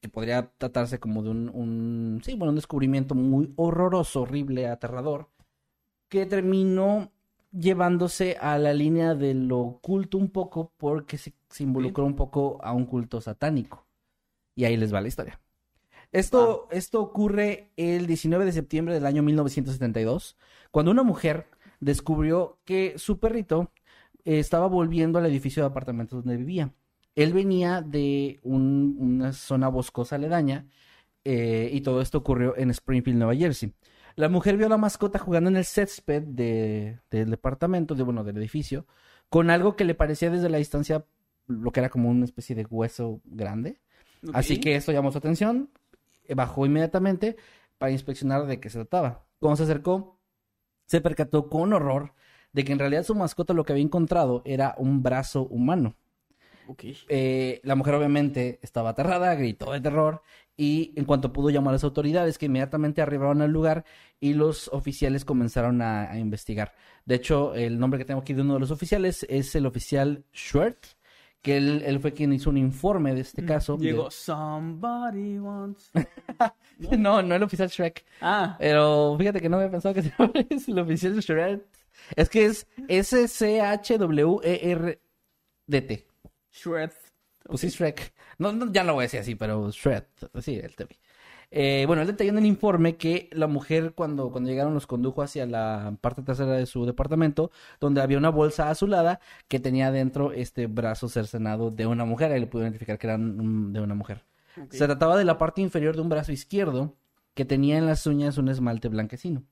que 0.00 0.08
podría 0.08 0.50
tratarse 0.56 0.98
como 0.98 1.22
de 1.22 1.30
un, 1.30 1.50
un, 1.50 2.20
sí, 2.24 2.34
bueno, 2.34 2.50
un 2.50 2.56
descubrimiento 2.56 3.14
muy 3.14 3.52
horroroso, 3.56 4.22
horrible, 4.22 4.66
aterrador, 4.66 5.28
que 6.08 6.24
terminó 6.24 7.12
llevándose 7.52 8.36
a 8.40 8.58
la 8.58 8.72
línea 8.72 9.14
de 9.14 9.34
lo 9.34 9.58
oculto 9.58 10.16
un 10.16 10.30
poco 10.30 10.72
porque 10.76 11.18
se, 11.18 11.34
se 11.48 11.64
involucró 11.64 12.06
un 12.06 12.16
poco 12.16 12.58
a 12.62 12.72
un 12.72 12.86
culto 12.86 13.20
satánico. 13.20 13.86
Y 14.54 14.64
ahí 14.64 14.76
les 14.76 14.92
va 14.92 15.00
la 15.00 15.08
historia. 15.08 15.40
Esto, 16.12 16.68
esto 16.72 17.00
ocurre 17.00 17.70
el 17.76 18.06
19 18.06 18.44
de 18.44 18.52
septiembre 18.52 18.94
del 18.94 19.06
año 19.06 19.22
1972, 19.22 20.36
cuando 20.70 20.90
una 20.90 21.02
mujer 21.02 21.46
descubrió 21.80 22.58
que 22.64 22.94
su 22.98 23.18
perrito 23.18 23.70
estaba 24.24 24.66
volviendo 24.66 25.18
al 25.18 25.26
edificio 25.26 25.62
de 25.62 25.68
apartamentos 25.68 26.24
donde 26.24 26.36
vivía. 26.36 26.72
Él 27.14 27.32
venía 27.32 27.80
de 27.80 28.38
un- 28.42 28.96
una 28.98 29.32
zona 29.32 29.68
boscosa 29.68 30.16
aledaña 30.16 30.66
eh, 31.24 31.68
y 31.72 31.80
todo 31.82 32.00
esto 32.00 32.18
ocurrió 32.18 32.56
en 32.56 32.70
Springfield, 32.70 33.18
Nueva 33.18 33.34
Jersey. 33.36 33.72
La 34.16 34.28
mujer 34.28 34.56
vio 34.56 34.66
a 34.66 34.70
la 34.70 34.78
mascota 34.78 35.18
jugando 35.18 35.50
en 35.50 35.56
el 35.56 35.64
césped 35.64 36.22
de- 36.22 36.98
del 37.10 37.30
departamento, 37.30 37.94
de, 37.94 38.02
bueno, 38.02 38.24
del 38.24 38.38
edificio, 38.38 38.86
con 39.28 39.50
algo 39.50 39.76
que 39.76 39.84
le 39.84 39.94
parecía 39.94 40.30
desde 40.30 40.48
la 40.48 40.58
distancia 40.58 41.04
lo 41.46 41.70
que 41.72 41.80
era 41.80 41.88
como 41.90 42.08
una 42.10 42.24
especie 42.24 42.56
de 42.56 42.64
hueso 42.68 43.20
grande. 43.24 43.80
Así 44.34 44.54
que 44.60 44.76
esto 44.76 44.92
llamó 44.92 45.12
su 45.12 45.18
atención, 45.18 45.70
bajó 46.34 46.66
inmediatamente 46.66 47.36
para 47.78 47.92
inspeccionar 47.92 48.46
de 48.46 48.60
qué 48.60 48.70
se 48.70 48.78
trataba. 48.78 49.26
Cuando 49.38 49.56
se 49.56 49.62
acercó, 49.64 50.18
se 50.86 51.00
percató 51.00 51.48
con 51.48 51.72
horror 51.72 52.12
de 52.52 52.64
que 52.64 52.72
en 52.72 52.78
realidad 52.78 53.04
su 53.04 53.14
mascota 53.14 53.54
lo 53.54 53.64
que 53.64 53.72
había 53.72 53.84
encontrado 53.84 54.42
era 54.44 54.74
un 54.78 55.02
brazo 55.02 55.46
humano. 55.46 55.94
Eh, 57.08 57.60
la 57.64 57.74
mujer 57.74 57.94
obviamente 57.94 58.60
estaba 58.62 58.90
aterrada, 58.90 59.34
gritó 59.34 59.72
de 59.72 59.80
terror 59.80 60.22
y 60.56 60.92
en 60.96 61.04
cuanto 61.04 61.32
pudo 61.32 61.50
llamar 61.50 61.72
a 61.72 61.76
las 61.76 61.84
autoridades 61.84 62.38
que 62.38 62.46
inmediatamente 62.46 63.02
arribaron 63.02 63.42
al 63.42 63.50
lugar 63.50 63.84
y 64.20 64.34
los 64.34 64.68
oficiales 64.68 65.24
comenzaron 65.24 65.82
a, 65.82 66.10
a 66.10 66.18
investigar. 66.18 66.74
De 67.06 67.16
hecho, 67.16 67.54
el 67.54 67.78
nombre 67.78 67.98
que 67.98 68.04
tengo 68.04 68.20
aquí 68.20 68.34
de 68.34 68.42
uno 68.42 68.54
de 68.54 68.60
los 68.60 68.70
oficiales 68.70 69.26
es 69.28 69.54
el 69.54 69.66
oficial 69.66 70.24
Schwert, 70.34 70.84
que 71.42 71.56
él, 71.56 71.82
él 71.86 72.00
fue 72.00 72.12
quien 72.12 72.32
hizo 72.32 72.50
un 72.50 72.56
informe 72.58 73.14
de 73.14 73.22
este 73.22 73.44
caso. 73.44 73.76
de- 73.76 73.84
Llegó 73.86 74.10
somebody 74.10 75.38
wants. 75.38 75.90
no, 76.98 77.22
no 77.22 77.34
el 77.34 77.42
oficial 77.42 77.68
Shrek. 77.68 78.04
Ah, 78.20 78.56
Pero 78.58 79.16
fíjate 79.18 79.40
que 79.40 79.48
no 79.48 79.56
había 79.56 79.70
pensado 79.70 79.94
que 79.94 80.02
se 80.02 80.12
ese, 80.50 80.70
el 80.72 80.78
oficial 80.80 81.18
Shred. 81.20 81.60
Es 82.16 82.28
que 82.28 82.44
es 82.46 82.66
S-C-H-W-E-R-D-T. 84.60 86.06
Shred. 86.52 86.90
Pues 87.44 87.60
sí, 87.60 87.68
Shrek. 87.68 88.12
No, 88.38 88.52
no, 88.52 88.70
ya 88.72 88.84
no 88.84 88.94
voy 88.94 89.02
a 89.02 89.06
decir 89.06 89.20
así, 89.20 89.34
pero 89.34 89.70
Shred. 89.70 90.04
Sí, 90.40 90.56
el 90.62 90.74
TV. 90.76 90.96
Eh, 91.52 91.84
bueno, 91.86 92.02
él 92.02 92.08
detalló 92.08 92.30
en 92.30 92.38
el 92.38 92.46
informe 92.46 92.96
que 92.96 93.28
la 93.32 93.48
mujer 93.48 93.92
cuando, 93.94 94.30
cuando 94.30 94.48
llegaron 94.48 94.72
los 94.72 94.86
condujo 94.86 95.22
hacia 95.22 95.46
la 95.46 95.96
parte 96.00 96.22
trasera 96.22 96.52
de 96.52 96.66
su 96.66 96.86
departamento, 96.86 97.50
donde 97.80 98.00
había 98.00 98.18
una 98.18 98.30
bolsa 98.30 98.70
azulada 98.70 99.20
que 99.48 99.58
tenía 99.58 99.90
dentro 99.90 100.32
este 100.32 100.68
brazo 100.68 101.08
cercenado 101.08 101.70
de 101.70 101.86
una 101.86 102.04
mujer. 102.04 102.30
Ahí 102.30 102.40
le 102.40 102.46
pudo 102.46 102.62
identificar 102.62 102.98
que 102.98 103.06
era 103.08 103.18
mm, 103.18 103.72
de 103.72 103.80
una 103.80 103.94
mujer. 103.94 104.24
Se 104.70 104.86
trataba 104.86 105.16
de 105.16 105.24
la 105.24 105.38
parte 105.38 105.60
inferior 105.60 105.96
de 105.96 106.02
un 106.02 106.08
brazo 106.08 106.32
izquierdo 106.32 106.96
que 107.34 107.44
tenía 107.44 107.78
en 107.78 107.86
las 107.86 108.06
uñas 108.06 108.38
un 108.38 108.48
esmalte 108.48 108.88
blanquecino. 108.88 109.44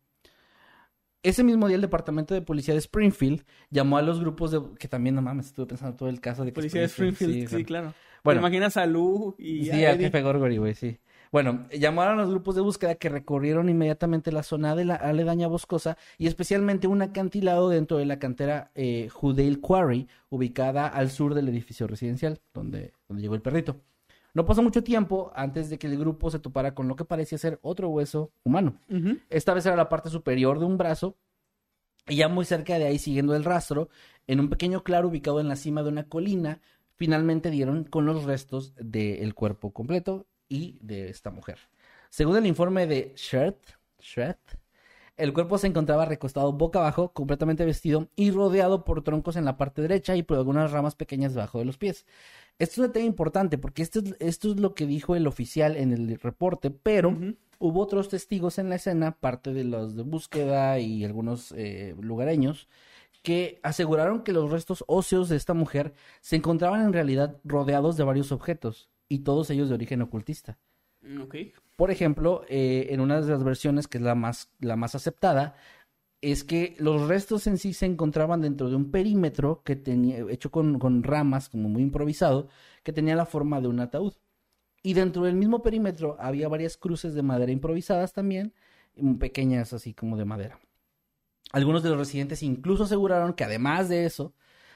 Ese 1.22 1.42
mismo 1.42 1.66
día 1.66 1.74
el 1.74 1.82
departamento 1.82 2.32
de 2.34 2.42
policía 2.42 2.74
de 2.74 2.78
Springfield 2.78 3.44
llamó 3.70 3.98
a 3.98 4.02
los 4.02 4.20
grupos 4.20 4.52
de... 4.52 4.60
que 4.78 4.86
también, 4.86 5.16
no 5.16 5.22
mames, 5.22 5.46
estuve 5.46 5.66
pensando 5.66 5.96
todo 5.96 6.08
el 6.08 6.20
caso 6.20 6.44
de 6.44 6.52
que 6.52 6.54
Policía 6.54 6.80
de 6.80 6.86
Springfield, 6.86 7.48
sí, 7.48 7.64
claro. 7.64 7.92
Bueno. 8.22 8.40
¿Te 8.40 8.46
imaginas 8.46 8.76
a 8.76 8.86
Lu 8.86 9.34
y 9.38 9.64
Sí, 9.64 9.84
al 9.84 9.98
jefe 9.98 10.22
Gorgory, 10.22 10.58
güey, 10.58 10.74
sí. 10.74 10.98
Bueno, 11.30 11.66
llamaron 11.70 12.18
a 12.18 12.22
los 12.22 12.30
grupos 12.30 12.54
de 12.54 12.62
búsqueda 12.62 12.94
que 12.94 13.08
recorrieron 13.08 13.68
inmediatamente 13.68 14.32
la 14.32 14.42
zona 14.42 14.74
de 14.74 14.84
la 14.84 14.94
aledaña 14.94 15.46
boscosa 15.46 15.98
y 16.16 16.26
especialmente 16.26 16.86
un 16.86 17.02
acantilado 17.02 17.68
dentro 17.68 17.98
de 17.98 18.06
la 18.06 18.18
cantera 18.18 18.70
eh, 18.74 19.10
Quarry, 19.60 20.08
ubicada 20.30 20.86
al 20.86 21.10
sur 21.10 21.34
del 21.34 21.48
edificio 21.48 21.86
residencial, 21.86 22.40
donde, 22.54 22.92
donde 23.08 23.22
llegó 23.22 23.34
el 23.34 23.42
perrito. 23.42 23.76
No 24.34 24.44
pasó 24.46 24.62
mucho 24.62 24.84
tiempo 24.84 25.32
antes 25.34 25.68
de 25.68 25.78
que 25.78 25.86
el 25.86 25.98
grupo 25.98 26.30
se 26.30 26.38
topara 26.38 26.74
con 26.74 26.86
lo 26.86 26.96
que 26.96 27.04
parecía 27.04 27.38
ser 27.38 27.58
otro 27.62 27.88
hueso 27.88 28.30
humano. 28.44 28.78
Esta 29.30 29.54
vez 29.54 29.66
era 29.66 29.76
la 29.76 29.88
parte 29.88 30.10
superior 30.10 30.58
de 30.58 30.64
un 30.64 30.78
brazo. 30.78 31.16
Y 32.06 32.16
ya 32.16 32.28
muy 32.28 32.44
cerca 32.44 32.78
de 32.78 32.86
ahí, 32.86 32.98
siguiendo 32.98 33.34
el 33.34 33.44
rastro, 33.44 33.88
en 34.26 34.40
un 34.40 34.48
pequeño 34.48 34.82
claro 34.82 35.08
ubicado 35.08 35.40
en 35.40 35.48
la 35.48 35.56
cima 35.56 35.82
de 35.82 35.90
una 35.90 36.08
colina, 36.08 36.60
finalmente 36.94 37.50
dieron 37.50 37.84
con 37.84 38.06
los 38.06 38.24
restos 38.24 38.74
del 38.76 39.34
cuerpo 39.34 39.72
completo 39.72 40.26
y 40.48 40.78
de 40.80 41.10
esta 41.10 41.30
mujer. 41.30 41.58
Según 42.10 42.36
el 42.36 42.46
informe 42.46 42.86
de 42.86 43.12
Shirt, 43.16 43.58
Shirt, 44.00 44.38
el 45.18 45.32
cuerpo 45.32 45.58
se 45.58 45.66
encontraba 45.66 46.04
recostado 46.04 46.52
boca 46.52 46.78
abajo, 46.78 47.12
completamente 47.12 47.64
vestido 47.64 48.08
y 48.14 48.30
rodeado 48.30 48.84
por 48.84 49.02
troncos 49.02 49.34
en 49.34 49.44
la 49.44 49.56
parte 49.56 49.82
derecha 49.82 50.14
y 50.14 50.22
por 50.22 50.38
algunas 50.38 50.70
ramas 50.70 50.94
pequeñas 50.94 51.34
debajo 51.34 51.58
de 51.58 51.64
los 51.64 51.76
pies. 51.76 52.06
Esto 52.60 52.82
es 52.82 52.86
un 52.86 52.92
tema 52.92 53.06
importante 53.06 53.58
porque 53.58 53.82
esto 53.82 53.98
es, 53.98 54.14
esto 54.20 54.52
es 54.52 54.60
lo 54.60 54.74
que 54.74 54.86
dijo 54.86 55.16
el 55.16 55.26
oficial 55.26 55.76
en 55.76 55.92
el 55.92 56.20
reporte, 56.20 56.70
pero 56.70 57.16
hubo 57.58 57.80
otros 57.80 58.08
testigos 58.08 58.58
en 58.58 58.68
la 58.68 58.76
escena, 58.76 59.18
parte 59.18 59.52
de 59.52 59.64
los 59.64 59.96
de 59.96 60.02
búsqueda 60.02 60.78
y 60.78 61.04
algunos 61.04 61.52
eh, 61.56 61.96
lugareños, 62.00 62.68
que 63.22 63.58
aseguraron 63.62 64.22
que 64.22 64.32
los 64.32 64.50
restos 64.50 64.84
óseos 64.86 65.28
de 65.28 65.36
esta 65.36 65.54
mujer 65.54 65.94
se 66.20 66.36
encontraban 66.36 66.82
en 66.82 66.92
realidad 66.92 67.36
rodeados 67.44 67.96
de 67.96 68.04
varios 68.04 68.30
objetos, 68.32 68.88
y 69.08 69.20
todos 69.20 69.50
ellos 69.50 69.68
de 69.68 69.74
origen 69.74 70.02
ocultista. 70.02 70.58
Ok. 71.22 71.36
Por 71.76 71.90
ejemplo, 71.90 72.44
eh, 72.48 72.88
en 72.90 73.00
una 73.00 73.20
de 73.20 73.30
las 73.30 73.44
versiones, 73.44 73.86
que 73.86 73.98
es 73.98 74.04
la 74.04 74.14
más, 74.14 74.50
la 74.60 74.76
más 74.76 74.94
aceptada, 74.94 75.56
es 76.20 76.42
que 76.42 76.74
los 76.78 77.06
restos 77.06 77.46
en 77.46 77.58
sí 77.58 77.72
se 77.72 77.86
encontraban 77.86 78.40
dentro 78.40 78.68
de 78.68 78.76
un 78.76 78.90
perímetro 78.90 79.62
que 79.62 79.76
tenía, 79.76 80.18
hecho 80.28 80.50
con, 80.50 80.78
con 80.78 81.02
ramas, 81.02 81.48
como 81.48 81.68
muy 81.68 81.82
improvisado, 81.82 82.48
que 82.82 82.92
tenía 82.92 83.14
la 83.14 83.26
forma 83.26 83.60
de 83.60 83.68
un 83.68 83.80
ataúd. 83.80 84.14
Y 84.82 84.94
dentro 84.94 85.22
del 85.22 85.36
mismo 85.36 85.62
perímetro 85.62 86.16
había 86.18 86.48
varias 86.48 86.76
cruces 86.76 87.14
de 87.14 87.22
madera 87.22 87.52
improvisadas 87.52 88.12
también, 88.12 88.52
mm, 88.96 89.14
pequeñas 89.16 89.72
así 89.72 89.94
como 89.94 90.16
de 90.16 90.24
madera. 90.24 90.58
Algunos 91.52 91.82
de 91.82 91.90
los 91.90 91.98
residentes 91.98 92.42
incluso 92.42 92.84
aseguraron 92.84 93.32
que 93.34 93.44
además 93.44 93.88
de 93.88 94.04
eso, 94.04 94.34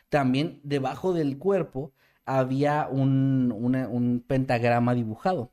también 0.09 0.61
debajo 0.62 1.12
del 1.12 1.39
cuerpo 1.39 1.93
había 2.25 2.89
un, 2.89 3.53
una- 3.57 3.89
un 3.89 4.20
pentagrama 4.27 4.95
dibujado. 4.95 5.53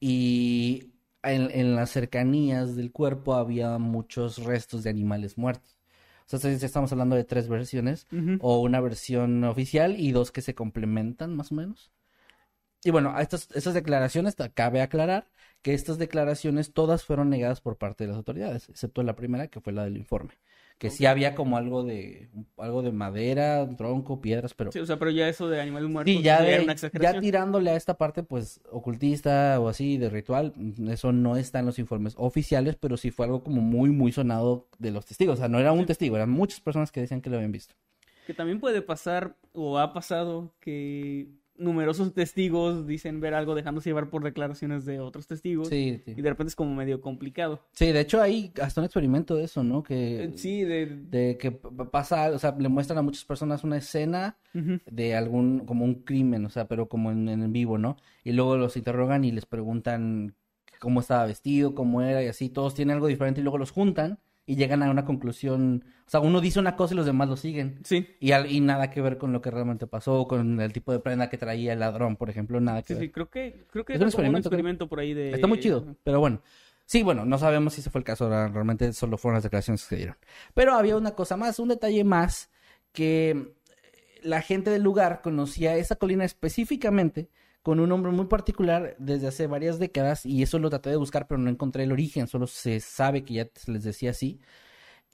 Y 0.00 0.92
en, 1.22 1.50
en 1.50 1.74
las 1.76 1.90
cercanías 1.90 2.76
del 2.76 2.92
cuerpo 2.92 3.34
había 3.34 3.78
muchos 3.78 4.44
restos 4.44 4.84
de 4.84 4.90
animales 4.90 5.38
muertos. 5.38 5.76
O 6.30 6.38
sea, 6.38 6.50
estamos 6.52 6.92
hablando 6.92 7.16
de 7.16 7.24
tres 7.24 7.48
versiones, 7.48 8.06
o 8.40 8.60
una 8.60 8.80
versión 8.80 9.44
oficial 9.44 9.98
y 9.98 10.12
dos 10.12 10.30
que 10.30 10.42
se 10.42 10.54
complementan 10.54 11.34
más 11.34 11.52
o 11.52 11.54
menos. 11.54 11.90
Y 12.84 12.90
bueno, 12.90 13.12
a 13.16 13.22
estas, 13.22 13.48
estas 13.54 13.74
declaraciones, 13.74 14.36
cabe 14.54 14.82
aclarar 14.82 15.28
que 15.62 15.74
estas 15.74 15.98
declaraciones 15.98 16.72
todas 16.72 17.02
fueron 17.04 17.30
negadas 17.30 17.60
por 17.60 17.76
parte 17.76 18.04
de 18.04 18.08
las 18.08 18.16
autoridades, 18.18 18.68
excepto 18.68 19.02
la 19.02 19.16
primera, 19.16 19.48
que 19.48 19.60
fue 19.60 19.72
la 19.72 19.84
del 19.84 19.96
informe. 19.96 20.34
Que 20.78 20.90
sí 20.90 21.06
había 21.06 21.34
como 21.34 21.56
algo 21.56 21.82
de, 21.82 22.28
algo 22.56 22.82
de 22.82 22.92
madera, 22.92 23.64
un 23.64 23.76
tronco, 23.76 24.20
piedras, 24.20 24.54
pero... 24.54 24.70
Sí, 24.70 24.78
o 24.78 24.86
sea, 24.86 24.96
pero 24.96 25.10
ya 25.10 25.28
eso 25.28 25.48
de 25.48 25.60
animales 25.60 25.90
muertos 25.90 26.14
Sí, 26.14 26.22
ya, 26.22 26.38
era 26.46 26.58
de- 26.58 26.64
una 26.64 26.74
ya 26.74 27.18
tirándole 27.20 27.70
a 27.70 27.74
esta 27.76 27.98
parte, 27.98 28.22
pues, 28.22 28.60
ocultista 28.70 29.58
o 29.58 29.68
así, 29.68 29.98
de 29.98 30.08
ritual, 30.08 30.54
eso 30.88 31.10
no 31.12 31.36
está 31.36 31.58
en 31.58 31.66
los 31.66 31.80
informes 31.80 32.14
oficiales, 32.16 32.76
pero 32.76 32.96
sí 32.96 33.10
fue 33.10 33.26
algo 33.26 33.42
como 33.42 33.60
muy, 33.60 33.90
muy 33.90 34.12
sonado 34.12 34.68
de 34.78 34.92
los 34.92 35.04
testigos. 35.04 35.34
O 35.34 35.38
sea, 35.38 35.48
no 35.48 35.58
era 35.58 35.72
un 35.72 35.84
testigo, 35.84 36.14
eran 36.14 36.30
muchas 36.30 36.60
personas 36.60 36.92
que 36.92 37.00
decían 37.00 37.20
que 37.22 37.30
lo 37.30 37.36
habían 37.36 37.50
visto. 37.52 37.74
Que 38.28 38.34
también 38.34 38.60
puede 38.60 38.80
pasar, 38.80 39.34
o 39.54 39.78
ha 39.78 39.92
pasado, 39.92 40.54
que 40.60 41.26
numerosos 41.58 42.14
testigos 42.14 42.86
dicen 42.86 43.20
ver 43.20 43.34
algo 43.34 43.54
dejándose 43.54 43.90
llevar 43.90 44.10
por 44.10 44.22
declaraciones 44.22 44.84
de 44.84 45.00
otros 45.00 45.26
testigos. 45.26 45.68
Sí, 45.68 46.00
sí. 46.04 46.14
Y 46.16 46.22
de 46.22 46.30
repente 46.30 46.48
es 46.48 46.56
como 46.56 46.74
medio 46.74 47.00
complicado. 47.00 47.60
Sí, 47.72 47.92
de 47.92 48.00
hecho 48.00 48.20
hay 48.22 48.52
hasta 48.62 48.80
un 48.80 48.84
experimento 48.86 49.34
de 49.34 49.44
eso, 49.44 49.62
¿no? 49.64 49.82
Que, 49.82 50.24
Eh, 50.24 50.32
Sí, 50.36 50.62
de... 50.64 50.86
de 50.86 51.36
que 51.38 51.50
pasa, 51.50 52.30
o 52.30 52.38
sea, 52.38 52.54
le 52.58 52.68
muestran 52.68 52.98
a 52.98 53.02
muchas 53.02 53.24
personas 53.24 53.64
una 53.64 53.76
escena 53.78 54.38
de 54.52 55.14
algún, 55.14 55.60
como 55.60 55.84
un 55.84 56.02
crimen, 56.02 56.44
o 56.46 56.50
sea, 56.50 56.66
pero 56.66 56.88
como 56.88 57.12
en, 57.12 57.28
en 57.28 57.52
vivo, 57.52 57.78
¿no? 57.78 57.96
Y 58.24 58.32
luego 58.32 58.56
los 58.56 58.76
interrogan 58.76 59.24
y 59.24 59.30
les 59.30 59.46
preguntan 59.46 60.34
cómo 60.80 61.00
estaba 61.00 61.26
vestido, 61.26 61.74
cómo 61.74 62.02
era 62.02 62.22
y 62.22 62.26
así, 62.28 62.48
todos 62.48 62.74
tienen 62.74 62.94
algo 62.94 63.06
diferente 63.06 63.40
y 63.40 63.44
luego 63.44 63.58
los 63.58 63.70
juntan 63.70 64.18
y 64.48 64.56
llegan 64.56 64.82
a 64.82 64.90
una 64.90 65.04
conclusión, 65.04 65.84
o 66.06 66.10
sea, 66.10 66.20
uno 66.20 66.40
dice 66.40 66.58
una 66.58 66.74
cosa 66.74 66.94
y 66.94 66.96
los 66.96 67.04
demás 67.04 67.28
lo 67.28 67.36
siguen. 67.36 67.80
Sí, 67.84 68.06
Y, 68.18 68.32
al- 68.32 68.50
y 68.50 68.60
nada 68.60 68.90
que 68.90 69.02
ver 69.02 69.18
con 69.18 69.30
lo 69.32 69.42
que 69.42 69.50
realmente 69.50 69.86
pasó, 69.86 70.26
con 70.26 70.58
el 70.60 70.72
tipo 70.72 70.90
de 70.90 71.00
prenda 71.00 71.28
que 71.28 71.36
traía 71.36 71.74
el 71.74 71.80
ladrón, 71.80 72.16
por 72.16 72.30
ejemplo, 72.30 72.58
nada 72.58 72.80
que 72.82 72.94
sí, 72.94 72.94
ver. 72.94 73.02
sí, 73.04 73.10
creo 73.12 73.28
que, 73.28 73.66
creo 73.70 73.84
que 73.84 73.92
Es 73.92 74.00
un 74.00 74.06
experimento, 74.06 74.48
experimento 74.48 74.88
por 74.88 75.00
ahí 75.00 75.12
de... 75.12 75.32
Está 75.34 75.46
muy 75.46 75.60
chido, 75.60 75.94
pero 76.02 76.18
bueno. 76.18 76.40
Sí, 76.86 77.02
bueno, 77.02 77.26
no 77.26 77.36
sabemos 77.36 77.74
si 77.74 77.82
ese 77.82 77.90
fue 77.90 77.98
el 77.98 78.04
caso, 78.06 78.30
realmente 78.30 78.90
solo 78.94 79.18
fueron 79.18 79.34
las 79.36 79.42
declaraciones 79.44 79.82
que 79.82 79.88
se 79.90 79.96
dieron. 79.96 80.16
Pero 80.54 80.72
había 80.72 80.96
una 80.96 81.10
cosa 81.10 81.36
más, 81.36 81.58
un 81.58 81.68
detalle 81.68 82.02
más, 82.02 82.48
que 82.92 83.52
la 84.22 84.40
gente 84.40 84.70
del 84.70 84.82
lugar 84.82 85.20
conocía 85.22 85.76
esa 85.76 85.96
colina 85.96 86.24
específicamente 86.24 87.28
con 87.62 87.80
un 87.80 87.88
nombre 87.88 88.12
muy 88.12 88.26
particular 88.26 88.96
desde 88.98 89.28
hace 89.28 89.46
varias 89.46 89.78
décadas 89.78 90.24
y 90.24 90.42
eso 90.42 90.58
lo 90.58 90.70
traté 90.70 90.90
de 90.90 90.96
buscar 90.96 91.26
pero 91.26 91.38
no 91.38 91.50
encontré 91.50 91.84
el 91.84 91.92
origen, 91.92 92.26
solo 92.26 92.46
se 92.46 92.80
sabe 92.80 93.24
que 93.24 93.34
ya 93.34 93.48
se 93.54 93.72
les 93.72 93.84
decía 93.84 94.10
así. 94.10 94.40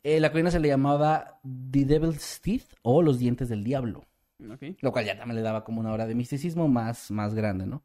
Eh, 0.02 0.20
la 0.20 0.30
colina 0.30 0.50
se 0.50 0.60
le 0.60 0.68
llamaba 0.68 1.40
The 1.42 1.86
Devil's 1.86 2.40
Teeth 2.42 2.74
o 2.82 3.00
los 3.00 3.18
dientes 3.18 3.48
del 3.48 3.64
diablo, 3.64 4.04
lo 4.38 4.92
cual 4.92 5.06
ya 5.06 5.16
también 5.16 5.36
le 5.36 5.42
daba 5.42 5.64
como 5.64 5.80
una 5.80 5.92
hora 5.92 6.06
de 6.06 6.14
misticismo 6.14 6.68
más, 6.68 7.10
más 7.10 7.34
grande, 7.34 7.66
¿no? 7.66 7.84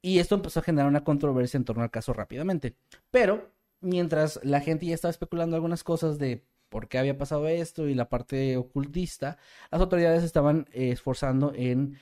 Y 0.00 0.18
esto 0.18 0.36
empezó 0.36 0.60
a 0.60 0.62
generar 0.62 0.88
una 0.88 1.04
controversia 1.04 1.58
en 1.58 1.64
torno 1.64 1.82
al 1.82 1.90
caso 1.90 2.12
rápidamente. 2.12 2.76
Pero 3.10 3.52
mientras 3.80 4.40
la 4.44 4.60
gente 4.60 4.86
ya 4.86 4.94
estaba 4.94 5.10
especulando 5.10 5.56
algunas 5.56 5.84
cosas 5.84 6.18
de 6.18 6.44
por 6.68 6.88
qué 6.88 6.98
había 6.98 7.18
pasado 7.18 7.46
esto 7.48 7.86
y 7.86 7.94
la 7.94 8.08
parte 8.08 8.56
ocultista, 8.56 9.36
las 9.70 9.80
autoridades 9.80 10.24
estaban 10.24 10.66
eh, 10.72 10.90
esforzando 10.90 11.52
en, 11.54 11.98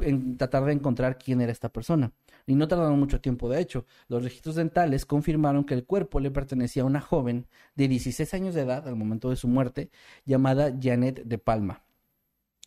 en 0.00 0.36
tratar 0.36 0.64
de 0.64 0.72
encontrar 0.72 1.18
quién 1.18 1.40
era 1.40 1.52
esta 1.52 1.68
persona. 1.68 2.12
Y 2.46 2.54
no 2.54 2.68
tardaron 2.68 2.98
mucho 2.98 3.20
tiempo, 3.20 3.48
de 3.48 3.60
hecho. 3.60 3.84
Los 4.08 4.22
registros 4.22 4.54
dentales 4.54 5.06
confirmaron 5.06 5.64
que 5.64 5.74
el 5.74 5.84
cuerpo 5.84 6.20
le 6.20 6.30
pertenecía 6.30 6.82
a 6.82 6.86
una 6.86 7.00
joven 7.00 7.46
de 7.74 7.88
16 7.88 8.32
años 8.34 8.54
de 8.54 8.62
edad 8.62 8.86
al 8.88 8.96
momento 8.96 9.30
de 9.30 9.36
su 9.36 9.48
muerte, 9.48 9.90
llamada 10.24 10.72
Janet 10.80 11.24
de 11.24 11.38
Palma. 11.38 11.82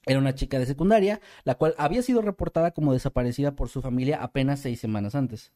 Era 0.05 0.19
una 0.19 0.33
chica 0.33 0.57
de 0.57 0.65
secundaria, 0.65 1.21
la 1.43 1.55
cual 1.55 1.75
había 1.77 2.01
sido 2.01 2.21
reportada 2.21 2.71
como 2.71 2.93
desaparecida 2.93 3.55
por 3.55 3.69
su 3.69 3.81
familia 3.81 4.21
apenas 4.21 4.59
seis 4.59 4.79
semanas 4.79 5.15
antes. 5.15 5.51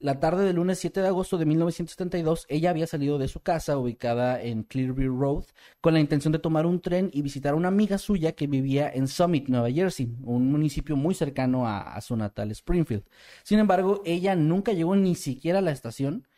La 0.00 0.20
tarde 0.20 0.44
del 0.44 0.56
lunes 0.56 0.78
7 0.78 1.00
de 1.00 1.08
agosto 1.08 1.38
de 1.38 1.46
1972, 1.46 2.46
ella 2.48 2.70
había 2.70 2.86
salido 2.86 3.18
de 3.18 3.28
su 3.28 3.40
casa 3.40 3.78
ubicada 3.78 4.40
en 4.42 4.64
Clearview 4.64 5.18
Road 5.18 5.44
con 5.80 5.94
la 5.94 6.00
intención 6.00 6.32
de 6.32 6.38
tomar 6.38 6.66
un 6.66 6.80
tren 6.80 7.10
y 7.12 7.22
visitar 7.22 7.54
a 7.54 7.56
una 7.56 7.68
amiga 7.68 7.96
suya 7.98 8.32
que 8.32 8.46
vivía 8.46 8.90
en 8.92 9.08
Summit, 9.08 9.48
Nueva 9.48 9.70
Jersey, 9.70 10.14
un 10.22 10.52
municipio 10.52 10.94
muy 10.94 11.14
cercano 11.14 11.66
a, 11.66 11.94
a 11.94 12.00
su 12.00 12.16
natal 12.16 12.50
Springfield. 12.50 13.04
Sin 13.42 13.58
embargo, 13.58 14.02
ella 14.04 14.36
nunca 14.36 14.72
llegó 14.72 14.94
ni 14.94 15.14
siquiera 15.14 15.60
a 15.60 15.62
la 15.62 15.72
estación 15.72 16.28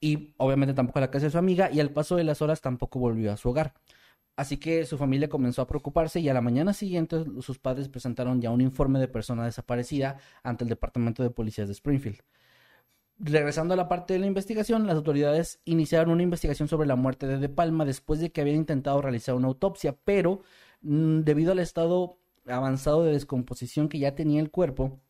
y 0.00 0.34
obviamente 0.36 0.74
tampoco 0.74 1.00
a 1.00 1.02
la 1.02 1.10
casa 1.10 1.26
de 1.26 1.32
su 1.32 1.38
amiga 1.38 1.70
y 1.72 1.80
al 1.80 1.90
paso 1.90 2.16
de 2.16 2.24
las 2.24 2.42
horas 2.42 2.60
tampoco 2.60 2.98
volvió 3.00 3.32
a 3.32 3.36
su 3.36 3.48
hogar. 3.48 3.74
Así 4.36 4.58
que 4.58 4.84
su 4.84 4.98
familia 4.98 5.30
comenzó 5.30 5.62
a 5.62 5.66
preocuparse 5.66 6.20
y 6.20 6.28
a 6.28 6.34
la 6.34 6.42
mañana 6.42 6.74
siguiente 6.74 7.24
sus 7.40 7.58
padres 7.58 7.88
presentaron 7.88 8.42
ya 8.42 8.50
un 8.50 8.60
informe 8.60 9.00
de 9.00 9.08
persona 9.08 9.46
desaparecida 9.46 10.18
ante 10.42 10.64
el 10.64 10.68
Departamento 10.68 11.22
de 11.22 11.30
Policías 11.30 11.68
de 11.68 11.72
Springfield. 11.72 12.20
Regresando 13.18 13.72
a 13.72 13.76
la 13.78 13.88
parte 13.88 14.12
de 14.12 14.18
la 14.18 14.26
investigación, 14.26 14.86
las 14.86 14.96
autoridades 14.96 15.60
iniciaron 15.64 16.10
una 16.10 16.22
investigación 16.22 16.68
sobre 16.68 16.86
la 16.86 16.96
muerte 16.96 17.26
de 17.26 17.38
De 17.38 17.48
Palma 17.48 17.86
después 17.86 18.20
de 18.20 18.30
que 18.30 18.42
habían 18.42 18.56
intentado 18.56 19.00
realizar 19.00 19.34
una 19.34 19.48
autopsia, 19.48 19.96
pero 20.04 20.42
mm, 20.82 21.20
debido 21.20 21.52
al 21.52 21.58
estado 21.60 22.18
avanzado 22.46 23.04
de 23.04 23.12
descomposición 23.12 23.88
que 23.88 23.98
ya 23.98 24.14
tenía 24.14 24.40
el 24.40 24.50
cuerpo, 24.50 25.00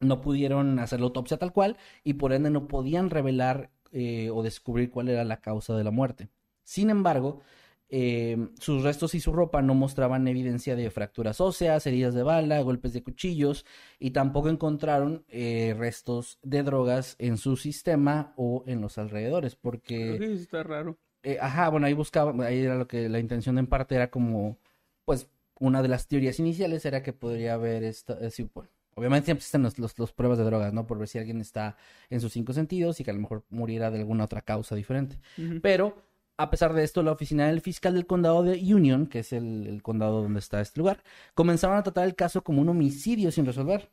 no 0.00 0.20
pudieron 0.20 0.78
hacer 0.78 1.00
la 1.00 1.06
autopsia 1.06 1.36
tal 1.38 1.52
cual 1.52 1.76
y 2.04 2.14
por 2.14 2.32
ende 2.32 2.50
no 2.50 2.68
podían 2.68 3.10
revelar 3.10 3.70
eh, 3.92 4.30
o 4.30 4.42
descubrir 4.42 4.90
cuál 4.90 5.08
era 5.08 5.24
la 5.24 5.40
causa 5.40 5.76
de 5.76 5.84
la 5.84 5.90
muerte. 5.90 6.28
Sin 6.64 6.90
embargo, 6.90 7.40
eh, 7.88 8.48
sus 8.58 8.82
restos 8.82 9.14
y 9.14 9.20
su 9.20 9.32
ropa 9.32 9.62
no 9.62 9.74
mostraban 9.74 10.26
evidencia 10.26 10.74
de 10.74 10.90
fracturas 10.90 11.40
óseas, 11.40 11.86
heridas 11.86 12.14
de 12.14 12.22
bala, 12.22 12.60
golpes 12.60 12.92
de 12.92 13.02
cuchillos 13.02 13.64
y 13.98 14.10
tampoco 14.10 14.48
encontraron 14.48 15.24
eh, 15.28 15.74
restos 15.78 16.38
de 16.42 16.62
drogas 16.62 17.16
en 17.18 17.36
su 17.36 17.56
sistema 17.56 18.34
o 18.36 18.64
en 18.66 18.80
los 18.80 18.98
alrededores 18.98 19.56
porque... 19.56 20.16
Está 20.34 20.62
raro. 20.62 20.98
eh, 21.22 21.38
ajá, 21.40 21.68
bueno, 21.68 21.86
ahí 21.86 21.92
buscaba, 21.92 22.32
ahí 22.44 22.60
era 22.60 22.76
lo 22.76 22.86
que 22.86 23.08
la 23.08 23.18
intención 23.18 23.58
en 23.58 23.66
parte 23.66 23.94
era 23.94 24.10
como, 24.10 24.58
pues, 25.04 25.28
una 25.58 25.82
de 25.82 25.88
las 25.88 26.06
teorías 26.06 26.38
iniciales 26.38 26.84
era 26.84 27.02
que 27.02 27.12
podría 27.12 27.54
haber 27.54 27.82
esta, 27.84 28.14
eh, 28.20 28.30
sí, 28.30 28.48
bueno, 28.54 28.70
obviamente 28.94 29.26
siempre 29.26 29.40
existen 29.40 29.62
los, 29.62 29.78
los, 29.78 29.98
los 29.98 30.12
pruebas 30.12 30.38
de 30.38 30.44
drogas, 30.44 30.72
¿no? 30.72 30.86
Por 30.86 30.98
ver 30.98 31.08
si 31.08 31.18
alguien 31.18 31.40
está 31.40 31.76
en 32.10 32.20
sus 32.20 32.32
cinco 32.32 32.52
sentidos 32.52 33.00
y 33.00 33.04
que 33.04 33.10
a 33.10 33.14
lo 33.14 33.20
mejor 33.20 33.44
muriera 33.50 33.90
de 33.90 33.98
alguna 34.00 34.24
otra 34.24 34.42
causa 34.42 34.74
diferente. 34.74 35.18
Pero, 35.62 35.96
a 36.36 36.50
pesar 36.50 36.74
de 36.74 36.84
esto, 36.84 37.02
la 37.02 37.12
oficina 37.12 37.46
del 37.46 37.60
fiscal 37.60 37.94
del 37.94 38.06
condado 38.06 38.42
de 38.42 38.52
Union, 38.74 39.06
que 39.06 39.20
es 39.20 39.32
el, 39.32 39.66
el 39.66 39.82
condado 39.82 40.22
donde 40.22 40.40
está 40.40 40.60
este 40.60 40.80
lugar, 40.80 41.02
comenzaron 41.34 41.76
a 41.76 41.82
tratar 41.82 42.04
el 42.04 42.14
caso 42.14 42.42
como 42.42 42.60
un 42.60 42.68
homicidio 42.68 43.30
sin 43.30 43.46
resolver. 43.46 43.90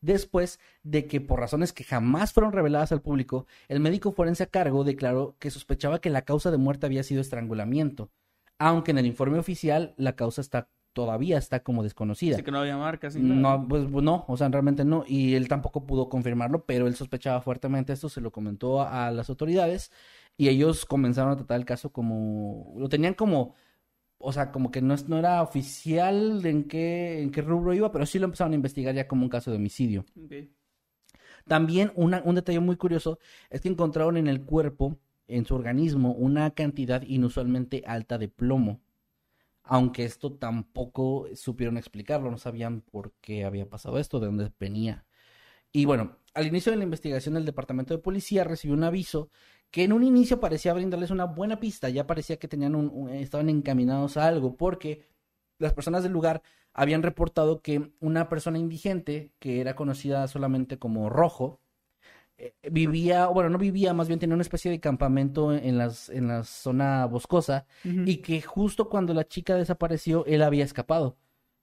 Después 0.00 0.58
de 0.82 1.06
que, 1.06 1.20
por 1.20 1.38
razones 1.38 1.72
que 1.72 1.84
jamás 1.84 2.32
fueron 2.32 2.52
reveladas 2.52 2.90
al 2.90 3.02
público, 3.02 3.46
el 3.68 3.78
médico 3.78 4.12
forense 4.12 4.42
a 4.42 4.46
cargo 4.46 4.82
declaró 4.82 5.36
que 5.38 5.50
sospechaba 5.50 6.00
que 6.00 6.10
la 6.10 6.22
causa 6.22 6.50
de 6.50 6.56
muerte 6.56 6.86
había 6.86 7.04
sido 7.04 7.20
estrangulamiento, 7.20 8.10
aunque 8.58 8.90
en 8.90 8.98
el 8.98 9.06
informe 9.06 9.38
oficial 9.38 9.94
la 9.96 10.16
causa 10.16 10.40
está 10.40 10.68
todavía 10.92 11.38
está 11.38 11.60
como 11.60 11.82
desconocida. 11.82 12.36
Dice 12.36 12.44
que 12.44 12.50
no 12.50 12.58
había 12.58 12.76
marcas. 12.76 13.16
No, 13.16 13.66
pues 13.66 13.88
no, 13.90 14.24
o 14.28 14.36
sea, 14.36 14.48
realmente 14.48 14.84
no. 14.84 15.04
Y 15.06 15.34
él 15.34 15.48
tampoco 15.48 15.86
pudo 15.86 16.08
confirmarlo, 16.08 16.64
pero 16.64 16.86
él 16.86 16.94
sospechaba 16.94 17.40
fuertemente 17.40 17.92
esto, 17.92 18.08
se 18.08 18.20
lo 18.20 18.30
comentó 18.30 18.82
a, 18.82 19.06
a 19.06 19.10
las 19.10 19.30
autoridades 19.30 19.90
y 20.36 20.48
ellos 20.48 20.84
comenzaron 20.86 21.32
a 21.32 21.36
tratar 21.36 21.58
el 21.60 21.66
caso 21.66 21.92
como, 21.92 22.74
lo 22.78 22.88
tenían 22.88 23.14
como, 23.14 23.54
o 24.18 24.32
sea, 24.32 24.52
como 24.52 24.70
que 24.70 24.82
no, 24.82 24.94
es- 24.94 25.08
no 25.08 25.18
era 25.18 25.42
oficial 25.42 26.42
de 26.42 26.50
en 26.50 26.64
qué, 26.68 27.22
en 27.22 27.30
qué 27.32 27.42
rubro 27.42 27.74
iba, 27.74 27.92
pero 27.92 28.06
sí 28.06 28.18
lo 28.18 28.26
empezaron 28.26 28.52
a 28.52 28.56
investigar 28.56 28.94
ya 28.94 29.08
como 29.08 29.24
un 29.24 29.30
caso 29.30 29.50
de 29.50 29.58
homicidio. 29.58 30.04
También 31.46 31.92
una- 31.94 32.22
un 32.24 32.34
detalle 32.34 32.60
muy 32.60 32.76
curioso 32.76 33.18
es 33.50 33.60
que 33.60 33.68
encontraron 33.68 34.16
en 34.16 34.28
el 34.28 34.42
cuerpo, 34.44 34.98
en 35.28 35.44
su 35.46 35.54
organismo, 35.54 36.12
una 36.12 36.50
cantidad 36.52 37.02
inusualmente 37.02 37.82
alta 37.86 38.18
de 38.18 38.28
plomo. 38.28 38.80
Aunque 39.64 40.04
esto 40.04 40.32
tampoco 40.32 41.28
supieron 41.34 41.76
explicarlo, 41.78 42.30
no 42.30 42.38
sabían 42.38 42.80
por 42.82 43.12
qué 43.20 43.44
había 43.44 43.68
pasado 43.68 43.98
esto, 43.98 44.20
de 44.20 44.26
dónde 44.26 44.52
venía. 44.58 45.06
Y 45.72 45.84
bueno, 45.86 46.16
al 46.34 46.46
inicio 46.46 46.72
de 46.72 46.78
la 46.78 46.84
investigación 46.84 47.36
el 47.36 47.46
departamento 47.46 47.94
de 47.94 48.02
policía 48.02 48.44
recibió 48.44 48.76
un 48.76 48.84
aviso 48.84 49.30
que 49.72 49.82
en 49.84 49.92
un 49.92 50.04
inicio 50.04 50.38
parecía 50.38 50.74
brindarles 50.74 51.10
una 51.10 51.24
buena 51.24 51.58
pista, 51.58 51.88
ya 51.88 52.06
parecía 52.06 52.36
que 52.38 52.46
tenían 52.46 52.76
un, 52.76 52.88
un- 52.94 53.10
estaban 53.10 53.48
encaminados 53.48 54.16
a 54.16 54.28
algo, 54.28 54.56
porque 54.56 55.08
las 55.58 55.72
personas 55.74 56.04
del 56.04 56.12
lugar 56.12 56.42
habían 56.74 57.02
reportado 57.02 57.60
que 57.62 57.90
una 58.00 58.28
persona 58.28 58.58
indigente, 58.58 59.32
que 59.40 59.60
era 59.60 59.74
conocida 59.74 60.28
solamente 60.28 60.78
como 60.78 61.10
Rojo, 61.10 61.60
eh, 62.38 62.54
vivía, 62.70 63.26
bueno, 63.28 63.50
no 63.50 63.58
vivía, 63.58 63.94
más 63.94 64.08
bien 64.08 64.20
tenía 64.20 64.34
una 64.34 64.42
especie 64.42 64.70
de 64.70 64.80
campamento 64.80 65.52
en 65.54 65.78
las, 65.78 66.08
en 66.10 66.28
la 66.28 66.44
zona 66.44 67.06
boscosa, 67.06 67.66
y 68.08 68.18
que 68.18 68.40
justo 68.42 68.88
cuando 68.88 69.14
la 69.14 69.26
chica 69.26 69.54
desapareció, 69.56 70.24
él 70.26 70.42
había 70.42 70.64
escapado 70.64 71.16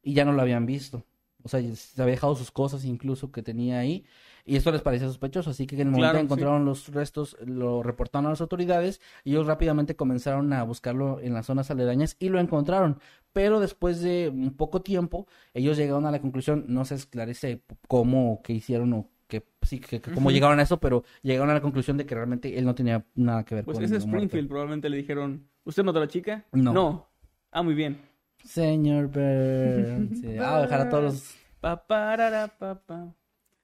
y 0.03 0.13
ya 0.13 0.25
no 0.25 0.33
lo 0.33 0.41
habían 0.41 0.65
visto. 0.65 1.05
O 1.43 1.47
sea, 1.49 1.61
se 1.75 2.01
había 2.01 2.13
dejado 2.15 2.35
sus 2.35 2.51
cosas 2.51 2.85
incluso 2.85 3.31
que 3.31 3.41
tenía 3.41 3.79
ahí 3.79 4.03
y 4.49 4.55
esto 4.57 4.71
les 4.71 4.81
parecía 4.81 5.07
sospechoso, 5.07 5.49
así 5.51 5.67
que 5.67 5.75
en 5.75 5.81
el 5.81 5.87
momento 5.87 6.01
Claro, 6.03 6.13
que 6.15 6.19
sí. 6.21 6.25
encontraron 6.25 6.65
los 6.65 6.87
restos, 6.89 7.37
lo 7.45 7.83
reportaron 7.83 8.25
a 8.27 8.29
las 8.31 8.41
autoridades 8.41 8.99
y 9.23 9.31
ellos 9.31 9.47
rápidamente 9.47 9.95
comenzaron 9.95 10.51
a 10.53 10.63
buscarlo 10.63 11.19
en 11.21 11.33
las 11.33 11.45
zonas 11.45 11.69
aledañas 11.71 12.15
y 12.19 12.29
lo 12.29 12.39
encontraron. 12.39 12.99
Pero 13.33 13.59
después 13.59 14.01
de 14.01 14.29
un 14.29 14.55
poco 14.57 14.81
tiempo, 14.81 15.27
ellos 15.53 15.77
llegaron 15.77 16.05
a 16.05 16.11
la 16.11 16.19
conclusión, 16.19 16.65
no 16.67 16.83
se 16.85 16.95
esclarece 16.95 17.61
cómo, 17.87 18.41
qué 18.43 18.53
hicieron 18.53 18.91
o 18.93 19.09
que 19.27 19.45
sí, 19.61 19.79
que, 19.79 20.01
que 20.01 20.11
cómo 20.11 20.31
llegaron 20.31 20.59
a 20.59 20.63
eso, 20.63 20.79
pero 20.79 21.03
llegaron 21.21 21.51
a 21.51 21.53
la 21.53 21.61
conclusión 21.61 21.97
de 21.97 22.05
que 22.07 22.15
realmente 22.15 22.57
él 22.57 22.65
no 22.65 22.73
tenía 22.73 23.05
nada 23.13 23.43
que 23.45 23.53
ver 23.55 23.63
Pues 23.65 23.75
con 23.77 23.83
ese 23.85 23.93
la 23.93 23.99
muerte. 23.99 24.17
Springfield 24.17 24.49
probablemente 24.49 24.89
le 24.89 24.97
dijeron, 24.97 25.47
¿usted 25.63 25.83
notó 25.83 25.99
a 25.99 26.01
la 26.01 26.07
chica? 26.07 26.45
No. 26.51 26.73
No. 26.73 27.09
Ah, 27.51 27.61
muy 27.61 27.75
bien. 27.75 28.01
Señor 28.43 29.07
Burns. 29.07 30.19
Sí, 30.21 30.37
ah, 30.39 30.61
dejar 30.61 30.81
a 30.81 30.89
todos 30.89 31.03
los... 31.03 31.35
Pa, 31.59 31.85
pa. 31.85 33.13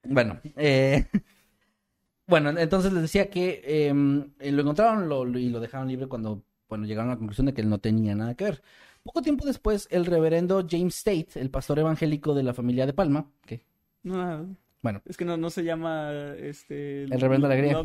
Bueno, 0.09 0.39
eh... 0.55 1.05
bueno, 2.27 2.49
entonces 2.57 2.91
les 2.93 3.01
decía 3.03 3.29
que 3.29 3.87
em, 3.89 4.31
eh, 4.39 4.51
lo 4.51 4.61
encontraron 4.61 5.07
lo- 5.09 5.25
lo- 5.25 5.39
y 5.39 5.49
lo 5.49 5.59
dejaron 5.59 5.87
libre 5.87 6.07
cuando, 6.07 6.43
bueno, 6.67 6.85
llegaron 6.85 7.11
a 7.11 7.13
la 7.13 7.17
conclusión 7.19 7.45
de 7.47 7.53
que 7.53 7.61
él 7.61 7.69
no 7.69 7.79
tenía 7.79 8.15
nada 8.15 8.35
que 8.35 8.45
ver. 8.45 8.61
Poco 9.03 9.21
tiempo 9.21 9.45
después, 9.45 9.87
el 9.91 10.05
reverendo 10.05 10.65
James 10.67 11.03
Tate, 11.03 11.27
el 11.39 11.51
pastor 11.51 11.77
evangélico 11.79 12.33
de 12.33 12.43
la 12.43 12.53
familia 12.55 12.87
de 12.87 12.93
Palma, 12.93 13.31
que, 13.45 13.61
No, 14.03 14.55
bueno, 14.81 15.01
Es 15.05 15.17
que 15.17 15.25
no, 15.25 15.37
no 15.37 15.49
se 15.51 15.63
llama 15.63 16.11
este... 16.37 17.03
El 17.03 17.19
reverendo 17.21 17.47
Alegría. 17.47 17.77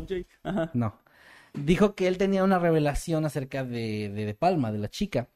Ajá. 0.43 0.71
no, 0.73 0.99
dijo 1.53 1.93
que 1.95 2.07
él 2.07 2.17
tenía 2.17 2.43
una 2.43 2.57
revelación 2.59 3.25
acerca 3.25 3.63
de, 3.63 4.09
de, 4.09 4.25
de 4.25 4.33
Palma, 4.33 4.71
de 4.71 4.79
la 4.79 4.89
chica, 4.89 5.29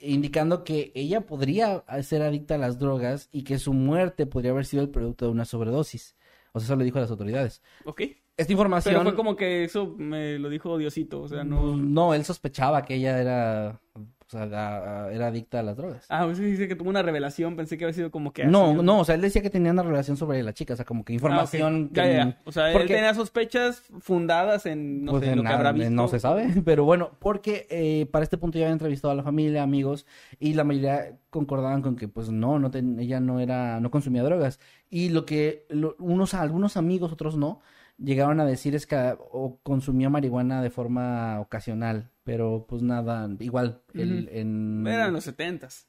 indicando 0.00 0.64
que 0.64 0.92
ella 0.94 1.22
podría 1.22 1.84
ser 2.02 2.22
adicta 2.22 2.54
a 2.56 2.58
las 2.58 2.78
drogas 2.78 3.28
y 3.32 3.44
que 3.44 3.58
su 3.58 3.72
muerte 3.72 4.26
podría 4.26 4.52
haber 4.52 4.66
sido 4.66 4.82
el 4.82 4.90
producto 4.90 5.26
de 5.26 5.32
una 5.32 5.44
sobredosis. 5.44 6.16
O 6.52 6.60
sea, 6.60 6.66
eso 6.66 6.76
lo 6.76 6.84
dijo 6.84 6.98
a 6.98 7.02
las 7.02 7.10
autoridades. 7.10 7.62
Ok. 7.84 8.02
Esta 8.36 8.52
información... 8.52 8.94
Pero 8.94 9.04
fue 9.04 9.14
como 9.14 9.36
que 9.36 9.64
eso 9.64 9.94
me 9.98 10.38
lo 10.38 10.48
dijo 10.48 10.78
Diosito, 10.78 11.20
o 11.22 11.28
sea, 11.28 11.44
no... 11.44 11.76
No, 11.76 12.14
él 12.14 12.24
sospechaba 12.24 12.82
que 12.86 12.94
ella 12.94 13.20
era, 13.20 13.80
o 13.94 14.00
sea, 14.28 14.44
a- 14.44 15.04
a- 15.08 15.12
era 15.12 15.26
adicta 15.26 15.60
a 15.60 15.62
las 15.62 15.76
drogas. 15.76 16.06
Ah, 16.08 16.22
pues 16.24 16.38
dice 16.38 16.66
que 16.66 16.74
tuvo 16.74 16.88
una 16.88 17.02
revelación, 17.02 17.54
pensé 17.54 17.76
que 17.76 17.84
había 17.84 17.92
sido 17.92 18.10
como 18.10 18.32
que... 18.32 18.46
no, 18.46 18.70
así, 18.70 18.82
no, 18.82 19.00
o 19.00 19.04
sea, 19.04 19.14
él 19.16 19.20
decía 19.20 19.42
que 19.42 19.50
tenía 19.50 19.72
una 19.72 19.82
relación 19.82 20.16
sobre 20.16 20.42
la 20.42 20.54
chica, 20.54 20.72
o 20.72 20.76
sea, 20.76 20.86
como 20.86 21.04
que 21.04 21.12
Ah, 21.12 21.16
información 21.16 21.88
que 21.90 21.96
ya, 22.00 22.12
ya. 22.12 22.40
O 22.46 22.50
sea, 22.52 22.68
él 22.68 22.72
porque- 22.78 22.94
tenía 22.94 23.12
sospechas 23.12 23.82
fundadas 23.98 24.64
en, 24.64 25.04
no 25.04 25.12
pues, 25.12 25.24
sé, 25.24 25.30
en 25.32 25.36
lo 25.36 25.42
que 25.42 25.44
nada, 25.44 25.56
habrá 25.58 25.72
visto. 25.72 25.90
no 25.90 26.08
se 26.08 26.18
sabe, 26.18 26.48
pero 26.64 26.84
bueno, 26.84 27.10
porque 27.18 27.66
eh, 27.68 28.06
para 28.10 28.22
este 28.22 28.38
punto 28.38 28.56
ya 28.58 28.64
había 28.64 28.72
entrevistado 28.72 29.12
a 29.12 29.16
la 29.16 29.22
familia, 29.22 29.62
amigos, 29.62 30.06
y 30.38 30.54
la 30.54 30.64
mayoría 30.64 31.18
concordaban 31.28 31.82
con 31.82 31.94
que 31.96 32.08
pues 32.08 32.30
no, 32.30 32.58
no 32.58 32.70
ten- 32.70 32.98
ella 32.98 33.20
no 33.20 33.38
era, 33.38 33.80
no 33.80 33.90
consumía 33.90 34.22
drogas. 34.22 34.60
Y 34.88 35.10
lo 35.10 35.26
que 35.26 35.66
lo- 35.68 35.94
unos, 35.98 36.32
algunos 36.32 36.78
amigos, 36.78 37.12
otros 37.12 37.36
no, 37.36 37.60
llegaron 38.02 38.40
a 38.40 38.46
decir 38.46 38.74
es 38.74 38.86
que 38.86 39.14
o 39.18 39.58
consumía 39.62 40.10
marihuana 40.10 40.62
de 40.62 40.70
forma 40.70 41.40
ocasional, 41.40 42.10
pero 42.24 42.66
pues 42.68 42.82
nada, 42.82 43.28
igual, 43.40 43.82
el, 43.94 44.28
Ujú. 44.28 44.38
en... 44.38 44.86
Eran 44.86 45.12
los 45.12 45.24
setentas. 45.24 45.86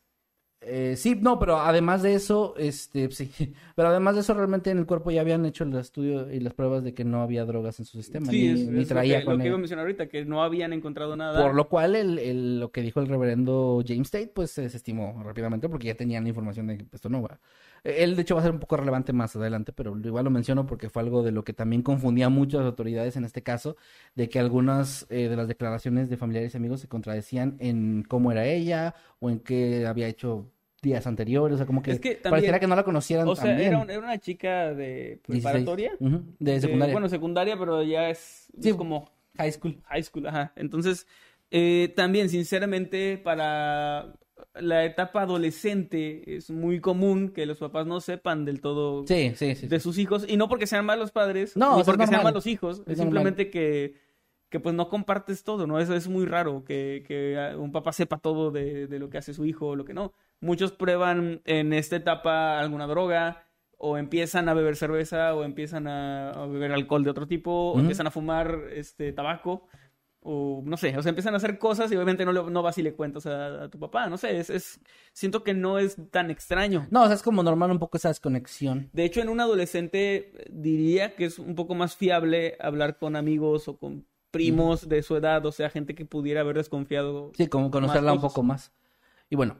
Eh, 0.63 0.95
sí, 0.95 1.15
no, 1.19 1.39
pero 1.39 1.57
además 1.59 2.03
de 2.03 2.13
eso, 2.13 2.53
este, 2.55 3.09
sí, 3.11 3.31
pero 3.75 3.87
además 3.89 4.13
de 4.13 4.21
eso, 4.21 4.35
realmente 4.35 4.69
en 4.69 4.77
el 4.77 4.85
cuerpo 4.85 5.09
ya 5.09 5.21
habían 5.21 5.43
hecho 5.45 5.63
el 5.63 5.75
estudio 5.75 6.31
y 6.31 6.39
las 6.39 6.53
pruebas 6.53 6.83
de 6.83 6.93
que 6.93 7.03
no 7.03 7.23
había 7.23 7.45
drogas 7.45 7.79
en 7.79 7.85
su 7.85 7.97
sistema, 7.97 8.27
Sí, 8.27 8.43
ni, 8.47 8.47
es, 8.49 8.67
ni 8.67 8.81
es 8.83 8.87
traía 8.87 9.15
lo 9.15 9.19
que, 9.21 9.25
con 9.25 9.33
lo 9.37 9.39
que 9.39 9.47
iba 9.47 9.55
a 9.55 9.59
mencionar 9.59 9.85
ahorita, 9.85 10.07
que 10.07 10.23
no 10.25 10.43
habían 10.43 10.71
encontrado 10.73 11.15
nada. 11.15 11.41
Por 11.41 11.55
lo 11.55 11.67
cual, 11.67 11.95
el, 11.95 12.19
el- 12.19 12.59
lo 12.59 12.71
que 12.71 12.81
dijo 12.83 12.99
el 12.99 13.07
reverendo 13.07 13.83
James 13.87 14.11
Tate, 14.11 14.27
pues 14.27 14.51
se 14.51 14.61
desestimó 14.61 15.19
rápidamente 15.23 15.67
porque 15.67 15.87
ya 15.87 15.95
tenían 15.95 16.23
la 16.23 16.29
información 16.29 16.67
de 16.67 16.77
que 16.77 16.85
esto 16.93 17.09
no 17.09 17.23
va. 17.23 17.39
Eh, 17.83 18.03
Él, 18.03 18.15
de 18.15 18.21
hecho, 18.21 18.35
va 18.35 18.41
a 18.41 18.43
ser 18.43 18.51
un 18.53 18.59
poco 18.59 18.77
relevante 18.77 19.13
más 19.13 19.35
adelante, 19.35 19.73
pero 19.73 19.97
igual 20.03 20.23
lo 20.25 20.29
menciono 20.31 20.65
porque 20.67 20.89
fue 20.89 21.01
algo 21.01 21.23
de 21.23 21.31
lo 21.31 21.43
que 21.43 21.53
también 21.53 21.81
confundía 21.81 22.29
mucho 22.29 22.57
a 22.57 22.61
las 22.61 22.69
autoridades 22.71 23.15
en 23.15 23.23
este 23.25 23.41
caso, 23.43 23.75
de 24.15 24.29
que 24.29 24.39
algunas 24.39 25.05
eh, 25.09 25.27
de 25.29 25.35
las 25.35 25.47
declaraciones 25.47 26.09
de 26.09 26.17
familiares 26.17 26.53
y 26.53 26.57
amigos 26.57 26.81
se 26.81 26.87
contradecían 26.87 27.55
en 27.59 28.03
cómo 28.07 28.31
era 28.31 28.45
ella 28.45 28.93
o 29.19 29.29
en 29.29 29.39
qué 29.39 29.85
había 29.87 30.07
hecho 30.07 30.47
días 30.81 31.05
anteriores, 31.05 31.53
o 31.55 31.57
sea, 31.57 31.65
como 31.67 31.83
que, 31.83 31.91
Es 31.91 31.99
que 31.99 32.15
también- 32.15 32.31
pareciera 32.31 32.59
que 32.59 32.65
no 32.67 32.75
la 32.75 32.83
conocieran 32.83 33.27
O 33.27 33.35
sea, 33.35 33.45
tan 33.45 33.55
bien. 33.57 33.67
era, 33.69 33.77
un- 33.79 33.89
era 33.91 33.99
una 33.99 34.17
chica 34.17 34.73
de 34.73 35.19
16. 35.27 35.43
preparatoria. 35.43 35.91
De 35.99 36.51
de- 36.53 36.61
secundaria. 36.61 36.93
bueno, 36.93 37.07
secundaria, 37.09 37.55
pero 37.57 37.83
ya 37.83 38.09
es, 38.09 38.47
Sí. 38.59 38.69
es 38.69 38.75
como 38.75 39.09
High 39.37 39.51
school. 39.51 39.77
high 39.85 40.01
school, 40.03 40.25
ajá. 40.27 40.53
Entonces, 40.55 41.05
eh, 41.51 41.93
también, 41.95 42.29
sinceramente, 42.29 43.19
para 43.19 44.13
la 44.55 44.85
etapa 44.85 45.21
adolescente 45.23 46.35
es 46.35 46.49
muy 46.49 46.79
común 46.79 47.29
que 47.29 47.45
los 47.45 47.57
papás 47.57 47.85
no 47.87 47.99
sepan 48.01 48.45
del 48.45 48.61
todo 48.61 49.05
Sí, 49.07 49.33
sí, 49.35 49.55
sí. 49.55 49.67
de 49.67 49.79
sus 49.79 49.97
hijos. 49.97 50.25
Y 50.27 50.37
no 50.37 50.47
porque 50.49 50.67
sean 50.67 50.85
malos 50.85 51.11
padres, 51.11 51.55
No, 51.57 51.77
ni 51.77 51.83
porque 51.83 52.07
sean 52.07 52.23
malos 52.23 52.47
hijos. 52.47 52.81
Es 52.81 52.93
Es 52.93 52.97
simplemente 52.99 53.49
que, 53.49 53.95
que 54.49 54.59
pues 54.59 54.75
no 54.75 54.89
compartes 54.89 55.43
todo, 55.43 55.67
¿no? 55.67 55.79
Eso 55.79 55.95
es 55.95 56.07
muy 56.07 56.25
raro, 56.25 56.63
que, 56.65 57.03
que 57.07 57.37
ah, 57.39 57.57
un 57.57 57.71
papá 57.71 57.93
sepa 57.93 58.17
todo 58.17 58.51
de, 58.51 58.87
de 58.87 58.99
lo 58.99 59.09
que 59.09 59.17
hace 59.17 59.33
su 59.33 59.45
hijo 59.45 59.67
o 59.67 59.75
lo 59.75 59.85
que 59.85 59.93
no. 59.93 60.13
Muchos 60.39 60.71
prueban 60.71 61.41
en 61.45 61.73
esta 61.73 61.95
etapa 61.95 62.59
alguna 62.59 62.87
droga, 62.87 63.45
o 63.83 63.97
empiezan 63.97 64.47
a 64.47 64.53
beber 64.53 64.75
cerveza, 64.75 65.33
o 65.33 65.43
empiezan 65.43 65.87
a, 65.87 66.31
a 66.31 66.45
beber 66.45 66.71
alcohol 66.71 67.03
de 67.03 67.09
otro 67.09 67.27
tipo, 67.27 67.71
o 67.71 67.79
empiezan 67.79 68.05
a 68.07 68.11
fumar 68.11 68.59
este 68.73 69.11
tabaco. 69.11 69.67
O 70.23 70.61
no 70.63 70.77
sé, 70.77 70.95
o 70.95 71.01
sea, 71.01 71.09
empiezan 71.09 71.33
a 71.33 71.37
hacer 71.37 71.57
cosas 71.57 71.91
y 71.91 71.95
obviamente 71.95 72.25
no, 72.25 72.31
no 72.31 72.61
vas 72.61 72.77
y 72.77 72.83
le 72.83 72.93
cuentas 72.93 73.25
a, 73.25 73.63
a 73.63 73.69
tu 73.69 73.79
papá, 73.79 74.07
no 74.07 74.17
sé, 74.17 74.37
es, 74.37 74.51
es, 74.51 74.79
siento 75.13 75.43
que 75.43 75.55
no 75.55 75.79
es 75.79 75.97
tan 76.11 76.29
extraño. 76.29 76.87
No, 76.91 77.03
o 77.03 77.05
sea, 77.07 77.15
es 77.15 77.23
como 77.23 77.41
normal 77.41 77.71
un 77.71 77.79
poco 77.79 77.97
esa 77.97 78.09
desconexión. 78.09 78.89
De 78.93 79.03
hecho, 79.03 79.19
en 79.21 79.29
un 79.29 79.39
adolescente 79.39 80.15
eh, 80.15 80.47
diría 80.51 81.15
que 81.15 81.25
es 81.25 81.39
un 81.39 81.55
poco 81.55 81.73
más 81.73 81.95
fiable 81.95 82.55
hablar 82.59 82.99
con 82.99 83.15
amigos 83.15 83.67
o 83.67 83.77
con 83.77 84.05
primos 84.29 84.87
de 84.87 85.03
su 85.03 85.15
edad, 85.15 85.45
o 85.45 85.51
sea, 85.51 85.69
gente 85.69 85.95
que 85.95 86.05
pudiera 86.05 86.41
haber 86.41 86.57
desconfiado. 86.57 87.31
Sí, 87.35 87.47
como 87.47 87.71
conocerla 87.71 88.13
un 88.13 88.21
poco 88.21 88.43
más. 88.43 88.71
Y 89.29 89.35
bueno, 89.35 89.57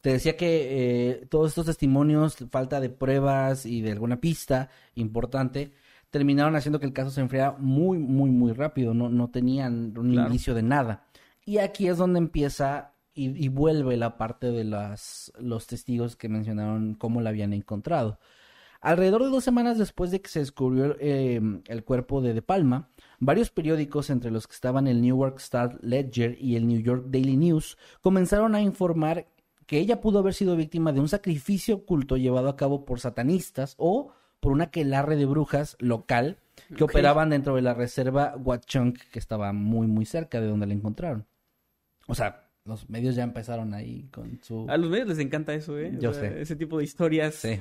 te 0.00 0.10
decía 0.10 0.36
que 0.36 1.10
eh, 1.10 1.26
todos 1.26 1.48
estos 1.48 1.66
testimonios, 1.66 2.36
falta 2.50 2.80
de 2.80 2.90
pruebas 2.90 3.66
y 3.66 3.80
de 3.82 3.92
alguna 3.92 4.20
pista 4.20 4.70
importante, 4.94 5.72
terminaron 6.16 6.56
haciendo 6.56 6.80
que 6.80 6.86
el 6.86 6.92
caso 6.92 7.10
se 7.10 7.20
enfriara 7.20 7.56
muy, 7.58 7.98
muy, 7.98 8.30
muy 8.30 8.52
rápido. 8.52 8.94
No, 8.94 9.08
no 9.10 9.28
tenían 9.28 9.92
un 9.98 10.12
Claro. 10.12 10.28
indicio 10.28 10.54
de 10.54 10.62
nada. 10.62 11.04
Y 11.44 11.58
aquí 11.58 11.88
es 11.88 11.98
donde 11.98 12.18
empieza 12.18 12.92
y, 13.14 13.44
y 13.44 13.48
vuelve 13.48 13.96
la 13.96 14.16
parte 14.16 14.50
de 14.50 14.64
las, 14.64 15.32
los 15.38 15.66
testigos 15.66 16.16
que 16.16 16.28
mencionaron 16.28 16.94
cómo 16.94 17.20
la 17.20 17.30
habían 17.30 17.52
encontrado. 17.52 18.18
Alrededor 18.80 19.24
de 19.24 19.30
dos 19.30 19.42
semanas 19.44 19.78
después 19.78 20.10
de 20.10 20.20
que 20.20 20.28
se 20.28 20.38
descubrió 20.40 20.96
eh, 21.00 21.40
el 21.66 21.84
cuerpo 21.84 22.20
de 22.22 22.34
De 22.34 22.42
Palma, 22.42 22.88
varios 23.18 23.50
periódicos, 23.50 24.10
entre 24.10 24.30
los 24.30 24.46
que 24.46 24.54
estaban 24.54 24.86
el 24.86 25.00
Newark 25.02 25.36
Star 25.38 25.78
Ledger 25.82 26.36
y 26.40 26.56
el 26.56 26.66
New 26.68 26.80
York 26.80 27.06
Daily 27.08 27.36
News, 27.36 27.76
comenzaron 28.00 28.54
a 28.54 28.60
informar 28.60 29.26
que 29.66 29.78
ella 29.78 30.00
pudo 30.00 30.20
haber 30.20 30.34
sido 30.34 30.54
víctima 30.56 30.92
de 30.92 31.00
un 31.00 31.08
sacrificio 31.08 31.76
oculto 31.76 32.16
llevado 32.16 32.48
a 32.48 32.56
cabo 32.56 32.84
por 32.84 33.00
satanistas 33.00 33.74
o 33.78 34.12
por 34.40 34.52
una 34.52 34.70
quelarre 34.70 35.16
de 35.16 35.26
brujas 35.26 35.76
local 35.80 36.38
que 36.76 36.84
operaban 36.84 37.30
dentro 37.30 37.54
de 37.56 37.62
la 37.62 37.74
reserva 37.74 38.34
Watchung, 38.36 38.94
que 39.12 39.18
estaba 39.18 39.52
muy, 39.52 39.86
muy 39.86 40.04
cerca 40.06 40.40
de 40.40 40.46
donde 40.48 40.66
la 40.66 40.74
encontraron. 40.74 41.26
O 42.06 42.14
sea, 42.14 42.48
los 42.64 42.88
medios 42.90 43.14
ya 43.14 43.22
empezaron 43.22 43.74
ahí 43.74 44.08
con 44.12 44.40
su... 44.42 44.66
A 44.68 44.76
los 44.76 44.90
medios 44.90 45.08
les 45.08 45.18
encanta 45.18 45.54
eso, 45.54 45.78
¿eh? 45.78 45.92
O 45.96 46.00
Yo 46.00 46.12
sea, 46.12 46.22
sé. 46.30 46.40
Ese 46.40 46.56
tipo 46.56 46.78
de 46.78 46.84
historias. 46.84 47.34
Sí. 47.36 47.60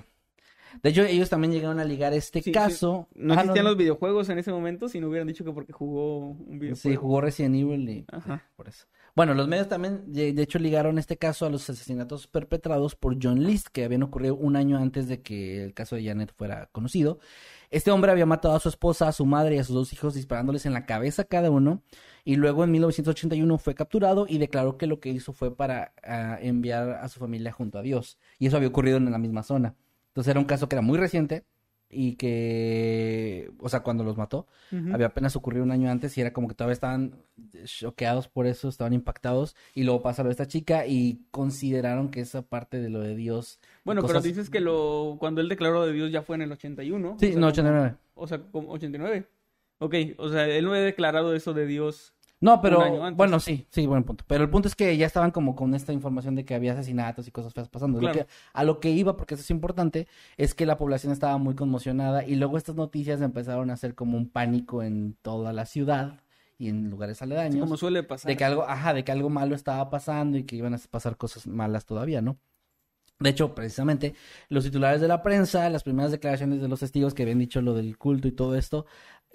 De 0.84 0.90
hecho, 0.90 1.04
ellos 1.04 1.30
también 1.30 1.54
llegaron 1.54 1.80
a 1.80 1.86
ligar 1.86 2.14
este 2.14 2.40
Sí, 2.40 2.46
sí. 2.46 2.52
caso. 2.52 3.08
No 3.16 3.34
Ah, 3.34 3.38
existían 3.38 3.66
los 3.66 3.78
videojuegos 3.78 4.28
en 4.30 4.40
ese 4.40 4.52
momento 4.52 4.90
si 4.90 5.00
no 5.00 5.08
hubieran 5.08 5.28
dicho 5.28 5.46
que 5.46 5.52
porque 5.52 5.72
jugó 5.74 6.20
un 6.32 6.60
videojuego. 6.60 6.76
Sí, 6.76 6.96
jugó 6.96 7.22
Resident 7.22 7.56
Evil 7.56 7.90
y 7.90 8.06
Ajá. 8.12 8.38
sí, 8.38 8.44
por 8.56 8.68
eso. 8.68 8.86
Bueno, 9.16 9.34
los 9.34 9.48
medios 9.48 9.70
también, 9.70 10.12
de 10.12 10.42
hecho, 10.42 10.60
ligaron 10.60 10.98
este 10.98 11.16
caso 11.16 11.46
a 11.46 11.50
los 11.50 11.70
asesinatos 11.70 12.28
perpetrados 12.28 12.96
por 12.98 13.16
John 13.22 13.46
List, 13.46 13.68
que 13.70 13.86
habían 13.86 14.04
ocurrido 14.04 14.36
un 14.36 14.58
año 14.58 14.78
antes 14.78 15.08
de 15.08 15.22
que 15.22 15.64
el 15.64 15.74
caso 15.74 15.96
de 15.96 16.04
Janet 16.04 16.34
fuera 16.36 16.68
conocido. 16.74 17.20
Este 17.70 17.92
hombre 17.92 18.12
había 18.12 18.26
matado 18.26 18.56
a 18.56 18.60
su 18.60 18.68
esposa, 18.68 19.08
a 19.08 19.14
su 19.14 19.26
madre 19.26 19.56
y 19.56 19.60
a 19.60 19.64
sus 19.64 19.74
dos 19.74 19.94
hijos 19.94 20.16
disparándoles 20.16 20.66
en 20.66 20.74
la 20.74 20.86
cabeza 20.86 21.24
cada 21.24 21.50
uno. 21.50 21.82
Y 22.26 22.36
luego 22.36 22.66
en 22.66 22.72
1981 22.72 23.58
fue 23.58 23.74
capturado 23.74 24.26
y 24.28 24.38
declaró 24.38 24.78
que 24.78 24.86
lo 24.86 25.00
que 25.00 25.12
hizo 25.12 25.32
fue 25.32 25.56
para 25.56 25.94
ah, 26.04 26.38
enviar 26.42 26.90
a 26.90 27.08
su 27.08 27.20
familia 27.22 27.54
junto 27.54 27.80
a 27.80 27.84
Dios. 27.84 28.18
Y 28.38 28.48
eso 28.48 28.58
había 28.58 28.68
ocurrido 28.68 28.98
en 28.98 29.10
la 29.10 29.18
misma 29.18 29.44
zona. 29.44 29.76
Entonces 30.10 30.32
era 30.32 30.42
un 30.42 30.46
caso 30.46 30.68
que 30.68 30.76
era 30.76 30.82
muy 30.82 30.98
reciente 30.98 31.46
y 31.90 32.16
que, 32.16 33.52
o 33.60 33.70
sea, 33.70 33.82
cuando 33.82 34.04
los 34.04 34.18
mató, 34.18 34.48
había 34.92 35.08
apenas 35.08 35.36
ocurrido 35.36 35.64
un 35.64 35.72
año 35.72 35.90
antes 35.90 36.18
y 36.18 36.22
era 36.22 36.34
como 36.34 36.48
que 36.50 36.56
todavía 36.56 36.74
estaban 36.74 37.16
choqueados 37.64 38.28
por 38.28 38.46
eso, 38.48 38.68
estaban 38.68 38.94
impactados. 38.94 39.56
Y 39.74 39.84
luego 39.84 40.02
pasa 40.02 40.24
lo 40.24 40.28
de 40.30 40.32
esta 40.34 40.48
chica 40.48 40.86
y 40.88 41.22
consideraron 41.32 42.10
que 42.10 42.20
esa 42.22 42.42
parte 42.42 42.80
de 42.82 42.90
lo 42.90 43.00
de 43.00 43.16
Dios. 43.16 43.60
Bueno, 43.86 44.02
cosas- 44.02 44.16
pero 44.24 44.24
dices 44.24 44.50
que 44.50 44.60
lo 44.60 45.16
cuando 45.20 45.42
él 45.42 45.48
declaró 45.50 45.86
de 45.86 45.94
Dios 45.94 46.12
ya 46.12 46.22
fue 46.22 46.36
en 46.36 46.42
el 46.42 46.52
81. 46.52 47.18
Sí, 47.20 47.28
o 47.28 47.30
sea, 47.30 47.36
no, 47.36 47.40
como- 47.40 47.48
89. 47.52 47.96
O 48.16 48.28
sea, 48.28 48.40
como 48.52 48.72
89. 48.72 49.28
Ok, 49.80 49.96
o 50.18 50.30
sea, 50.30 50.48
él 50.48 50.66
no 50.66 50.72
había 50.72 50.84
declarado 50.84 51.36
eso 51.36 51.54
de 51.54 51.66
Dios. 51.66 52.14
No, 52.42 52.62
pero 52.62 53.12
bueno, 53.14 53.40
sí, 53.40 53.66
sí, 53.72 53.88
buen 53.88 54.04
punto. 54.04 54.24
Pero 54.28 54.44
el 54.44 54.50
punto 54.50 54.68
es 54.68 54.76
que 54.76 54.96
ya 54.98 55.06
estaban 55.08 55.32
como 55.32 55.56
con 55.56 55.74
esta 55.74 55.94
información 55.94 56.36
de 56.36 56.44
que 56.46 56.54
había 56.54 56.74
asesinatos 56.74 57.28
y 57.28 57.32
cosas 57.32 57.54
feas 57.54 57.70
pasando. 57.70 57.98
Lo 58.00 58.02
Claro. 58.12 58.20
que- 58.20 58.28
a 58.54 58.64
lo 58.64 58.80
que 58.80 58.92
iba, 58.92 59.16
porque 59.18 59.36
eso 59.36 59.42
es 59.42 59.50
importante, 59.52 60.08
es 60.38 60.54
que 60.54 60.66
la 60.66 60.78
población 60.78 61.14
estaba 61.14 61.38
muy 61.38 61.56
conmocionada 61.56 62.26
y 62.26 62.36
luego 62.36 62.58
estas 62.58 62.76
noticias 62.76 63.22
empezaron 63.22 63.70
a 63.70 63.74
hacer 63.74 63.96
como 63.96 64.18
un 64.18 64.30
pánico 64.30 64.84
en 64.84 65.16
toda 65.22 65.54
la 65.54 65.66
ciudad 65.66 66.20
y 66.58 66.68
en 66.70 66.90
lugares 66.90 67.22
aledaños. 67.22 67.62
Como 67.62 67.78
suele 67.78 68.04
pasar. 68.04 68.30
de 68.30 68.38
que 68.38 68.44
algo, 68.44 68.64
ajá, 68.64 68.94
de 68.94 69.04
que 69.04 69.12
algo 69.12 69.30
malo 69.30 69.56
estaba 69.56 69.90
pasando 69.90 70.38
y 70.38 70.44
que 70.44 70.56
iban 70.58 70.74
a 70.74 70.80
pasar 70.92 71.18
cosas 71.18 71.48
malas 71.48 71.86
todavía, 71.86 72.22
¿no? 72.22 72.38
De 73.18 73.30
hecho, 73.30 73.56
precisamente, 73.56 74.14
los 74.50 74.66
titulares 74.66 75.00
de 75.00 75.08
la 75.08 75.24
prensa, 75.24 75.70
las 75.70 75.84
primeras 75.84 76.12
declaraciones 76.12 76.60
de 76.62 76.68
los 76.68 76.82
testigos 76.82 77.14
que 77.14 77.24
habían 77.24 77.40
dicho 77.40 77.62
lo 77.62 77.74
del 77.74 77.98
culto 77.98 78.28
y 78.28 78.34
todo 78.34 78.56
esto, 78.58 78.86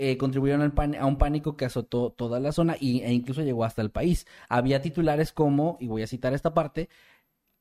eh, 0.02 0.16
contribuyeron 0.16 0.62
al 0.62 0.72
pan- 0.72 0.94
a 0.94 1.04
un 1.04 1.18
pánico 1.18 1.56
que 1.56 1.66
azotó 1.66 2.10
toda 2.10 2.40
la 2.40 2.52
zona 2.52 2.76
y, 2.80 3.02
e 3.02 3.12
incluso 3.12 3.42
llegó 3.42 3.64
hasta 3.64 3.82
el 3.82 3.90
país. 3.90 4.26
Había 4.48 4.80
titulares 4.80 5.30
como, 5.32 5.76
y 5.78 5.88
voy 5.88 6.02
a 6.02 6.06
citar 6.06 6.32
esta 6.32 6.54
parte, 6.54 6.88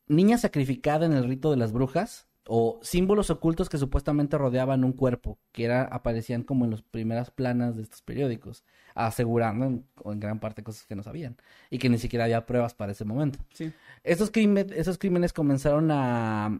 niña 0.07 0.37
sacrificada 0.37 1.05
en 1.05 1.13
el 1.13 1.25
rito 1.27 1.51
de 1.51 1.57
las 1.57 1.71
brujas 1.71 2.27
o 2.47 2.79
símbolos 2.81 3.29
ocultos 3.29 3.69
que 3.69 3.77
supuestamente 3.77 4.37
rodeaban 4.37 4.83
un 4.83 4.93
cuerpo, 4.93 5.37
que 5.51 5.65
era, 5.65 5.83
aparecían 5.83 6.43
como 6.43 6.65
en 6.65 6.71
las 6.71 6.81
primeras 6.81 7.29
planas 7.29 7.75
de 7.75 7.83
estos 7.83 8.01
periódicos, 8.01 8.63
asegurando 8.95 9.65
en, 9.65 9.85
en 10.05 10.19
gran 10.19 10.39
parte 10.39 10.63
cosas 10.63 10.85
que 10.87 10.95
no 10.95 11.03
sabían 11.03 11.35
y 11.69 11.77
que 11.77 11.89
ni 11.89 11.97
siquiera 11.99 12.23
había 12.25 12.45
pruebas 12.47 12.73
para 12.73 12.93
ese 12.93 13.05
momento. 13.05 13.37
Sí. 13.53 13.71
Estos, 14.03 14.31
crimen- 14.31 14.71
esos 14.75 14.97
crímenes 14.97 15.31
comenzaron 15.33 15.91
a, 15.91 16.57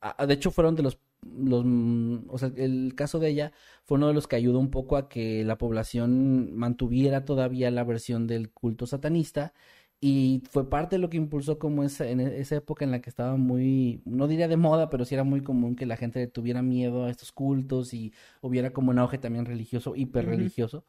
a- 0.00 0.26
De 0.26 0.34
hecho, 0.34 0.50
fueron 0.52 0.76
de 0.76 0.82
los, 0.84 0.98
los. 1.22 1.64
mm, 1.64 2.24
O 2.28 2.38
sea, 2.38 2.52
el 2.56 2.94
caso 2.96 3.18
de 3.18 3.28
ella 3.30 3.52
fue 3.84 3.96
uno 3.98 4.08
de 4.08 4.14
los 4.14 4.26
que 4.28 4.36
ayudó 4.36 4.58
un 4.58 4.70
poco 4.70 4.96
a 4.96 5.08
que 5.08 5.44
la 5.44 5.58
población 5.58 6.54
mantuviera 6.56 7.24
todavía 7.24 7.70
la 7.70 7.84
versión 7.84 8.26
del 8.26 8.50
culto 8.50 8.86
satanista. 8.86 9.54
Y 10.04 10.42
fue 10.50 10.68
parte 10.68 10.96
de 10.96 11.00
lo 11.00 11.08
que 11.10 11.16
impulsó 11.16 11.58
como 11.60 11.84
esa, 11.84 12.08
en 12.08 12.20
e- 12.20 12.40
esa 12.40 12.56
época 12.56 12.84
en 12.84 12.90
la 12.90 13.00
que 13.00 13.08
estaba 13.10 13.36
muy, 13.36 14.02
no 14.04 14.26
diría 14.26 14.48
de 14.48 14.56
moda, 14.56 14.90
pero 14.90 15.04
sí 15.04 15.14
era 15.14 15.22
muy 15.24 15.42
común 15.42 15.76
que 15.76 15.86
la 15.86 15.96
gente 15.96 16.26
tuviera 16.26 16.60
miedo 16.62 17.04
a 17.04 17.10
estos 17.10 17.30
cultos 17.32 17.94
y 17.94 18.12
hubiera 18.40 18.72
como 18.72 18.90
un 18.90 18.98
auge 18.98 19.18
también 19.18 19.44
religioso, 19.46 19.94
hiperreligioso. 19.94 20.84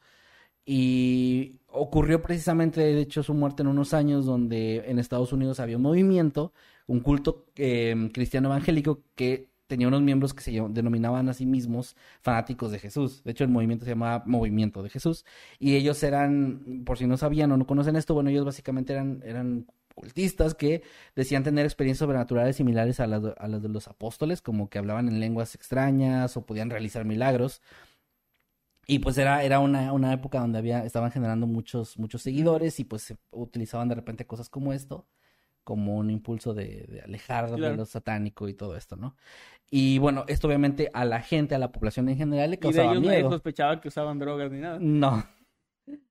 Y 0.66 1.60
ocurrió 1.68 2.22
precisamente, 2.22 2.80
de 2.80 3.00
hecho, 3.00 3.22
su 3.22 3.34
muerte 3.34 3.62
en 3.62 3.68
unos 3.68 3.92
años 3.94 4.24
donde 4.26 4.78
en 4.90 4.98
Estados 4.98 5.32
Unidos 5.32 5.60
había 5.60 5.76
un 5.76 5.82
movimiento, 5.82 6.52
un 6.86 7.00
culto 7.00 7.46
eh, 7.56 8.10
cristiano 8.14 8.48
evangélico 8.48 9.02
que 9.14 9.50
tenía 9.74 9.88
unos 9.88 10.02
miembros 10.02 10.32
que 10.34 10.40
se 10.42 10.52
denominaban 10.70 11.28
a 11.28 11.34
sí 11.34 11.46
mismos 11.46 11.96
fanáticos 12.22 12.70
de 12.70 12.78
Jesús. 12.78 13.22
De 13.24 13.32
hecho, 13.32 13.42
el 13.42 13.50
movimiento 13.50 13.84
se 13.84 13.90
llamaba 13.90 14.22
Movimiento 14.24 14.82
de 14.84 14.88
Jesús. 14.90 15.24
Y 15.58 15.74
ellos 15.74 16.00
eran, 16.04 16.84
por 16.86 16.96
si 16.98 17.06
no 17.08 17.16
sabían 17.16 17.50
o 17.52 17.56
no 17.56 17.66
conocen 17.66 17.96
esto, 17.96 18.14
bueno, 18.14 18.30
ellos 18.30 18.44
básicamente 18.44 18.92
eran, 18.92 19.20
eran 19.24 19.66
cultistas 19.96 20.54
que 20.54 20.82
decían 21.16 21.42
tener 21.42 21.64
experiencias 21.66 22.04
sobrenaturales 22.06 22.54
similares 22.56 23.00
a 23.00 23.06
las, 23.08 23.22
de- 23.24 23.34
a 23.36 23.48
las 23.48 23.62
de 23.62 23.68
los 23.68 23.88
apóstoles, 23.88 24.40
como 24.42 24.68
que 24.70 24.78
hablaban 24.78 25.08
en 25.08 25.18
lenguas 25.20 25.54
extrañas 25.56 26.36
o 26.36 26.46
podían 26.46 26.70
realizar 26.70 27.04
milagros. 27.04 27.60
Y 28.86 28.98
pues 28.98 29.16
era, 29.18 29.42
era 29.42 29.60
una, 29.60 29.92
una 29.92 30.12
época 30.12 30.38
donde 30.40 30.58
había, 30.58 30.84
estaban 30.84 31.10
generando 31.10 31.46
muchos, 31.46 31.98
muchos 31.98 32.22
seguidores 32.22 32.78
y 32.80 32.84
pues 32.84 33.02
se 33.02 33.16
utilizaban 33.30 33.88
de 33.88 33.94
repente 33.94 34.26
cosas 34.26 34.48
como 34.50 34.72
esto, 34.74 35.06
como 35.64 35.96
un 35.96 36.10
impulso 36.10 36.54
de, 36.54 36.86
de 36.88 37.00
alejar 37.00 37.50
de 37.50 37.76
lo 37.76 37.84
satánico 37.86 38.48
y 38.48 38.54
todo 38.54 38.76
esto, 38.76 38.96
¿no? 38.96 39.16
Y 39.70 39.98
bueno, 39.98 40.24
esto 40.28 40.46
obviamente 40.46 40.90
a 40.94 41.04
la 41.04 41.20
gente, 41.20 41.54
a 41.54 41.58
la 41.58 41.72
población 41.72 42.08
en 42.08 42.16
general 42.16 42.50
le 42.50 42.56
Y 42.58 42.60
de 42.60 42.68
causaba 42.68 42.90
ellos 42.90 43.02
nadie 43.02 43.18
miedo. 43.18 43.30
sospechaba 43.30 43.80
que 43.80 43.88
usaban 43.88 44.18
drogas 44.18 44.50
ni 44.50 44.60
nada. 44.60 44.78
No, 44.78 45.24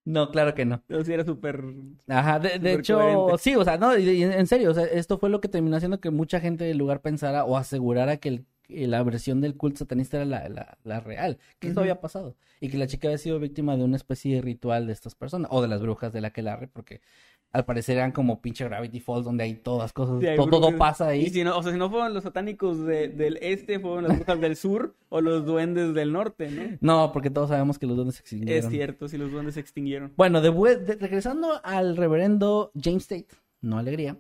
no, 0.06 0.32
claro 0.32 0.54
que 0.54 0.66
no. 0.66 0.82
Pero 0.88 1.04
sí 1.04 1.14
era 1.14 1.24
súper... 1.24 1.64
Ajá, 2.08 2.40
de, 2.40 2.74
hecho, 2.74 2.98
coherente. 2.98 3.38
sí, 3.38 3.56
o 3.56 3.64
sea, 3.64 3.78
no, 3.78 3.94
en 3.94 4.48
serio, 4.48 4.72
o 4.72 4.74
sea, 4.74 4.84
esto 4.86 5.18
fue 5.18 5.30
lo 5.30 5.40
que 5.40 5.48
terminó 5.48 5.78
haciendo 5.78 6.02
que 6.02 6.10
mucha 6.10 6.40
gente 6.42 6.66
del 6.66 6.78
lugar 6.78 7.02
pensara 7.02 7.46
o 7.46 7.56
asegurara 7.58 8.18
que 8.18 8.30
el 8.30 8.46
la 8.70 9.04
versión 9.04 9.42
del 9.42 9.56
culto 9.58 9.80
satanista 9.80 10.18
era 10.18 10.26
la, 10.26 10.50
la, 10.50 10.78
la 10.84 11.00
real, 11.02 11.38
que 11.60 11.68
esto 11.68 11.82
Ujú. 11.82 11.82
había 11.82 12.00
pasado 12.02 12.36
y 12.60 12.70
que 12.70 12.78
la 12.78 12.88
chica 12.88 13.08
había 13.08 13.18
sido 13.18 13.38
víctima 13.40 13.76
de 13.78 13.84
una 13.84 13.98
especie 13.98 14.36
de 14.36 14.42
ritual 14.42 14.88
de 14.88 14.94
estas 14.94 15.16
personas 15.16 15.50
o 15.52 15.62
de 15.62 15.68
las 15.68 15.82
brujas 15.82 16.14
de 16.14 16.22
la 16.22 16.30
Aquelarre, 16.30 16.68
porque 16.70 17.02
al 17.54 17.66
parecer 17.66 17.98
eran 17.98 18.12
como 18.12 18.42
pinche 18.42 18.66
Gravity 18.66 19.00
Falls 19.00 19.24
donde 19.26 19.44
hay 19.44 19.54
todas 19.54 19.94
cosas, 19.94 20.20
Sí, 20.20 20.28
todo 20.36 20.76
pasa 20.76 21.08
ahí. 21.10 21.26
Y 21.26 21.30
si 21.30 21.44
no, 21.44 21.56
o 21.58 21.62
sea, 21.64 21.72
si 21.72 21.78
no 21.78 21.90
fueron 21.90 22.14
los 22.14 22.24
satánicos 22.24 22.84
de- 22.86 23.08
del 23.10 23.38
este, 23.42 23.80
fueron 23.80 24.04
las 24.08 24.18
brujas 24.18 24.42
del 24.42 24.56
sur 24.56 24.96
o 25.10 25.22
los 25.22 25.46
duendes 25.46 25.94
del 25.94 26.12
norte, 26.12 26.50
¿no? 26.50 26.78
No, 26.82 27.12
porque 27.14 27.30
todos 27.30 27.50
sabemos 27.50 27.78
que 27.80 27.86
los 27.86 27.96
duendes 27.96 28.16
se 28.16 28.22
extinguieron. 28.22 28.66
Es 28.66 28.70
cierto, 28.70 29.08
si 29.08 29.18
los 29.18 29.32
duendes 29.32 29.54
se 29.54 29.60
extinguieron. 29.60 30.12
Bueno, 30.18 30.42
de- 30.42 30.96
regresando 31.00 31.62
al 31.64 31.96
reverendo 31.96 32.72
James 32.82 33.08
Tate, 33.08 33.28
no 33.62 33.78
alegría, 33.78 34.18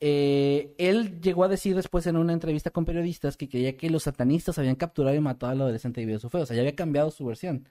eh, 0.00 0.74
él 0.78 1.20
llegó 1.20 1.42
a 1.44 1.48
decir 1.48 1.74
después 1.74 2.06
en 2.06 2.16
una 2.16 2.32
entrevista 2.32 2.70
con 2.70 2.84
periodistas 2.84 3.36
que 3.36 3.48
creía 3.48 3.76
que 3.76 3.90
los 3.90 4.04
satanistas 4.04 4.56
habían 4.58 4.76
capturado 4.76 5.16
y 5.16 5.20
matado 5.20 5.50
al 5.52 5.60
adolescente 5.62 6.00
debido 6.00 6.18
a 6.18 6.20
su 6.20 6.30
fe, 6.30 6.38
o 6.38 6.46
sea, 6.46 6.54
ya 6.54 6.62
había 6.62 6.76
cambiado 6.76 7.10
su 7.10 7.24
versión. 7.26 7.68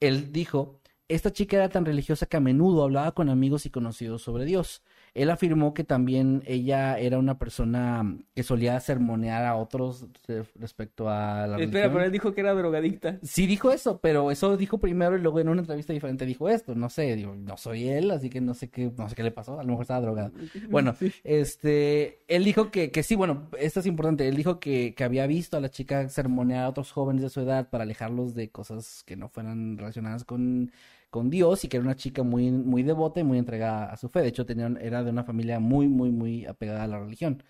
Él 0.00 0.32
dijo, 0.32 0.80
esta 1.14 1.32
chica 1.32 1.56
era 1.56 1.68
tan 1.68 1.84
religiosa 1.84 2.26
que 2.26 2.36
a 2.36 2.40
menudo 2.40 2.82
hablaba 2.84 3.12
con 3.12 3.28
amigos 3.28 3.66
y 3.66 3.70
conocidos 3.70 4.22
sobre 4.22 4.44
Dios. 4.44 4.82
Él 5.14 5.28
afirmó 5.30 5.74
que 5.74 5.84
también 5.84 6.42
ella 6.46 6.98
era 6.98 7.18
una 7.18 7.38
persona 7.38 8.16
que 8.34 8.42
solía 8.42 8.80
sermonear 8.80 9.44
a 9.44 9.56
otros 9.56 10.06
respecto 10.54 11.10
a 11.10 11.46
la 11.46 11.58
Espera, 11.58 11.58
religión. 11.58 11.92
pero 11.92 12.04
él 12.06 12.12
dijo 12.12 12.34
que 12.34 12.40
era 12.40 12.54
drogadicta. 12.54 13.18
Sí 13.22 13.46
dijo 13.46 13.70
eso, 13.72 13.98
pero 14.00 14.30
eso 14.30 14.56
dijo 14.56 14.78
primero 14.78 15.16
y 15.16 15.20
luego 15.20 15.38
en 15.40 15.50
una 15.50 15.60
entrevista 15.60 15.92
diferente 15.92 16.24
dijo 16.24 16.48
esto. 16.48 16.74
No 16.74 16.88
sé, 16.88 17.14
digo, 17.14 17.34
no 17.36 17.58
soy 17.58 17.88
él, 17.88 18.10
así 18.10 18.30
que 18.30 18.40
no 18.40 18.54
sé 18.54 18.70
qué, 18.70 18.90
no 18.96 19.08
sé 19.08 19.14
qué 19.14 19.22
le 19.22 19.30
pasó. 19.32 19.60
A 19.60 19.64
lo 19.64 19.68
mejor 19.70 19.82
estaba 19.82 20.00
drogado. 20.00 20.32
Bueno, 20.70 20.94
Sí. 20.98 21.12
este, 21.24 22.20
él 22.28 22.44
dijo 22.44 22.70
que, 22.70 22.90
que 22.90 23.02
sí, 23.02 23.14
bueno, 23.14 23.48
esto 23.58 23.80
es 23.80 23.86
importante. 23.86 24.26
Él 24.28 24.36
dijo 24.36 24.60
que, 24.60 24.94
que 24.94 25.04
había 25.04 25.26
visto 25.26 25.56
a 25.56 25.60
la 25.60 25.68
chica 25.70 26.08
sermonear 26.08 26.64
a 26.64 26.68
otros 26.70 26.90
jóvenes 26.92 27.22
de 27.22 27.28
su 27.28 27.40
edad 27.40 27.68
para 27.68 27.84
alejarlos 27.84 28.34
de 28.34 28.50
cosas 28.50 29.02
que 29.04 29.16
no 29.16 29.28
fueran 29.28 29.76
relacionadas 29.76 30.24
con, 30.24 30.72
con 31.12 31.28
Dios 31.28 31.62
y 31.62 31.68
que 31.68 31.76
era 31.76 31.84
una 31.84 31.94
chica 31.94 32.22
muy, 32.22 32.50
muy 32.50 32.82
devota 32.82 33.20
y 33.20 33.24
muy 33.24 33.36
entregada 33.36 33.92
a 33.92 33.98
su 33.98 34.08
fe. 34.08 34.22
De 34.22 34.28
hecho, 34.28 34.46
tenía, 34.46 34.72
era 34.80 35.04
de 35.04 35.10
una 35.10 35.24
familia 35.24 35.60
muy, 35.60 35.86
muy, 35.86 36.10
muy 36.10 36.46
apegada 36.46 36.84
a 36.84 36.86
la 36.86 36.98
religión. 37.00 37.42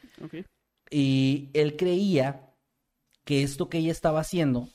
Y 0.91 1.49
él 1.55 1.77
creía 1.77 2.51
que 3.25 3.45
esto 3.45 3.69
que 3.69 3.79
ella 3.79 3.93
estaba 3.93 4.19
haciendo, 4.19 4.69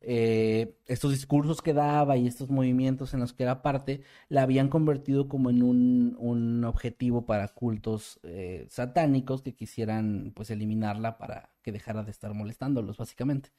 eh, 0.00 0.78
estos 0.86 1.10
discursos 1.10 1.60
que 1.60 1.74
daba 1.74 2.16
y 2.16 2.26
estos 2.26 2.48
movimientos 2.48 3.12
en 3.12 3.20
los 3.20 3.34
que 3.34 3.42
era 3.42 3.60
parte, 3.60 4.00
la 4.30 4.44
habían 4.44 4.68
convertido 4.70 5.28
como 5.28 5.50
en 5.50 5.62
un, 5.62 6.16
un 6.18 6.64
objetivo 6.64 7.26
para 7.26 7.48
cultos 7.48 8.18
eh, 8.22 8.66
satánicos 8.70 9.42
que 9.42 9.54
quisieran 9.54 10.32
pues 10.34 10.50
eliminarla 10.50 11.18
para 11.18 11.50
que 11.62 11.70
dejara 11.70 12.02
de 12.02 12.10
estar 12.10 12.32
molestándolos, 12.32 12.96
básicamente. 12.96 13.50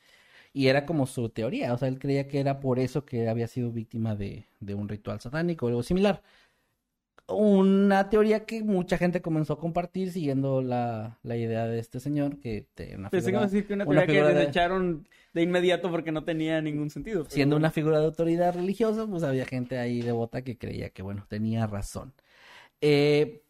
Y 0.53 0.67
era 0.67 0.85
como 0.85 1.07
su 1.07 1.29
teoría, 1.29 1.73
o 1.73 1.77
sea, 1.79 1.87
él 1.87 1.97
creía 1.99 2.27
que 2.27 2.39
era 2.39 2.59
por 2.59 2.77
eso 2.79 3.05
que 3.05 3.27
había 3.27 3.47
sido 3.47 3.71
víctima 3.71 4.15
de, 4.15 4.45
de 4.59 4.75
un 4.75 4.87
ritual 4.87 5.19
satánico 5.19 5.65
o 5.65 5.69
algo 5.69 5.83
similar. 5.83 6.21
Una 7.27 8.09
teoría 8.09 8.45
que 8.45 8.63
mucha 8.63 8.97
gente 8.97 9.21
comenzó 9.21 9.53
a 9.53 9.59
compartir 9.59 10.11
siguiendo 10.11 10.61
la, 10.61 11.19
la 11.23 11.37
idea 11.37 11.65
de 11.67 11.79
este 11.79 12.01
señor, 12.01 12.37
que 12.39 12.67
una 12.97 13.09
Pensé 13.09 13.27
figura- 13.27 13.43
a 13.43 13.45
decir 13.47 13.65
que 13.65 13.73
una 13.73 13.85
una 13.85 14.05
teoría 14.05 14.23
que 14.27 14.33
de- 14.33 14.39
desecharon 14.41 15.07
de 15.33 15.41
inmediato 15.41 15.89
porque 15.89 16.11
no 16.11 16.25
tenía 16.25 16.61
ningún 16.61 16.89
sentido. 16.89 17.23
pero 17.23 17.33
siendo 17.33 17.55
una 17.55 17.71
figura 17.71 17.99
de 17.99 18.05
autoridad 18.05 18.53
religiosa, 18.53 19.07
pues 19.07 19.23
había 19.23 19.45
gente 19.45 19.79
ahí 19.79 20.01
devota 20.01 20.41
que 20.43 20.57
creía 20.57 20.89
que, 20.89 21.01
bueno, 21.01 21.25
tenía 21.29 21.65
razón. 21.65 22.13
Eh, 22.81 23.41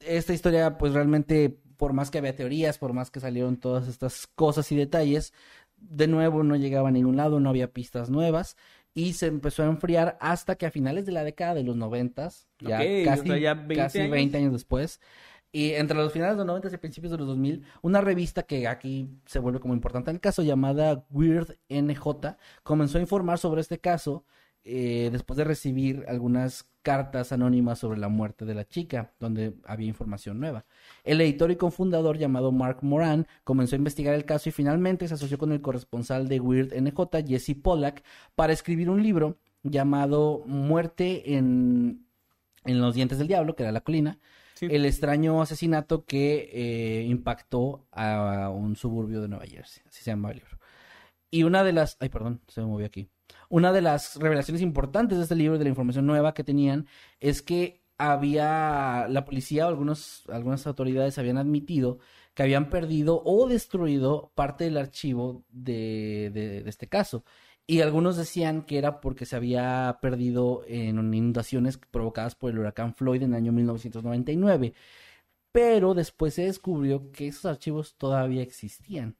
esta 0.00 0.34
historia, 0.34 0.76
pues 0.78 0.92
realmente, 0.92 1.58
por 1.78 1.94
más 1.94 2.10
que 2.10 2.18
había 2.18 2.36
teorías, 2.36 2.78
por 2.78 2.92
más 2.92 3.10
que 3.10 3.20
salieron 3.20 3.56
todas 3.56 3.88
estas 3.88 4.26
cosas 4.26 4.70
y 4.70 4.76
detalles, 4.76 5.32
de 5.80 6.06
nuevo 6.06 6.42
no 6.42 6.56
llegaba 6.56 6.88
a 6.88 6.92
ningún 6.92 7.16
lado, 7.16 7.40
no 7.40 7.50
había 7.50 7.72
pistas 7.72 8.10
nuevas 8.10 8.56
y 8.94 9.12
se 9.12 9.26
empezó 9.26 9.62
a 9.62 9.66
enfriar 9.66 10.16
hasta 10.20 10.56
que 10.56 10.66
a 10.66 10.70
finales 10.70 11.06
de 11.06 11.12
la 11.12 11.24
década 11.24 11.54
de 11.54 11.62
los 11.62 11.76
noventas, 11.76 12.48
ya 12.58 12.78
Ok, 12.78 12.86
o 13.02 13.04
casi, 13.04 13.28
sea, 13.28 13.38
ya 13.38 13.54
20 13.54 13.74
casi 13.76 13.98
años. 14.00 14.10
20 14.12 14.36
años 14.38 14.52
después, 14.52 15.00
y 15.52 15.70
entre 15.72 15.96
los 15.96 16.12
finales 16.12 16.34
de 16.34 16.38
los 16.38 16.46
90 16.46 16.74
y 16.74 16.76
principios 16.78 17.12
de 17.12 17.18
los 17.18 17.26
2000, 17.28 17.64
una 17.82 18.00
revista 18.00 18.42
que 18.42 18.66
aquí 18.68 19.08
se 19.24 19.38
vuelve 19.38 19.60
como 19.60 19.74
importante 19.74 20.10
en 20.10 20.16
el 20.16 20.20
caso, 20.20 20.42
llamada 20.42 21.06
Weird 21.10 21.58
NJ, 21.68 22.36
comenzó 22.62 22.98
a 22.98 23.00
informar 23.00 23.38
sobre 23.38 23.60
este 23.60 23.78
caso 23.78 24.24
eh, 24.68 25.08
después 25.10 25.36
de 25.38 25.44
recibir 25.44 26.04
algunas 26.08 26.68
cartas 26.82 27.32
anónimas 27.32 27.78
sobre 27.78 27.98
la 27.98 28.08
muerte 28.08 28.44
de 28.44 28.54
la 28.54 28.66
chica, 28.66 29.12
donde 29.18 29.54
había 29.64 29.88
información 29.88 30.38
nueva. 30.40 30.64
El 31.04 31.20
editor 31.20 31.50
y 31.50 31.56
cofundador 31.56 32.18
llamado 32.18 32.52
Mark 32.52 32.78
Moran 32.82 33.26
comenzó 33.44 33.74
a 33.76 33.78
investigar 33.78 34.14
el 34.14 34.24
caso 34.24 34.48
y 34.48 34.52
finalmente 34.52 35.08
se 35.08 35.14
asoció 35.14 35.38
con 35.38 35.52
el 35.52 35.60
corresponsal 35.60 36.28
de 36.28 36.40
Weird 36.40 36.72
NJ, 36.80 37.26
Jesse 37.26 37.54
Pollack, 37.60 38.02
para 38.34 38.52
escribir 38.52 38.88
un 38.90 39.02
libro 39.02 39.38
llamado 39.62 40.42
Muerte 40.46 41.34
en, 41.36 42.06
en 42.64 42.80
los 42.80 42.94
dientes 42.94 43.18
del 43.18 43.28
diablo, 43.28 43.56
que 43.56 43.62
era 43.64 43.72
la 43.72 43.80
colina, 43.82 44.18
Sí. 44.54 44.66
el 44.70 44.86
extraño 44.86 45.40
asesinato 45.40 46.04
que 46.04 46.50
eh, 46.52 47.04
impactó 47.04 47.86
a 47.92 48.50
un 48.50 48.74
suburbio 48.74 49.20
de 49.22 49.28
Nueva 49.28 49.46
Jersey. 49.46 49.84
Así 49.86 50.02
se 50.02 50.10
llama 50.10 50.30
el 50.32 50.38
libro. 50.38 50.58
Y 51.30 51.44
una 51.44 51.62
de 51.62 51.72
las... 51.72 51.96
Ay, 52.00 52.08
perdón, 52.08 52.40
se 52.48 52.60
me 52.62 52.66
movió 52.66 52.86
aquí. 52.86 53.08
Una 53.48 53.72
de 53.72 53.80
las 53.82 54.16
revelaciones 54.16 54.62
importantes 54.62 55.16
de 55.18 55.24
este 55.24 55.34
libro, 55.36 55.58
de 55.58 55.64
la 55.64 55.70
información 55.70 56.06
nueva 56.06 56.34
que 56.34 56.44
tenían, 56.44 56.86
es 57.20 57.42
que 57.42 57.82
había... 57.98 59.06
La 59.08 59.24
policía 59.24 59.66
o 59.66 59.68
algunos, 59.68 60.24
algunas 60.28 60.66
autoridades 60.66 61.18
habían 61.18 61.38
admitido 61.38 61.98
que 62.34 62.42
habían 62.44 62.70
perdido 62.70 63.22
o 63.24 63.48
destruido 63.48 64.30
parte 64.36 64.64
del 64.64 64.76
archivo 64.76 65.44
de, 65.50 66.30
de- 66.32 66.62
de 66.62 66.70
este 66.70 66.88
caso. 66.88 67.24
Y 67.66 67.80
algunos 67.80 68.16
decían 68.16 68.62
que 68.62 68.78
era 68.78 69.00
porque 69.00 69.26
se 69.26 69.36
había 69.36 69.98
perdido 70.00 70.62
en 70.66 70.98
inundaciones 71.12 71.78
provocadas 71.78 72.34
por 72.34 72.50
el 72.50 72.58
huracán 72.60 72.94
Floyd 72.94 73.22
en 73.22 73.30
el 73.32 73.36
año 73.36 73.52
1999. 73.52 74.72
Pero 75.52 75.94
después 75.94 76.34
se 76.34 76.42
descubrió 76.42 77.10
que 77.10 77.28
esos 77.28 77.46
archivos 77.46 77.96
todavía 77.96 78.42
existían. 78.42 79.16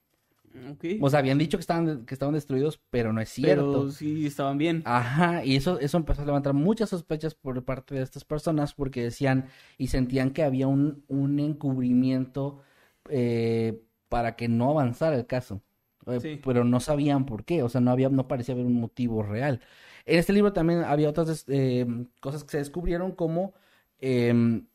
O 1.01 1.11
sea, 1.11 1.21
habían 1.21 1.39
dicho 1.39 1.59
que 1.59 1.63
estaban, 1.63 2.05
que 2.07 2.15
estaban 2.15 2.35
destruidos, 2.35 2.81
pero 2.91 3.13
no 3.13 3.21
es 3.21 3.29
cierto. 3.29 3.73
Pero 3.73 3.91
sí 3.91 4.27
estaban 4.27 4.59
bien. 4.59 4.83
Ajá, 4.85 5.45
y 5.45 5.57
eso, 5.57 5.79
eso 5.81 5.97
empezó 5.97 6.23
a 6.23 6.27
levantar 6.27 6.55
muchas 6.55 6.91
sospechas 6.91 7.35
por 7.35 7.65
parte 7.65 7.95
de 7.95 8.03
estas 8.03 8.25
personas 8.25 8.75
porque 8.75 9.03
decían 9.03 9.47
y 9.77 9.89
sentían 9.89 10.31
que 10.31 10.43
había 10.43 10.67
un, 10.67 11.05
un 11.09 11.39
encubrimiento 11.41 12.61
eh, 13.09 13.81
para 14.09 14.37
que 14.37 14.49
no 14.49 14.71
avanzara 14.71 15.17
el 15.17 15.27
caso. 15.27 15.63
Eh, 16.07 16.21
Sí. 16.21 16.41
Pero 16.43 16.65
no 16.65 16.81
sabían 16.81 17.27
por 17.27 17.45
qué, 17.45 17.63
o 17.63 17.69
sea, 17.69 17.81
no 17.81 17.91
había, 17.91 18.09
no 18.09 18.29
parecía 18.29 18.55
haber 18.55 18.67
un 18.67 18.81
motivo 18.81 19.23
real. 19.23 19.61
En 20.07 20.19
este 20.19 20.33
libro 20.33 20.53
también 20.55 20.83
había 20.85 21.11
otras 21.11 21.45
eh, 21.49 21.87
cosas 22.21 22.45
que 22.45 22.51
se 22.53 22.59
descubrieron 22.59 23.13
como 23.13 23.53
em, 24.01 24.67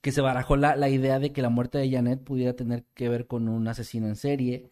que 0.00 0.12
se 0.12 0.20
barajó 0.20 0.56
la, 0.56 0.76
la 0.76 0.88
idea 0.88 1.18
de 1.18 1.32
que 1.32 1.42
la 1.42 1.48
muerte 1.50 1.78
de 1.78 1.90
Janet 1.90 2.22
pudiera 2.22 2.54
tener 2.54 2.84
que 2.94 3.08
ver 3.08 3.26
con 3.26 3.48
un 3.48 3.66
asesino 3.68 4.06
en 4.08 4.16
serie 4.16 4.70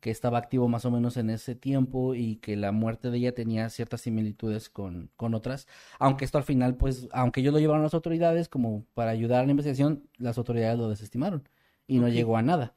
que 0.00 0.10
estaba 0.10 0.38
activo 0.38 0.68
más 0.68 0.84
o 0.84 0.90
menos 0.90 1.16
en 1.16 1.30
ese 1.30 1.54
tiempo 1.54 2.14
y 2.14 2.36
que 2.36 2.56
la 2.56 2.70
muerte 2.72 3.10
de 3.10 3.18
ella 3.18 3.34
tenía 3.34 3.68
ciertas 3.70 4.02
similitudes 4.02 4.68
con, 4.70 5.10
con 5.16 5.34
otras, 5.34 5.66
aunque 5.98 6.24
esto 6.24 6.38
al 6.38 6.44
final, 6.44 6.76
pues, 6.76 7.08
aunque 7.12 7.40
ellos 7.40 7.52
lo 7.54 7.60
llevaron 7.60 7.80
a 7.80 7.84
las 7.84 7.94
autoridades 7.94 8.48
como 8.48 8.84
para 8.94 9.10
ayudar 9.10 9.40
a 9.42 9.44
la 9.44 9.50
investigación, 9.50 10.08
las 10.18 10.38
autoridades 10.38 10.78
lo 10.78 10.88
desestimaron 10.88 11.48
y 11.86 11.98
no 11.98 12.08
llegó 12.08 12.36
a 12.36 12.42
nada. 12.42 12.74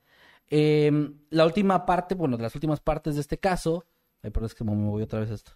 Em, 0.49 1.19
la 1.29 1.45
última 1.45 1.85
parte, 1.85 2.15
bueno, 2.15 2.37
de 2.37 2.43
las 2.43 2.55
últimas 2.55 2.79
partes 2.79 3.15
de 3.15 3.21
este 3.21 3.37
caso, 3.37 3.85
ay, 4.23 4.31
perdón, 4.31 4.47
es 4.47 4.55
que 4.55 4.63
me 4.63 4.73
voy 4.75 5.03
otra 5.03 5.19
vez 5.19 5.29
esto. 5.29 5.51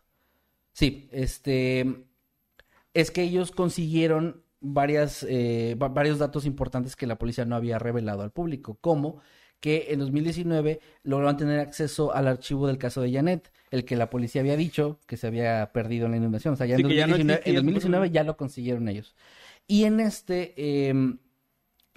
Sí, 0.73 1.09
este, 1.11 2.05
es 2.93 3.11
que 3.11 3.23
ellos 3.23 3.51
consiguieron 3.51 4.43
varias, 4.59 5.25
eh, 5.27 5.75
va- 5.81 5.89
varios 5.89 6.19
datos 6.19 6.45
importantes 6.45 6.95
que 6.95 7.07
la 7.07 7.17
policía 7.17 7.45
no 7.45 7.55
había 7.55 7.79
revelado 7.79 8.21
al 8.21 8.31
público, 8.31 8.77
como 8.81 9.19
que 9.63 9.87
en 9.93 9.99
2019 9.99 10.81
lograron 11.03 11.37
tener 11.37 11.61
acceso 11.61 12.13
al 12.13 12.27
archivo 12.27 12.67
del 12.67 12.77
caso 12.77 12.99
de 13.01 13.13
Janet, 13.13 13.49
el 13.71 13.85
que 13.85 13.95
la 13.95 14.09
policía 14.09 14.41
había 14.41 14.57
dicho 14.57 14.99
que 15.07 15.15
se 15.15 15.25
había 15.27 15.71
perdido 15.71 16.05
en 16.05 16.11
la 16.11 16.17
inundación. 16.17 16.55
O 16.55 16.57
sea, 16.57 16.65
ya 16.65 16.75
en 16.75 16.81
Sí, 16.81 16.87
que 16.89 16.95
ya 16.97 17.07
no 17.07 17.13
2019, 17.13 17.33
en 17.33 17.39
existía, 17.39 17.55
2019 17.61 18.07
por- 18.07 18.13
ya 18.13 18.23
lo 18.25 18.35
consiguieron 18.35 18.89
ellos. 18.89 19.15
Y 19.65 19.85
en 19.85 20.01
este, 20.01 20.89
em, 20.89 21.19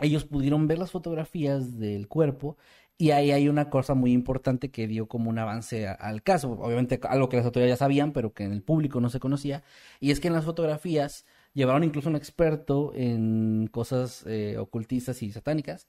ellos 0.01 0.25
pudieron 0.25 0.69
ver 0.69 0.79
las 0.79 0.93
fotografías 0.93 1.77
del 1.81 2.07
cuerpo 2.07 2.57
y 2.99 3.11
ahí 3.11 3.33
hay 3.33 3.49
una 3.49 3.69
cosa 3.69 3.95
muy 3.95 4.13
importante 4.13 4.71
que 4.71 4.87
dio 4.87 5.09
como 5.09 5.29
un 5.29 5.39
avance 5.41 5.89
a- 5.89 5.93
al 5.95 6.23
caso. 6.23 6.53
Obviamente 6.53 7.01
algo 7.03 7.29
que 7.29 7.37
las 7.39 7.47
autoridades 7.47 7.73
ya 7.81 7.85
sabían, 7.85 8.13
pero 8.13 8.33
que 8.33 8.45
en 8.45 8.53
el 8.53 8.63
público 8.63 9.01
no 9.01 9.11
se 9.11 9.19
conocía. 9.19 9.65
Y 9.99 10.13
es 10.13 10.21
que 10.21 10.29
en 10.29 10.35
las 10.35 10.45
fotografías 10.45 11.27
llevaron 11.53 11.83
incluso 11.83 12.09
un 12.11 12.17
experto 12.17 12.93
en 12.95 13.69
cosas 13.73 14.25
eh, 14.29 14.57
ocultistas 14.57 15.21
y 15.23 15.33
satánicas. 15.33 15.89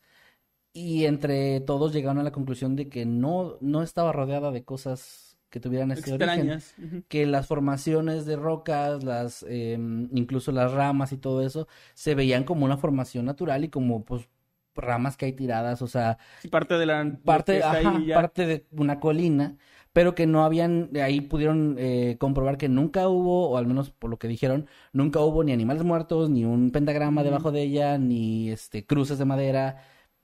Y 0.78 1.06
entre 1.06 1.60
todos 1.62 1.92
llegaron 1.92 2.20
a 2.20 2.24
la 2.24 2.32
conclusión 2.32 2.76
de 2.76 2.88
que 2.88 3.04
no, 3.08 3.58
no 3.62 3.82
estaba 3.82 4.12
rodeada 4.12 4.52
de 4.52 4.64
cosas 4.64 5.40
que 5.50 5.60
tuvieran 5.60 5.90
este 5.90 6.12
origen 6.14 6.30
Extrañas. 6.30 6.76
Ujú. 6.78 7.04
que 7.08 7.26
las 7.26 7.48
formaciones 7.48 8.28
de 8.28 8.36
rocas, 8.36 9.04
las 9.04 9.44
eh, 9.50 9.78
incluso 10.12 10.52
las 10.52 10.74
ramas 10.74 11.14
y 11.14 11.18
todo 11.18 11.42
eso 11.42 11.68
se 11.96 12.14
veían 12.14 12.44
como 12.44 12.64
una 12.66 12.78
formación 12.78 13.26
natural 13.26 13.64
y 13.64 13.70
como 13.70 14.06
pues 14.06 14.30
ramas 14.76 15.18
que 15.18 15.26
hay 15.26 15.34
tiradas, 15.34 15.82
o 15.82 15.88
sea, 15.88 16.20
Sí, 16.42 16.48
parte 16.50 16.76
de 16.78 16.86
la... 16.86 17.18
parte, 17.26 17.64
ajá, 17.64 18.00
parte 18.14 18.46
de 18.46 18.68
una 18.72 19.00
colina, 19.00 19.58
pero 19.94 20.14
que 20.14 20.28
no 20.28 20.44
habían, 20.46 20.92
ahí 21.02 21.22
pudieron 21.22 21.76
eh, 21.80 22.18
comprobar 22.20 22.60
que 22.60 22.70
nunca 22.70 23.08
hubo, 23.08 23.50
o 23.50 23.58
al 23.58 23.66
menos 23.66 23.90
por 23.90 24.12
lo 24.12 24.18
que 24.20 24.28
dijeron, 24.28 24.68
nunca 24.94 25.22
hubo 25.22 25.44
ni 25.44 25.54
animales 25.54 25.84
muertos, 25.84 26.30
ni 26.30 26.46
un 26.46 26.70
pentagrama 26.70 27.24
debajo 27.24 27.52
de 27.52 27.64
ella, 27.64 27.98
ni 27.98 28.52
este 28.52 28.86
cruces 28.86 29.18
de 29.18 29.26
madera, 29.26 29.78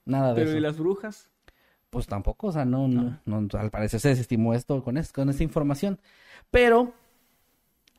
nada 0.06 0.34
de 0.34 0.41
Pero 0.41 0.49
eso. 0.49 0.58
¿y 0.58 0.62
las 0.62 0.78
brujas? 0.78 1.30
Pues 1.89 2.08
tampoco, 2.08 2.47
o 2.47 2.51
sea, 2.51 2.66
no, 2.66 2.88
no, 2.88 3.20
no, 3.26 3.47
al 3.60 3.70
parecer 3.70 3.99
se 3.99 4.10
desestimó 4.10 4.54
esto 4.56 4.84
con, 4.84 4.97
es- 4.97 5.14
con 5.14 5.30
esta 5.30 5.43
información. 5.43 5.99
Pero 6.49 6.93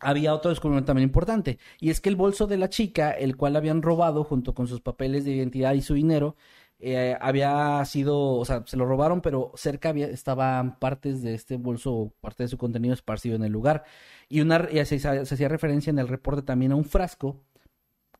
había 0.00 0.34
otro 0.34 0.50
descubrimiento 0.50 0.86
también 0.88 1.08
importante, 1.08 1.58
y 1.80 1.90
es 1.90 2.00
que 2.00 2.08
el 2.10 2.16
bolso 2.16 2.46
de 2.46 2.58
la 2.58 2.68
chica, 2.68 3.12
el 3.12 3.36
cual 3.36 3.56
habían 3.56 3.80
robado 3.82 4.24
junto 4.24 4.52
con 4.54 4.66
sus 4.66 4.80
papeles 4.80 5.24
de 5.24 5.32
identidad 5.32 5.72
y 5.74 5.80
su 5.82 5.94
dinero, 5.94 6.36
eh, 6.78 7.16
había 7.20 7.82
sido, 7.86 8.18
o 8.34 8.44
sea, 8.44 8.64
se 8.66 8.76
lo 8.76 8.84
robaron, 8.84 9.20
pero 9.22 9.52
cerca 9.54 9.88
había, 9.90 10.06
estaban 10.08 10.78
partes 10.78 11.22
de 11.22 11.34
este 11.34 11.56
bolso, 11.56 11.94
o 11.94 12.10
parte 12.20 12.42
de 12.42 12.48
su 12.48 12.58
contenido 12.58 12.92
esparcido 12.92 13.36
en 13.36 13.44
el 13.44 13.52
lugar. 13.52 13.84
Y 14.28 14.40
una, 14.40 14.68
y 14.70 14.84
se, 14.84 14.98
se 14.98 15.08
hacía 15.34 15.48
referencia 15.48 15.90
en 15.90 15.98
el 15.98 16.08
reporte 16.08 16.42
también 16.42 16.72
a 16.72 16.76
un 16.76 16.84
frasco 16.84 17.40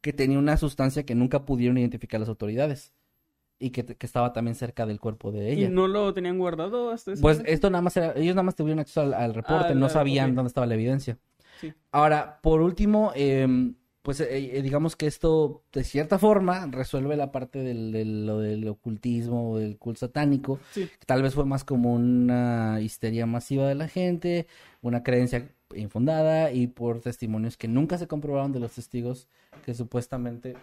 que 0.02 0.12
tenía 0.12 0.38
una 0.38 0.56
sustancia 0.56 1.04
que 1.06 1.14
nunca 1.14 1.44
pudieron 1.46 1.78
identificar 1.78 2.20
las 2.20 2.28
autoridades 2.28 2.92
y 3.58 3.70
que, 3.70 3.84
que 3.84 4.06
estaba 4.06 4.32
también 4.32 4.54
cerca 4.54 4.84
del 4.86 5.00
cuerpo 5.00 5.30
de 5.32 5.52
ella. 5.52 5.66
¿Y 5.68 5.70
no 5.70 5.86
lo 5.88 6.12
tenían 6.12 6.38
guardado 6.38 6.90
hasta 6.90 7.12
ese 7.12 7.22
Pues 7.22 7.38
momento? 7.38 7.52
esto 7.52 7.70
nada 7.70 7.82
más 7.82 7.96
era, 7.96 8.12
ellos 8.16 8.34
nada 8.34 8.42
más 8.42 8.56
tuvieron 8.56 8.80
acceso 8.80 9.00
al, 9.02 9.14
al 9.14 9.34
reporte, 9.34 9.68
Ah, 9.70 9.74
no 9.74 9.86
la- 9.86 9.88
sabían 9.90 10.34
dónde 10.34 10.48
estaba 10.48 10.66
la 10.66 10.74
evidencia. 10.74 11.18
Sí. 11.60 11.72
Ahora, 11.92 12.40
por 12.42 12.60
último, 12.60 13.12
em, 13.14 13.76
pues 14.02 14.20
eh, 14.20 14.58
eh, 14.58 14.60
digamos 14.60 14.96
que 14.96 15.06
esto 15.06 15.62
de 15.72 15.82
cierta 15.84 16.18
forma 16.18 16.66
resuelve 16.66 17.16
la 17.16 17.32
parte 17.32 17.60
del, 17.60 17.90
del- 17.92 18.26
lo 18.26 18.38
del 18.40 18.66
ocultismo 18.68 19.52
o 19.52 19.58
del 19.58 19.78
culto 19.78 20.00
satánico, 20.00 20.58
Sí. 20.72 20.88
que 20.98 21.06
tal 21.06 21.22
vez 21.22 21.34
fue 21.34 21.46
más 21.46 21.64
como 21.64 21.94
una 21.94 22.80
histeria 22.82 23.24
masiva 23.24 23.66
de 23.68 23.76
la 23.76 23.88
gente, 23.88 24.46
una 24.82 25.02
creencia 25.02 25.48
infundada 25.74 26.52
y 26.52 26.66
por 26.66 27.00
testimonios 27.00 27.56
que 27.56 27.66
nunca 27.68 27.96
se 27.98 28.06
comprobaron 28.06 28.52
de 28.52 28.60
los 28.60 28.72
testigos 28.72 29.28
que 29.64 29.72
supuestamente 29.74 30.54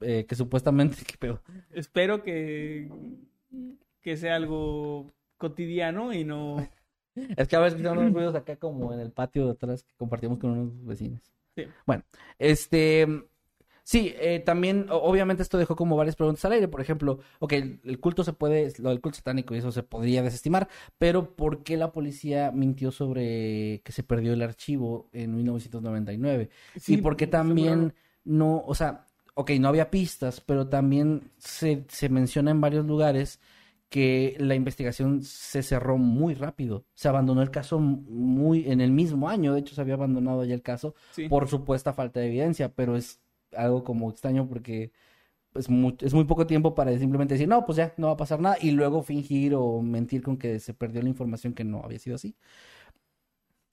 eh, 0.00 0.26
que 0.26 0.34
supuestamente 0.34 0.96
qué 1.06 1.16
pedo. 1.18 1.40
Espero 1.72 2.22
que, 2.22 2.90
que 4.00 4.16
sea 4.16 4.36
algo 4.36 5.12
cotidiano 5.36 6.12
y 6.12 6.24
no... 6.24 6.66
Es 7.36 7.48
que 7.48 7.56
a 7.56 7.60
veces 7.60 7.74
escuchamos 7.74 8.02
unos 8.02 8.14
ruidos 8.14 8.34
acá 8.36 8.56
como 8.56 8.92
en 8.92 9.00
el 9.00 9.10
patio 9.10 9.46
de 9.46 9.52
atrás 9.52 9.82
que 9.82 9.94
compartimos 9.96 10.38
con 10.38 10.50
unos 10.50 10.84
vecinos. 10.84 11.20
Sí. 11.56 11.64
Bueno, 11.86 12.04
este... 12.38 13.06
Sí, 13.82 14.12
eh, 14.18 14.40
también, 14.40 14.86
obviamente 14.90 15.42
esto 15.42 15.56
dejó 15.56 15.74
como 15.74 15.96
varias 15.96 16.14
preguntas 16.14 16.44
al 16.44 16.52
aire. 16.52 16.68
Por 16.68 16.82
ejemplo, 16.82 17.20
ok, 17.38 17.52
el, 17.54 17.98
culto 18.00 18.22
se 18.22 18.34
puede, 18.34 18.70
lo 18.80 18.90
del 18.90 19.00
culto 19.00 19.16
satánico 19.16 19.54
y 19.54 19.58
eso 19.58 19.72
se 19.72 19.82
podría 19.82 20.22
desestimar, 20.22 20.68
pero 20.98 21.34
¿por 21.34 21.62
qué 21.62 21.78
la 21.78 21.90
policía 21.90 22.52
mintió 22.52 22.92
sobre 22.92 23.80
que 23.82 23.92
se 23.92 24.02
perdió 24.02 24.34
el 24.34 24.42
archivo 24.42 25.08
en 25.14 25.34
1999? 25.34 26.50
Sí, 26.76 26.96
y 26.96 26.96
está 26.96 27.08
muy 27.08 27.16
también 27.30 27.94
no, 28.28 28.62
o 28.66 28.74
sea, 28.74 29.06
ok, 29.38 29.52
no 29.60 29.68
había 29.68 29.88
pistas, 29.88 30.40
pero 30.40 30.68
también 30.68 31.30
se, 31.38 31.84
se 31.88 32.08
menciona 32.08 32.50
en 32.50 32.60
varios 32.60 32.84
lugares 32.84 33.40
que 33.88 34.34
la 34.40 34.56
investigación 34.56 35.22
se 35.22 35.62
cerró 35.62 35.96
muy 35.96 36.34
rápido. 36.34 36.84
Se 36.94 37.06
abandonó 37.06 37.40
el 37.40 37.52
caso 37.52 37.78
muy 37.78 38.68
en 38.68 38.80
el 38.80 38.90
mismo 38.90 39.28
año, 39.28 39.54
de 39.54 39.60
hecho 39.60 39.76
se 39.76 39.80
había 39.80 39.94
abandonado 39.94 40.44
ya 40.44 40.54
el 40.54 40.62
caso 40.62 40.96
Sí. 41.12 41.28
por 41.28 41.48
supuesta 41.48 41.92
falta 41.92 42.18
de 42.18 42.26
evidencia, 42.26 42.74
pero 42.74 42.96
es 42.96 43.20
algo 43.56 43.84
como 43.84 44.10
extraño 44.10 44.48
porque 44.48 44.90
es 45.54 45.68
muy, 45.68 45.96
es 46.00 46.14
muy 46.14 46.24
poco 46.24 46.44
tiempo 46.48 46.74
para 46.74 46.98
simplemente 46.98 47.34
decir, 47.34 47.46
no, 47.48 47.64
pues 47.64 47.76
ya, 47.76 47.94
no 47.96 48.08
va 48.08 48.14
a 48.14 48.16
pasar 48.16 48.40
nada, 48.40 48.56
y 48.60 48.72
luego 48.72 49.02
fingir 49.04 49.54
o 49.54 49.80
mentir 49.82 50.20
con 50.20 50.36
que 50.36 50.58
se 50.58 50.74
perdió 50.74 51.00
la 51.00 51.10
información 51.10 51.54
que 51.54 51.62
no 51.62 51.84
había 51.84 52.00
sido 52.00 52.16
así. 52.16 52.34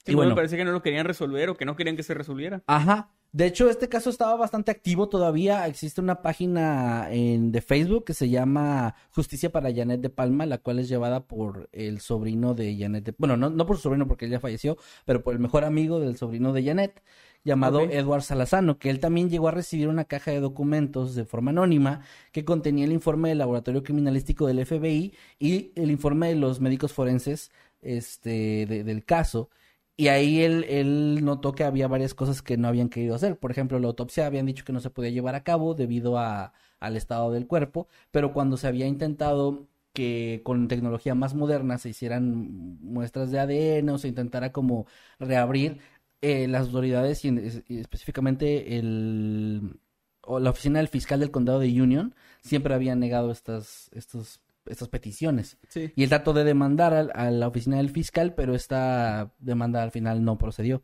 Sí, 0.06 0.12
y 0.12 0.16
bueno, 0.16 0.30
me 0.30 0.36
parece 0.36 0.58
que 0.58 0.64
no 0.64 0.72
lo 0.72 0.84
querían 0.84 1.08
resolver 1.08 1.50
o 1.50 1.58
que 1.58 1.66
no 1.66 1.76
querían 1.76 1.96
que 1.96 2.04
se 2.04 2.14
resolviera. 2.14 2.62
Ajá. 2.68 3.15
De 3.36 3.46
hecho, 3.48 3.70
este 3.70 3.90
caso 3.90 4.10
estaba 4.10 4.38
bastante 4.38 4.72
activo 4.72 5.10
todavía. 5.10 5.68
Existe 5.68 6.00
una 6.00 6.22
página 6.22 7.12
en, 7.12 7.52
de 7.52 7.62
Facebook 7.62 8.06
que 8.06 8.14
se 8.14 8.30
llama 8.30 8.96
Justicia 9.12 9.52
para 9.52 9.74
Janet 9.76 10.00
de 10.00 10.10
Palma, 10.10 10.46
la 10.46 10.58
cual 10.60 10.80
es 10.80 10.88
llevada 10.88 11.28
por 11.28 11.68
el 11.74 12.00
sobrino 12.00 12.54
de 12.54 12.78
Janet 12.80 13.04
de... 13.04 13.16
Bueno, 13.18 13.36
no, 13.36 13.50
no 13.50 13.66
por 13.66 13.76
su 13.76 13.82
sobrino 13.84 14.08
porque 14.08 14.24
él 14.24 14.32
ya 14.32 14.40
falleció, 14.40 14.78
pero 15.04 15.22
por 15.22 15.34
el 15.34 15.42
mejor 15.42 15.66
amigo 15.66 16.00
del 16.00 16.16
sobrino 16.16 16.54
de 16.54 16.64
Janet, 16.64 17.04
llamado 17.44 17.80
Ok. 17.84 17.90
Edward 17.92 18.22
Salazano, 18.22 18.80
que 18.80 18.90
él 18.90 19.02
también 19.02 19.30
llegó 19.30 19.50
a 19.50 19.52
recibir 19.52 19.90
una 19.90 20.06
caja 20.06 20.32
de 20.32 20.40
documentos 20.40 21.14
de 21.14 21.26
forma 21.26 21.52
anónima 21.52 22.04
que 22.32 22.46
contenía 22.46 22.86
el 22.86 22.94
informe 22.94 23.28
del 23.28 23.40
laboratorio 23.40 23.84
criminalístico 23.84 24.48
del 24.48 24.66
FBI 24.66 25.14
y 25.40 25.74
el 25.76 25.92
informe 25.92 26.30
de 26.30 26.36
los 26.36 26.62
médicos 26.62 26.94
forenses 26.94 27.52
este, 27.82 28.66
de- 28.66 28.86
del 28.86 29.04
caso. 29.04 29.50
Y 29.98 30.10
ahí 30.10 30.42
él, 30.42 30.66
él 30.68 31.24
notó 31.24 31.54
que 31.54 31.64
había 31.64 31.88
varias 31.88 32.14
cosas 32.14 32.42
que 32.42 32.58
no 32.58 32.68
habían 32.68 32.90
querido 32.90 33.16
hacer. 33.16 33.38
Por 33.40 33.52
ejemplo, 33.52 33.80
la 33.80 33.88
autopsia 33.88 34.26
habían 34.26 34.46
dicho 34.46 34.66
que 34.66 34.74
no 34.74 34.82
se 34.82 34.90
podía 34.90 35.10
llevar 35.12 35.36
a 35.36 35.44
cabo 35.44 35.74
debido 35.74 36.18
a, 36.20 36.54
al 36.80 36.98
estado 36.98 37.32
del 37.32 37.48
cuerpo, 37.48 37.88
pero 38.12 38.34
cuando 38.34 38.58
se 38.58 38.68
había 38.68 38.88
intentado 38.88 39.68
que 39.94 40.42
con 40.44 40.68
tecnología 40.68 41.16
más 41.16 41.34
moderna 41.34 41.78
se 41.78 41.90
hicieran 41.90 42.78
muestras 42.82 43.32
de 43.32 43.40
ADN 43.40 43.90
o 43.90 43.98
se 43.98 44.10
intentara 44.10 44.52
como 44.52 44.88
reabrir, 45.20 45.80
eh, 46.22 46.48
las 46.48 46.68
autoridades 46.68 47.24
y, 47.26 47.30
y 47.68 47.80
específicamente 47.80 48.78
el, 48.78 49.80
o 50.22 50.40
la 50.40 50.50
oficina 50.50 50.80
del 50.80 50.88
fiscal 50.88 51.20
del 51.20 51.32
condado 51.32 51.60
de 51.60 51.82
Union 51.82 52.16
siempre 52.42 52.74
habían 52.74 53.00
negado 53.00 53.32
estas, 53.32 53.90
estos, 53.94 54.42
estas 54.66 54.90
peticiones. 54.90 55.58
Sí. 55.70 55.92
Y 55.96 56.04
él 56.04 56.10
trató 56.10 56.34
de 56.34 56.44
demandar 56.44 56.94
a, 57.14 57.32
la 57.32 57.48
oficina 57.48 57.78
del 57.78 57.90
fiscal, 57.90 58.34
pero 58.34 58.56
esta 58.56 59.34
demanda 59.40 59.84
al 59.84 59.92
final 59.92 60.24
no 60.24 60.38
procedió. 60.38 60.84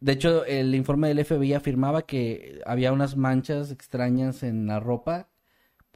De 0.00 0.12
hecho, 0.12 0.44
el 0.44 0.74
informe 0.74 1.08
del 1.08 1.24
FBI 1.24 1.54
afirmaba 1.54 2.02
que 2.06 2.60
había 2.66 2.92
unas 2.92 3.16
manchas 3.16 3.70
extrañas 3.72 4.42
en 4.42 4.66
la 4.66 4.78
ropa 4.80 5.28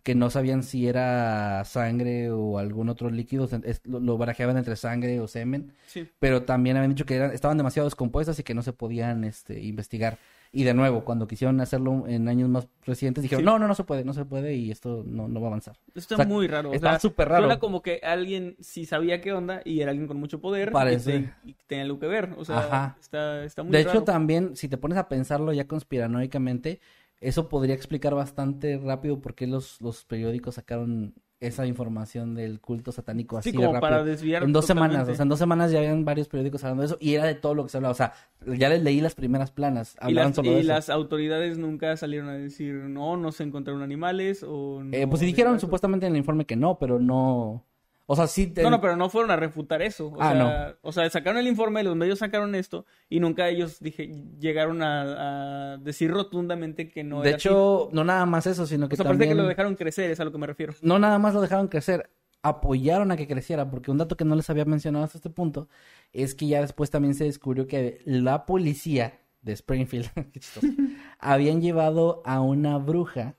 que 0.03 0.17
no 0.17 0.31
sabían 0.31 0.65
si 0.65 0.89
era 0.89 1.65
sangre 1.65 2.29
o 2.33 2.59
algún 2.59 2.89
otro 2.89 3.09
líquido, 3.09 3.49
es- 3.63 3.81
lo, 3.85 4.01
lo 4.01 4.19
barajeaban 4.19 4.57
entre 4.57 4.75
sangre 4.75 5.21
o 5.21 5.29
semen, 5.29 5.75
Sí. 5.87 6.09
pero 6.19 6.43
también 6.43 6.77
habían 6.77 6.91
dicho 6.91 7.07
que 7.07 7.15
eran, 7.15 7.31
estaban 7.31 7.57
demasiado 7.57 7.87
descompuestas 7.87 8.37
y 8.41 8.43
que 8.43 8.53
no 8.55 8.63
se 8.63 8.73
podían 8.73 9.23
este, 9.23 9.61
investigar. 9.63 10.19
Y 10.55 10.65
de 10.65 10.75
nuevo, 10.75 11.03
cuando 11.05 11.27
quisieron 11.27 11.59
hacerlo 11.63 12.07
en 12.07 12.29
años 12.29 12.47
más 12.51 12.69
recientes, 12.85 13.23
dijeron, 13.23 13.41
Sí. 13.41 13.47
no, 13.47 13.59
no, 13.59 13.67
no 13.69 13.75
se 13.75 13.85
puede, 13.85 14.05
no 14.05 14.13
se 14.13 14.27
puede 14.27 14.55
y 14.55 14.71
esto 14.71 15.03
no, 15.07 15.27
no 15.27 15.41
va 15.41 15.47
a 15.47 15.49
avanzar. 15.49 15.79
Esto 15.95 16.15
O 16.15 16.17
sea, 16.19 16.27
muy 16.27 16.47
raro. 16.47 16.71
o 16.71 16.75
está 16.75 16.91
sea, 16.91 17.01
súper 17.01 17.29
raro. 17.31 17.45
Suena 17.45 17.59
como 17.59 17.81
que 17.81 18.01
alguien 18.03 18.57
sí 18.61 18.85
sabía 18.85 19.23
qué 19.23 19.33
onda 19.33 19.63
y 19.65 19.81
era 19.81 19.91
alguien 19.93 20.07
con 20.09 20.19
mucho 20.19 20.41
poder 20.43 20.69
y 20.69 20.73
Parece. 20.73 21.21
te- 21.21 21.35
y, 21.45 21.55
tenía 21.67 21.85
algo 21.85 21.99
que 21.99 22.07
ver. 22.07 22.35
O 22.37 22.45
sea, 22.45 22.59
Ajá. 22.59 22.97
está, 23.01 23.45
está 23.45 23.63
muy 23.63 23.73
De 23.73 23.81
hecho, 23.81 23.89
raro. 23.95 24.05
también, 24.05 24.55
si 24.55 24.69
te 24.69 24.77
pones 24.77 24.99
a 24.99 25.09
pensarlo 25.09 25.55
ya 25.55 25.67
conspiranoicamente, 25.67 26.81
eso 27.21 27.49
podría 27.49 27.75
explicar 27.75 28.15
bastante 28.15 28.77
rápido 28.79 29.21
por 29.21 29.35
qué 29.35 29.47
los, 29.47 29.81
los 29.81 30.05
periódicos 30.05 30.57
sacaron 30.57 31.15
esa 31.47 31.67
información 31.67 32.35
del 32.35 32.61
culto 32.61 32.93
satánico 32.93 33.37
así 33.39 33.51
Sí, 33.51 33.57
de 33.57 33.63
como 33.65 33.75
rápido. 33.75 33.91
para 33.91 34.05
desviar 34.05 34.43
En 34.43 34.53
dos 34.53 34.65
semanas, 34.67 35.09
o 35.09 35.15
sea, 35.15 35.23
en 35.25 35.29
dos 35.29 35.39
semanas 35.39 35.71
ya 35.73 35.79
habían 35.79 36.05
varios 36.05 36.29
periódicos 36.29 36.63
hablando 36.65 36.83
de 36.83 36.87
eso 36.87 36.97
y 37.01 37.15
era 37.15 37.25
de 37.25 37.35
todo 37.35 37.55
lo 37.55 37.65
que 37.65 37.69
se 37.71 37.77
hablaba. 37.79 37.93
O 37.93 37.97
sea, 37.97 38.13
ya 38.47 38.69
les 38.69 38.83
leí 38.83 39.01
las 39.01 39.15
primeras 39.15 39.51
planas, 39.51 39.95
y 40.01 40.05
hablaban 40.07 40.31
las, 40.31 40.37
solo 40.37 40.51
y 40.53 40.55
eso. 40.61 40.69
las 40.69 40.89
autoridades 40.91 41.59
nunca 41.59 41.97
salieron 41.97 42.29
a 42.29 42.35
decir, 42.35 42.75
no, 42.75 43.17
no 43.17 43.33
se 43.33 43.43
encontraron 43.45 43.83
animales 43.83 44.45
o... 44.47 44.81
Eh, 44.93 45.03
no 45.03 45.09
pues 45.11 45.21
sí 45.21 45.27
dijeron 45.27 45.53
trató". 45.55 45.67
supuestamente 45.67 46.07
en 46.07 46.13
el 46.13 46.19
informe 46.19 46.45
que 46.45 46.57
no, 46.57 46.79
pero 46.79 46.99
no. 46.99 47.65
O 48.07 48.17
sea, 48.17 48.27
sí. 48.27 48.47
te- 48.49 48.63
No, 48.63 48.71
no, 48.71 48.81
pero 48.81 48.97
no 48.97 49.09
fueron 49.09 49.31
a 49.31 49.37
refutar 49.37 49.81
eso. 49.83 50.09
O, 50.09 50.17
Ah, 50.21 50.33
sea, 50.33 50.77
o 50.83 50.93
sea, 50.93 51.09
sacaron 51.11 51.39
el 51.39 51.47
informe, 51.47 51.83
los 51.83 51.97
medios 51.97 52.19
sacaron 52.19 52.55
esto 52.55 52.85
y 53.09 53.21
nunca 53.21 53.49
ellos 53.49 53.79
dije, 53.81 54.11
llegaron 54.39 54.83
a, 54.83 55.73
a 55.75 55.77
decir 55.79 56.11
rotundamente 56.11 56.89
que 56.91 57.05
no 57.05 57.23
de 57.23 57.29
era 57.31 57.37
hecho, 57.39 57.89
no 57.93 58.05
nada 58.05 58.27
más 58.27 58.47
eso, 58.47 58.67
sino 58.67 58.89
que 58.89 58.95
O 58.95 58.97
sea, 58.97 59.05
parece 59.05 59.21
también. 59.25 59.37
que 59.37 59.43
lo 59.43 59.49
dejaron 59.49 59.77
crecer, 59.77 60.11
es 60.11 60.21
a 60.21 60.25
lo 60.25 60.33
que 60.33 60.39
me 60.39 60.47
refiero. 60.47 60.75
no 60.83 60.99
nada 60.99 61.19
más 61.19 61.33
lo 61.35 61.41
dejaron 61.41 61.69
crecer, 61.69 62.11
apoyaron 62.43 63.13
a 63.13 63.17
que 63.17 63.29
creciera, 63.29 63.71
porque 63.71 63.91
un 63.93 63.99
dato 63.99 64.17
que 64.17 64.25
no 64.25 64.35
les 64.35 64.51
había 64.51 64.65
mencionado 64.65 65.05
hasta 65.05 65.19
este 65.19 65.31
punto 65.31 65.69
es 66.13 66.35
que 66.35 66.49
ya 66.49 66.61
después 66.61 66.91
también 66.91 67.15
se 67.15 67.25
descubrió 67.25 67.67
que 67.69 68.03
la 68.05 68.47
policía 68.47 69.21
de 69.43 69.53
Springfield, 69.53 70.11
habían 71.21 71.61
llevado 71.61 72.21
a 72.25 72.41
una 72.41 72.79
bruja 72.79 73.37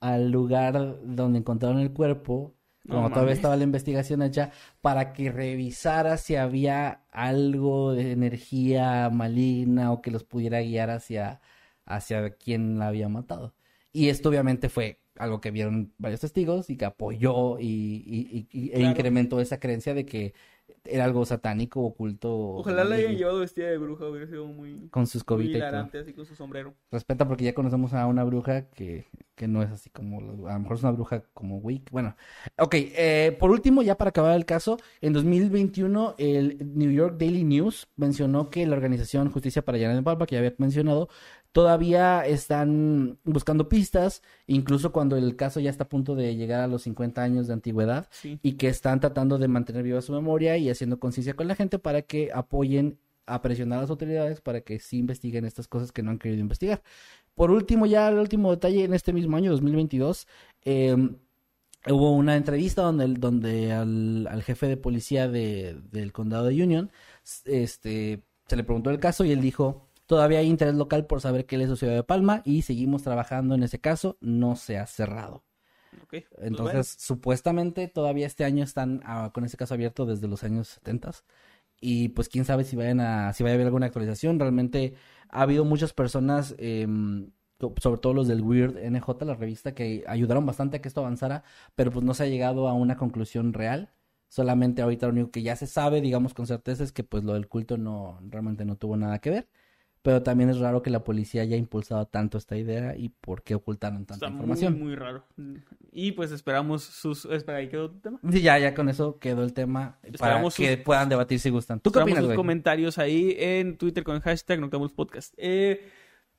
al 0.00 0.30
lugar 0.30 0.96
donde 1.02 1.40
encontraron 1.40 1.80
el 1.80 1.92
cuerpo, 1.92 2.54
No 2.88 2.94
como 2.96 3.10
todavía 3.10 3.34
estaba 3.34 3.56
la 3.56 3.64
investigación 3.64 4.22
hecha, 4.22 4.50
para 4.80 5.12
que 5.12 5.30
revisara 5.30 6.16
si 6.16 6.36
había 6.36 7.02
algo 7.12 7.92
de 7.92 8.12
energía 8.12 9.10
maligna 9.10 9.92
o 9.92 10.00
que 10.02 10.10
los 10.10 10.24
pudiera 10.24 10.60
guiar 10.62 10.90
hacia, 10.90 11.40
hacia 11.84 12.30
quien 12.30 12.78
la 12.78 12.88
había 12.88 13.08
matado. 13.08 13.54
Y 13.92 14.08
esto 14.08 14.28
obviamente 14.30 14.68
fue 14.68 15.00
algo 15.16 15.40
que 15.40 15.50
vieron 15.50 15.92
varios 15.98 16.20
testigos 16.20 16.70
y 16.70 16.76
que 16.76 16.84
apoyó 16.84 17.58
y, 17.58 17.66
y- 17.66 18.48
y- 18.52 18.66
y- 18.66 18.70
e 18.72 18.82
incrementó 18.82 19.40
esa 19.40 19.58
creencia 19.60 19.92
de 19.94 20.06
que 20.06 20.32
era 20.84 21.04
algo 21.04 21.24
satánico, 21.24 21.80
oculto. 21.82 22.30
Ojalá 22.30 22.84
la 22.84 22.96
hayan 22.96 23.16
llevado 23.16 23.40
vestida 23.40 23.68
de 23.68 23.78
bruja, 23.78 24.06
hubiera 24.06 24.26
sido 24.26 24.46
muy, 24.46 24.88
Con 24.90 25.06
sus 25.06 25.24
cobitas 25.24 25.50
y 25.50 25.58
todo. 25.58 25.68
hilarante, 25.68 25.98
así 25.98 26.12
con 26.12 26.26
su 26.26 26.34
sombrero. 26.34 26.74
Respeta 26.90 27.26
porque 27.26 27.44
ya 27.44 27.54
conocemos 27.54 27.92
a 27.94 28.06
una 28.06 28.24
bruja 28.24 28.68
que 28.70 29.06
que 29.38 29.48
no 29.48 29.62
es 29.62 29.70
así 29.70 29.88
como, 29.88 30.18
a 30.48 30.52
lo 30.52 30.58
mejor 30.58 30.76
es 30.76 30.82
una 30.82 30.92
bruja 30.92 31.22
como 31.32 31.58
Wick. 31.58 31.90
Bueno, 31.90 32.16
ok, 32.58 32.74
eh, 32.74 33.36
por 33.38 33.50
último, 33.50 33.82
ya 33.82 33.96
para 33.96 34.10
acabar 34.10 34.36
el 34.36 34.44
caso, 34.44 34.78
en 35.00 35.12
2021 35.12 36.16
el 36.18 36.58
New 36.74 36.90
York 36.90 37.16
Daily 37.18 37.44
News 37.44 37.88
mencionó 37.96 38.50
que 38.50 38.66
la 38.66 38.74
organización 38.74 39.30
Justicia 39.30 39.64
para 39.64 39.78
Janet 39.78 40.04
Palma, 40.04 40.26
que 40.26 40.34
ya 40.34 40.40
había 40.40 40.54
mencionado, 40.58 41.08
todavía 41.62 42.24
están 42.24 43.18
buscando 43.24 43.68
pistas, 43.68 44.22
incluso 44.46 44.92
cuando 44.92 45.16
el 45.16 45.34
caso 45.34 45.58
ya 45.58 45.70
está 45.70 45.82
a 45.82 45.88
punto 45.88 46.14
de 46.14 46.36
llegar 46.36 46.60
a 46.60 46.68
los 46.68 46.82
50 46.82 47.20
años 47.20 47.48
de 47.48 47.54
antigüedad, 47.54 48.06
Sí. 48.12 48.38
y 48.44 48.52
que 48.52 48.68
están 48.68 49.00
tratando 49.00 49.38
de 49.38 49.48
mantener 49.48 49.82
viva 49.82 50.00
su 50.00 50.12
memoria 50.12 50.56
y 50.56 50.70
haciendo 50.70 51.00
conciencia 51.00 51.34
con 51.34 51.48
la 51.48 51.56
gente 51.56 51.80
para 51.80 52.02
que 52.02 52.30
apoyen 52.32 53.00
a 53.26 53.42
presionar 53.42 53.78
a 53.78 53.82
las 53.82 53.90
autoridades 53.90 54.40
para 54.40 54.60
que 54.60 54.78
sí 54.78 54.98
investiguen 54.98 55.44
estas 55.44 55.66
cosas 55.66 55.90
que 55.90 56.04
no 56.04 56.12
han 56.12 56.18
querido 56.20 56.40
investigar. 56.40 56.80
Por 57.34 57.50
último, 57.50 57.86
ya 57.86 58.06
el 58.08 58.18
último 58.18 58.52
detalle, 58.52 58.84
en 58.84 58.94
este 58.94 59.12
mismo 59.12 59.36
año, 59.36 59.50
2022, 59.50 60.28
eh, 60.64 60.96
hubo 61.88 62.12
una 62.12 62.36
entrevista 62.36 62.82
donde, 62.82 63.04
el- 63.04 63.18
donde 63.18 63.72
al, 63.72 64.28
al 64.28 64.44
jefe 64.44 64.68
de 64.68 64.76
policía 64.76 65.26
de- 65.28 65.76
del 65.90 66.12
condado 66.12 66.46
de 66.46 66.62
Union 66.62 66.92
este, 67.46 68.22
se 68.46 68.56
le 68.56 68.62
preguntó 68.62 68.90
el 68.90 69.00
caso 69.00 69.24
y 69.24 69.32
él 69.32 69.40
dijo, 69.40 69.87
todavía 70.08 70.38
hay 70.38 70.46
interés 70.48 70.74
local 70.74 71.06
por 71.06 71.20
saber 71.20 71.46
qué 71.46 71.58
le 71.58 71.66
sucedió 71.66 71.94
de 71.94 72.02
Palma 72.02 72.42
y 72.44 72.62
seguimos 72.62 73.02
trabajando 73.02 73.54
en 73.54 73.62
ese 73.62 73.78
caso, 73.78 74.16
no 74.20 74.56
se 74.56 74.78
ha 74.78 74.86
cerrado. 74.86 75.44
Pues 76.08 76.24
Entonces, 76.38 76.72
bueno. 76.72 76.84
supuestamente 76.84 77.88
todavía 77.88 78.26
este 78.26 78.44
año 78.44 78.64
están 78.64 79.02
ah, 79.04 79.30
con 79.34 79.44
ese 79.44 79.56
caso 79.58 79.74
abierto 79.74 80.06
desde 80.06 80.26
los 80.26 80.42
años 80.44 80.68
70 80.68 81.12
y 81.80 82.08
pues 82.08 82.28
quién 82.28 82.44
sabe 82.46 82.64
si 82.64 82.74
vayan 82.74 83.00
a 83.00 83.32
si 83.34 83.42
vaya 83.42 83.52
a 83.52 83.56
haber 83.56 83.66
alguna 83.66 83.86
actualización. 83.86 84.40
Realmente 84.40 84.94
ha 85.28 85.42
habido 85.42 85.64
muchas 85.66 85.92
personas 85.92 86.54
em, 86.58 87.30
sobre 87.58 88.00
todo 88.00 88.14
los 88.14 88.28
del 88.28 88.40
Weird 88.40 88.78
NJ, 88.78 89.24
la 89.26 89.34
revista 89.34 89.74
que 89.74 90.04
ayudaron 90.06 90.46
bastante 90.46 90.78
a 90.78 90.80
que 90.80 90.88
esto 90.88 91.00
avanzara, 91.00 91.44
pero 91.74 91.90
pues 91.90 92.04
no 92.04 92.14
se 92.14 92.24
ha 92.24 92.26
llegado 92.26 92.68
a 92.68 92.72
una 92.72 92.96
conclusión 92.96 93.52
real. 93.52 93.90
Solamente 94.28 94.82
ahorita 94.82 95.06
lo 95.06 95.12
único 95.12 95.30
que 95.30 95.42
ya 95.42 95.56
se 95.56 95.66
sabe, 95.66 96.00
digamos 96.00 96.34
con 96.34 96.46
certeza, 96.46 96.84
es 96.84 96.92
que 96.92 97.04
pues 97.04 97.24
lo 97.24 97.34
del 97.34 97.48
culto 97.48 97.76
no 97.78 98.20
realmente 98.22 98.64
no 98.64 98.76
tuvo 98.76 98.96
nada 98.96 99.18
que 99.20 99.30
ver. 99.30 99.48
Pero 100.08 100.22
también 100.22 100.48
es 100.48 100.58
raro 100.58 100.80
que 100.80 100.88
la 100.88 101.04
policía 101.04 101.42
haya 101.42 101.58
impulsado 101.58 102.06
tanto 102.06 102.38
esta 102.38 102.56
idea 102.56 102.96
y 102.96 103.10
por 103.10 103.42
qué 103.42 103.54
ocultaron 103.54 104.06
tanta 104.06 104.14
Está 104.14 104.28
información. 104.28 104.78
muy 104.78 104.94
raro. 104.94 105.22
Y 105.92 106.12
pues 106.12 106.32
esperamos 106.32 106.82
sus... 106.82 107.26
Espera, 107.26 107.58
¿ahí 107.58 107.68
quedó 107.68 107.90
tu 107.90 107.98
tema? 107.98 108.18
Sí, 108.32 108.40
ya, 108.40 108.58
ya 108.58 108.72
con 108.74 108.88
eso 108.88 109.18
quedó 109.18 109.42
el 109.44 109.52
tema 109.52 109.98
para 110.00 110.08
Esperamos 110.14 110.56
que 110.56 110.76
sus- 110.76 110.84
puedan 110.86 111.10
debatir 111.10 111.38
si 111.40 111.50
gustan. 111.50 111.80
¿Tú 111.80 111.92
qué 111.92 111.98
opinas, 111.98 112.20
sus 112.20 112.28
güey? 112.28 112.36
comentarios 112.36 112.96
ahí 112.96 113.36
en 113.38 113.76
Twitter 113.76 114.02
con 114.02 114.16
el 114.16 114.22
hashtag 114.22 114.60
Noctambulus 114.60 114.94
Podcast. 114.94 115.34
Eh, 115.36 115.86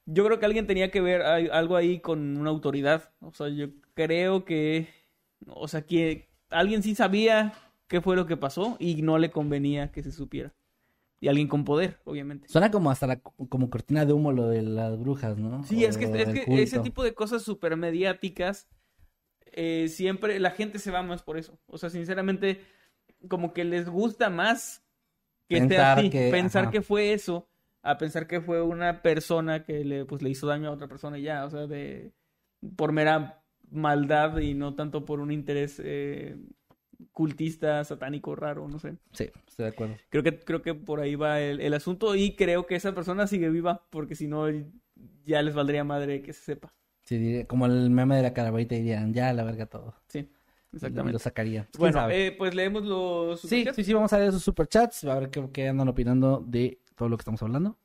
yo 0.08 0.26
creo 0.26 0.40
que 0.40 0.48
alguien 0.48 0.66
tenía 0.66 0.90
que 0.90 1.02
ver 1.02 1.22
algo 1.22 1.76
ahí 1.76 2.00
con 2.00 2.38
una 2.38 2.50
autoridad. 2.50 3.12
O 3.22 3.32
sea, 3.34 3.50
yo 3.50 3.68
creo 3.94 4.46
que... 4.46 4.88
O 5.46 5.68
sea, 5.68 5.84
que 5.84 6.28
alguien 6.50 6.82
sí 6.82 6.96
sabía 6.96 7.54
qué 7.88 8.02
fue 8.02 8.16
lo 8.16 8.26
que 8.26 8.36
pasó 8.36 8.78
y 8.80 9.04
no 9.04 9.20
le 9.20 9.30
convenía 9.30 9.92
que 9.92 10.02
se 10.02 10.12
supiera. 10.12 10.56
Y 11.22 11.28
alguien 11.28 11.48
con 11.48 11.66
poder, 11.66 12.00
obviamente. 12.06 12.48
Suena 12.48 12.72
como 12.72 12.92
hasta 12.92 13.06
la, 13.08 13.20
como 13.20 13.70
cortina 13.70 14.06
de 14.06 14.14
humo 14.14 14.32
lo 14.32 14.48
de 14.48 14.62
las 14.62 14.98
brujas, 14.98 15.38
¿no? 15.38 15.64
Sí, 15.64 15.84
O 15.84 15.90
es 15.90 15.98
que, 15.98 16.06
es 16.06 16.30
que 16.30 16.62
ese 16.62 16.80
tipo 16.80 17.04
de 17.04 17.14
cosas 17.14 17.42
súper 17.44 17.76
mediáticas, 17.76 18.70
eh, 19.52 19.88
siempre 19.90 20.40
la 20.40 20.52
gente 20.52 20.80
se 20.80 20.92
va 20.92 21.04
más 21.04 21.22
por 21.24 21.38
eso. 21.38 21.60
O 21.68 21.78
sea, 21.78 21.90
sinceramente, 21.90 22.62
como 23.28 23.54
que 23.54 23.66
les 23.66 23.90
gusta 23.90 24.30
más 24.30 24.84
que 25.50 25.60
Pensar 25.60 26.00
así, 26.00 26.10
que- 26.10 26.30
pensar 26.32 26.64
ajá. 26.66 26.72
que 26.72 26.82
fue 26.82 27.12
eso, 27.14 27.50
a 27.82 27.98
pensar 27.98 28.28
que 28.28 28.40
fue 28.40 28.62
una 28.62 29.02
persona 29.02 29.64
que 29.66 29.84
le, 29.84 30.06
pues, 30.06 30.22
le 30.22 30.30
hizo 30.30 30.48
daño 30.48 30.70
a 30.70 30.74
otra 30.74 30.88
persona 30.88 31.18
y 31.18 31.24
ya, 31.24 31.46
o 31.46 31.50
sea, 31.50 31.68
de 31.68 32.14
por 32.76 32.92
mera 32.92 33.44
maldad 33.72 34.38
y 34.40 34.54
no 34.54 34.76
tanto 34.76 35.06
por 35.06 35.20
un 35.20 35.32
interés 35.32 35.82
eh, 35.84 36.38
cultista, 37.14 37.84
satánico, 37.84 38.36
raro, 38.36 38.68
no 38.68 38.80
sé. 38.80 38.96
Sí, 39.14 39.30
estoy 39.48 39.66
de 39.66 39.72
acuerdo. 39.72 39.96
Creo 40.10 40.24
que, 40.24 40.40
creo 40.40 40.62
que 40.62 40.74
por 40.74 41.00
ahí 41.00 41.16
va 41.16 41.40
el, 41.40 41.62
el 41.62 41.74
asunto 41.74 42.16
y 42.16 42.36
creo 42.36 42.66
que 42.66 42.76
esa 42.76 42.94
persona 42.94 43.28
sigue 43.28 43.50
viva 43.50 43.84
porque 43.90 44.16
si 44.16 44.28
no 44.28 44.46
ya 45.26 45.42
les 45.42 45.54
valdría 45.56 45.84
madre 45.84 46.22
que 46.22 46.34
se 46.34 46.42
sepa. 46.42 46.74
Sí, 47.04 47.18
diría- 47.18 47.48
como 47.48 47.66
el 47.66 47.90
meme 47.90 48.16
de 48.18 48.22
la 48.24 48.34
calaverita 48.34 48.76
dirían, 48.76 49.14
ya 49.14 49.34
la 49.34 49.44
verga 49.44 49.66
todo. 49.66 49.96
Sí, 50.08 50.20
Y 50.20 50.76
exactamente. 50.76 51.14
lo 51.14 51.20
sacarían. 51.20 51.68
¿Quién 51.72 51.82
Bueno, 51.82 52.10
eh, 52.10 52.36
pues 52.38 52.54
leemos 52.54 52.84
los 52.84 53.40
sí, 53.42 53.48
superchats. 53.48 53.76
sí, 53.78 53.84
sí, 53.84 53.94
vamos 53.94 54.14
a 54.14 54.18
ver 54.18 54.30
esos 54.30 54.44
superchats, 54.44 55.04
a 55.06 55.20
ver 55.20 55.30
qué, 55.30 55.50
qué 55.52 55.68
andan 55.70 55.88
opinando 55.88 56.44
de 56.46 56.80
todo 56.96 57.10
lo 57.10 57.18
que 57.18 57.22
estamos 57.22 57.42
hablando. 57.42 57.78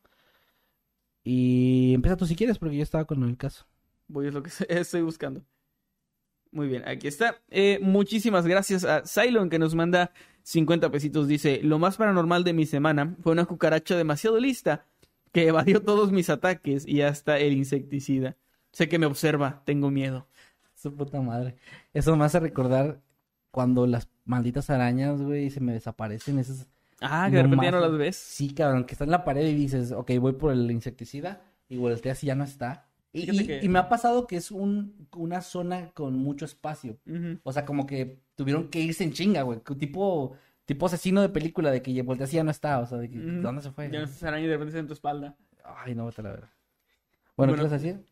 Y 1.23 1.95
empieza 1.95 2.17
tú 2.17 2.27
si 2.27 2.37
quieres, 2.37 2.59
porque 2.59 2.77
yo 2.77 2.83
estaba 2.83 3.05
con 3.07 3.23
el 3.23 3.37
caso. 3.37 3.67
Voy 4.09 4.27
a 4.29 4.31
lo 4.31 4.43
que 4.43 4.51
estoy 4.69 5.03
buscando. 5.03 5.43
Muy 6.55 6.69
bien, 6.69 6.85
aquí 6.87 7.09
está. 7.09 7.41
Eh, 7.51 7.81
muchísimas 7.83 8.47
gracias 8.47 8.85
a 8.85 9.03
Cylon 9.03 9.51
que 9.51 9.59
nos 9.59 9.75
manda 9.75 10.13
50 10.45 10.89
pesitos. 10.89 11.27
Dice, 11.27 11.59
lo 11.65 11.81
más 11.81 11.97
paranormal 11.97 12.45
de 12.45 12.53
mi 12.53 12.65
semana 12.65 13.17
fue 13.25 13.33
una 13.33 13.45
cucaracha 13.45 13.97
demasiado 13.97 14.39
lista 14.39 14.87
que 15.33 15.49
evadió 15.49 15.83
todos 15.83 16.13
mis 16.13 16.31
ataques 16.31 16.87
y 16.87 17.03
hasta 17.03 17.41
el 17.41 17.55
insecticida. 17.55 18.37
Sé 18.71 18.89
que 18.89 19.01
me 19.01 19.07
observa, 19.07 19.63
tengo 19.65 19.91
miedo. 19.91 20.29
Su 20.77 20.95
puta 20.95 21.21
madre. 21.21 21.57
Eso 21.93 22.15
me 22.15 22.25
hace 22.25 22.39
recordar 22.39 23.01
cuando 23.51 23.89
las 23.89 24.09
malditas 24.25 24.71
arañas, 24.71 25.21
güey, 25.21 25.51
se 25.51 25.61
me 25.61 25.73
desaparecen. 25.73 26.39
Esas... 26.39 26.69
Ah, 27.01 27.27
que 27.29 27.39
de 27.39 27.43
repente 27.43 27.65
ya 27.65 27.73
no 27.73 27.81
las 27.81 27.99
ves. 27.99 28.15
Sí, 28.15 28.55
cabrón, 28.55 28.85
que 28.85 28.93
está 28.93 29.03
en 29.03 29.11
la 29.11 29.25
pared 29.25 29.45
y 29.45 29.55
dices, 29.55 29.91
ok, 29.91 30.13
voy 30.21 30.35
por 30.35 30.53
el 30.53 30.71
insecticida 30.71 31.43
y 31.69 31.79
volteas 31.79 32.23
y 32.23 32.29
ya 32.29 32.37
no 32.37 32.45
está. 32.45 32.87
Y, 33.15 33.21
Fíjate 33.23 33.43
y- 33.43 33.47
que- 33.47 33.61
y 33.65 33.69
me 33.69 33.79
ha 33.79 33.89
pasado 33.89 34.27
que 34.27 34.37
es 34.37 34.51
un, 34.51 35.07
una 35.17 35.41
zona 35.41 35.91
con 35.95 36.19
mucho 36.19 36.45
espacio. 36.45 36.99
O 37.45 37.53
sea, 37.53 37.65
como 37.65 37.87
que 37.87 38.19
tuvieron 38.35 38.69
que 38.69 38.81
irse 38.81 39.05
en 39.05 39.13
chinga, 39.13 39.43
güey. 39.43 39.61
Tipo, 39.79 40.37
tipo 40.67 40.87
asesino 40.87 41.23
de 41.23 41.29
película 41.31 41.71
de 41.71 41.81
que 41.81 42.03
volteas 42.03 42.33
y 42.33 42.37
ya 42.37 42.45
no 42.45 42.51
está. 42.51 42.81
O 42.81 42.87
sea, 42.87 42.99
de 42.99 43.09
que, 43.09 43.17
Ujú. 43.19 43.41
¿dónde 43.41 43.63
se 43.63 43.71
fue? 43.71 43.89
Ya 43.91 44.01
no 44.01 44.05
estás 44.05 44.25
araña 44.25 44.45
y 44.45 44.49
de 44.49 44.53
repente 44.55 44.71
está 44.71 44.81
en 44.81 44.87
tu 44.89 44.93
espalda. 44.95 45.37
Ay, 45.65 45.95
no, 45.95 46.05
vete 46.07 46.21
a 46.21 46.25
la 46.25 46.31
verga. 46.31 46.53
Bueno, 47.37 47.53
¿qué 47.55 47.61
Bueno. 47.61 47.69
ibas 47.69 47.73
a 47.73 47.83
decir? 47.85 48.05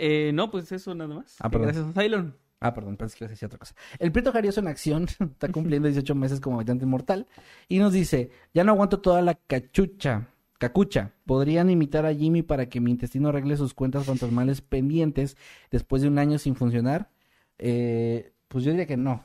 Eh, 0.00 0.30
no, 0.32 0.50
pues 0.50 0.70
eso 0.70 0.94
nada 0.94 1.12
más. 1.16 1.36
Ah, 1.40 1.50
perdón. 1.50 1.68
Gracias 1.72 1.86
a 1.96 2.00
Cylon. 2.00 2.36
Ah, 2.60 2.72
perdón, 2.74 2.96
pensé 2.96 3.16
que 3.18 3.24
ibas 3.24 3.30
a 3.30 3.34
decir 3.34 3.46
otra 3.46 3.58
cosa. 3.58 3.74
El 3.98 4.12
Prieto 4.12 4.30
Jarioso 4.32 4.60
en 4.60 4.68
acción 4.68 5.06
está 5.32 5.48
cumpliendo 5.50 5.88
18 5.88 6.14
meses 6.14 6.40
como 6.40 6.56
habitante 6.56 6.84
inmortal 6.84 7.26
y 7.68 7.78
nos 7.80 7.92
dice, 7.92 8.30
ya 8.54 8.62
no 8.64 8.72
aguanto 8.72 9.00
toda 9.00 9.20
la 9.22 9.34
cachucha, 9.34 10.28
cacucha. 10.58 11.12
¿Podrían 11.24 11.70
imitar 11.70 12.04
a 12.06 12.14
Jimmy 12.14 12.42
para 12.42 12.68
que 12.68 12.80
mi 12.80 12.90
intestino 12.90 13.28
arregle 13.30 13.56
sus 13.56 13.74
cuentas 13.74 14.04
fantasmales 14.06 14.60
pendientes 14.60 15.36
después 15.70 16.02
de 16.02 16.08
un 16.08 16.18
año 16.18 16.38
sin 16.38 16.54
funcionar? 16.56 17.10
Eh, 17.58 18.32
pues 18.48 18.64
yo 18.64 18.70
diría 18.70 18.86
que 18.86 18.96
no. 18.96 19.24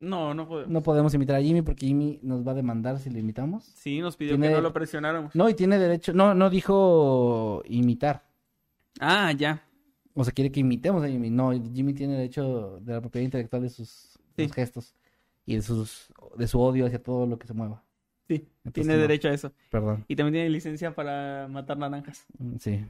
No, 0.00 0.34
no 0.34 0.46
podemos. 0.46 0.70
No 0.70 0.82
podemos 0.82 1.14
imitar 1.14 1.36
a 1.36 1.42
Jimmy 1.42 1.62
porque 1.62 1.86
Jimmy 1.86 2.18
nos 2.22 2.46
va 2.46 2.52
a 2.52 2.54
demandar 2.54 2.98
si 2.98 3.08
lo 3.10 3.18
imitamos. 3.18 3.64
Sí, 3.64 4.00
nos 4.00 4.16
pidió 4.16 4.32
Tiene- 4.32 4.48
que 4.48 4.54
no 4.54 4.60
lo 4.60 4.72
presionáramos. 4.72 5.34
No, 5.34 5.48
y 5.48 5.54
tiene 5.54 5.78
derecho, 5.78 6.12
no, 6.12 6.34
no 6.34 6.50
dijo 6.50 7.62
imitar. 7.66 8.24
Ah, 9.00 9.32
ya. 9.32 9.62
O 10.14 10.22
sea, 10.24 10.32
quiere 10.32 10.52
que 10.52 10.60
imitemos 10.60 11.02
a 11.02 11.08
Jimmy. 11.08 11.30
No, 11.30 11.52
Jimmy 11.52 11.94
tiene 11.94 12.14
derecho 12.14 12.78
de 12.80 12.92
la 12.92 13.00
propiedad 13.00 13.24
intelectual 13.24 13.62
de 13.62 13.68
sus, 13.70 14.18
de 14.36 14.44
Sí. 14.44 14.48
sus 14.48 14.54
gestos 14.54 14.94
y 15.46 15.56
de 15.56 15.62
sus 15.62 16.12
de 16.36 16.46
su 16.48 16.60
odio 16.60 16.86
hacia 16.86 17.02
todo 17.02 17.26
lo 17.26 17.38
que 17.38 17.46
se 17.46 17.54
mueva. 17.54 17.83
Sí, 18.28 18.46
Entonces, 18.64 18.72
tiene 18.72 18.94
no. 18.94 19.00
derecho 19.00 19.28
a 19.28 19.32
eso. 19.34 19.52
Perdón. 19.70 20.04
Y 20.08 20.16
también 20.16 20.34
tiene 20.34 20.50
licencia 20.50 20.94
para 20.94 21.46
matar 21.48 21.76
naranjas. 21.78 22.24
Mm, 22.38 22.56
Sí. 22.58 22.84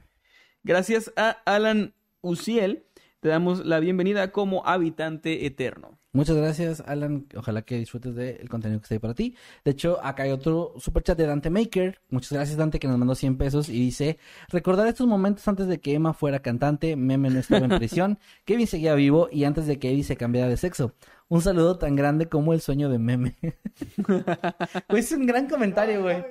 Gracias 0.63 1.11
a 1.15 1.29
Alan 1.45 1.93
Uciel, 2.21 2.85
te 3.19 3.29
damos 3.29 3.65
la 3.65 3.79
bienvenida 3.79 4.31
como 4.31 4.65
habitante 4.65 5.45
eterno. 5.45 5.99
Muchas 6.11 6.37
gracias, 6.37 6.81
Alan. 6.87 7.27
Ojalá 7.35 7.63
que 7.63 7.77
disfrutes 7.77 8.15
del 8.15 8.47
contenido 8.47 8.79
que 8.79 8.85
está 8.85 8.95
ahí 8.95 8.99
para 8.99 9.13
ti. 9.13 9.35
De 9.65 9.71
hecho, 9.71 9.99
acá 10.03 10.23
hay 10.23 10.31
otro 10.31 10.73
superchat 10.77 11.17
de 11.17 11.25
Dante 11.27 11.49
Maker. 11.49 11.99
Muchas 12.09 12.31
gracias, 12.31 12.57
Dante, 12.57 12.79
que 12.79 12.87
nos 12.87 12.97
mandó 12.97 13.15
100 13.15 13.37
pesos 13.37 13.67
y 13.67 13.73
dice: 13.73 14.17
Recordar 14.47 14.87
estos 14.87 15.05
momentos 15.07 15.45
antes 15.49 15.67
de 15.67 15.79
que 15.81 15.93
Emma 15.93 16.13
fuera 16.13 16.39
cantante, 16.39 16.95
Meme 16.95 17.29
no 17.29 17.39
estaba 17.39 17.65
en 17.65 17.77
prisión, 17.77 18.17
Kevin 18.45 18.65
seguía 18.65 18.95
vivo 18.95 19.27
y 19.29 19.43
antes 19.43 19.67
de 19.67 19.77
que 19.77 19.91
Eddie 19.91 20.03
se 20.05 20.15
cambiara 20.15 20.47
de 20.47 20.55
sexo. 20.55 20.93
Un 21.27 21.41
saludo 21.41 21.77
tan 21.77 21.95
grande 21.95 22.27
como 22.27 22.53
el 22.53 22.61
sueño 22.61 22.89
de 22.89 22.99
Meme. 22.99 23.35
Es 24.89 25.11
un 25.11 25.25
gran 25.25 25.47
comentario, 25.47 26.01
güey. 26.03 26.23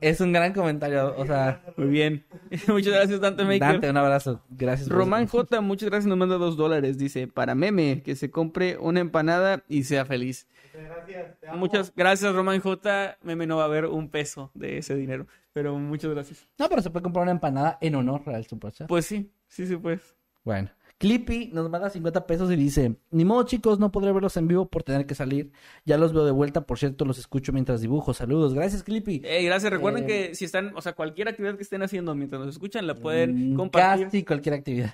Es 0.00 0.20
un 0.20 0.32
gran 0.32 0.52
comentario. 0.52 1.14
O 1.16 1.24
sea, 1.24 1.62
Muy 1.76 1.88
bien. 1.88 2.24
Muchas 2.68 2.92
gracias, 2.92 3.20
Dante 3.20 3.44
Maker. 3.44 3.60
Dante, 3.60 3.90
un 3.90 3.96
abrazo. 3.96 4.42
Gracias. 4.50 4.88
Román 4.88 5.26
J, 5.26 5.60
muchas 5.60 5.88
gracias, 5.88 6.08
nos 6.08 6.18
manda 6.18 6.36
dos 6.36 6.56
dólares. 6.56 6.98
Dice, 6.98 7.28
para 7.28 7.54
meme, 7.54 8.02
que 8.02 8.16
se 8.16 8.30
compre 8.30 8.76
una 8.78 9.00
empanada 9.00 9.62
y 9.68 9.84
sea 9.84 10.04
feliz. 10.04 10.48
Muchas 11.54 11.92
gracias, 11.94 12.34
Román 12.34 12.60
J. 12.60 13.18
Meme 13.22 13.46
no 13.46 13.56
va 13.56 13.62
a 13.62 13.66
haber 13.66 13.86
un 13.86 14.10
peso 14.10 14.50
de 14.54 14.78
ese 14.78 14.94
dinero. 14.96 15.26
Pero 15.52 15.76
muchas 15.78 16.10
gracias. 16.10 16.46
No, 16.58 16.68
pero 16.68 16.82
se 16.82 16.90
puede 16.90 17.02
comprar 17.02 17.22
una 17.22 17.32
empanada 17.32 17.78
en 17.80 17.94
honor 17.94 18.22
al 18.26 18.46
superchat. 18.46 18.88
Pues 18.88 19.06
sí, 19.06 19.30
sí, 19.48 19.66
sí, 19.66 19.76
pues. 19.76 20.16
Bueno. 20.44 20.70
Clippy 20.98 21.50
nos 21.52 21.70
manda 21.70 21.88
50 21.90 22.26
pesos 22.26 22.50
y 22.50 22.56
dice, 22.56 22.96
ni 23.12 23.24
modo 23.24 23.44
chicos, 23.44 23.78
no 23.78 23.92
podré 23.92 24.10
verlos 24.12 24.36
en 24.36 24.48
vivo 24.48 24.66
por 24.68 24.82
tener 24.82 25.06
que 25.06 25.14
salir. 25.14 25.52
Ya 25.84 25.96
los 25.96 26.12
veo 26.12 26.24
de 26.24 26.32
vuelta, 26.32 26.62
por 26.62 26.78
cierto, 26.78 27.04
los 27.04 27.18
escucho 27.18 27.52
mientras 27.52 27.80
dibujo. 27.80 28.12
Saludos, 28.14 28.52
gracias 28.52 28.82
Clippy. 28.82 29.22
Ey, 29.24 29.44
gracias. 29.46 29.72
Recuerden 29.72 30.04
Eh, 30.04 30.06
que 30.06 30.34
si 30.34 30.44
están, 30.44 30.72
o 30.74 30.82
sea, 30.82 30.94
cualquier 30.94 31.28
actividad 31.28 31.54
que 31.56 31.62
estén 31.62 31.82
haciendo 31.82 32.14
mientras 32.16 32.40
nos 32.40 32.50
escuchan, 32.50 32.86
la 32.88 32.96
pueden 32.96 33.52
Mm, 33.52 33.56
compartir. 33.56 34.06
Casi 34.06 34.24
cualquier 34.24 34.54
actividad. 34.56 34.92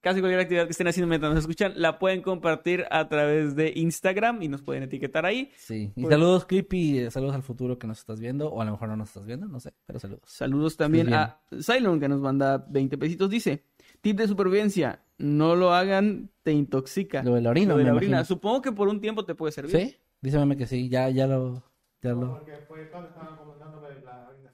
casi 0.00 0.18
cualquier 0.18 0.40
actividad 0.40 0.64
que 0.66 0.72
estén 0.72 0.88
haciendo 0.88 1.06
mientras 1.08 1.32
nos 1.32 1.42
escuchan, 1.44 1.74
la 1.76 1.98
pueden 2.00 2.22
compartir 2.22 2.84
a 2.90 3.08
través 3.08 3.54
de 3.54 3.72
Instagram 3.76 4.42
y 4.42 4.48
nos 4.48 4.60
pueden 4.60 4.82
etiquetar 4.82 5.24
ahí. 5.26 5.50
Sí. 5.56 5.92
Y 5.94 6.02
Pues- 6.02 6.12
saludos, 6.12 6.44
eh, 6.50 7.08
Saludos 7.10 7.34
al 7.36 7.42
futuro 7.44 7.78
que 7.78 7.86
nos 7.86 8.00
estás 8.00 8.18
viendo. 8.18 8.48
O 8.48 8.60
a 8.60 8.64
lo 8.64 8.72
mejor 8.72 8.88
no 8.88 8.96
nos 8.96 9.08
estás 9.10 9.26
viendo, 9.26 9.46
no 9.46 9.60
sé. 9.60 9.72
Pero 9.86 10.00
saludos. 10.00 10.22
Saludos 10.26 10.76
también 10.76 11.12
a 11.14 11.40
Cylon 11.64 12.00
que 12.00 12.08
nos 12.08 12.20
manda 12.20 12.58
20 12.68 12.98
pesitos. 12.98 13.30
Dice, 13.30 13.62
tip 14.02 14.18
de 14.18 14.28
supervivencia, 14.28 15.00
no 15.18 15.56
lo 15.56 15.72
hagan, 15.72 16.30
te 16.42 16.52
intoxica. 16.52 17.22
Lo 17.22 17.34
de 17.34 17.40
la 17.40 17.50
orina, 17.50 17.72
Lo 17.72 17.78
de 17.78 17.84
me 17.84 17.90
la 17.90 17.96
orina. 17.96 18.10
imagino. 18.18 18.24
Supongo 18.26 18.60
que 18.62 18.72
por 18.72 18.88
un 18.88 19.00
tiempo 19.00 19.24
te 19.24 19.34
puede 19.34 19.52
servir. 19.52 19.76
¿Sí? 19.76 19.96
Dice 20.20 20.38
meme 20.38 20.56
que 20.56 20.66
sí. 20.66 20.88
Ya, 20.88 21.08
ya 21.08 21.26
lo. 21.26 21.62
Ya 22.02 22.10
lo... 22.12 22.36
Porque 22.36 22.52
fue 22.68 22.88
cuando 22.90 23.08
estaban 23.10 23.36
comentando 23.36 23.80
de 23.80 24.02
la 24.02 24.28
orina. 24.28 24.52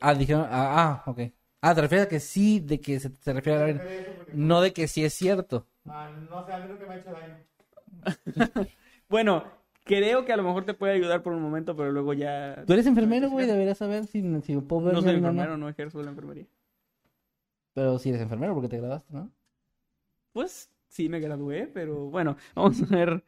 Ah, 0.00 0.14
dijeron. 0.14 0.46
Ah, 0.48 1.02
ah, 1.06 1.10
ok. 1.10 1.20
Ah, 1.60 1.74
te 1.74 1.80
refieres 1.80 2.06
a 2.06 2.08
que 2.08 2.20
sí, 2.20 2.60
de 2.60 2.80
que 2.80 3.00
se, 3.00 3.10
se 3.14 3.32
refiere 3.32 3.56
a 3.56 3.58
la 3.60 3.64
orina. 3.64 3.82
No 4.32 4.60
de 4.60 4.72
que 4.72 4.86
sí 4.88 5.04
es 5.04 5.14
cierto. 5.14 5.66
Ah, 5.88 6.10
no 6.30 6.46
sé, 6.46 6.52
a 6.52 6.58
mí 6.60 6.68
lo 6.68 6.78
que 6.78 6.86
me 6.86 6.94
ha 6.94 6.96
hecho 6.98 7.10
daño. 7.12 7.36
Bueno, 9.08 9.44
creo 9.84 10.24
que 10.24 10.32
a 10.32 10.36
lo 10.36 10.42
mejor 10.42 10.64
te 10.64 10.74
puede 10.74 10.94
ayudar 10.94 11.22
por 11.22 11.32
un 11.32 11.40
momento, 11.40 11.76
pero 11.76 11.92
luego 11.92 12.12
ya... 12.12 12.64
Tú 12.66 12.72
eres 12.72 12.86
enfermero, 12.86 13.30
güey. 13.30 13.46
Deberías 13.46 13.78
saber 13.78 14.06
si, 14.06 14.20
si 14.42 14.56
puedo 14.56 14.82
ver 14.82 14.94
No 14.94 15.02
soy 15.02 15.14
enfermero, 15.14 15.56
no 15.56 15.68
ejerzo 15.68 16.02
la 16.02 16.10
enfermería. 16.10 16.46
Pero 17.76 17.98
si 17.98 18.08
eres 18.08 18.22
enfermero 18.22 18.54
porque 18.54 18.70
te 18.70 18.78
graduaste, 18.78 19.12
¿no? 19.12 19.30
Pues 20.32 20.70
sí 20.88 21.10
me 21.10 21.20
gradué, 21.20 21.66
pero 21.66 22.06
bueno, 22.08 22.38
vamos 22.54 22.82
a 22.82 22.86
ver. 22.86 23.22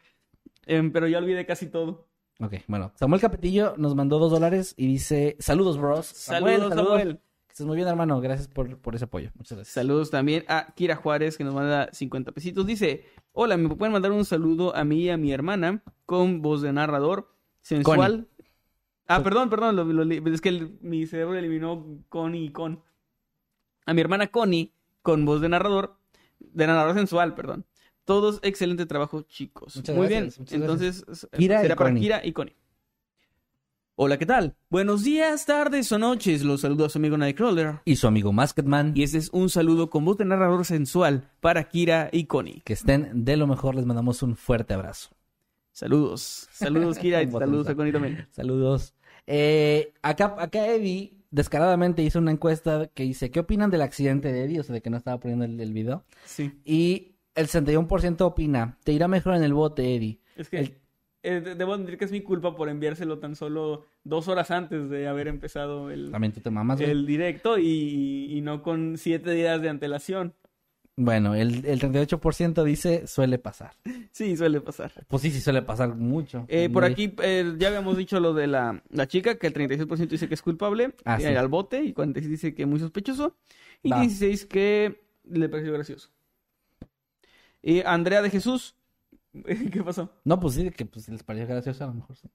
Em, 0.65 0.91
pero 0.91 1.07
ya 1.07 1.19
olvidé 1.19 1.45
casi 1.45 1.67
todo. 1.67 2.09
Ok, 2.41 2.55
bueno. 2.67 2.91
Samuel 2.95 3.21
Capetillo 3.21 3.75
nos 3.77 3.95
mandó 3.95 4.19
dos 4.19 4.31
dólares 4.33 4.73
y 4.79 4.87
dice: 4.87 5.37
Saludos, 5.39 5.77
bros. 5.79 6.07
Saludos, 6.07 6.73
Samuel. 6.75 7.17
Que 7.47 7.53
estés 7.53 7.67
muy 7.67 7.77
bien, 7.77 7.89
hermano. 7.89 8.23
Gracias 8.23 8.49
por, 8.49 8.79
por 8.79 8.95
ese 8.95 9.05
apoyo. 9.05 9.31
Muchas 9.35 9.59
gracias. 9.59 9.75
Saludos 9.75 10.11
también 10.11 10.45
a 10.49 10.73
Kira 10.75 10.97
Juárez, 10.97 11.37
que 11.37 11.45
nos 11.45 11.53
manda 11.55 11.91
50 11.93 12.33
pesitos. 12.33 12.67
Dice, 12.67 13.05
hola, 13.33 13.59
¿me 13.59 13.69
pueden 13.77 13.93
mandar 13.93 14.13
un 14.13 14.25
saludo 14.25 14.75
a 14.75 14.83
mí 14.85 15.03
y 15.03 15.11
a 15.11 15.19
mi 15.19 15.31
hermana 15.31 15.83
con 16.07 16.41
voz 16.41 16.63
de 16.63 16.73
narrador 16.73 17.35
sensual? 17.61 18.29
Ah, 19.09 19.23
perdón, 19.23 19.51
perdón, 19.51 19.77
lo- 19.77 19.85
lo 19.85 20.05
li- 20.05 20.23
es 20.33 20.41
que 20.41 20.49
el- 20.51 20.79
mi 20.81 21.07
cerebro 21.07 21.37
eliminó 21.37 21.85
Connie 22.09 22.45
y 22.47 22.51
Con. 22.53 22.83
A 23.89 23.95
mi 23.95 24.03
hermana 24.03 24.27
Connie 24.27 24.75
con 25.01 25.25
voz 25.25 25.41
de 25.41 25.49
narrador, 25.49 25.97
de 26.41 26.67
narrador 26.67 26.95
sensual, 26.95 27.35
perdón. 27.35 27.65
Todos 28.05 28.39
excelente 28.43 28.85
trabajo, 28.85 29.23
chicos. 29.23 29.77
Muchas 29.77 29.97
Muy 29.97 30.09
gracias, 30.09 30.39
bien, 30.51 30.61
entonces 30.61 31.07
Kira 31.35 31.63
será 31.63 31.75
para 31.75 31.89
Connie. 31.89 32.03
Kira 32.03 32.21
y 32.23 32.35
Connie. 32.35 32.55
Hola, 33.95 34.19
¿qué 34.19 34.27
tal? 34.27 34.57
Buenos 34.69 35.05
días, 35.05 35.47
tardes 35.47 35.91
o 35.91 35.99
noches. 35.99 36.45
Los 36.45 36.61
saludo 36.61 36.85
a 36.85 36.91
su 36.91 36.99
amigo 36.99 37.17
Nightcrawler. 37.17 37.81
Y 37.87 37.97
su 37.97 38.07
amigo 38.07 38.31
Masketman. 38.31 38.93
Y 38.95 39.05
este 39.05 39.17
es 39.17 39.31
un 39.31 39.49
saludo 39.49 39.89
con 39.89 40.05
voz 40.05 40.19
de 40.19 40.27
narrador 40.27 40.67
sensual 40.67 41.31
para 41.41 41.71
Kira 41.71 42.11
y 42.13 42.27
Connie. 42.27 42.61
Que 42.67 42.75
estén 42.75 43.25
de 43.25 43.39
lo 43.39 43.47
mejor. 43.47 43.75
Les 43.75 43.87
mandamos 43.87 44.23
un 44.23 44.37
fuerte 44.37 44.75
abrazo. 44.75 45.17
Saludos. 45.73 46.47
Saludos, 46.53 46.99
Kira, 46.99 47.23
y 47.23 47.31
saludos 47.31 47.67
a. 47.67 47.75
Connie 47.75 47.93
también. 47.93 48.29
Saludos. 48.33 48.93
Eh, 49.27 49.95
acá, 50.03 50.37
acá 50.39 50.67
Eddie 50.67 51.18
descaradamente 51.31 52.03
hizo 52.03 52.19
una 52.19 52.31
encuesta 52.33 52.89
que 52.95 53.03
dice: 53.05 53.31
¿Qué 53.31 53.41
opinan 53.41 53.71
del 53.71 53.83
accidente 53.83 54.33
de 54.33 54.45
Eddie? 54.45 54.61
O 54.61 54.63
sea, 54.63 54.75
de 54.75 54.83
que 54.83 54.91
no 54.91 54.97
estaba 54.97 55.21
poniendo 55.21 55.45
el, 55.45 55.61
el 55.61 55.73
video. 55.73 56.05
Sí. 56.25 56.53
Y 56.65 57.17
el 57.35 57.47
61% 57.49 58.21
opina: 58.23 58.79
Te 58.85 58.93
irá 58.93 59.09
mejor 59.09 59.35
en 59.35 59.43
el 59.45 59.53
bote, 59.55 59.95
Eddie. 59.95 60.21
Es 60.37 60.49
que 60.49 60.59
El- 60.59 60.75
eh, 61.25 61.41
de- 61.41 61.55
debo 61.57 61.75
admitir 61.75 61.99
que 61.99 62.05
es 62.05 62.13
mi 62.13 62.21
culpa 62.23 62.55
por 62.55 62.69
enviárselo 62.69 63.19
tan 63.19 63.35
solo 63.35 63.85
dos 64.05 64.29
horas 64.29 64.51
antes 64.53 64.89
de 64.89 65.09
haber 65.09 65.27
empezado 65.29 65.91
el, 65.91 66.11
También 66.13 66.33
tú 66.33 66.41
te 66.41 66.51
mamas, 66.51 66.79
güey. 66.79 66.91
el 66.91 67.07
directo 67.07 67.59
y, 67.59 68.29
y 68.31 68.41
no 68.41 68.63
con 68.63 68.97
siete 68.97 69.33
días 69.33 69.61
de 69.61 69.69
antelación. 69.69 70.35
Bueno, 71.01 71.37
el, 71.37 71.65
el 71.65 71.79
38% 71.81 72.65
dice: 72.65 73.07
Suele 73.07 73.39
pasar. 73.39 73.71
Sí, 74.11 74.37
suele 74.37 74.61
pasar. 74.61 74.93
Pues 75.07 75.23
sí, 75.23 75.31
sí 75.31 75.41
suele 75.41 75.63
pasar 75.63 75.95
mucho. 75.95 76.45
Eh, 76.49 76.69
por 76.69 76.85
aquí 76.85 77.15
eh, 77.23 77.55
ya 77.57 77.69
habíamos 77.69 77.97
dicho 77.97 78.19
lo 78.19 78.35
de 78.35 78.49
la, 78.49 78.83
la 78.91 79.07
chica, 79.07 79.37
que 79.39 79.47
el 79.47 79.55
36% 79.55 80.09
dice 80.09 80.27
que 80.27 80.35
es 80.35 80.43
culpable, 80.43 80.95
Ah, 81.05 81.17
eh, 81.19 81.21
sí. 81.21 81.27
al 81.37 81.47
bote, 81.47 81.85
y 81.85 81.93
46 81.93 82.29
dice 82.31 82.53
que 82.55 82.67
muy 82.67 82.81
sospechoso, 82.81 83.37
y 83.83 83.91
Va. 83.91 84.01
16 84.01 84.47
que 84.47 85.01
le 85.31 85.49
pareció 85.49 85.73
gracioso. 85.73 86.11
Y 87.63 87.81
Andrea 87.83 88.21
de 88.21 88.31
Jesús, 88.31 88.75
¿qué 89.73 89.83
pasó? 89.85 90.11
No, 90.25 90.41
pues 90.41 90.55
sí, 90.55 90.69
que 90.71 90.85
pues, 90.85 91.09
les 91.09 91.23
pareció 91.23 91.47
gracioso 91.47 91.85
a 91.85 91.87
lo 91.87 91.95
mejor. 91.95 92.17
sí. 92.17 92.29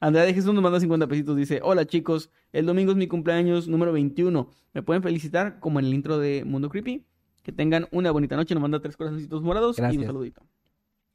Andrea 0.00 0.24
de 0.24 0.32
Jesús 0.34 0.54
nos 0.54 0.62
manda 0.62 0.78
50 0.78 1.08
pesitos, 1.08 1.36
dice, 1.36 1.58
hola 1.64 1.84
chicos, 1.84 2.30
el 2.52 2.64
domingo 2.66 2.92
es 2.92 2.96
mi 2.96 3.08
cumpleaños 3.08 3.66
número 3.66 3.92
21, 3.92 4.48
¿me 4.72 4.82
pueden 4.84 5.02
felicitar 5.02 5.58
como 5.58 5.80
en 5.80 5.86
el 5.86 5.94
intro 5.94 6.18
de 6.20 6.44
Mundo 6.44 6.68
Creepy? 6.68 7.04
Que 7.48 7.52
tengan 7.52 7.88
una 7.92 8.10
bonita 8.10 8.36
noche, 8.36 8.54
nos 8.54 8.60
manda 8.60 8.78
tres 8.78 8.94
corazoncitos 8.94 9.40
morados 9.40 9.78
y 9.78 9.96
un 9.96 10.04
saludito. 10.04 10.42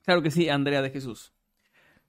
Claro 0.02 0.24
que 0.24 0.32
sí, 0.32 0.50
Andrea 0.50 0.82
de 0.82 0.90
Jesús. 0.90 1.32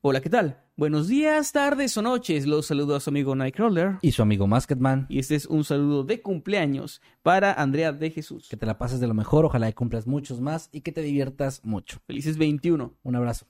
Hola, 0.00 0.22
¿qué 0.22 0.30
tal? 0.30 0.62
Buenos 0.78 1.08
días, 1.08 1.52
tardes 1.52 1.94
o 1.98 2.00
noches, 2.00 2.46
los 2.46 2.64
saludo 2.64 2.96
a 2.96 3.00
su 3.00 3.10
amigo 3.10 3.36
Nightcrawler. 3.36 3.98
Y 4.00 4.12
su 4.12 4.22
amigo 4.22 4.46
Masketman. 4.46 5.04
Y 5.10 5.18
este 5.18 5.34
es 5.34 5.44
un 5.44 5.62
saludo 5.62 6.04
de 6.04 6.22
cumpleaños 6.22 7.02
para 7.22 7.52
Andrea 7.52 7.92
de 7.92 8.10
Jesús. 8.10 8.48
Que 8.48 8.56
te 8.56 8.64
la 8.64 8.78
pases 8.78 8.98
de 8.98 9.08
lo 9.08 9.12
mejor. 9.12 9.44
Ojalá 9.44 9.66
que 9.66 9.74
cumplas 9.74 10.06
muchos 10.06 10.40
más 10.40 10.70
y 10.72 10.80
que 10.80 10.92
te 10.92 11.02
diviertas 11.02 11.62
mucho. 11.62 11.98
Felices 12.06 12.38
21. 12.38 12.94
Un 13.02 13.16
abrazo. 13.16 13.44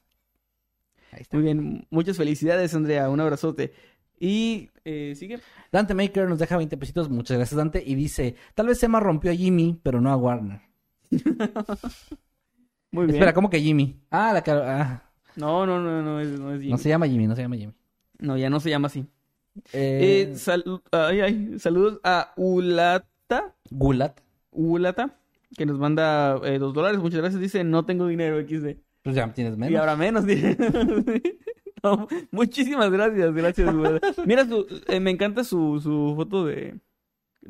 Ahí 1.13 1.21
está. 1.23 1.37
Muy 1.37 1.45
bien, 1.45 1.87
muchas 1.91 2.17
felicidades, 2.17 2.75
Andrea. 2.75 3.09
Un 3.11 3.21
abrazote. 3.21 3.75
Y 4.25 4.71
eh, 4.85 5.13
sigue. 5.17 5.39
Dante 5.71 5.93
Maker 5.95 6.29
nos 6.29 6.39
deja 6.39 6.57
20 6.57 6.77
pesitos. 6.79 7.11
Muchas 7.11 7.37
gracias, 7.37 7.57
Dante. 7.59 7.83
Y 7.85 7.95
dice: 7.95 8.37
Tal 8.55 8.67
vez 8.69 8.83
Emma 8.83 9.01
rompió 9.01 9.31
a 9.31 9.35
Jimmy, 9.35 9.79
pero 9.83 10.01
no 10.01 10.11
a 10.11 10.17
Warner. 10.17 10.61
Muy 12.91 13.07
bien. 13.07 13.17
Espera, 13.17 13.33
¿cómo 13.35 13.51
que 13.51 13.61
Jimmy? 13.61 14.01
Ah, 14.11 14.33
la 14.33 14.43
cara. 14.43 14.81
ah, 14.81 15.11
No, 15.37 15.67
no, 15.67 15.81
no, 15.81 16.03
no 16.03 16.21
es, 16.21 16.29
no 16.39 16.53
es 16.55 16.61
Jimmy. 16.61 16.71
no 16.73 16.79
se 16.79 16.89
llama 16.89 17.07
Jimmy, 17.09 17.27
no 17.27 17.35
se 17.37 17.43
llama 17.43 17.57
Jimmy. 17.57 17.73
No, 18.19 18.37
ya 18.37 18.49
no 18.49 18.61
se 18.61 18.71
llama 18.71 18.87
así. 18.87 19.05
Eh, 19.73 20.31
Eh, 20.33 20.37
sal- 20.37 20.65
ay, 20.93 21.21
ay, 21.21 21.59
saludos 21.59 22.01
a 22.05 22.33
Ulata, 22.37 23.55
Gulat. 23.71 24.21
Ulata, 24.53 25.19
que 25.57 25.67
nos 25.67 25.79
manda 25.79 26.41
eh, 26.45 26.59
dos 26.59 26.73
dólares. 26.73 27.01
Muchas 27.01 27.21
gracias. 27.21 27.41
Dice, 27.41 27.65
no 27.65 27.85
tengo 27.85 28.07
dinero 28.07 28.41
XD. 28.41 28.77
Pues 29.03 29.17
ya 29.17 29.31
tienes 29.35 29.57
menos. 29.59 29.73
Y 29.73 29.77
ahora 29.77 29.97
menos 29.97 30.25
dinero. 30.25 30.57
No, 31.85 32.09
muchísimas 32.31 32.91
gracias, 32.91 33.33
gracias. 33.35 33.75
Mira, 34.27 34.47
su, 34.47 34.67
eh, 34.89 35.01
me 35.01 35.11
encanta 35.11 35.45
su, 35.45 35.79
su 35.81 36.15
foto 36.17 36.47
de... 36.47 36.81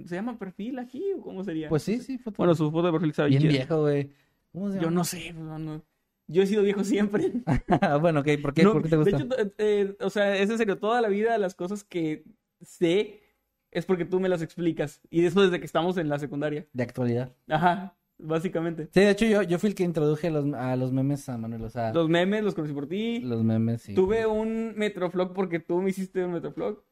¿Se 0.06 0.16
llama 0.16 0.36
perfil 0.38 0.78
aquí 0.80 1.04
o 1.16 1.20
cómo 1.22 1.44
sería? 1.44 1.68
Pues 1.68 1.84
sí, 1.84 2.00
sí. 2.00 2.18
foto- 2.18 2.36
Bueno, 2.38 2.54
su 2.56 2.70
foto 2.70 2.86
de 2.88 2.92
perfil 2.92 3.10
está 3.10 3.26
bien 3.26 3.42
viejo, 3.44 3.82
güey. 3.82 4.10
¿Cómo 4.52 4.68
se 4.70 4.76
Yo 4.76 4.82
llama? 4.82 4.94
no 4.96 5.04
sé, 5.04 5.32
no, 5.32 5.58
no. 5.58 5.82
Yo 6.26 6.42
he 6.42 6.46
sido 6.46 6.62
viejo 6.62 6.82
siempre. 6.84 7.30
bueno, 8.00 8.20
ok, 8.20 8.28
¿por 8.42 8.54
qué, 8.54 8.64
No, 8.64 8.72
¿Por 8.72 8.82
qué 8.82 8.88
te 8.88 8.96
gusta? 8.96 9.16
De 9.18 9.24
hecho, 9.24 9.38
eh, 9.38 9.52
eh, 9.58 9.96
o 10.00 10.10
sea, 10.10 10.36
es 10.36 10.50
en 10.50 10.58
serio, 10.58 10.78
toda 10.78 11.00
la 11.00 11.08
vida 11.08 11.38
las 11.38 11.54
cosas 11.54 11.84
que 11.84 12.24
sé 12.60 13.20
es 13.70 13.84
porque 13.86 14.04
tú 14.04 14.18
me 14.20 14.28
las 14.28 14.42
explicas. 14.42 15.00
Y 15.10 15.24
eso 15.24 15.42
desde 15.42 15.60
que 15.60 15.66
estamos 15.66 15.96
en 15.96 16.08
la 16.08 16.18
secundaria. 16.18 16.66
De 16.72 16.82
actualidad. 16.82 17.32
Ajá, 17.48 17.96
básicamente. 18.18 18.88
Sí, 18.92 19.00
de 19.00 19.10
hecho, 19.10 19.26
yo, 19.26 19.42
yo 19.42 19.58
fui 19.58 19.70
el 19.70 19.74
que 19.74 19.82
introduje 19.84 20.30
los, 20.30 20.52
a 20.54 20.76
los 20.76 20.92
memes 20.92 21.28
a 21.28 21.36
Manuel. 21.38 21.64
O 21.64 21.70
sea, 21.70 21.88
los, 21.88 21.96
Los 21.96 22.08
memes 22.08 22.42
los 22.44 22.54
conocí 22.54 22.72
por 22.72 22.86
ti. 22.88 23.20
memes, 23.24 23.82
sí. 23.82 23.94
Tuve 23.94 24.26
un 24.26 24.74
Metroflog 24.76 25.32
porque 25.32 25.58
tú 25.60 25.80
me 25.82 25.90
hiciste 25.90 26.24
un 26.24 26.32
Metroflog. 26.32 26.82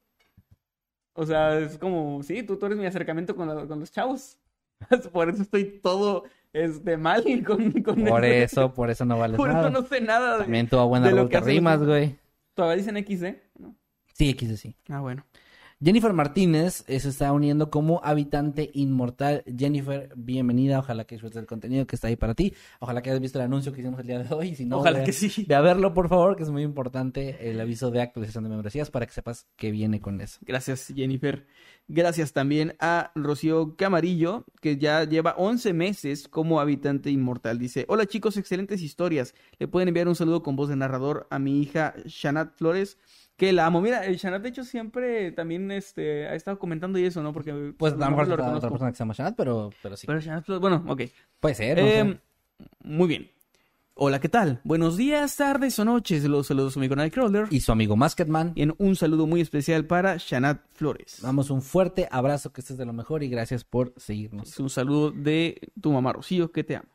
O 1.15 1.27
sea, 1.27 1.59
es 1.59 1.77
como, 1.79 2.23
sí, 2.23 2.43
tú, 2.43 2.57
tú 2.57 2.67
eres 2.67 2.79
mi 2.79 2.87
acercamiento 2.87 3.37
con, 3.37 3.49
la- 3.49 3.67
con 3.67 3.81
los 3.81 3.91
chavos. 3.93 4.39
Por 5.13 5.29
eso 5.29 5.43
estoy 5.43 5.81
todo 5.83 6.25
este, 6.53 6.97
mal 6.97 7.23
con, 7.47 7.71
con 7.83 8.03
Por 8.05 8.25
eso, 8.25 8.73
por 8.75 8.91
eso 8.91 9.05
no 9.05 9.19
vales 9.19 9.37
Por 9.39 9.49
nada. 9.49 9.69
eso 9.69 9.71
no 9.81 9.87
sé 9.87 10.01
nada. 10.01 10.39
de- 10.39 10.43
También 10.45 10.69
tuvo 10.69 10.89
buena 10.89 11.09
de 11.09 11.15
lo 11.15 11.29
que 11.29 11.41
rimas, 11.41 11.79
los- 11.81 11.89
güey. 11.89 12.17
Todavía 12.55 12.85
dicen 12.85 12.97
XD, 12.97 13.37
¿no? 13.61 13.75
Sí, 14.15 14.35
quise 14.35 14.57
sí. 14.57 14.75
Ah, 14.89 15.01
bueno. 15.01 15.25
Jennifer 15.85 16.13
Martínez 16.13 16.85
se 16.87 16.95
está 17.09 17.33
uniendo 17.33 17.69
como 17.69 18.01
habitante 18.05 18.71
inmortal. 18.73 19.43
Jennifer, 19.59 20.13
bienvenida. 20.15 20.79
Ojalá 20.79 21.05
que 21.05 21.17
disfrutes 21.17 21.39
el 21.41 21.47
contenido 21.47 21.89
que 21.89 21.97
está 21.97 22.07
ahí 22.07 22.15
para 22.15 22.35
ti. 22.35 22.55
Ojalá 22.79 23.03
que 23.03 23.11
hayas 23.11 23.21
visto 23.21 23.41
el 23.41 23.47
anuncio 23.47 23.73
que 23.73 23.81
hicimos 23.81 23.99
el 23.99 24.07
día 24.07 24.21
de 24.23 24.33
hoy. 24.33 24.55
Si 24.55 24.65
no, 24.65 24.79
Ojalá 24.79 25.01
ve- 25.01 25.05
que 25.07 25.13
sí. 25.13 25.45
Ve 25.49 25.57
a 25.57 25.61
verlo, 25.61 25.93
por 25.93 26.09
favor, 26.09 26.37
que 26.37 26.45
es 26.45 26.51
muy 26.51 26.63
importante 26.63 27.51
el 27.51 27.61
aviso 27.61 27.91
de 27.91 28.01
actualización 28.01 28.45
de 28.45 28.51
membresías 28.51 28.93
para 28.93 29.07
que 29.07 29.13
sepas 29.13 29.49
que 29.57 29.73
viene 29.73 30.01
con 30.01 30.21
eso. 30.21 30.39
Gracias, 30.43 30.93
Jennifer. 30.95 31.49
Gracias 31.89 32.33
también 32.33 32.77
a 32.79 33.11
Rocío 33.17 33.75
Camarillo, 33.75 34.45
que 34.61 34.79
ya 34.79 35.03
lleva 35.03 35.35
11 35.37 35.73
meses 35.73 36.29
como 36.29 36.61
habitante 36.61 37.11
inmortal. 37.11 37.59
Dice, 37.59 37.87
hola 37.89 38.07
chicos, 38.07 38.37
excelentes 38.37 38.83
historias. 38.83 39.35
Le 39.59 39.67
pueden 39.67 39.89
enviar 39.89 40.07
un 40.07 40.15
saludo 40.15 40.45
con 40.45 40.55
voz 40.55 40.69
de 40.69 40.77
narrador 40.77 41.27
a 41.31 41.41
mi 41.41 41.61
hija 41.61 41.95
Shanat 42.07 42.57
Flores, 42.57 42.99
que 43.37 43.53
la 43.53 43.67
amo. 43.67 43.81
Mira, 43.81 44.05
el 44.07 44.17
Shanat 44.17 44.43
de 44.43 44.49
hecho 44.51 44.65
siempre 44.65 45.33
también 45.33 45.71
este, 45.71 46.27
ha 46.29 46.35
estado 46.35 46.59
comentando 46.59 46.99
y 46.99 47.05
eso, 47.05 47.23
¿no? 47.23 47.33
Porque 47.33 47.75
Pues 47.77 47.95
a 47.95 47.97
lo 47.97 48.11
mejor 48.11 48.29
lo 48.29 48.35
otra, 48.35 48.69
persona 48.71 48.91
que 48.91 48.97
se 48.97 49.01
llama 49.03 49.15
Shanat, 49.15 49.35
pero, 49.37 49.71
pero 49.83 49.97
sí. 49.97 50.07
Pero 50.07 50.21
Shanat 50.21 50.45
Flores, 50.45 50.61
bueno, 50.61 50.85
ok. 50.87 51.03
Puede 51.41 51.55
ser, 51.55 51.79
no 51.79 51.85
Eh, 51.85 52.21
sé. 52.59 52.67
Muy 52.85 53.09
bien. 53.09 53.31
Hola, 53.95 54.21
¿qué 54.21 54.29
tal? 54.31 54.61
Buenos 54.65 54.97
días, 54.97 55.37
tardes 55.37 55.79
o 55.79 55.85
noches. 55.85 56.25
Los 56.25 56.47
saludos 56.47 56.77
a 56.77 56.81
mi 56.81 56.89
canal 56.89 57.11
Crawler. 57.11 57.47
Y 57.51 57.61
su 57.61 57.73
amigo 57.73 57.95
Masketman. 57.95 58.53
Y 58.55 58.63
en 58.63 58.75
un 58.79 58.97
saludo 58.97 59.27
muy 59.27 59.41
especial 59.43 59.85
para 59.87 60.17
Shanat 60.17 60.63
Flores. 60.73 61.19
Damos 61.21 61.51
un 61.51 61.61
fuerte 61.61 62.09
abrazo, 62.11 62.53
que 62.53 62.63
estés 62.63 62.79
de 62.79 62.87
lo 62.87 62.95
mejor 62.95 63.23
y 63.23 63.29
gracias 63.29 63.65
por 63.65 63.93
seguirnos. 63.99 64.49
Es 64.49 64.59
un 64.61 64.71
saludo 64.71 65.11
de 65.11 65.61
tu 65.81 65.93
mamá 65.93 66.13
Rocío, 66.15 66.51
que 66.53 66.65
te 66.65 66.77
ama. 66.77 66.89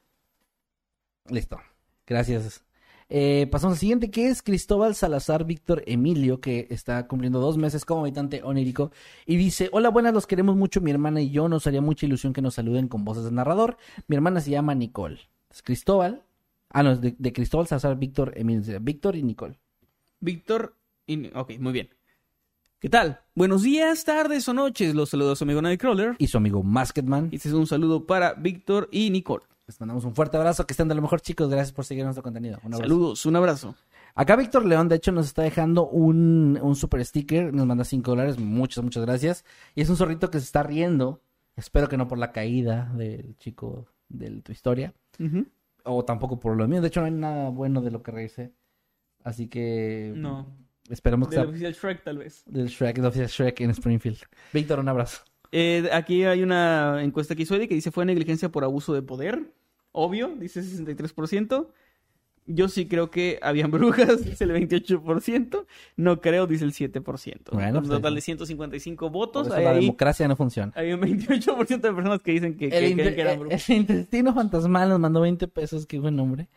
Listo. 1.30 1.60
Gracias. 2.08 2.64
Eh, 3.10 3.48
pasamos 3.50 3.76
al 3.76 3.80
siguiente, 3.80 4.12
que 4.12 4.28
es 4.28 4.42
Cristóbal 4.42 4.94
Salazar 4.94 5.46
Víctor 5.46 5.82
Emilio, 5.88 6.42
que 6.42 6.68
está 6.70 7.08
cumpliendo 7.08 7.40
dos 7.40 7.58
meses 7.58 7.86
como 7.86 8.02
habitante 8.02 8.42
onírico. 8.44 8.92
Y 9.26 9.38
dice: 9.38 9.70
Hola, 9.72 9.90
buenas, 9.90 10.14
los 10.14 10.28
queremos 10.28 10.56
mucho. 10.58 10.82
Mi 10.82 10.92
hermana 10.92 11.22
y 11.22 11.30
yo 11.30 11.48
nos 11.48 11.66
haría 11.68 11.82
mucha 11.82 12.06
ilusión 12.06 12.34
que 12.34 12.42
nos 12.42 12.56
saluden 12.56 12.88
con 12.90 13.06
voces 13.06 13.24
de 13.24 13.32
narrador. 13.32 13.78
Mi 14.08 14.16
hermana 14.18 14.42
se 14.42 14.52
llama 14.52 14.76
Nicole. 14.76 15.20
Es 15.50 15.62
Cristóbal. 15.64 16.24
Ah, 16.70 16.84
no, 16.84 16.92
es 16.92 17.00
de, 17.02 17.16
de 17.18 17.32
Cristóbal 17.32 17.68
Salazar 17.68 17.98
Víctor 17.98 18.34
Emilio. 18.36 18.80
Víctor 18.82 19.16
y 19.16 19.24
Nicole. 19.24 19.58
Víctor. 20.20 20.76
y- 21.06 21.28
Ok, 21.34 21.54
muy 21.60 21.72
bien. 21.72 21.90
¿Qué 22.80 22.90
tal? 22.90 23.22
Buenos 23.34 23.64
días, 23.64 24.04
tardes 24.04 24.48
o 24.50 24.54
noches. 24.54 24.94
Los 24.94 25.10
saludos 25.10 25.32
a 25.32 25.36
su 25.38 25.46
amigo 25.46 25.62
Nightcrawler. 25.62 26.16
Y 26.20 26.28
su 26.28 26.38
amigo 26.38 26.62
Masketman. 26.62 27.30
Y 27.32 27.38
este 27.38 27.48
es 27.50 27.56
un 27.56 27.66
saludo 27.68 28.06
para 28.06 28.34
Víctor 28.34 28.90
y 28.92 29.10
Nicole. 29.10 29.46
Les 29.68 29.80
mandamos 29.82 30.06
un 30.06 30.16
fuerte 30.16 30.38
abrazo. 30.38 30.66
Que 30.66 30.74
estén 30.74 30.88
de 30.88 30.96
lo 30.96 31.02
mejor, 31.02 31.20
chicos. 31.22 31.50
Gracias 31.50 31.74
por 31.74 31.86
seguir 31.86 32.04
nuestro 32.06 32.24
contenido. 32.24 32.58
Un 32.64 32.74
abrazo. 32.74 32.84
Saludos, 32.84 33.26
un 33.26 33.36
abrazo. 33.36 33.76
Acá 34.16 34.36
Víctor 34.36 34.66
León, 34.66 34.88
de 34.88 34.96
hecho, 34.96 35.12
nos 35.12 35.28
está 35.28 35.44
dejando 35.44 35.88
un, 35.88 36.58
un 36.62 36.76
super 36.76 37.04
sticker. 37.06 37.54
Nos 37.54 37.66
manda 37.66 37.84
5 37.84 38.10
dólares. 38.10 38.40
Muchas, 38.40 38.84
muchas 38.84 39.06
gracias. 39.06 39.46
Y 39.76 39.82
es 39.82 39.90
un 39.90 39.98
zorrito 39.98 40.32
que 40.32 40.40
se 40.40 40.46
está 40.46 40.64
riendo. 40.64 41.22
Espero 41.56 41.90
que 41.90 41.98
no 41.98 42.08
por 42.08 42.18
la 42.18 42.32
caída 42.32 42.92
del 42.96 43.36
chico 43.38 43.88
de 44.10 44.42
tu 44.42 44.52
historia. 44.52 44.94
O 45.84 46.06
tampoco 46.06 46.40
por 46.40 46.56
lo 46.56 46.68
mío. 46.68 46.82
De 46.82 46.88
hecho, 46.88 47.02
no 47.02 47.08
hay 47.08 47.12
nada 47.12 47.50
bueno 47.50 47.82
de 47.82 47.92
lo 47.92 48.02
que 48.02 48.12
reírse. 48.12 48.54
Así 49.24 49.48
que. 49.48 50.14
No. 50.16 50.48
Esperemos 50.90 51.28
que 51.28 51.36
Del 51.36 51.44
sea 51.44 51.50
oficial 51.50 51.74
Shrek, 51.74 52.04
tal 52.06 52.18
vez. 52.20 52.44
del 52.46 52.68
Shrek, 52.68 52.96
del 52.96 53.06
oficial 53.08 53.28
Shrek 53.28 53.60
en 53.60 53.72
Springfield. 53.72 54.20
Víctor, 54.54 54.80
un 54.80 54.88
abrazo. 54.88 55.24
Eh, 55.52 55.90
aquí 55.94 56.24
hay 56.24 56.44
una 56.44 57.02
encuesta 57.04 57.36
que 57.36 57.44
hizo 57.44 57.56
Eddie 57.56 57.68
que 57.68 57.76
dice 57.76 57.92
fue 57.92 58.06
negligencia 58.06 58.50
por 58.50 58.64
abuso 58.64 58.94
de 58.94 59.02
poder. 59.02 59.52
Obvio, 59.92 60.30
dice 60.38 60.62
63%. 60.62 61.68
Yo 62.50 62.70
sí 62.70 62.88
creo 62.88 63.12
que 63.12 63.40
habían 63.42 63.72
brujas, 63.72 64.24
dice 64.24 64.44
el 64.46 64.52
28%. 64.52 65.66
No 65.98 66.22
creo, 66.22 66.48
dice 66.48 66.64
el 66.66 66.74
7%. 66.74 67.52
Bueno, 67.52 67.80
un 67.80 67.86
pues, 67.86 67.90
total 67.90 68.16
de 68.16 68.22
155 68.22 69.06
Por 69.06 69.12
votos. 69.12 69.48
eso 69.48 69.56
Hay, 69.56 69.64
la 69.66 69.72
ahí- 69.72 69.82
democracia 69.82 70.28
no 70.28 70.36
funciona. 70.36 70.72
hay 70.76 70.94
un 70.94 71.02
28% 71.02 71.68
de 71.82 71.94
personas 71.94 72.22
que 72.22 72.32
dicen 72.32 72.58
que, 72.58 72.70
que 72.70 72.96
que 72.96 73.22
eran 73.22 73.34
el- 73.34 73.40
brujas. 73.40 73.70
el 73.70 73.78
intestino 73.78 74.34
fantasmal 74.34 74.88
nos 74.90 75.00
mandó 75.00 75.22
20 75.22 75.48
pesos, 75.50 75.86
qué 75.86 76.00
buen 76.00 76.16
nombre. 76.16 76.48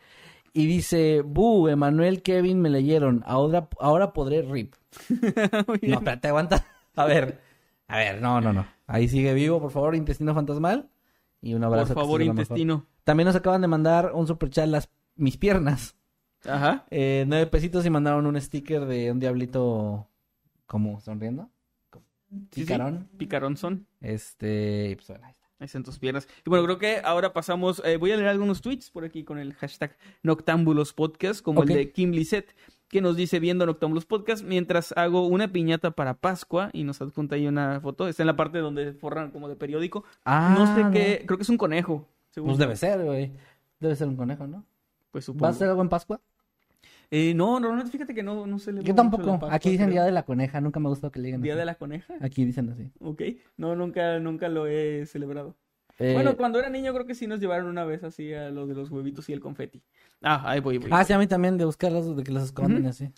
Y 0.52 0.66
dice, 0.66 1.22
Bu, 1.24 1.68
Emanuel, 1.68 2.22
Kevin 2.22 2.60
me 2.60 2.70
leyeron, 2.70 3.22
ahora, 3.24 3.68
ahora 3.78 4.12
podré 4.12 4.42
rip. 4.42 4.74
No, 5.82 5.94
espérate, 5.98 6.28
aguanta. 6.28 6.66
A 6.96 7.04
ver, 7.06 7.40
a 7.90 7.98
ver, 7.98 8.22
no, 8.22 8.40
no, 8.40 8.52
no. 8.52 8.66
Ahí 8.86 9.08
sigue 9.08 9.34
vivo, 9.34 9.60
por 9.60 9.70
favor, 9.70 9.94
intestino 9.94 10.34
fantasmal. 10.34 10.88
Y 11.42 11.54
un 11.54 11.64
abrazo. 11.64 11.94
por 11.94 12.04
favor, 12.04 12.22
intestino. 12.22 12.86
También 13.04 13.26
nos 13.26 13.36
acaban 13.36 13.60
de 13.60 13.68
mandar 13.68 14.12
un 14.14 14.26
superchat 14.26 14.68
las 14.68 14.90
mis 15.16 15.36
piernas. 15.36 15.96
Ajá. 16.46 16.86
Eh, 16.90 17.24
nueve 17.26 17.46
pesitos 17.46 17.84
y 17.84 17.90
mandaron 17.90 18.26
un 18.26 18.40
sticker 18.40 18.86
de 18.86 19.10
un 19.10 19.20
diablito 19.20 20.06
como 20.66 21.00
sonriendo. 21.00 21.50
Sí, 21.92 22.38
sí. 22.52 22.60
Picarón. 22.62 23.08
Picarón 23.16 23.56
son. 23.56 23.86
Este, 24.00 24.94
pues 24.96 25.08
bueno, 25.08 25.24
ahí 25.26 25.32
está. 25.32 25.46
Ahí 25.58 25.66
están 25.66 25.82
tus 25.82 25.98
piernas. 25.98 26.28
Y 26.46 26.48
bueno, 26.48 26.64
creo 26.64 26.78
que 26.78 27.00
ahora 27.04 27.32
pasamos. 27.32 27.82
eh, 27.84 27.96
voy 27.96 28.12
a 28.12 28.16
leer 28.16 28.28
algunos 28.28 28.62
tweets 28.62 28.90
por 28.90 29.04
aquí 29.04 29.24
con 29.24 29.38
el 29.38 29.52
hashtag 29.54 29.96
Noctámbulos 30.22 30.92
Podcast, 30.94 31.42
como 31.42 31.62
el 31.64 31.68
de 31.68 31.90
Kim 31.92 32.12
Lisset, 32.12 32.54
que 32.90 33.00
nos 33.00 33.16
dice 33.16 33.38
viendo 33.38 33.64
Noctámbulos 33.64 34.04
Podcast 34.04 34.44
mientras 34.44 34.92
hago 34.96 35.26
una 35.28 35.52
piñata 35.52 35.92
para 35.92 36.14
Pascua 36.14 36.70
y 36.72 36.82
nos 36.82 37.00
adjunta 37.00 37.36
ahí 37.36 37.46
una 37.46 37.80
foto. 37.80 38.08
Está 38.08 38.24
en 38.24 38.26
la 38.26 38.36
parte 38.36 38.58
donde 38.58 38.92
forran 38.92 39.30
como 39.30 39.48
de 39.48 39.54
periódico. 39.54 40.04
Ah, 40.24 40.54
no 40.58 40.66
sé 40.74 40.84
qué, 40.92 41.24
creo 41.24 41.38
que 41.38 41.44
es 41.44 41.48
un 41.48 41.56
conejo. 41.56 42.08
según 42.30 42.48
Pues 42.48 42.58
debe 42.58 42.74
ser, 42.74 43.02
güey. 43.04 43.32
Debe 43.78 43.94
ser 43.94 44.08
un 44.08 44.16
conejo, 44.16 44.46
¿no? 44.48 44.64
Pues 45.12 45.22
¿Vas 45.22 45.28
a 45.28 45.32
supongo. 45.32 45.46
hacer 45.46 45.68
algo 45.68 45.82
en 45.82 45.88
Pascua? 45.88 46.20
Eh, 47.12 47.32
no, 47.34 47.58
no, 47.60 47.84
fíjate 47.86 48.14
que 48.14 48.22
no, 48.22 48.46
no 48.46 48.58
se 48.58 48.72
le 48.72 48.82
Yo 48.82 48.94
tampoco. 48.94 49.38
Aquí 49.50 49.70
dicen 49.70 49.90
Día 49.90 50.04
de 50.04 50.12
la 50.12 50.24
Coneja. 50.24 50.60
Nunca 50.60 50.78
me 50.80 50.86
ha 50.86 50.90
gustado 50.90 51.10
que 51.12 51.20
le 51.20 51.26
digan 51.26 51.42
Día 51.42 51.54
así. 51.54 51.58
de 51.60 51.64
la 51.64 51.74
coneja. 51.76 52.14
Aquí 52.20 52.44
dicen 52.44 52.70
así. 52.70 52.90
Ok. 53.00 53.22
No, 53.56 53.74
nunca, 53.74 54.18
nunca 54.20 54.48
lo 54.48 54.66
he 54.66 55.06
celebrado. 55.06 55.56
Eh, 56.00 56.14
Bueno, 56.14 56.36
cuando 56.36 56.58
era 56.58 56.68
niño 56.70 56.92
creo 56.94 57.06
que 57.06 57.14
sí 57.14 57.26
nos 57.26 57.38
llevaron 57.40 57.66
una 57.66 57.84
vez 57.84 58.02
así 58.02 58.32
a 58.34 58.50
lo 58.50 58.66
de 58.66 58.74
los 58.74 58.90
huevitos 58.90 59.28
y 59.28 59.32
el 59.32 59.40
confeti. 59.40 59.82
Ah, 60.22 60.42
ahí 60.46 60.60
voy, 60.60 60.78
voy. 60.78 60.88
Ah, 60.92 61.04
sí, 61.04 61.12
a 61.12 61.18
mí 61.18 61.26
también 61.26 61.56
de 61.58 61.64
buscarlos, 61.64 62.16
de 62.16 62.22
que 62.24 62.32
los 62.32 62.42
esconden 62.42 62.86
así. 62.86 63.10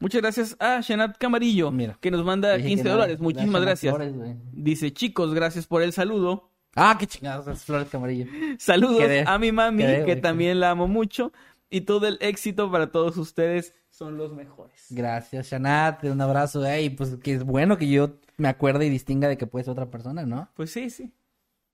Muchas 0.00 0.22
gracias 0.22 0.56
a 0.58 0.80
Shanat 0.80 1.18
Camarillo, 1.18 1.70
Mira. 1.70 1.98
que 2.00 2.10
nos 2.10 2.24
manda 2.24 2.54
Dije 2.56 2.68
15 2.68 2.82
que 2.82 2.88
no, 2.88 2.94
dólares. 2.94 3.20
Muchísimas 3.20 3.60
gracias. 3.62 3.94
flores. 3.94 4.14
Dice, 4.52 4.92
chicos, 4.92 5.34
gracias 5.34 5.66
por 5.66 5.82
el 5.82 5.92
saludo. 5.92 6.48
Ah, 6.74 6.96
qué 6.98 7.06
chingados, 7.06 7.62
flores 7.64 7.88
camarillo. 7.88 8.26
Saludos 8.58 8.98
Quedé. 9.00 9.24
a 9.26 9.38
mi 9.38 9.52
mami, 9.52 9.82
Quedé, 9.82 10.04
que 10.06 10.16
también 10.16 10.60
la 10.60 10.70
amo 10.70 10.88
mucho. 10.88 11.32
Y 11.68 11.82
todo 11.82 12.06
el 12.08 12.16
éxito 12.20 12.70
para 12.70 12.90
todos 12.90 13.16
ustedes. 13.16 13.74
Son 13.90 14.16
los 14.16 14.32
mejores. 14.32 14.86
Gracias, 14.88 15.50
Shanat. 15.50 16.04
Un 16.04 16.20
abrazo. 16.22 16.64
Ey, 16.64 16.88
pues 16.90 17.16
que 17.16 17.34
es 17.34 17.44
bueno 17.44 17.76
que 17.76 17.88
yo 17.88 18.16
me 18.38 18.48
acuerde 18.48 18.86
y 18.86 18.88
distinga 18.88 19.28
de 19.28 19.36
que 19.36 19.46
puede 19.46 19.64
ser 19.64 19.72
otra 19.72 19.90
persona, 19.90 20.24
¿no? 20.24 20.48
Pues 20.54 20.70
sí, 20.70 20.88
sí. 20.88 21.12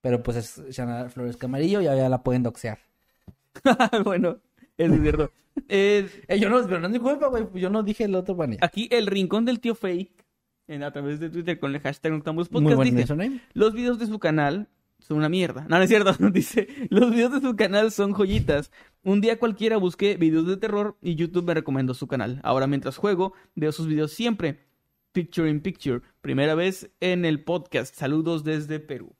Pero 0.06 0.22
pues 0.22 0.36
es 0.36 0.62
Shanat 0.70 1.10
Flores 1.10 1.36
Camarillo 1.36 1.80
y 1.80 1.84
ya 1.86 2.08
la 2.08 2.22
pueden 2.22 2.44
doxear. 2.44 2.78
bueno, 4.04 4.38
es 4.78 5.00
cierto. 5.02 5.32
Eh, 5.68 6.08
Eh, 6.28 6.38
yo 6.38 6.48
no, 6.48 6.62
pero 6.62 6.78
no 6.78 6.86
es 6.86 6.92
mi 6.92 7.00
culpa, 7.00 7.26
güey. 7.26 7.44
Yo 7.54 7.70
no 7.70 7.82
dije 7.82 8.04
el 8.04 8.14
otro, 8.14 8.36
ya. 8.36 8.58
aquí 8.60 8.88
el 8.92 9.08
rincón 9.08 9.44
del 9.44 9.58
tío 9.58 9.74
Fake, 9.74 10.24
en, 10.68 10.84
a 10.84 10.92
través 10.92 11.18
de 11.18 11.28
Twitter 11.28 11.58
con 11.58 11.74
el 11.74 11.80
hashtag 11.80 12.12
Noctambulus 12.12 12.52
Muy 12.52 12.62
Podcast, 12.62 12.76
buen 12.76 12.90
dice, 12.90 13.02
username. 13.02 13.40
Los 13.52 13.74
videos 13.74 13.98
de 13.98 14.06
su 14.06 14.20
canal 14.20 14.68
son 15.00 15.16
una 15.16 15.28
mierda. 15.28 15.66
No, 15.68 15.76
no 15.76 15.82
es 15.82 15.88
cierto. 15.88 16.14
Dice, 16.30 16.68
los 16.88 17.10
videos 17.10 17.32
de 17.32 17.40
su 17.40 17.56
canal 17.56 17.90
son 17.90 18.12
joyitas. 18.12 18.70
Un 19.02 19.20
día 19.20 19.40
cualquiera 19.40 19.76
busqué 19.76 20.16
videos 20.16 20.46
de 20.46 20.56
terror 20.56 20.96
y 21.02 21.16
YouTube 21.16 21.46
me 21.46 21.54
recomendó 21.54 21.94
su 21.94 22.06
canal. 22.06 22.38
Ahora 22.44 22.68
mientras 22.68 22.96
juego, 22.96 23.32
veo 23.56 23.72
sus 23.72 23.88
videos 23.88 24.12
siempre. 24.12 24.68
Picture 25.10 25.50
in 25.50 25.62
Picture. 25.62 26.02
Primera 26.20 26.54
vez 26.54 26.92
en 27.00 27.24
el 27.24 27.42
podcast. 27.42 27.92
Saludos 27.96 28.44
desde 28.44 28.78
Perú. 28.78 29.16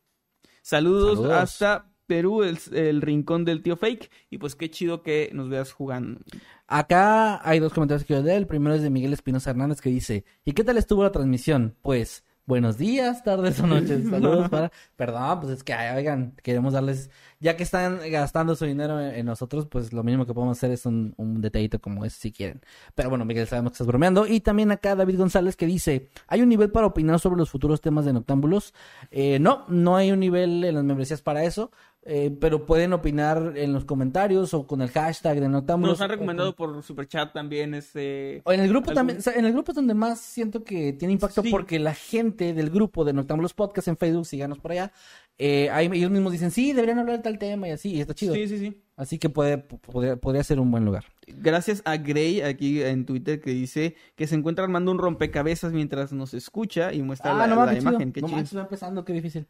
Saludos, 0.66 1.18
Saludos. 1.18 1.32
hasta 1.32 1.93
Perú, 2.09 2.43
el, 2.43 2.59
el 2.72 3.01
rincón 3.01 3.44
del 3.44 3.62
tío 3.62 3.76
Fake. 3.76 4.10
Y 4.30 4.38
pues 4.38 4.56
qué 4.56 4.68
chido 4.68 5.01
que 5.01 5.30
nos 5.32 5.48
veas 5.48 5.70
jugando. 5.70 6.18
Acá 6.66 7.40
hay 7.48 7.60
dos 7.60 7.72
comentarios 7.72 8.05
que 8.05 8.14
yo 8.14 8.20
leer. 8.20 8.38
El 8.38 8.47
primero 8.48 8.74
es 8.74 8.82
de 8.82 8.90
Miguel 8.90 9.12
Espinosa 9.12 9.51
Hernández 9.51 9.80
que 9.80 9.90
dice, 9.90 10.24
¿y 10.44 10.55
qué 10.55 10.64
tal 10.64 10.76
estuvo 10.76 11.05
la 11.05 11.12
transmisión? 11.12 11.76
Pues, 11.82 12.24
buenos 12.47 12.78
días, 12.78 13.22
tardes 13.22 13.60
o 13.60 13.68
noches. 13.68 14.09
Saludos 14.10 14.48
para... 14.48 14.72
Perdón, 14.97 15.38
pues 15.38 15.52
es 15.52 15.62
que, 15.62 15.72
oigan, 15.72 16.34
queremos 16.43 16.72
darles... 16.72 17.10
Ya 17.38 17.56
que 17.56 17.62
están 17.64 17.98
gastando 18.10 18.56
su 18.56 18.64
dinero 18.64 19.00
en, 19.00 19.14
en 19.14 19.26
nosotros, 19.26 19.66
pues 19.66 19.92
lo 19.92 20.02
mínimo 20.02 20.24
que 20.26 20.32
podemos 20.32 20.56
hacer 20.56 20.70
es 20.70 20.86
un, 20.86 21.12
un 21.18 21.40
detallito 21.42 21.78
como 21.80 22.04
ese 22.04 22.18
si 22.18 22.32
quieren. 22.32 22.62
Pero 22.94 23.10
bueno, 23.10 23.24
Miguel, 23.24 23.46
sabemos 23.46 23.72
que 23.72 23.74
estás 23.74 23.86
bromeando. 23.86 24.26
Y 24.26 24.40
también 24.40 24.70
acá 24.70 24.94
David 24.96 25.18
González 25.18 25.54
que 25.56 25.66
dice, 25.66 26.08
¿hay 26.28 26.40
un 26.40 26.48
nivel 26.48 26.70
para 26.70 26.86
opinar 26.86 27.20
sobre 27.20 27.36
los 27.36 27.50
futuros 27.50 27.80
temas 27.82 28.04
de 28.06 28.12
Noctámbulos? 28.14 28.72
Eh, 29.10 29.38
no, 29.38 29.64
no 29.68 29.96
hay 29.96 30.12
un 30.12 30.20
nivel 30.20 30.64
en 30.64 30.74
las 30.74 30.84
membresías 30.84 31.20
para 31.22 31.44
eso. 31.44 31.70
eh, 32.08 32.30
pero 32.40 32.66
pueden 32.66 32.92
opinar 32.92 33.54
en 33.56 33.72
los 33.72 33.84
comentarios 33.84 34.54
o 34.54 34.64
con 34.64 34.80
el 34.80 34.90
hashtag 34.90 35.40
de 35.40 35.48
Noctámbulos. 35.48 35.94
Nos 35.98 36.00
han 36.00 36.04
o 36.04 36.08
con- 36.10 36.18
recomendado 36.20 36.54
por 36.54 36.80
superchat 36.84 37.32
también 37.32 37.74
este... 37.74 38.42
o 38.44 38.52
en 38.52 38.60
el 38.60 38.68
grupo 38.68 38.90
¿Algún- 38.90 38.94
también, 38.94 39.18
o 39.18 39.22
sea, 39.22 39.32
en 39.34 39.44
el 39.44 39.52
grupo 39.52 39.72
es 39.72 39.76
donde 39.76 39.92
más 39.94 40.20
siento 40.20 40.62
que 40.62 40.92
tiene 40.92 41.14
impacto 41.14 41.42
Sí. 41.42 41.50
porque 41.50 41.80
la 41.80 41.94
gente 41.94 42.54
del 42.54 42.70
grupo 42.70 43.04
de 43.04 43.12
Noctámbulos 43.12 43.54
Podcast 43.54 43.88
en 43.88 43.96
Facebook, 43.96 44.24
síganos 44.24 44.60
por 44.60 44.70
allá, 44.70 44.92
eh, 45.38 45.68
ahí 45.70 45.90
ellos 45.92 46.10
mismos 46.10 46.32
dicen, 46.32 46.50
sí, 46.50 46.72
deberían 46.72 46.98
hablar 46.98 47.18
de 47.18 47.22
tal 47.22 47.38
tema 47.38 47.68
y 47.68 47.70
así, 47.72 47.90
y 47.94 48.00
está 48.00 48.14
chido. 48.14 48.34
Sí, 48.34 48.48
sí, 48.48 48.58
sí. 48.58 48.82
Así 48.96 49.18
que 49.18 49.28
puede, 49.28 49.58
podría, 49.58 50.16
podría 50.16 50.42
ser 50.42 50.58
un 50.58 50.70
buen 50.70 50.84
lugar. 50.86 51.04
Gracias 51.26 51.82
a 51.84 51.98
Gray 51.98 52.40
aquí 52.40 52.82
en 52.82 53.04
Twitter 53.04 53.40
que 53.40 53.50
dice 53.50 53.94
que 54.14 54.26
se 54.26 54.34
encuentra 54.34 54.64
armando 54.64 54.90
un 54.90 54.98
rompecabezas 54.98 55.72
mientras 55.74 56.12
nos 56.12 56.32
escucha 56.32 56.94
y 56.94 57.02
muestra 57.02 57.34
la, 57.34 57.44
Ah, 57.44 57.46
no 57.46 57.56
la 57.66 57.72
qué 57.72 57.78
chido. 57.80 57.90
imagen. 57.90 58.12
Qué 58.12 58.22
no 58.22 58.28
chido. 58.28 58.44
va 58.56 58.62
empezando, 58.62 59.04
qué 59.04 59.12
difícil. 59.12 59.46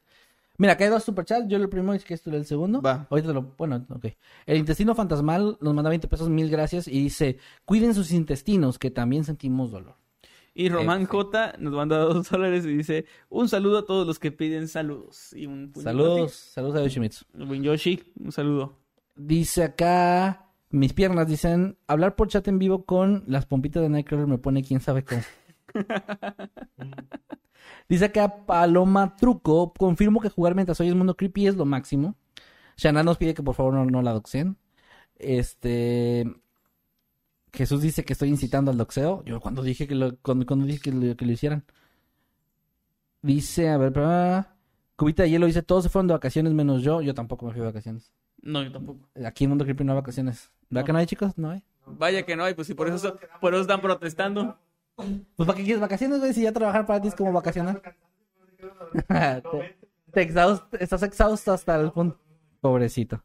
Mira, 0.59 0.73
acá 0.73 0.85
hay 0.85 0.91
dos 0.91 1.05
superchats, 1.05 1.47
yo 1.49 1.59
el 1.59 1.69
primero 1.69 1.95
y 1.95 1.99
que 2.01 2.15
esto 2.15 2.31
el 2.31 2.47
segundo. 2.47 2.81
Va. 2.83 3.07
Ahorita 3.11 3.29
te 3.29 3.35
lo, 3.35 3.55
bueno, 3.59 3.87
ok. 3.91 4.07
El 4.47 4.57
intestino 4.57 4.95
fantasmal 4.95 5.59
nos 5.61 5.75
manda 5.75 5.91
20 5.91 6.09
pesos, 6.09 6.29
mil 6.31 6.49
gracias, 6.51 6.89
y 6.89 7.03
dice, 7.03 7.37
cuiden 7.67 7.95
sus 7.95 8.11
intestinos, 8.11 8.79
que 8.79 8.91
también 8.91 9.23
sentimos 9.25 9.71
dolor. 9.71 9.95
Y 10.59 10.71
Román 10.71 11.03
Eh. 11.03 11.07
J 11.07 11.53
nos 11.59 11.75
manda 11.75 11.99
dos 11.99 12.29
dólares 12.31 12.65
y 12.65 12.75
dice 12.75 13.05
un 13.29 13.47
saludo 13.47 13.79
a 13.79 13.85
todos 13.85 14.07
los 14.07 14.19
que 14.19 14.33
piden 14.33 14.69
saludos. 14.69 15.35
Y 15.35 15.45
un 15.45 15.71
Saludos, 15.75 16.33
saludos 16.33 16.77
a 16.77 16.83
Yoshimitsu. 16.83 17.27
Buen 17.35 17.63
Yoshi, 17.63 18.03
un 18.19 18.33
saludo. 18.33 18.75
Dice 19.15 19.65
acá, 19.65 20.51
mis 20.71 20.95
piernas 20.95 21.29
dicen, 21.29 21.77
hablar 21.87 22.17
por 22.17 22.29
chat 22.29 22.49
en 22.49 22.59
vivo 22.59 22.87
con 22.87 23.25
las 23.27 23.45
pompitas 23.45 23.83
de 23.83 23.91
Nightcrawler 23.91 24.27
me 24.27 24.39
pone 24.39 24.65
quién 24.65 24.81
sabe 24.81 25.05
cómo. 25.05 25.21
Dice 27.89 28.07
acá 28.07 28.47
Paloma 28.47 29.15
Truco, 29.17 29.75
confirmo 29.75 30.21
que 30.21 30.31
jugar 30.31 30.55
mientras 30.55 30.81
oyes 30.81 30.95
Mundo 30.95 31.19
Creepy 31.19 31.49
es 31.49 31.57
lo 31.57 31.67
máximo. 31.67 32.17
Shana 32.79 33.03
nos 33.03 33.19
pide 33.19 33.35
que 33.35 33.43
por 33.43 33.55
favor 33.55 33.75
no, 33.75 33.85
no 33.85 34.01
la 34.01 34.15
doxeen. 34.15 34.57
Este... 35.17 36.25
Jesús 37.57 37.83
dice 37.83 38.05
que 38.05 38.13
estoy 38.13 38.29
incitando 38.29 38.71
al 38.71 38.77
doxeo. 38.79 39.23
Yo 39.25 39.41
cuando 39.41 39.63
dije 39.63 39.87
que 39.89 39.95
lo, 39.95 40.17
cuando, 40.19 40.47
cuando 40.47 40.67
dije 40.67 40.81
que 40.81 40.93
lo, 40.93 41.17
que 41.17 41.27
lo 41.27 41.33
hicieran. 41.33 41.65
Dice, 43.23 43.69
a 43.71 43.77
ver, 43.79 43.93
pa- 43.93 44.55
Cubita 44.97 45.23
de 45.25 45.31
Hielo 45.31 45.47
dice, 45.47 45.63
todos 45.63 45.85
se 45.85 45.91
fueron 45.91 46.07
de 46.07 46.15
vacaciones 46.15 46.53
menos 46.53 46.83
yo. 46.83 47.03
Yo 47.03 47.15
tampoco 47.15 47.47
me 47.47 47.53
fui 47.53 47.61
de 47.61 47.67
vacaciones. 47.67 48.13
No, 48.43 48.63
yo 48.63 48.71
tampoco. 48.73 49.01
Aquí 49.25 49.45
en 49.45 49.51
Mundo 49.51 49.65
Creepy 49.65 49.85
no 49.85 49.93
hay 49.93 49.97
vacaciones. 49.99 50.51
¿Verdad 50.71 50.87
que 50.87 50.93
no 50.93 50.99
hay, 50.99 51.07
chicos? 51.07 51.37
No 51.37 51.51
hay. 51.51 51.63
Vaya 51.87 52.25
que 52.25 52.37
no 52.37 52.45
hay, 52.45 52.55
pues 52.55 52.67
sí, 52.67 52.75
por 52.75 52.89
eso, 52.89 53.17
por 53.41 53.53
eso 53.55 53.63
están 53.63 53.81
protestando. 53.81 54.59
Pues 54.97 55.47
¿para 55.47 55.55
qué 55.57 55.65
quieres 55.65 55.81
vacaciones, 55.81 56.21
güey? 56.21 56.33
Si 56.33 56.43
ya 56.43 56.53
trabajar 56.53 56.87
para 56.87 57.01
ti 57.01 57.09
es 57.09 57.15
como 57.15 57.33
vacacionar. 57.33 57.81
te, 59.09 59.77
te 60.13 60.29
exhaust- 60.29 60.67
estás 60.81 61.03
exhausto 61.03 61.53
hasta 61.53 61.77
el 61.81 61.93
punto. 61.93 62.19
Pobrecito. 62.61 63.23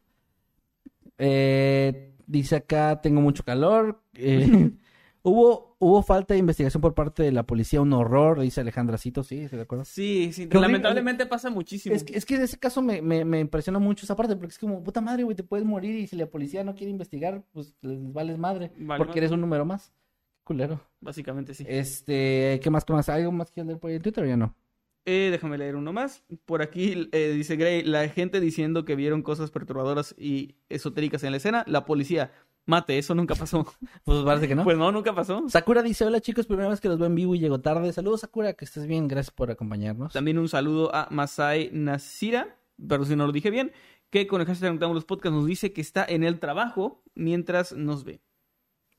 Eh, 1.18 2.11
dice 2.32 2.56
acá, 2.56 3.00
tengo 3.00 3.20
mucho 3.20 3.44
calor. 3.44 4.02
Eh, 4.14 4.70
hubo, 5.22 5.76
hubo 5.78 6.02
falta 6.02 6.34
de 6.34 6.40
investigación 6.40 6.80
por 6.80 6.94
parte 6.94 7.22
de 7.22 7.30
la 7.30 7.44
policía, 7.44 7.80
un 7.80 7.92
horror, 7.92 8.40
dice 8.40 8.62
Alejandra 8.62 8.98
Cito, 8.98 9.22
sí, 9.22 9.48
¿se 9.48 9.56
de 9.56 9.62
acuerdo? 9.62 9.84
Sí, 9.84 10.32
sí, 10.32 10.48
lamentablemente 10.50 11.26
pasa 11.26 11.50
muchísimo. 11.50 11.94
Es 11.94 12.04
que, 12.04 12.16
es 12.16 12.24
que 12.24 12.36
en 12.36 12.42
ese 12.42 12.58
caso 12.58 12.82
me, 12.82 13.02
me, 13.02 13.24
me 13.24 13.40
impresiona 13.40 13.78
mucho 13.78 14.04
esa 14.04 14.16
parte, 14.16 14.34
porque 14.34 14.52
es 14.52 14.58
como, 14.58 14.82
puta 14.82 15.00
madre, 15.00 15.22
güey, 15.22 15.36
te 15.36 15.44
puedes 15.44 15.66
morir 15.66 15.94
y 15.96 16.06
si 16.06 16.16
la 16.16 16.26
policía 16.26 16.64
no 16.64 16.74
quiere 16.74 16.90
investigar, 16.90 17.44
pues 17.52 17.76
les 17.82 18.12
vales 18.12 18.38
madre, 18.38 18.72
Vale 18.78 19.04
porque 19.04 19.18
eres 19.18 19.30
un 19.30 19.40
número 19.40 19.64
más. 19.64 19.92
Culero. 20.44 20.80
Básicamente 21.00 21.54
sí. 21.54 21.64
Este, 21.68 22.58
¿qué 22.60 22.68
más, 22.68 22.84
qué 22.84 22.92
más? 22.92 23.08
¿Algo 23.08 23.30
más 23.30 23.52
que 23.52 23.62
leer 23.62 23.78
por 23.78 23.90
ahí 23.90 23.96
en 23.96 24.02
Twitter 24.02 24.24
o 24.24 24.26
ya 24.26 24.36
no? 24.36 24.56
Eh, 25.04 25.28
déjame 25.30 25.58
leer 25.58 25.76
uno 25.76 25.92
más. 25.92 26.24
Por 26.44 26.62
aquí 26.62 27.08
eh, 27.12 27.32
dice 27.34 27.56
Gray, 27.56 27.82
la 27.82 28.08
gente 28.08 28.40
diciendo 28.40 28.84
que 28.84 28.94
vieron 28.94 29.22
cosas 29.22 29.50
perturbadoras 29.50 30.14
y 30.16 30.54
esotéricas 30.68 31.24
en 31.24 31.32
la 31.32 31.38
escena. 31.38 31.64
La 31.66 31.84
policía, 31.84 32.32
mate, 32.66 32.98
eso 32.98 33.14
nunca 33.14 33.34
pasó. 33.34 33.66
Pues 34.04 34.24
parece 34.24 34.48
que 34.48 34.54
no. 34.54 34.64
Pues 34.64 34.76
no, 34.76 34.92
nunca 34.92 35.14
pasó. 35.14 35.48
Sakura 35.48 35.82
dice, 35.82 36.04
hola 36.04 36.20
chicos, 36.20 36.46
primera 36.46 36.68
vez 36.68 36.80
que 36.80 36.88
los 36.88 36.98
veo 36.98 37.06
en 37.06 37.14
vivo 37.14 37.34
y 37.34 37.40
llego 37.40 37.60
tarde. 37.60 37.92
Saludos 37.92 38.20
Sakura, 38.20 38.52
que 38.54 38.64
estés 38.64 38.86
bien, 38.86 39.08
gracias 39.08 39.32
por 39.32 39.50
acompañarnos. 39.50 40.12
También 40.12 40.38
un 40.38 40.48
saludo 40.48 40.94
a 40.94 41.08
Masai 41.10 41.70
Nasira, 41.72 42.56
pero 42.88 43.04
si 43.04 43.16
no 43.16 43.26
lo 43.26 43.32
dije 43.32 43.50
bien, 43.50 43.72
que 44.10 44.26
con 44.26 44.40
el 44.40 44.46
hashtag 44.46 44.72
Noctámbulos 44.72 45.04
Podcast 45.04 45.34
nos 45.34 45.46
dice 45.46 45.72
que 45.72 45.80
está 45.80 46.04
en 46.04 46.22
el 46.22 46.38
trabajo 46.38 47.02
mientras 47.14 47.72
nos 47.72 48.04
ve. 48.04 48.20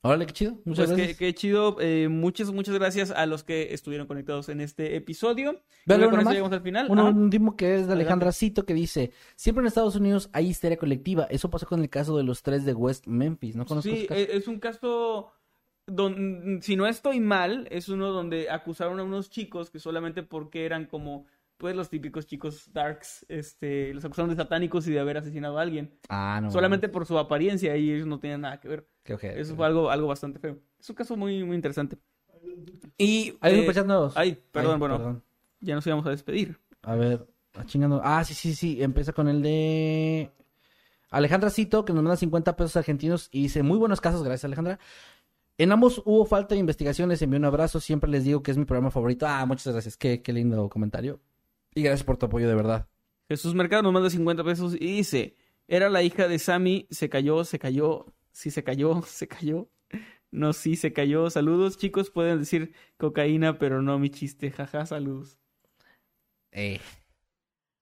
Órale, 0.05 0.25
qué 0.25 0.33
chido, 0.33 0.51
muchas 0.65 0.87
Pues 0.87 0.97
gracias. 0.97 1.17
qué 1.17 1.33
chido. 1.33 1.77
eh, 1.79 2.09
muchas, 2.09 2.51
muchas 2.51 2.75
gracias 2.75 3.09
a 3.11 3.25
los 3.25 3.43
que 3.45 3.73
estuvieron 3.73 4.05
conectados 4.05 4.49
en 4.49 4.59
este 4.59 4.97
episodio. 4.97 5.61
Que 5.87 5.97
con 6.09 6.19
eso 6.19 6.29
llegamos 6.31 6.51
al 6.51 6.61
final. 6.61 6.87
Un 6.91 6.99
último 6.99 7.55
que 7.55 7.75
es 7.75 7.87
de 7.87 7.93
Alejandra 7.93 8.33
Cito 8.33 8.65
que 8.65 8.73
dice, 8.73 9.11
siempre 9.37 9.61
en 9.61 9.67
Estados 9.67 9.95
Unidos 9.95 10.29
hay 10.33 10.47
histeria 10.47 10.77
colectiva. 10.77 11.23
Eso 11.29 11.49
pasó 11.49 11.65
con 11.67 11.81
el 11.81 11.89
caso 11.89 12.17
de 12.17 12.23
los 12.23 12.43
tres 12.43 12.65
de 12.65 12.73
West 12.73 13.07
Memphis. 13.07 13.55
¿No 13.55 13.65
conozco 13.65 13.89
Sí, 13.89 14.05
caso? 14.07 14.19
e- 14.19 14.35
es 14.35 14.47
un 14.49 14.59
caso 14.59 15.31
don- 15.87 16.59
si 16.61 16.75
no 16.75 16.85
estoy 16.85 17.21
mal, 17.21 17.67
es 17.71 17.87
uno 17.87 18.11
donde 18.11 18.49
acusaron 18.49 18.99
a 18.99 19.03
unos 19.03 19.29
chicos 19.29 19.69
que 19.69 19.79
solamente 19.79 20.21
porque 20.21 20.65
eran 20.65 20.85
como 20.85 21.25
pues 21.57 21.77
los 21.77 21.89
típicos 21.89 22.25
chicos 22.25 22.73
darks, 22.73 23.25
este, 23.29 23.93
los 23.93 24.03
acusaron 24.03 24.29
de 24.29 24.35
satánicos 24.35 24.85
y 24.87 24.91
de 24.91 24.99
haber 24.99 25.17
asesinado 25.17 25.57
a 25.57 25.61
alguien, 25.61 25.97
Ah, 26.09 26.41
no. 26.43 26.51
solamente 26.51 26.89
por 26.89 27.05
su 27.05 27.17
apariencia 27.17 27.77
y 27.77 27.89
ellos 27.89 28.05
no 28.05 28.19
tenían 28.19 28.41
nada 28.41 28.59
que 28.59 28.67
ver. 28.67 28.87
Qué 29.03 29.13
ojete. 29.13 29.39
Eso 29.39 29.55
fue 29.55 29.65
algo, 29.65 29.89
algo 29.89 30.07
bastante 30.07 30.39
feo. 30.39 30.57
Es 30.79 30.89
un 30.89 30.95
caso 30.95 31.15
muy, 31.17 31.43
muy 31.43 31.55
interesante. 31.55 31.97
Y 32.97 33.35
Hay 33.41 33.55
eh, 33.55 33.59
superchats 33.61 33.87
nuevos. 33.87 34.13
ay, 34.17 34.37
perdón, 34.51 34.73
Ay, 34.73 34.79
bueno, 34.79 34.97
perdón. 34.97 35.23
ya 35.59 35.75
nos 35.75 35.85
íbamos 35.87 36.05
a 36.05 36.09
despedir. 36.11 36.57
A 36.81 36.95
ver, 36.95 37.25
ah, 37.55 37.65
chingando. 37.65 38.01
Ah, 38.03 38.23
sí, 38.23 38.33
sí, 38.33 38.53
sí. 38.55 38.81
Empieza 38.83 39.13
con 39.13 39.27
el 39.27 39.41
de 39.41 40.31
Alejandra 41.09 41.49
Cito, 41.49 41.85
que 41.85 41.93
nos 41.93 42.03
manda 42.03 42.17
50 42.17 42.55
pesos 42.55 42.75
argentinos 42.77 43.29
y 43.31 43.43
dice, 43.43 43.63
muy 43.63 43.77
buenos 43.77 44.01
casos, 44.01 44.23
gracias 44.23 44.45
Alejandra. 44.45 44.79
En 45.57 45.71
ambos 45.71 46.01
hubo 46.05 46.25
falta 46.25 46.55
de 46.55 46.59
investigación, 46.59 47.09
les 47.09 47.21
envío 47.21 47.37
un 47.37 47.45
abrazo, 47.45 47.79
siempre 47.79 48.09
les 48.09 48.23
digo 48.23 48.41
que 48.41 48.51
es 48.51 48.57
mi 48.57 48.65
programa 48.65 48.89
favorito. 48.89 49.27
Ah, 49.27 49.45
muchas 49.45 49.71
gracias, 49.71 49.97
qué, 49.97 50.21
qué 50.21 50.33
lindo 50.33 50.67
comentario. 50.69 51.19
Y 51.75 51.83
gracias 51.83 52.03
por 52.03 52.17
tu 52.17 52.25
apoyo, 52.25 52.47
de 52.47 52.55
verdad. 52.55 52.87
Jesús 53.29 53.53
Mercado 53.53 53.83
nos 53.83 53.93
manda 53.93 54.09
50 54.09 54.43
pesos 54.43 54.73
y 54.73 54.97
dice, 54.97 55.35
era 55.67 55.89
la 55.89 56.01
hija 56.03 56.27
de 56.27 56.39
Sammy, 56.39 56.87
se 56.89 57.07
cayó, 57.09 57.43
se 57.45 57.59
cayó, 57.59 58.07
sí 58.33 58.51
se 58.51 58.63
cayó, 58.63 59.01
se 59.07 59.27
cayó. 59.29 59.69
No, 60.31 60.51
sí 60.51 60.75
se 60.75 60.91
cayó. 60.91 61.29
Saludos, 61.29 61.77
chicos, 61.77 62.09
pueden 62.09 62.39
decir 62.39 62.73
cocaína, 62.97 63.59
pero 63.59 63.81
no 63.81 63.99
mi 63.99 64.09
chiste. 64.09 64.51
Jaja, 64.51 64.85
saludos. 64.85 65.37
Eh. 66.51 66.81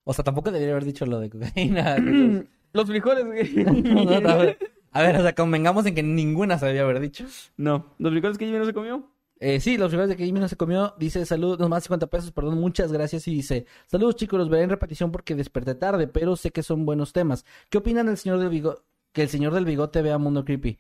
O 0.04 0.14
sea, 0.14 0.24
tampoco 0.24 0.52
debería 0.52 0.74
haber 0.74 0.86
dicho 0.86 1.06
lo 1.06 1.20
de 1.20 1.30
cocaína. 1.30 1.98
Los 2.74 2.88
frijoles, 2.88 3.26
güey. 3.26 3.54
No, 3.66 4.22
no, 4.22 4.30
a, 4.30 4.36
ver, 4.38 4.58
a 4.92 5.02
ver, 5.02 5.16
o 5.18 5.22
sea, 5.22 5.36
convengamos 5.36 5.86
en 5.86 5.96
que 5.96 6.04
ninguna 6.04 6.58
se 6.58 6.68
debía 6.68 6.84
haber 6.84 7.00
dicho. 7.00 7.26
No, 7.58 7.96
los 7.98 8.12
frijoles 8.12 8.38
que 8.38 8.46
Jimmy 8.46 8.60
no 8.60 8.66
se 8.66 8.74
comió. 8.74 9.12
Eh, 9.40 9.60
sí, 9.60 9.78
los 9.78 9.90
frijoles 9.90 10.10
de 10.10 10.16
que 10.16 10.26
Jimmy 10.26 10.40
no 10.40 10.48
se 10.48 10.56
comió. 10.56 10.94
Dice, 10.98 11.26
saludos, 11.26 11.60
nos 11.60 11.68
más 11.68 11.84
50 11.84 12.08
pesos, 12.08 12.32
perdón, 12.32 12.60
muchas 12.60 12.92
gracias. 12.92 13.28
Y 13.28 13.34
dice, 13.34 13.66
saludos 13.88 14.16
chicos, 14.16 14.40
los 14.40 14.50
veré 14.50 14.64
en 14.64 14.70
repetición 14.70 15.12
porque 15.12 15.36
desperté 15.36 15.76
tarde, 15.76 16.08
pero 16.08 16.36
sé 16.36 16.52
que 16.52 16.64
son 16.64 16.86
buenos 16.86 17.12
temas. 17.12 17.46
¿Qué 17.70 17.80
opinan 17.80 18.06
del 18.06 18.18
señor 18.18 18.40
del 18.40 18.50
bigote? 18.50 18.82
Que 19.14 19.22
el 19.24 19.30
señor 19.30 19.54
del 19.54 19.64
bigote 19.66 20.02
vea 20.02 20.18
Mundo 20.18 20.44
Creepy. 20.44 20.80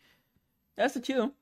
Ah, 0.77 0.85
está 0.85 1.01
chido. 1.01 1.33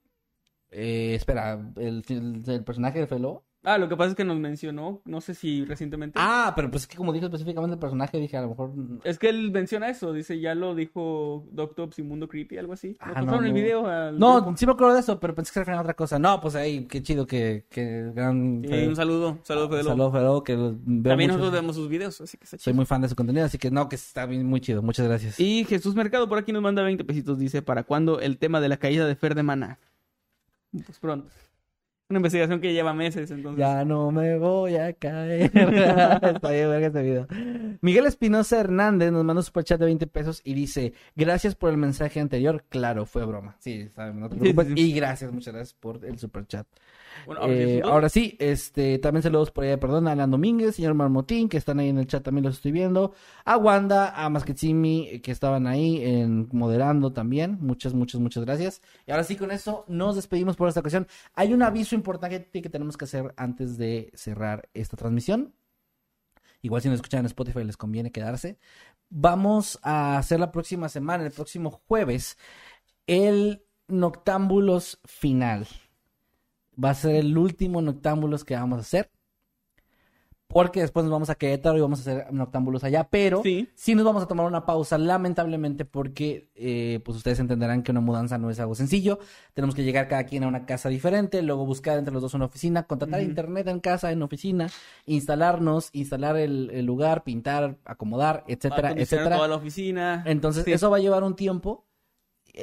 Eh, 0.71 1.15
espera, 1.15 1.53
¿el, 1.77 2.03
el, 2.09 2.43
el 2.47 2.63
personaje 2.63 2.99
de 2.99 3.07
Felo? 3.07 3.45
Ah, 3.63 3.77
lo 3.77 3.89
que 3.89 3.97
pasa 3.97 4.11
es 4.11 4.15
que 4.15 4.23
nos 4.23 4.37
mencionó, 4.39 5.01
no 5.03 5.19
sé 5.19 5.33
si 5.33 5.65
recientemente. 5.65 6.17
Ah, 6.17 6.53
pero 6.55 6.71
pues 6.71 6.83
es 6.83 6.87
que 6.87 6.95
como 6.95 7.11
dijo 7.11 7.25
específicamente 7.25 7.73
el 7.73 7.79
personaje, 7.79 8.17
dije, 8.17 8.37
a 8.37 8.41
lo 8.43 8.49
mejor... 8.49 8.71
Es 9.03 9.19
que 9.19 9.27
él 9.27 9.51
menciona 9.51 9.89
eso, 9.89 10.13
dice, 10.13 10.39
ya 10.39 10.55
lo 10.55 10.75
dijo 10.75 11.45
Doctops 11.51 11.99
y 11.99 12.03
Mundo 12.03 12.29
Creepy, 12.29 12.57
algo 12.57 12.71
así. 12.71 12.95
Ah, 13.01 13.07
pasaron 13.15 13.27
no, 13.41 13.41
el 13.41 13.49
no. 13.49 13.53
video 13.53 13.85
al 13.85 14.17
No, 14.17 14.35
grupo. 14.41 14.55
sí 14.57 14.65
me 14.65 14.71
acuerdo 14.71 14.93
de 14.93 15.01
eso, 15.01 15.19
pero 15.19 15.35
pensé 15.35 15.49
que 15.49 15.53
se 15.55 15.59
refería 15.59 15.79
a 15.79 15.81
otra 15.81 15.93
cosa. 15.93 16.17
No, 16.17 16.39
pues 16.39 16.55
ahí, 16.55 16.85
qué 16.85 17.03
chido 17.03 17.27
que, 17.27 17.65
que 17.69 18.11
gran... 18.15 18.63
Y 18.63 18.87
un 18.87 18.95
saludo, 18.95 19.39
saludo, 19.43 19.67
Fede 19.69 19.83
Lobo. 19.83 19.91
Saludos, 19.91 20.13
Felo, 20.13 20.43
que 20.43 20.55
También 21.09 21.27
nosotros 21.27 21.51
vemos 21.51 21.75
sus 21.75 21.89
videos, 21.89 22.21
así 22.21 22.37
que 22.37 22.45
está 22.45 22.57
Soy 22.57 22.71
chido. 22.71 22.75
muy 22.75 22.85
fan 22.85 23.01
de 23.01 23.09
su 23.09 23.15
contenido, 23.17 23.45
así 23.45 23.57
que 23.57 23.69
no, 23.69 23.89
que 23.89 23.97
está 23.97 24.25
bien, 24.25 24.45
muy 24.45 24.61
chido. 24.61 24.81
Muchas 24.81 25.05
gracias. 25.05 25.37
Y 25.37 25.65
Jesús 25.65 25.95
Mercado 25.95 26.29
por 26.29 26.37
aquí 26.37 26.53
nos 26.53 26.61
manda 26.61 26.81
20 26.81 27.03
pesitos, 27.03 27.37
dice, 27.37 27.61
¿para 27.61 27.83
cuándo 27.83 28.21
el 28.21 28.37
tema 28.37 28.61
de 28.61 28.69
la 28.69 28.77
caída 28.77 29.05
de 29.05 29.17
Fer 29.17 29.35
de 29.35 29.43
Mana? 29.43 29.79
Pues 30.71 30.97
pronto. 30.99 31.29
Una 32.11 32.17
investigación 32.17 32.59
que 32.59 32.73
lleva 32.73 32.91
meses, 32.91 33.29
entonces. 33.29 33.59
Ya 33.59 33.85
no 33.85 34.09
me 34.11 34.35
voy 34.39 34.77
a 34.77 34.93
caer. 34.93 35.51
Está 35.53 36.49
bien, 36.49 36.67
verga 36.67 36.87
este 36.87 37.03
video. 37.03 37.27
Miguel 37.81 38.07
Espinosa 38.07 38.59
Hernández 38.59 39.11
nos 39.11 39.23
manda 39.23 39.41
un 39.41 39.43
superchat 39.43 39.79
de 39.79 39.85
20 39.85 40.07
pesos 40.07 40.41
y 40.43 40.55
dice: 40.55 40.93
Gracias 41.15 41.53
por 41.53 41.69
el 41.69 41.77
mensaje 41.77 42.19
anterior. 42.19 42.65
Claro, 42.69 43.05
fue 43.05 43.25
broma. 43.25 43.57
Sí, 43.59 43.89
saben, 43.95 44.19
no 44.19 44.27
te 44.27 44.37
Sí, 44.37 44.39
preocupes. 44.41 44.67
sí, 44.69 44.73
sí. 44.75 44.89
Y 44.89 44.93
gracias, 44.95 45.31
muchas 45.31 45.53
gracias 45.53 45.73
por 45.79 46.03
el 46.03 46.17
superchat. 46.17 46.65
Bueno, 47.25 47.41
ahora 47.41 47.53
sí, 47.55 47.61
Eh, 47.61 47.81
ahora 47.83 48.09
sí, 48.09 48.37
este, 48.39 48.99
también 48.99 49.23
saludos 49.23 49.51
por 49.51 49.63
allá, 49.63 49.79
perdón, 49.79 50.07
a 50.07 50.11
Alan 50.11 50.31
Domínguez, 50.31 50.75
señor 50.75 50.93
Marmotín, 50.93 51.49
que 51.49 51.57
están 51.57 51.79
ahí 51.79 51.89
en 51.89 51.97
el 51.97 52.07
chat, 52.07 52.23
también 52.23 52.45
los 52.45 52.55
estoy 52.55 52.71
viendo. 52.71 53.13
A 53.45 53.57
Wanda, 53.57 54.13
a 54.15 54.29
Masquetsimi, 54.29 55.19
que 55.19 55.31
estaban 55.31 55.67
ahí 55.67 56.03
en, 56.03 56.49
moderando 56.51 57.11
también. 57.13 57.57
Muchas, 57.61 57.93
muchas, 57.93 58.21
muchas 58.21 58.45
gracias. 58.45 58.81
Y 59.05 59.11
ahora 59.11 59.23
sí, 59.23 59.35
con 59.35 59.51
eso 59.51 59.85
nos 59.87 60.15
despedimos 60.15 60.55
por 60.55 60.67
esta 60.67 60.79
ocasión. 60.79 61.07
Hay 61.33 61.53
un 61.53 61.63
aviso 61.63 61.95
importante 61.95 62.61
que 62.61 62.69
tenemos 62.69 62.97
que 62.97 63.05
hacer 63.05 63.33
antes 63.37 63.77
de 63.77 64.11
cerrar 64.13 64.69
esta 64.73 64.97
transmisión. 64.97 65.53
Igual 66.61 66.81
si 66.81 66.89
nos 66.89 66.95
escuchan 66.95 67.21
en 67.21 67.27
Spotify 67.27 67.63
les 67.63 67.77
conviene 67.77 68.11
quedarse. 68.11 68.57
Vamos 69.09 69.79
a 69.81 70.17
hacer 70.17 70.39
la 70.39 70.51
próxima 70.51 70.89
semana, 70.89 71.25
el 71.25 71.31
próximo 71.31 71.71
jueves, 71.87 72.37
el 73.07 73.63
Noctámbulos 73.87 74.99
final. 75.05 75.67
Va 76.81 76.91
a 76.91 76.93
ser 76.95 77.15
el 77.15 77.37
último 77.37 77.81
Noctámbulos 77.81 78.43
que 78.45 78.55
vamos 78.55 78.77
a 78.77 78.81
hacer. 78.81 79.09
Porque 80.51 80.81
después 80.81 81.03
nos 81.03 81.11
vamos 81.11 81.29
a 81.29 81.35
Querétaro 81.35 81.77
y 81.77 81.81
vamos 81.81 81.99
a 81.99 82.01
hacer 82.01 82.33
Noctámbulos 82.33 82.83
allá. 82.83 83.03
Pero 83.07 83.43
Sí. 83.43 83.69
sí 83.75 83.93
nos 83.93 84.03
vamos 84.03 84.23
a 84.23 84.27
tomar 84.27 84.47
una 84.47 84.65
pausa, 84.65 84.97
lamentablemente, 84.97 85.85
porque 85.85 86.49
eh, 86.55 87.01
pues 87.05 87.17
ustedes 87.17 87.39
entenderán 87.39 87.83
que 87.83 87.91
una 87.91 88.01
mudanza 88.01 88.39
no 88.39 88.49
es 88.49 88.59
algo 88.59 88.73
sencillo. 88.73 89.19
Tenemos 89.53 89.75
que 89.75 89.83
llegar 89.83 90.07
cada 90.07 90.23
quien 90.23 90.43
a 90.43 90.47
una 90.47 90.65
casa 90.65 90.89
diferente, 90.89 91.43
luego 91.43 91.67
buscar 91.67 91.99
entre 91.99 92.11
los 92.11 92.23
dos 92.23 92.33
una 92.33 92.45
oficina, 92.45 92.81
contratar 92.87 93.21
internet 93.21 93.67
en 93.67 93.79
casa, 93.79 94.11
en 94.11 94.23
oficina, 94.23 94.71
instalarnos, 95.05 95.89
instalar 95.93 96.35
el, 96.35 96.71
el 96.73 96.83
lugar, 96.83 97.23
pintar, 97.23 97.77
acomodar, 97.85 98.43
etcétera, 98.47 98.93
etcétera. 98.93 99.35
toda 99.35 99.47
la 99.49 99.55
oficina. 99.57 100.23
Entonces, 100.25 100.63
Sí. 100.65 100.71
eso 100.71 100.89
va 100.89 100.97
a 100.97 100.99
llevar 100.99 101.23
un 101.23 101.35
tiempo. 101.35 101.85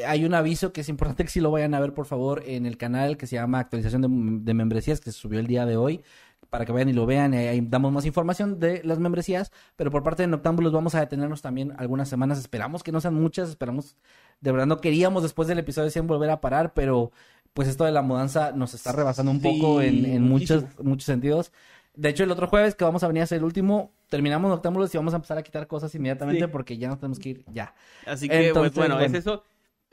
Hay 0.07 0.25
un 0.25 0.35
aviso 0.35 0.73
que 0.73 0.81
es 0.83 0.89
importante 0.89 1.25
que 1.25 1.31
si 1.31 1.41
lo 1.41 1.51
vayan 1.51 1.75
a 1.75 1.81
ver, 1.81 1.95
por 1.95 2.07
favor, 2.07 2.43
en 2.47 2.67
el 2.67 2.77
canal 2.77 3.17
que 3.17 3.27
se 3.27 3.37
llama 3.37 3.61
Actualización 3.61 4.03
de, 4.03 4.09
de 4.45 4.55
Membresías, 4.55 5.01
que 5.01 5.13
se 5.13 5.19
subió 5.19 5.39
el 5.41 5.47
día 5.47 5.65
de 5.67 5.77
hoy, 5.77 6.03
para 6.51 6.65
que 6.65 6.73
vayan 6.73 6.89
y 6.89 6.93
lo 6.93 7.07
vean. 7.07 7.35
ahí 7.35 7.61
damos 7.63 7.93
más 7.93 8.05
información 8.07 8.59
de 8.61 8.81
las 8.85 8.99
membresías, 8.99 9.51
pero 9.77 9.91
por 9.91 10.03
parte 10.03 10.23
de 10.23 10.29
Noctámbulos 10.29 10.73
vamos 10.73 10.95
a 10.95 11.01
detenernos 11.01 11.43
también 11.43 11.73
algunas 11.79 12.09
semanas. 12.09 12.39
Esperamos 12.39 12.83
que 12.83 12.93
no 12.93 13.01
sean 13.01 13.15
muchas, 13.15 13.49
esperamos, 13.49 13.97
de 14.41 14.53
verdad 14.53 14.67
no 14.67 14.81
queríamos 14.81 15.23
después 15.23 15.49
del 15.49 15.59
episodio 15.59 15.91
100 15.91 16.07
volver 16.07 16.31
a 16.31 16.41
parar, 16.41 16.73
pero 16.75 17.11
pues 17.55 17.69
esto 17.69 17.85
de 17.85 17.93
la 17.93 18.03
mudanza 18.03 18.53
nos 18.53 18.75
está 18.75 18.93
rebasando 18.93 19.31
un 19.33 19.41
Sí, 19.41 19.49
poco 19.49 19.81
en, 19.83 20.05
en 20.05 20.23
muchos, 20.23 20.65
muchos 20.83 21.07
sentidos. 21.07 21.53
De 21.95 22.11
hecho, 22.11 22.23
el 22.25 22.31
otro 22.31 22.47
jueves 22.49 22.75
que 22.75 22.85
vamos 22.85 23.03
a 23.03 23.09
venir 23.09 23.23
a 23.23 23.25
hacer 23.25 23.39
el 23.39 23.45
último, 23.45 23.93
terminamos 24.11 24.51
Noctámbulos 24.51 24.95
y 24.95 24.99
vamos 24.99 25.15
a 25.15 25.17
empezar 25.17 25.39
a 25.39 25.43
quitar 25.43 25.67
cosas 25.67 25.95
inmediatamente 25.95 26.45
Sí. 26.45 26.51
porque 26.53 26.77
ya 26.77 26.89
nos 26.89 26.99
tenemos 27.01 27.19
que 27.19 27.31
ir 27.31 27.45
ya. 27.53 27.75
Así 28.07 28.29
que, 28.29 28.49
Entonces, 28.49 28.73
pues 28.73 28.77
bueno, 28.77 28.97
bueno. 28.97 29.07
es 29.15 29.19
eso. 29.19 29.43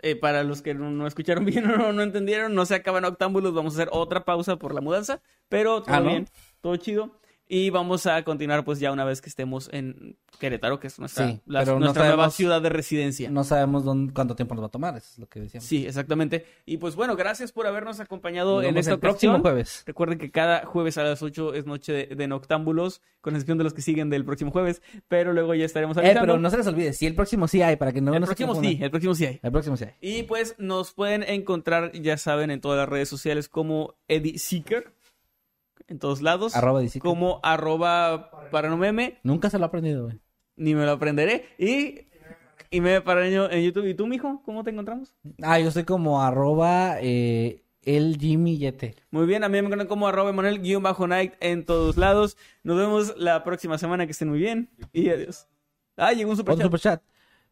Eh, 0.03 0.15
para 0.17 0.43
los 0.43 0.61
que 0.61 0.73
no, 0.75 0.91
no 0.91 1.07
escucharon 1.07 1.45
bien 1.45 1.65
o 1.65 1.77
no, 1.77 1.93
no 1.93 2.03
entendieron, 2.03 2.53
no 2.55 2.65
se 2.65 2.75
acaban 2.75 3.05
octámbulos, 3.05 3.53
vamos 3.53 3.73
a 3.73 3.77
hacer 3.83 3.89
otra 3.93 4.25
pausa 4.25 4.57
por 4.57 4.75
la 4.75 4.81
mudanza, 4.81 5.21
pero 5.49 5.83
todo 5.83 5.95
Ah, 5.95 6.01
¿no? 6.01 6.09
bien, 6.09 6.27
todo 6.61 6.75
chido. 6.77 7.19
Y 7.55 7.69
vamos 7.69 8.07
a 8.07 8.23
continuar 8.23 8.63
pues 8.65 8.79
ya 8.79 8.91
una 8.91 9.05
vez 9.05 9.21
que 9.21 9.29
estemos 9.29 9.69
en 9.71 10.17
Querétaro, 10.39 10.79
que 10.79 10.87
es 10.87 10.97
nuestra, 10.97 11.27
Sí, 11.27 11.39
la- 11.45 11.59
pero 11.59 11.73
no 11.73 11.81
nuestra 11.81 12.07
nueva 12.07 12.31
ciudad 12.31 12.59
de 12.63 12.69
residencia. 12.69 13.29
No 13.29 13.43
sabemos 13.43 13.83
dónde- 13.85 14.11
cuánto 14.11 14.35
tiempo 14.35 14.55
nos 14.55 14.63
va 14.63 14.67
a 14.67 14.71
tomar, 14.71 14.97
eso 14.97 15.07
es 15.11 15.19
lo 15.19 15.27
que 15.27 15.39
decíamos. 15.41 15.67
Sí, 15.67 15.85
exactamente. 15.85 16.45
Y 16.65 16.77
pues 16.77 16.95
bueno, 16.95 17.15
gracias 17.15 17.51
por 17.51 17.67
habernos 17.67 17.99
acompañado 17.99 18.55
Nos 18.61 18.65
en 18.65 18.77
esta 18.77 18.93
el 18.93 18.99
próximo 18.99 19.39
jueves. 19.39 19.83
Recuerden 19.85 20.17
que 20.17 20.31
cada 20.31 20.65
jueves 20.65 20.97
a 20.97 21.03
las 21.03 21.21
8 21.21 21.53
es 21.53 21.67
noche 21.67 21.93
de, 21.93 22.15
de 22.15 22.27
noctámbulos, 22.27 23.01
con 23.21 23.35
excepción 23.35 23.59
de 23.59 23.65
los 23.65 23.75
que 23.75 23.83
siguen 23.83 24.09
del 24.09 24.25
próximo 24.25 24.49
jueves, 24.49 24.81
pero 25.07 25.31
luego 25.31 25.53
ya 25.53 25.65
estaremos 25.65 25.95
Eh, 25.97 25.99
avisando. 25.99 26.21
pero 26.21 26.39
no 26.39 26.49
se 26.49 26.57
les 26.57 26.65
olvide, 26.65 26.93
sí, 26.93 27.05
el 27.05 27.13
próximo 27.13 27.47
sí 27.47 27.61
hay, 27.61 27.75
para 27.75 27.91
que 27.93 28.01
no 28.01 28.15
el 28.15 28.23
próximo 28.23 28.55
sí, 28.59 28.79
el 28.81 28.89
próximo 28.89 29.13
sí 29.13 29.25
hay. 29.27 29.39
El 29.43 29.51
próximo 29.51 29.77
sí 29.77 29.83
hay. 29.85 29.91
Y 30.01 30.23
pues 30.23 30.55
nos 30.57 30.91
pueden 30.93 31.21
encontrar, 31.21 31.91
ya 31.91 32.17
saben, 32.17 32.49
en 32.49 32.61
todas 32.61 32.79
las 32.79 32.89
redes 32.89 33.09
sociales 33.09 33.47
como 33.47 33.93
Eddie 34.07 34.39
Seeker, 34.39 34.91
en 35.87 35.99
todos 35.99 36.21
lados. 36.21 36.55
Arroba 36.55 36.81
Seeker. 36.81 37.01
Como 37.01 37.39
arroba 37.43 38.29
paranomeme, 38.51 39.19
Nunca 39.23 39.49
se 39.49 39.57
lo 39.59 39.65
ha 39.65 39.67
aprendido, 39.67 40.05
güey. 40.05 40.19
ni 40.55 40.75
me 40.75 40.85
lo 40.85 40.91
aprenderé. 40.91 41.45
Y, 41.57 42.07
y 42.69 42.81
me 42.81 43.01
paraño 43.01 43.49
en 43.49 43.63
YouTube. 43.63 43.85
¿Y 43.87 43.93
tú, 43.93 44.07
mijo? 44.07 44.41
¿Cómo 44.45 44.63
te 44.63 44.71
encontramos? 44.71 45.15
Ah, 45.41 45.59
yo 45.59 45.71
soy 45.71 45.83
como 45.83 46.21
arroba 46.21 46.97
eh, 47.01 47.63
el 47.81 48.17
Jimmy 48.19 48.57
Yete. 48.57 48.95
Muy 49.11 49.25
bien, 49.25 49.43
a 49.43 49.49
mí 49.49 49.53
me 49.53 49.59
encuentran 49.59 49.87
como 49.87 50.07
arroba 50.07 50.29
Emanuel-Night 50.29 51.33
en 51.39 51.65
todos 51.65 51.97
lados. 51.97 52.37
Nos 52.63 52.77
vemos 52.77 53.15
la 53.17 53.43
próxima 53.43 53.77
semana, 53.77 54.05
que 54.05 54.11
estén 54.11 54.29
muy 54.29 54.39
bien. 54.39 54.69
Y 54.91 55.09
adiós. 55.09 55.47
Ah, 55.97 56.13
llegó 56.13 56.31
un 56.31 56.37
super 56.37 56.57
superchat 56.57 57.01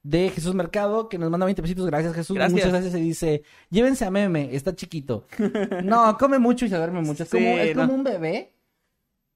de 0.03 0.29
Jesús 0.31 0.55
Mercado 0.55 1.07
que 1.09 1.17
nos 1.17 1.29
manda 1.29 1.45
20 1.45 1.61
pesitos. 1.61 1.85
Gracias, 1.85 2.13
Jesús. 2.15 2.35
Gracias. 2.35 2.53
Muchas 2.53 2.71
gracias. 2.71 2.95
Y 2.95 3.01
dice: 3.01 3.43
Llévense 3.69 4.05
a 4.05 4.11
meme, 4.11 4.55
está 4.55 4.75
chiquito. 4.75 5.25
no, 5.83 6.17
come 6.17 6.39
mucho 6.39 6.65
y 6.65 6.69
se 6.69 6.77
duerme 6.77 7.01
mucho. 7.01 7.23
Es 7.23 7.29
como, 7.29 7.43
Sí, 7.43 7.59
es 7.59 7.75
no. 7.75 7.83
como 7.83 7.93
un 7.95 8.03
bebé, 8.03 8.53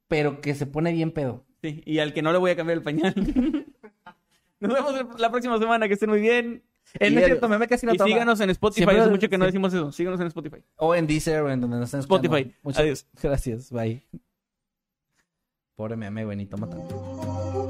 pero 0.07 0.41
que 0.41 0.55
se 0.55 0.65
pone 0.65 0.91
bien 0.91 1.11
pedo. 1.11 1.43
Sí, 1.61 1.81
y 1.85 1.99
al 1.99 2.13
que 2.13 2.21
no 2.21 2.31
le 2.31 2.37
voy 2.37 2.51
a 2.51 2.55
cambiar 2.55 2.77
el 2.77 2.83
pañal. 2.83 3.13
Nos 4.59 4.73
vemos 4.73 5.19
la 5.19 5.29
próxima 5.31 5.57
semana, 5.59 5.87
que 5.87 5.93
estén 5.95 6.09
muy 6.09 6.21
bien. 6.21 6.63
No 6.99 7.07
Y 7.07 7.11
cierto, 7.25 7.49
meme 7.49 7.67
casi 7.67 7.85
no 7.85 7.93
Y 7.93 7.99
síganos 7.99 8.39
en 8.39 8.49
Spotify, 8.51 8.77
Siempre- 8.85 8.99
hace 9.01 9.09
mucho 9.11 9.29
que 9.29 9.37
no 9.37 9.45
sí. 9.45 9.47
decimos 9.47 9.73
eso. 9.73 9.91
Síganos 9.91 10.19
en 10.21 10.27
Spotify. 10.27 10.57
O 10.77 10.95
en 10.95 11.05
Deezer 11.07 11.41
o 11.41 11.51
en 11.51 11.59
donde 11.59 11.77
nos 11.77 11.87
estén 11.87 11.99
escuchando. 12.01 12.27
Spotify. 12.37 12.55
Muchas 12.63 12.79
Adiós. 12.81 13.07
gracias. 13.21 13.71
Bye. 13.71 14.03
Pobre 15.75 15.95
meme, 15.97 16.23
güey, 16.23 16.37
ni 16.37 16.45
toma 16.45 16.69
tanto. 16.69 17.69